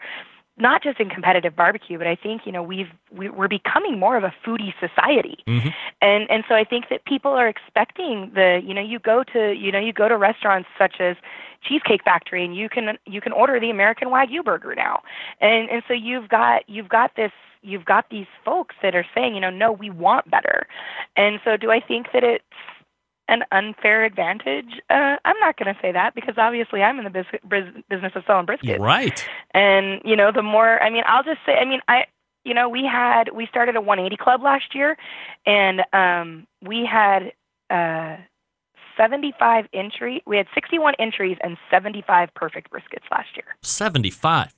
not 0.57 0.81
just 0.81 0.99
in 0.99 1.09
competitive 1.09 1.55
barbecue, 1.55 1.97
but 1.97 2.07
I 2.07 2.15
think 2.15 2.45
you 2.45 2.51
know 2.51 2.63
we've 2.63 2.89
we, 3.11 3.29
we're 3.29 3.47
becoming 3.47 3.99
more 3.99 4.15
of 4.17 4.23
a 4.23 4.33
foodie 4.45 4.73
society, 4.79 5.37
Mm-hmm. 5.47 5.69
and 6.01 6.29
and 6.29 6.43
so 6.47 6.55
I 6.55 6.63
think 6.63 6.89
that 6.89 7.05
people 7.05 7.31
are 7.31 7.47
expecting 7.47 8.31
the 8.33 8.61
you 8.63 8.73
know 8.73 8.81
you 8.81 8.99
go 8.99 9.23
to 9.33 9.53
you 9.53 9.71
know 9.71 9.79
you 9.79 9.93
go 9.93 10.07
to 10.07 10.17
restaurants 10.17 10.69
such 10.77 10.95
as 10.99 11.17
Cheesecake 11.61 12.03
Factory 12.03 12.43
and 12.45 12.55
you 12.55 12.69
can 12.69 12.97
you 13.05 13.21
can 13.21 13.31
order 13.31 13.59
the 13.59 13.69
American 13.69 14.09
Wagyu 14.09 14.43
burger 14.43 14.75
now, 14.75 15.01
and 15.41 15.69
and 15.69 15.83
so 15.87 15.93
you've 15.93 16.29
got 16.29 16.67
you've 16.69 16.89
got 16.89 17.15
this 17.15 17.31
you've 17.61 17.85
got 17.85 18.09
these 18.09 18.27
folks 18.43 18.75
that 18.81 18.95
are 18.95 19.05
saying 19.13 19.35
you 19.35 19.41
know 19.41 19.49
no 19.49 19.71
we 19.71 19.89
want 19.89 20.29
better, 20.31 20.67
and 21.17 21.39
so 21.43 21.57
do 21.57 21.71
I 21.71 21.79
think 21.79 22.07
that 22.13 22.23
it's 22.23 22.43
an 23.27 23.43
unfair 23.51 24.03
advantage? 24.05 24.79
Uh, 24.89 25.15
I'm 25.25 25.39
not 25.39 25.57
going 25.57 25.73
to 25.73 25.79
say 25.81 25.91
that 25.91 26.13
because 26.15 26.35
obviously 26.37 26.81
I'm 26.83 26.97
in 26.99 27.03
the 27.05 27.09
bus- 27.09 27.39
bus- 27.43 27.83
business 27.89 28.13
of 28.15 28.23
selling 28.27 28.45
briskets. 28.45 28.79
Right. 28.79 29.27
And 29.53 30.01
you 30.05 30.15
know, 30.15 30.31
the 30.31 30.41
more 30.43 30.81
I 30.81 30.89
mean, 30.89 31.03
I'll 31.07 31.23
just 31.23 31.39
say, 31.45 31.53
I 31.55 31.65
mean, 31.65 31.81
I 31.87 32.05
you 32.43 32.53
know, 32.53 32.69
we 32.69 32.85
had 32.85 33.31
we 33.33 33.47
started 33.47 33.75
a 33.75 33.81
180 33.81 34.17
club 34.21 34.43
last 34.43 34.75
year, 34.75 34.97
and 35.47 35.81
um, 35.93 36.45
we 36.61 36.85
had 36.85 37.31
uh, 37.71 38.17
75 38.97 39.65
entry. 39.73 40.21
We 40.27 40.37
had 40.37 40.45
61 40.53 40.93
entries 40.99 41.37
and 41.41 41.57
75 41.71 42.29
perfect 42.35 42.71
briskets 42.71 43.09
last 43.11 43.29
year. 43.35 43.55
75. 43.63 44.53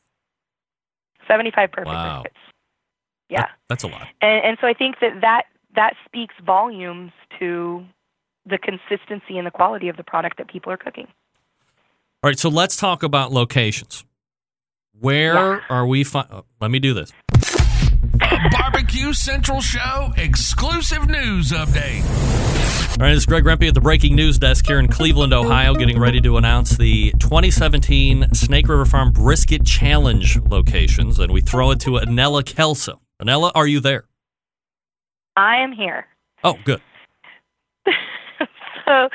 75 1.27 1.72
perfect 1.72 1.88
Wow. 1.88 2.23
briskets. 2.23 2.31
Yeah. 3.30 3.48
That's 3.69 3.84
a 3.84 3.88
lot. 3.88 4.07
and 4.22 4.44
and 4.45 4.57
so 4.61 4.68
I 4.68 4.73
think 4.73 4.95
that 5.02 5.22
that 5.22 5.44
that 5.76 5.94
speaks 6.06 6.34
volumes 6.45 7.11
to 7.39 7.85
the 8.49 8.57
consistency 8.57 9.37
and 9.37 9.45
the 9.45 9.51
quality 9.51 9.89
of 9.89 9.97
the 9.97 10.03
product 10.03 10.37
that 10.37 10.47
people 10.47 10.71
are 10.71 10.77
cooking. 10.77 11.07
All 12.23 12.29
right, 12.29 12.39
so 12.39 12.49
let's 12.49 12.75
talk 12.75 13.03
about 13.03 13.31
locations. 13.31 14.05
Where 14.99 15.61
are 15.71 15.85
we? 15.85 16.03
Fi- 16.03 16.25
oh, 16.31 16.45
let 16.59 16.71
me 16.71 16.79
do 16.79 16.93
this. 16.93 17.11
Barbecue 18.51 19.13
Central 19.13 19.61
Show 19.61 20.11
exclusive 20.17 21.07
news 21.07 21.51
update. 21.51 22.03
All 22.99 23.05
right, 23.05 23.15
it's 23.15 23.27
Greg 23.27 23.43
Rempe 23.43 23.67
at 23.67 23.75
the 23.75 23.81
breaking 23.81 24.15
news 24.15 24.39
desk 24.39 24.65
here 24.65 24.79
in 24.79 24.87
Cleveland, 24.87 25.31
Ohio, 25.31 25.75
getting 25.75 25.99
ready 25.99 26.19
to 26.21 26.37
announce 26.37 26.75
the 26.77 27.11
2017 27.19 28.33
Snake 28.33 28.67
River 28.67 28.85
Farm 28.85 29.11
Brisket 29.11 29.63
Challenge 29.65 30.39
locations, 30.45 31.19
and 31.19 31.31
we 31.31 31.41
throw 31.41 31.69
it 31.71 31.79
to 31.81 31.97
Annella 31.97 32.43
Kelso. 32.43 32.99
Annella, 33.19 33.51
are 33.53 33.67
you 33.67 33.79
there? 33.79 34.05
I 35.35 35.57
am 35.57 35.73
here. 35.73 36.07
Oh, 36.43 36.57
good. 36.63 36.81
So 38.88 39.09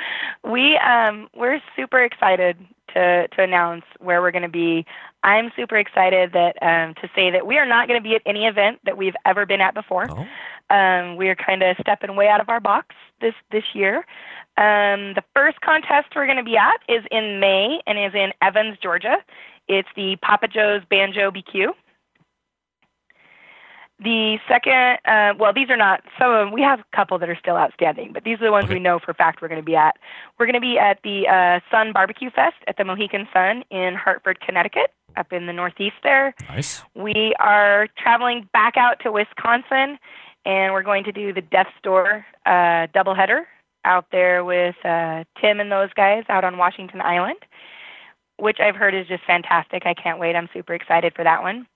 we 0.45 0.77
um 0.79 1.29
we're 1.35 1.61
super 1.75 2.03
excited 2.03 2.57
to 2.95 3.27
to 3.29 3.43
announce 3.43 3.85
where 4.01 4.21
we're 4.21 4.31
going 4.31 4.43
to 4.43 4.49
be. 4.49 4.85
I'm 5.25 5.51
super 5.57 5.77
excited 5.77 6.33
that 6.33 6.57
um 6.63 6.95
to 7.01 7.09
say 7.15 7.31
that 7.31 7.47
we 7.47 7.57
are 7.59 7.67
not 7.67 7.89
going 7.89 8.01
to 8.01 8.07
be 8.09 8.15
at 8.15 8.23
any 8.27 8.47
event 8.47 8.81
that 8.85 8.97
we've 8.97 9.17
ever 9.25 9.47
been 9.47 9.61
at 9.61 9.75
before. 9.75 10.07
Um 10.71 11.17
we 11.17 11.29
are 11.29 11.35
kind 11.37 11.63
of 11.63 11.77
stepping 11.81 12.15
way 12.17 12.29
out 12.29 12.41
of 12.41 12.49
our 12.49 12.61
box 12.61 12.95
this 13.21 13.35
this 13.51 13.65
year. 13.75 13.99
Um 14.59 15.15
the 15.15 15.25
first 15.35 15.61
contest 15.61 16.09
we're 16.15 16.27
going 16.27 16.39
to 16.39 16.45
be 16.45 16.57
at 16.57 16.81
is 16.89 17.05
in 17.11 17.41
May 17.41 17.81
and 17.87 17.99
is 17.99 18.15
in 18.15 18.33
Evans, 18.43 18.77
Georgia. 18.83 19.17
It's 19.69 19.89
the 19.97 20.17
Papa 20.23 20.49
Joe's 20.49 20.83
Banjo 20.91 21.31
BQ. 21.31 21.73
The 24.03 24.39
second, 24.49 24.99
uh, 25.05 25.35
well, 25.39 25.53
these 25.53 25.71
are 25.71 25.77
not 25.77 26.03
some 26.19 26.33
of 26.33 26.45
them. 26.45 26.53
We 26.53 26.61
have 26.63 26.81
a 26.81 26.97
couple 26.97 27.19
that 27.19 27.29
are 27.29 27.37
still 27.37 27.57
outstanding, 27.57 28.13
but 28.13 28.25
these 28.25 28.41
are 28.41 28.45
the 28.45 28.51
ones 28.51 28.69
we 28.69 28.81
know 28.81 28.99
for 28.99 29.13
a 29.13 29.15
fact 29.15 29.41
we're 29.41 29.49
going 29.49 29.61
to 29.61 29.65
be 29.65 29.77
at. 29.77 29.97
We're 30.39 30.47
going 30.47 30.55
to 30.55 30.61
be 30.61 30.77
at 30.79 30.99
the 31.05 31.29
uh, 31.29 31.61
Sun 31.71 31.93
Barbecue 31.93 32.31
Fest 32.31 32.57
at 32.67 32.77
the 32.77 32.85
Mohegan 32.85 33.29
Sun 33.33 33.63
in 33.71 33.95
Hartford, 33.95 34.41
Connecticut, 34.41 34.93
up 35.17 35.33
in 35.33 35.47
the 35.47 35.53
Northeast 35.53 35.97
there. 36.03 36.35
Nice. 36.49 36.83
We 36.95 37.35
are 37.39 37.87
traveling 37.97 38.49
back 38.53 38.77
out 38.77 38.99
to 39.05 39.13
Wisconsin, 39.13 39.99
and 40.45 40.73
we're 40.73 40.83
going 40.83 41.05
to 41.05 41.13
do 41.13 41.33
the 41.33 41.43
Death's 41.43 41.71
Door 41.83 42.27
uh, 42.45 42.89
doubleheader 42.95 43.45
out 43.85 44.07
there 44.11 44.45
with 44.45 44.77
uh, 44.85 45.25
Tim 45.41 45.61
and 45.61 45.71
those 45.71 45.93
guys 45.95 46.25
out 46.29 46.45
on 46.45 46.57
Washington 46.57 47.01
Island, 47.01 47.39
which 48.39 48.59
I've 48.59 48.77
heard 48.77 48.95
is 48.95 49.07
just 49.07 49.25
fantastic. 49.25 49.87
I 49.87 49.95
can't 49.95 50.19
wait. 50.19 50.35
I'm 50.35 50.49
super 50.53 50.75
excited 50.75 51.15
for 51.15 51.25
that 51.25 51.43
one. 51.43 51.67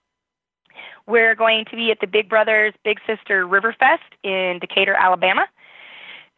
We're 1.06 1.34
going 1.34 1.64
to 1.70 1.76
be 1.76 1.90
at 1.90 1.98
the 2.00 2.06
Big 2.06 2.28
Brothers 2.28 2.74
Big 2.84 2.98
Sister 3.06 3.46
Riverfest 3.46 3.98
in 4.22 4.58
Decatur, 4.60 4.94
Alabama. 4.94 5.46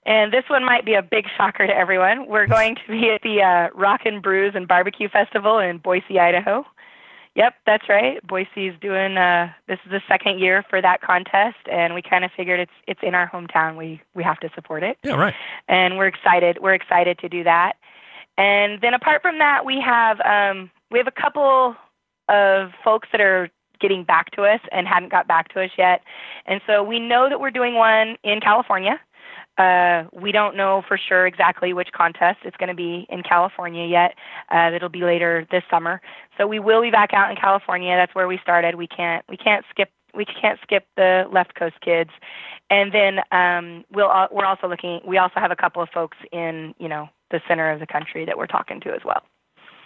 And 0.06 0.32
this 0.32 0.44
one 0.48 0.64
might 0.64 0.86
be 0.86 0.94
a 0.94 1.02
big 1.02 1.26
shocker 1.36 1.66
to 1.66 1.72
everyone. 1.76 2.26
We're 2.28 2.46
going 2.58 2.76
to 2.76 2.82
be 2.92 3.10
at 3.10 3.22
the 3.22 3.42
uh, 3.42 3.68
Rock 3.78 4.02
and 4.04 4.22
Brews 4.22 4.52
and 4.54 4.66
Barbecue 4.66 5.08
Festival 5.08 5.58
in 5.58 5.78
Boise, 5.78 6.18
Idaho. 6.18 6.64
Yep, 7.34 7.54
that's 7.66 7.88
right. 7.88 8.26
Boise's 8.26 8.74
doing. 8.80 9.16
Uh, 9.16 9.52
this 9.68 9.78
is 9.84 9.92
the 9.92 10.00
second 10.08 10.40
year 10.40 10.64
for 10.68 10.82
that 10.82 11.02
contest, 11.02 11.58
and 11.70 11.94
we 11.94 12.02
kind 12.02 12.24
of 12.24 12.32
figured 12.36 12.58
it's 12.58 12.72
it's 12.88 13.00
in 13.02 13.14
our 13.14 13.28
hometown. 13.30 13.76
We 13.76 14.00
we 14.14 14.24
have 14.24 14.40
to 14.40 14.48
support 14.56 14.82
it 14.82 14.98
Yeah, 15.04 15.12
right. 15.14 15.34
and 15.68 15.98
we're 15.98 16.08
excited. 16.08 16.58
We're 16.60 16.74
excited 16.74 17.18
to 17.20 17.28
do 17.28 17.44
that. 17.44 17.74
And 18.38 18.80
then 18.80 18.92
apart 18.94 19.22
from 19.22 19.38
that, 19.38 19.64
we 19.64 19.80
have 19.80 20.20
um, 20.22 20.70
we 20.90 20.98
have 20.98 21.06
a 21.06 21.12
couple 21.12 21.76
of 22.28 22.70
folks 22.82 23.08
that 23.12 23.20
are 23.20 23.50
getting 23.80 24.04
back 24.04 24.30
to 24.32 24.42
us 24.42 24.60
and 24.72 24.86
hadn't 24.86 25.10
got 25.10 25.26
back 25.26 25.52
to 25.54 25.62
us 25.62 25.70
yet. 25.76 26.02
And 26.46 26.60
so 26.66 26.82
we 26.82 26.98
know 26.98 27.28
that 27.28 27.40
we're 27.40 27.50
doing 27.50 27.74
one 27.74 28.16
in 28.24 28.40
California. 28.40 29.00
Uh, 29.58 30.04
we 30.12 30.30
don't 30.30 30.56
know 30.56 30.82
for 30.86 30.96
sure 30.96 31.26
exactly 31.26 31.72
which 31.72 31.88
contest 31.92 32.38
it's 32.44 32.56
going 32.56 32.68
to 32.68 32.74
be 32.74 33.06
in 33.10 33.22
California 33.22 33.86
yet. 33.86 34.14
Uh, 34.54 34.70
it'll 34.72 34.88
be 34.88 35.02
later 35.02 35.46
this 35.50 35.64
summer. 35.68 36.00
So 36.36 36.46
we 36.46 36.60
will 36.60 36.80
be 36.80 36.92
back 36.92 37.12
out 37.12 37.28
in 37.30 37.36
California. 37.36 37.96
That's 37.96 38.14
where 38.14 38.28
we 38.28 38.38
started. 38.40 38.76
We 38.76 38.86
can't 38.86 39.24
we 39.28 39.36
can't 39.36 39.64
skip 39.70 39.90
we 40.14 40.24
can't 40.24 40.58
skip 40.62 40.86
the 40.96 41.24
left 41.32 41.56
coast 41.56 41.80
kids. 41.80 42.10
And 42.70 42.92
then 42.92 43.18
um, 43.32 43.84
we'll 43.92 44.10
we're 44.30 44.44
also 44.44 44.68
looking. 44.68 45.00
We 45.04 45.18
also 45.18 45.34
have 45.40 45.50
a 45.50 45.56
couple 45.56 45.82
of 45.82 45.88
folks 45.92 46.18
in 46.30 46.74
you 46.78 46.88
know 46.88 47.08
the 47.30 47.40
center 47.48 47.70
of 47.70 47.80
the 47.80 47.86
country 47.86 48.24
that 48.26 48.38
we're 48.38 48.46
talking 48.46 48.80
to 48.82 48.90
as 48.90 49.00
well. 49.04 49.22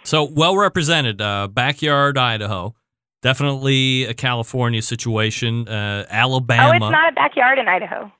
So 0.03 0.23
well 0.23 0.55
represented. 0.55 1.21
Uh, 1.21 1.47
backyard 1.47 2.17
Idaho, 2.17 2.75
definitely 3.23 4.03
a 4.03 4.13
California 4.13 4.83
situation. 4.83 5.67
Uh, 5.67 6.05
Alabama, 6.09 6.69
Oh, 6.69 6.71
it's 6.73 6.91
not 6.91 7.11
a 7.11 7.15
backyard 7.15 7.57
in 7.57 7.67
Idaho. 7.67 8.11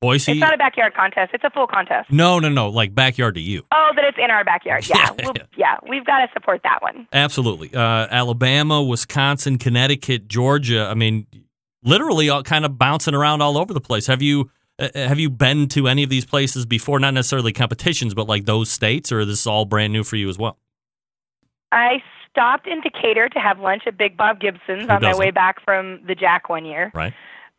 Boise. 0.00 0.32
It's 0.32 0.40
not 0.40 0.52
a 0.52 0.58
backyard 0.58 0.94
contest. 0.94 1.30
It's 1.32 1.44
a 1.44 1.50
full 1.50 1.66
contest. 1.66 2.10
no, 2.12 2.38
no, 2.38 2.48
no. 2.48 2.68
Like 2.68 2.94
backyard 2.94 3.34
to 3.36 3.40
you. 3.40 3.62
Oh, 3.72 3.90
that 3.94 4.04
it's 4.04 4.18
in 4.18 4.30
our 4.30 4.44
backyard. 4.44 4.84
Yeah, 4.94 5.10
we'll, 5.22 5.34
yeah, 5.56 5.76
we've 5.88 6.04
got 6.04 6.18
to 6.26 6.28
support 6.34 6.60
that 6.64 6.82
one. 6.82 7.06
Absolutely. 7.12 7.72
Uh, 7.74 8.06
Alabama, 8.10 8.82
Wisconsin, 8.82 9.56
Connecticut, 9.58 10.28
Georgia. 10.28 10.86
I 10.90 10.94
mean, 10.94 11.26
literally 11.82 12.28
all 12.28 12.42
kind 12.42 12.64
of 12.66 12.76
bouncing 12.76 13.14
around 13.14 13.40
all 13.40 13.56
over 13.56 13.72
the 13.72 13.80
place. 13.80 14.06
Have 14.06 14.20
you 14.20 14.50
uh, 14.78 14.88
have 14.94 15.18
you 15.18 15.30
been 15.30 15.66
to 15.68 15.88
any 15.88 16.02
of 16.02 16.10
these 16.10 16.26
places 16.26 16.66
before? 16.66 17.00
Not 17.00 17.14
necessarily 17.14 17.54
competitions, 17.54 18.12
but 18.12 18.28
like 18.28 18.44
those 18.44 18.70
states, 18.70 19.10
or 19.10 19.20
is 19.20 19.28
this 19.28 19.46
all 19.46 19.64
brand 19.64 19.94
new 19.94 20.04
for 20.04 20.16
you 20.16 20.28
as 20.28 20.36
well? 20.36 20.58
I 21.72 22.02
stopped 22.36 22.66
in 22.66 22.82
Decatur 22.82 23.30
to 23.30 23.38
have 23.38 23.58
lunch 23.58 23.84
at 23.86 23.96
Big 23.96 24.16
Bob 24.16 24.40
Gibson's 24.40 24.82
Who 24.82 24.90
on 24.90 25.00
my 25.00 25.08
doesn't? 25.08 25.18
way 25.18 25.30
back 25.30 25.64
from 25.64 26.00
the 26.06 26.14
Jack 26.14 26.50
one 26.50 26.66
year. 26.66 26.92
Right. 26.94 27.14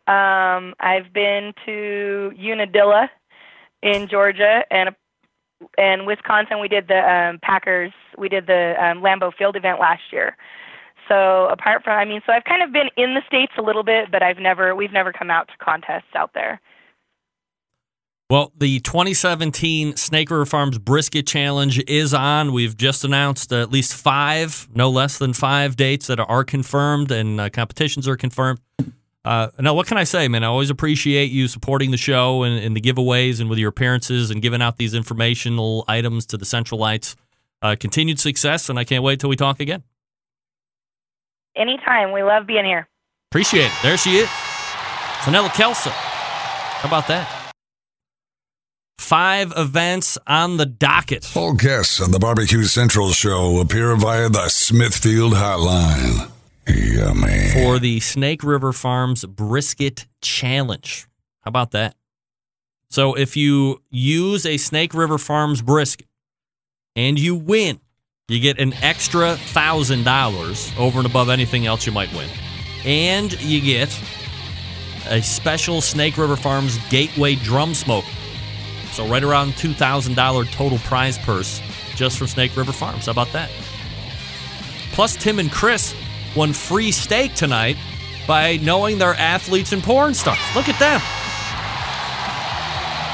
Um, 0.08 0.76
I've 0.80 1.12
been 1.12 1.54
to 1.66 2.32
Unadilla 2.38 3.10
in 3.82 4.08
Georgia 4.08 4.64
and 4.70 4.91
and 5.78 6.06
Wisconsin. 6.06 6.62
We 6.62 6.68
did 6.68 6.88
the 6.88 6.99
um, 6.99 7.40
Packers. 7.41 7.91
We 8.18 8.30
did 8.30 8.45
the 8.45 8.76
um, 8.80 9.02
Lambeau 9.02 9.34
Field 9.34 9.56
event 9.56 9.80
last 9.80 10.04
year. 10.12 10.38
So 11.08 11.48
apart 11.48 11.84
from, 11.84 11.98
I 11.98 12.06
mean, 12.06 12.22
so 12.28 12.34
I've 12.34 12.44
kind 12.44 12.62
of 12.62 12.72
been 12.72 12.90
in 12.95 13.16
the 13.16 13.22
states 13.26 13.54
a 13.58 13.62
little 13.62 13.84
bit, 13.84 14.12
but 14.12 14.22
I've 14.22 14.38
never, 14.38 14.76
we've 14.76 14.91
never 14.91 15.12
come 15.14 15.32
out 15.32 15.48
to 15.48 15.54
contests 15.58 16.14
out 16.16 16.32
there. 16.34 16.60
Well, 18.30 18.52
the 18.58 18.82
2017 18.82 19.95
Snake 19.95 20.30
River 20.30 20.45
Farms 20.45 20.78
Brisket 20.80 21.26
Challenge 21.26 21.82
is 21.88 22.14
on. 22.14 22.52
We've 22.52 22.76
just 22.76 23.06
announced 23.06 23.54
at 23.54 23.72
least 23.72 23.94
five, 23.94 24.68
no 24.74 24.90
less 24.90 25.18
than 25.18 25.32
five 25.32 25.78
dates 25.78 26.08
that 26.08 26.20
are 26.20 26.44
confirmed 26.44 27.10
and 27.10 27.40
uh, 27.40 27.49
competitions 27.49 28.06
are 28.06 28.18
confirmed. 28.18 28.60
Uh, 29.24 29.48
now, 29.60 29.74
what 29.74 29.88
can 29.88 29.98
I 29.98 30.04
say, 30.04 30.28
man? 30.28 30.44
I 30.44 30.48
always 30.48 30.70
appreciate 30.70 31.32
you 31.32 31.48
supporting 31.48 31.91
the 31.91 31.98
show 31.98 32.44
and, 32.44 32.62
and 32.62 32.76
the 32.76 32.82
giveaways 32.82 33.40
and 33.40 33.49
with 33.49 33.60
your 33.60 33.70
appearances 33.70 34.30
and 34.30 34.41
giving 34.41 34.62
out 34.62 34.76
these 34.76 34.94
informational 34.94 35.86
items 35.88 36.26
to 36.28 36.38
the 36.38 36.45
Centralites. 36.45 37.16
Uh, 37.62 37.78
continued 37.80 38.20
success, 38.20 38.70
and 38.70 38.78
I 38.78 38.84
can't 38.84 39.04
wait 39.04 39.22
till 39.22 39.30
we 39.30 39.38
talk 39.38 39.62
again. 39.62 39.84
Anytime. 41.56 42.12
We 42.12 42.24
love 42.24 42.45
being 42.45 42.66
here. 42.66 42.88
Appreciate 43.32 43.66
it. 43.66 43.72
There 43.82 43.98
she 43.98 44.18
is. 44.18 44.30
Vanilla 45.24 45.49
Kelso. 45.49 45.90
How 45.90 46.88
about 46.88 47.08
that? 47.08 47.37
Five 48.98 49.53
events 49.56 50.18
on 50.28 50.57
the 50.57 50.65
docket. 50.65 51.36
All 51.36 51.53
guests 51.53 52.02
on 52.02 52.11
the 52.11 52.19
Barbecue 52.19 52.64
Central 52.64 53.11
show 53.11 53.60
appear 53.60 53.95
via 53.95 54.28
the 54.30 54.49
Smithfield 54.49 55.34
Hotline. 55.34 56.32
Yummy. 56.68 57.49
for 57.53 57.80
the 57.80 58.02
Snake 58.02 58.44
River 58.44 58.74
Farms 58.74 59.24
Brisket 59.24 60.06
Challenge. 60.22 61.07
How 61.41 61.49
about 61.49 61.72
that? 61.72 61.95
So 62.90 63.14
if 63.14 63.38
you 63.38 63.82
use 63.90 64.45
a 64.45 64.57
Snake 64.57 64.94
River 64.94 65.18
Farms 65.18 65.61
brisket 65.61 66.07
and 66.95 67.18
you 67.18 67.36
win, 67.36 67.80
You 68.28 68.41
get 68.41 68.60
an 68.60 68.74
extra 68.82 69.38
$1,000 69.38 70.78
over 70.78 70.99
and 70.99 71.06
above 71.06 71.30
anything 71.30 71.65
else 71.65 71.86
you 71.86 71.94
might 71.94 72.11
win. 72.14 72.30
And 72.84 73.32
you 73.41 73.61
get 73.61 73.88
a 75.10 75.22
special 75.22 75.80
Snake 75.80 76.18
River 76.18 76.36
Farms 76.36 76.78
Gateway 76.90 77.36
drum 77.36 77.74
smoke. 77.74 78.03
So, 78.98 79.06
right 79.06 79.24
around 79.24 79.52
$2,000 79.52 80.52
total 80.52 80.80
prize 80.80 81.19
purse 81.19 81.61
just 81.94 82.18
from 82.18 82.26
Snake 82.26 82.57
River 82.57 82.72
Farms. 82.72 83.06
How 83.06 83.11
about 83.11 83.32
that? 83.32 83.52
Plus, 84.91 85.15
Tim 85.15 85.38
and 85.38 85.52
Chris 85.52 85.94
won 86.36 86.52
free 86.52 86.91
steak 86.91 87.36
tonight 87.36 87.78
by 88.26 88.57
knowing 88.57 88.98
they're 88.98 89.14
athletes 89.14 89.72
and 89.72 89.84
porn 89.84 90.15
stars. 90.15 90.40
Look 90.56 90.68
at 90.68 90.80
them. 90.80 90.99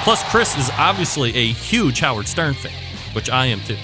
Plus, 0.05 0.23
Chris 0.31 0.57
is 0.57 0.71
obviously 0.77 1.35
a 1.35 1.47
huge 1.47 1.99
Howard 1.99 2.29
Stern 2.29 2.53
fan, 2.53 2.71
which 3.11 3.29
I 3.29 3.47
am 3.47 3.59
too. 3.59 3.75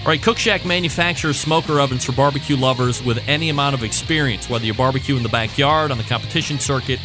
All 0.00 0.08
right, 0.08 0.20
Cook 0.20 0.36
Shack 0.36 0.66
manufactures 0.66 1.40
smoker 1.40 1.80
ovens 1.80 2.04
for 2.04 2.12
barbecue 2.12 2.56
lovers 2.56 3.02
with 3.02 3.26
any 3.26 3.48
amount 3.48 3.74
of 3.74 3.84
experience, 3.84 4.50
whether 4.50 4.66
you 4.66 4.74
barbecue 4.74 5.16
in 5.16 5.22
the 5.22 5.30
backyard, 5.30 5.90
on 5.90 5.96
the 5.96 6.04
competition 6.04 6.58
circuit, 6.58 7.00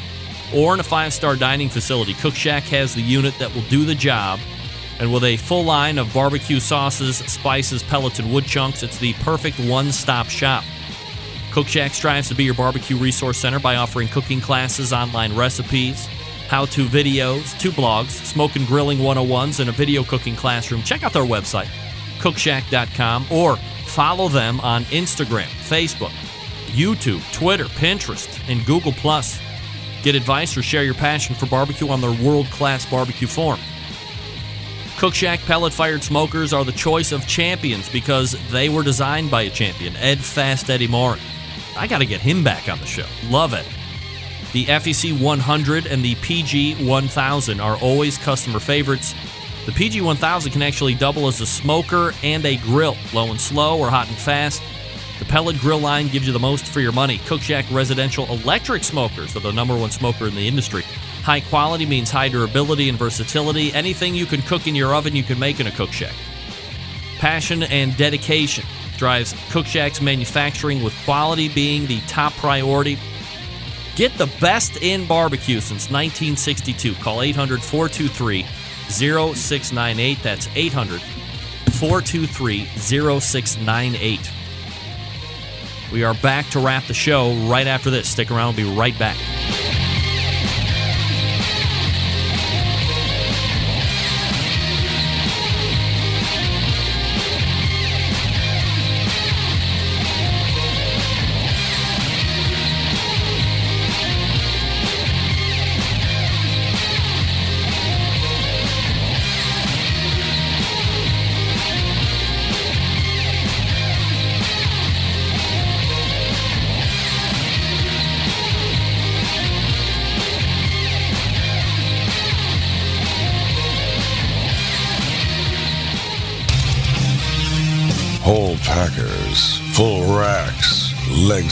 or 0.54 0.74
in 0.74 0.80
a 0.80 0.84
five 0.84 1.14
star 1.14 1.36
dining 1.36 1.70
facility. 1.70 2.14
Cook 2.14 2.36
Shack 2.36 2.64
has 2.64 2.94
the 2.94 3.02
unit 3.02 3.38
that 3.40 3.54
will 3.54 3.64
do 3.64 3.86
the 3.86 3.96
job. 3.96 4.40
And 5.00 5.12
with 5.12 5.24
a 5.24 5.38
full 5.38 5.64
line 5.64 5.98
of 5.98 6.14
barbecue 6.14 6.60
sauces, 6.60 7.18
spices, 7.18 7.84
pellets, 7.84 8.20
and 8.20 8.32
wood 8.32 8.46
chunks, 8.46 8.84
it's 8.84 9.00
the 9.00 9.14
perfect 9.14 9.60
one 9.60 9.92
stop 9.92 10.28
shop. 10.28 10.64
Cook 11.52 11.68
Shack 11.68 11.94
strives 11.94 12.30
to 12.30 12.36
be 12.36 12.44
your 12.44 12.54
barbecue 12.54 12.98
resource 12.98 13.38
center 13.38 13.60
by 13.60 13.76
offering 13.76 14.08
cooking 14.08 14.42
classes, 14.42 14.94
online 14.94 15.36
recipes, 15.36 16.08
how 16.48 16.66
to 16.66 16.86
videos, 16.86 17.58
two 17.60 17.72
blogs, 17.72 18.10
smoke 18.10 18.56
and 18.56 18.68
grilling 18.68 19.00
101s, 19.00 19.60
and 19.60 19.70
a 19.70 19.74
video 19.74 20.04
cooking 20.04 20.36
classroom. 20.36 20.84
Check 20.84 21.04
out 21.04 21.14
their 21.14 21.24
website, 21.24 21.68
cookshack.com, 22.20 23.26
or 23.32 23.58
follow 23.86 24.30
them 24.30 24.60
on 24.62 24.84
Instagram, 24.86 25.48
Facebook, 25.68 26.14
YouTube, 26.68 27.22
Twitter, 27.34 27.66
Pinterest, 27.66 28.40
and 28.50 28.66
Google. 28.66 28.94
Get 30.04 30.16
advice 30.16 30.58
or 30.58 30.62
share 30.62 30.84
your 30.84 30.94
passion 30.94 31.34
for 31.34 31.46
barbecue 31.46 31.88
on 31.88 32.02
their 32.02 32.12
world 32.12 32.48
class 32.48 32.86
barbecue 32.86 33.28
forum. 33.28 33.60
Cook 34.98 35.16
Shack 35.16 35.40
pellet 35.42 35.74
fired 35.74 36.04
smokers 36.04 36.54
are 36.54 36.64
the 36.64 36.72
choice 36.74 37.12
of 37.12 37.26
champions 37.26 37.90
because 37.90 38.38
they 38.52 38.70
were 38.70 38.84
designed 38.84 39.32
by 39.32 39.44
a 39.44 39.50
champion, 39.50 39.96
Ed 39.96 40.20
Fast 40.20 40.70
Eddie 40.70 40.88
Maurin. 40.88 41.20
I 41.78 41.88
got 41.88 42.00
to 42.00 42.06
get 42.06 42.22
him 42.22 42.44
back 42.44 42.70
on 42.70 42.80
the 42.80 42.86
show. 42.86 43.08
Love 43.30 43.54
it. 43.54 43.66
The 44.52 44.66
FEC 44.66 45.20
100 45.20 45.88
and 45.88 46.04
the 46.04 46.16
PG 46.16 46.86
1000 46.86 47.60
are 47.60 47.78
always 47.78 48.18
customer 48.18 48.60
favorites. 48.60 49.16
The 49.66 49.72
PG 49.72 50.02
1000 50.02 50.52
can 50.52 50.62
actually 50.62 50.94
double 50.94 51.28
as 51.28 51.42
a 51.42 51.46
smoker 51.46 52.14
and 52.22 52.46
a 52.46 52.58
grill, 52.58 52.98
low 53.14 53.32
and 53.32 53.40
slow 53.40 53.80
or 53.80 53.90
hot 53.90 54.10
and 54.10 54.18
fast. 54.18 54.62
The 55.20 55.26
pellet 55.26 55.60
grill 55.60 55.80
line 55.80 56.08
gives 56.08 56.26
you 56.26 56.34
the 56.34 56.40
most 56.40 56.66
for 56.66 56.80
your 56.80 56.92
money. 56.92 57.20
Cook 57.20 57.42
Shack 57.42 57.66
residential 57.72 58.26
electric 58.26 58.84
smokers 58.84 59.36
are 59.36 59.42
the 59.42 59.52
number 59.52 59.78
one 59.78 59.92
smoker 59.92 60.28
in 60.28 60.36
the 60.36 60.48
industry. 60.48 60.84
High 61.24 61.42
quality 61.42 61.86
means 61.86 62.12
high 62.12 62.30
durability 62.30 62.90
and 62.90 62.98
versatility. 62.98 63.74
Anything 63.74 64.16
you 64.16 64.26
can 64.26 64.42
cook 64.42 64.68
in 64.68 64.76
your 64.76 64.94
oven, 64.94 65.16
you 65.16 65.24
can 65.24 65.40
make 65.40 65.60
in 65.60 65.68
a 65.68 65.72
Cook 65.72 65.92
Shack. 65.92 66.14
Passion 67.20 67.64
and 67.64 67.96
dedication 67.96 68.66
drives 68.98 69.36
Cook 69.52 69.66
Shack's 69.66 70.02
manufacturing, 70.02 70.84
with 70.84 70.94
quality 71.06 71.48
being 71.48 71.86
the 71.88 72.00
top 72.02 72.34
priority. 72.34 72.98
Get 73.96 74.18
the 74.18 74.32
best 74.42 74.78
in 74.82 75.06
barbecue 75.08 75.60
since 75.60 75.90
1962. 75.90 76.96
Call 76.96 77.22
800 77.22 77.62
423 77.62 78.44
0698. 78.90 80.24
That's 80.24 80.50
800 80.56 81.02
423 81.02 82.66
0698. 82.66 84.32
We 85.94 86.04
are 86.04 86.16
back 86.16 86.48
to 86.50 86.60
wrap 86.60 86.88
the 86.88 86.96
show 86.96 87.34
right 87.48 87.68
after 87.68 87.92
this. 87.92 88.10
Stick 88.10 88.32
around, 88.32 88.56
we'll 88.56 88.66
be 88.66 88.76
right 88.76 88.98
back. 88.98 89.83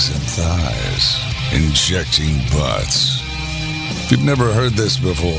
Legs 0.01 0.15
and 0.15 0.23
thighs, 0.23 1.17
injecting 1.53 2.37
butts. 2.57 3.21
If 4.05 4.11
you've 4.11 4.23
never 4.23 4.53
heard 4.53 4.73
this 4.73 4.97
before, 4.97 5.31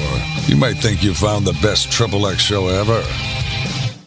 you 0.47 0.57
might 0.57 0.75
think 0.75 1.03
you 1.03 1.15
found 1.15 1.47
the 1.47 1.59
best 1.63 1.91
Triple 1.91 2.27
X 2.27 2.41
show 2.41 2.69
ever. 2.69 3.03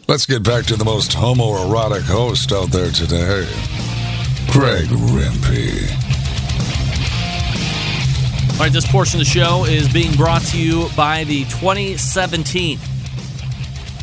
Let's 0.08 0.24
get 0.24 0.42
back 0.42 0.64
to 0.66 0.76
the 0.76 0.84
most 0.84 1.12
homoerotic 1.12 2.02
host 2.02 2.52
out 2.52 2.70
there 2.70 2.90
today, 2.90 3.46
Craig 4.50 4.86
Rempe. 4.86 5.90
All 8.52 8.60
right, 8.60 8.72
this 8.72 8.90
portion 8.90 9.20
of 9.20 9.26
the 9.26 9.30
show 9.30 9.64
is 9.66 9.92
being 9.92 10.14
brought 10.16 10.42
to 10.42 10.58
you 10.58 10.88
by 10.96 11.24
the 11.24 11.44
2017 11.44 12.78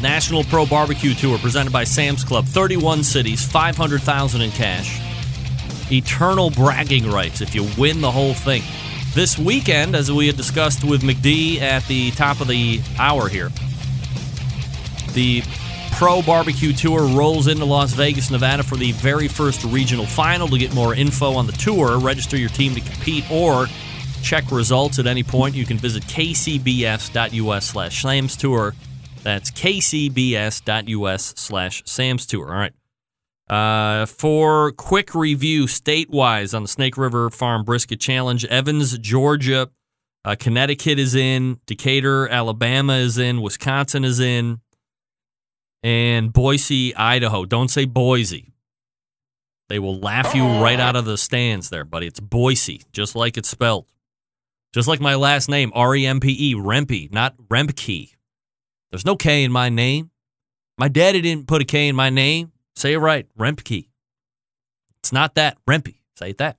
National 0.02 0.44
Pro 0.44 0.66
Barbecue 0.66 1.14
Tour 1.14 1.38
presented 1.40 1.72
by 1.74 1.86
Sam's 1.86 2.24
Club. 2.24 2.46
31 2.46 3.04
cities, 3.04 3.46
500,000 3.46 4.42
in 4.42 4.52
cash. 4.52 5.03
Eternal 5.92 6.50
bragging 6.50 7.10
rights 7.10 7.42
if 7.42 7.54
you 7.54 7.68
win 7.78 8.02
the 8.02 8.12
whole 8.12 8.34
thing. 8.34 8.64
This 9.14 9.38
weekend, 9.38 9.96
as 9.96 10.12
we 10.12 10.28
had 10.28 10.38
discussed 10.38 10.84
with 10.84 11.02
McD 11.04 11.62
at 11.62 11.86
the 11.88 12.12
top 12.12 12.42
of 12.42 12.48
the 12.48 12.82
hour 12.98 13.28
here, 13.28 13.52
the 15.14 15.44
Pro 15.92 16.24
Barbecue 16.24 16.74
Tour 16.74 17.04
rolls 17.16 17.48
into 17.48 17.66
Las 17.66 17.94
Vegas, 17.94 18.32
Nevada 18.32 18.64
for 18.64 18.76
the 18.76 18.92
very 18.94 19.28
first 19.28 19.64
regional 19.66 20.08
final. 20.08 20.48
To 20.48 20.58
get 20.58 20.74
more 20.74 20.96
info 20.96 21.34
on 21.34 21.46
the 21.46 21.54
tour, 21.54 22.00
register 22.00 22.36
your 22.36 22.50
team 22.50 22.74
to 22.74 22.82
compete, 22.82 23.30
or 23.30 23.68
check 24.24 24.52
results 24.52 24.98
at 24.98 25.06
any 25.06 25.22
point. 25.24 25.54
You 25.54 25.66
can 25.66 25.78
visit 25.78 26.04
kcbs.us 26.04 27.66
slash 27.66 28.02
Sam's 28.02 28.36
Tour. 28.36 28.74
That's 29.22 29.52
kcbs.us 29.52 31.34
slash 31.38 31.84
Sam's 31.86 32.26
Tour. 32.26 32.48
All 32.52 32.60
right. 32.60 32.74
Uh, 33.54 34.08
for 34.08 34.72
quick 34.72 35.14
review, 35.14 35.68
state-wise 35.68 36.56
on 36.56 36.64
the 36.64 36.68
Snake 36.68 36.98
River 36.98 37.30
Farm 37.30 37.64
Brisket 37.64 38.00
Challenge, 38.00 38.44
Evans, 38.46 38.98
Georgia, 38.98 39.70
uh, 40.26 40.36
Connecticut 40.40 40.98
is 40.98 41.14
in, 41.14 41.60
Decatur, 41.68 42.28
Alabama 42.30 42.94
is 42.94 43.20
in, 43.20 43.44
Wisconsin 43.44 44.04
is 44.04 44.20
in, 44.20 44.60
and 45.84 46.34
Boise, 46.34 46.96
Idaho. 46.96 47.46
Don't 47.46 47.68
say 47.68 47.86
Boise. 47.86 48.56
They 49.70 49.78
will 49.78 50.00
laugh 50.00 50.34
you 50.34 50.44
right 50.44 50.80
out 50.80 50.96
of 50.96 51.06
the 51.06 51.16
stands 51.16 51.70
there, 51.70 51.86
buddy. 51.86 52.08
It's 52.08 52.20
Boise, 52.20 52.82
just 52.92 53.16
like 53.16 53.38
it's 53.38 53.50
spelled. 53.50 53.86
Just 54.74 54.88
like 54.88 55.00
my 55.00 55.14
last 55.14 55.48
name, 55.48 55.72
R 55.76 55.96
E 55.96 56.08
M 56.08 56.20
P 56.20 56.36
E, 56.40 56.56
Rempe, 56.56 57.14
not 57.14 57.38
Remke. 57.38 58.16
There's 58.90 59.06
no 59.06 59.16
K 59.16 59.44
in 59.44 59.52
my 59.52 59.70
name. 59.70 60.10
My 60.80 60.88
daddy 60.88 61.22
didn't 61.22 61.48
put 61.48 61.62
a 61.62 61.66
K 61.66 61.88
in 61.88 61.96
my 61.96 62.10
name. 62.10 62.52
Say 62.76 62.94
it 62.94 62.98
right, 62.98 63.28
Remke. 63.38 63.88
It's 65.00 65.12
not 65.12 65.36
that, 65.36 65.58
Rempy. 65.70 65.96
Say 66.16 66.32
it 66.32 66.38
that. 66.38 66.58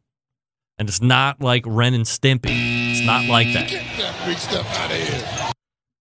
And 0.78 0.88
it's 0.88 1.00
not 1.00 1.40
like 1.40 1.64
Ren 1.66 1.94
and 1.94 2.04
Stimpy. 2.04 2.90
It's 2.92 3.06
not 3.06 3.24
like 3.24 3.52
that. 3.54 3.68
Get 3.68 3.84
that 3.98 4.26
big 4.26 4.38
stuff 4.38 4.66
out 4.78 4.90
of 4.90 4.96
here. 4.96 5.50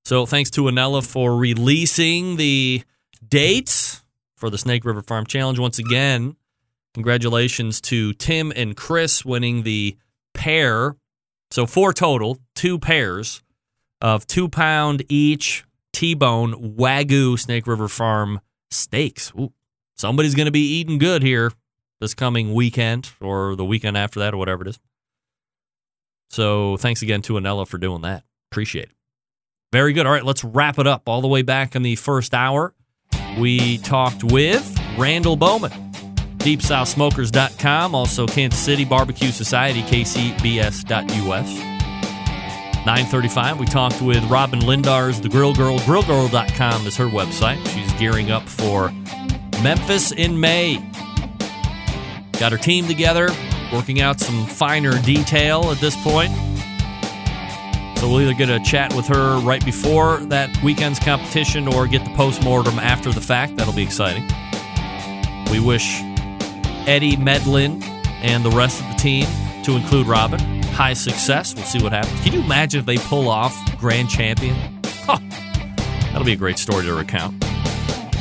So 0.05 0.25
thanks 0.25 0.49
to 0.51 0.67
Annella 0.67 1.01
for 1.01 1.37
releasing 1.37 2.35
the 2.35 2.83
dates 3.25 4.03
for 4.35 4.49
the 4.49 4.57
Snake 4.57 4.83
River 4.83 5.01
Farm 5.01 5.25
Challenge. 5.25 5.59
Once 5.59 5.79
again, 5.79 6.35
congratulations 6.93 7.79
to 7.81 8.13
Tim 8.13 8.51
and 8.55 8.75
Chris 8.75 9.23
winning 9.23 9.63
the 9.63 9.95
pair. 10.33 10.97
So 11.51 11.65
four 11.65 11.93
total, 11.93 12.39
two 12.55 12.77
pairs 12.79 13.41
of 14.01 14.27
two 14.27 14.49
pound 14.49 15.03
each 15.07 15.63
T-bone 15.93 16.75
Wagyu 16.75 17.39
Snake 17.39 17.67
River 17.67 17.87
Farm 17.87 18.41
steaks. 18.69 19.31
Ooh, 19.39 19.53
somebody's 20.03 20.35
going 20.35 20.47
to 20.47 20.51
be 20.51 20.59
eating 20.59 20.97
good 20.97 21.23
here 21.23 21.49
this 22.01 22.13
coming 22.13 22.53
weekend 22.53 23.09
or 23.21 23.55
the 23.55 23.63
weekend 23.63 23.95
after 23.95 24.19
that 24.19 24.33
or 24.33 24.37
whatever 24.37 24.63
it 24.63 24.67
is. 24.67 24.77
So 26.29 26.75
thanks 26.75 27.01
again 27.01 27.21
to 27.21 27.37
Annella 27.37 27.65
for 27.65 27.77
doing 27.77 28.01
that. 28.01 28.25
Appreciate 28.51 28.89
it. 28.89 28.95
Very 29.71 29.93
good. 29.93 30.05
All 30.05 30.11
right, 30.11 30.25
let's 30.25 30.43
wrap 30.43 30.77
it 30.77 30.87
up. 30.87 31.03
All 31.05 31.21
the 31.21 31.29
way 31.29 31.41
back 31.41 31.73
in 31.73 31.83
the 31.83 31.95
first 31.95 32.33
hour, 32.33 32.73
we 33.39 33.77
talked 33.77 34.25
with 34.25 34.77
Randall 34.97 35.37
Bowman. 35.37 35.71
DeepSouthSmokers.com. 36.39 37.95
Also, 37.95 38.27
Kansas 38.27 38.59
City 38.59 38.83
Barbecue 38.83 39.31
Society, 39.31 39.83
KCBS.us. 39.83 41.53
935, 42.85 43.59
we 43.61 43.65
talked 43.65 44.01
with 44.01 44.21
Robyn 44.25 44.59
Lindars, 44.59 45.21
the 45.21 45.29
Grill 45.29 45.53
Girl. 45.53 45.79
GrillGirl.com 45.79 46.85
is 46.85 46.97
her 46.97 47.05
website. 47.05 47.65
She's 47.69 47.93
gearing 47.93 48.31
up 48.31 48.43
for 48.49 48.91
Memphis 49.63 50.11
in 50.11 50.37
May. 50.37 50.75
Got 52.37 52.51
her 52.51 52.57
team 52.57 52.85
together, 52.85 53.29
working 53.71 54.01
out 54.01 54.19
some 54.19 54.45
finer 54.45 55.01
detail 55.03 55.71
at 55.71 55.77
this 55.77 55.95
point. 56.03 56.33
So 57.97 58.09
we'll 58.09 58.21
either 58.21 58.33
get 58.33 58.49
a 58.49 58.59
chat 58.59 58.93
with 58.93 59.07
her 59.07 59.39
right 59.39 59.63
before 59.63 60.17
that 60.25 60.61
weekend's 60.61 60.99
competition 60.99 61.69
or 61.69 61.87
get 61.87 62.03
the 62.03 62.13
post-mortem 62.15 62.77
after 62.77 63.13
the 63.13 63.21
fact. 63.21 63.55
That'll 63.55 63.73
be 63.73 63.83
exciting. 63.83 64.23
We 65.49 65.61
wish 65.61 66.01
Eddie 66.85 67.15
Medlin 67.15 67.81
and 68.21 68.43
the 68.43 68.51
rest 68.51 68.81
of 68.81 68.87
the 68.89 68.95
team, 68.95 69.25
to 69.63 69.77
include 69.77 70.07
Robyn, 70.07 70.41
high 70.73 70.93
success. 70.93 71.55
We'll 71.55 71.63
see 71.63 71.81
what 71.81 71.93
happens. 71.93 72.19
Can 72.19 72.33
you 72.33 72.41
imagine 72.41 72.81
if 72.81 72.85
they 72.85 72.97
pull 72.97 73.29
off 73.29 73.55
grand 73.79 74.09
champion? 74.09 74.55
Huh. 75.05 75.19
That'll 76.11 76.25
be 76.25 76.33
a 76.33 76.35
great 76.35 76.59
story 76.59 76.83
to 76.83 76.93
recount. 76.93 77.41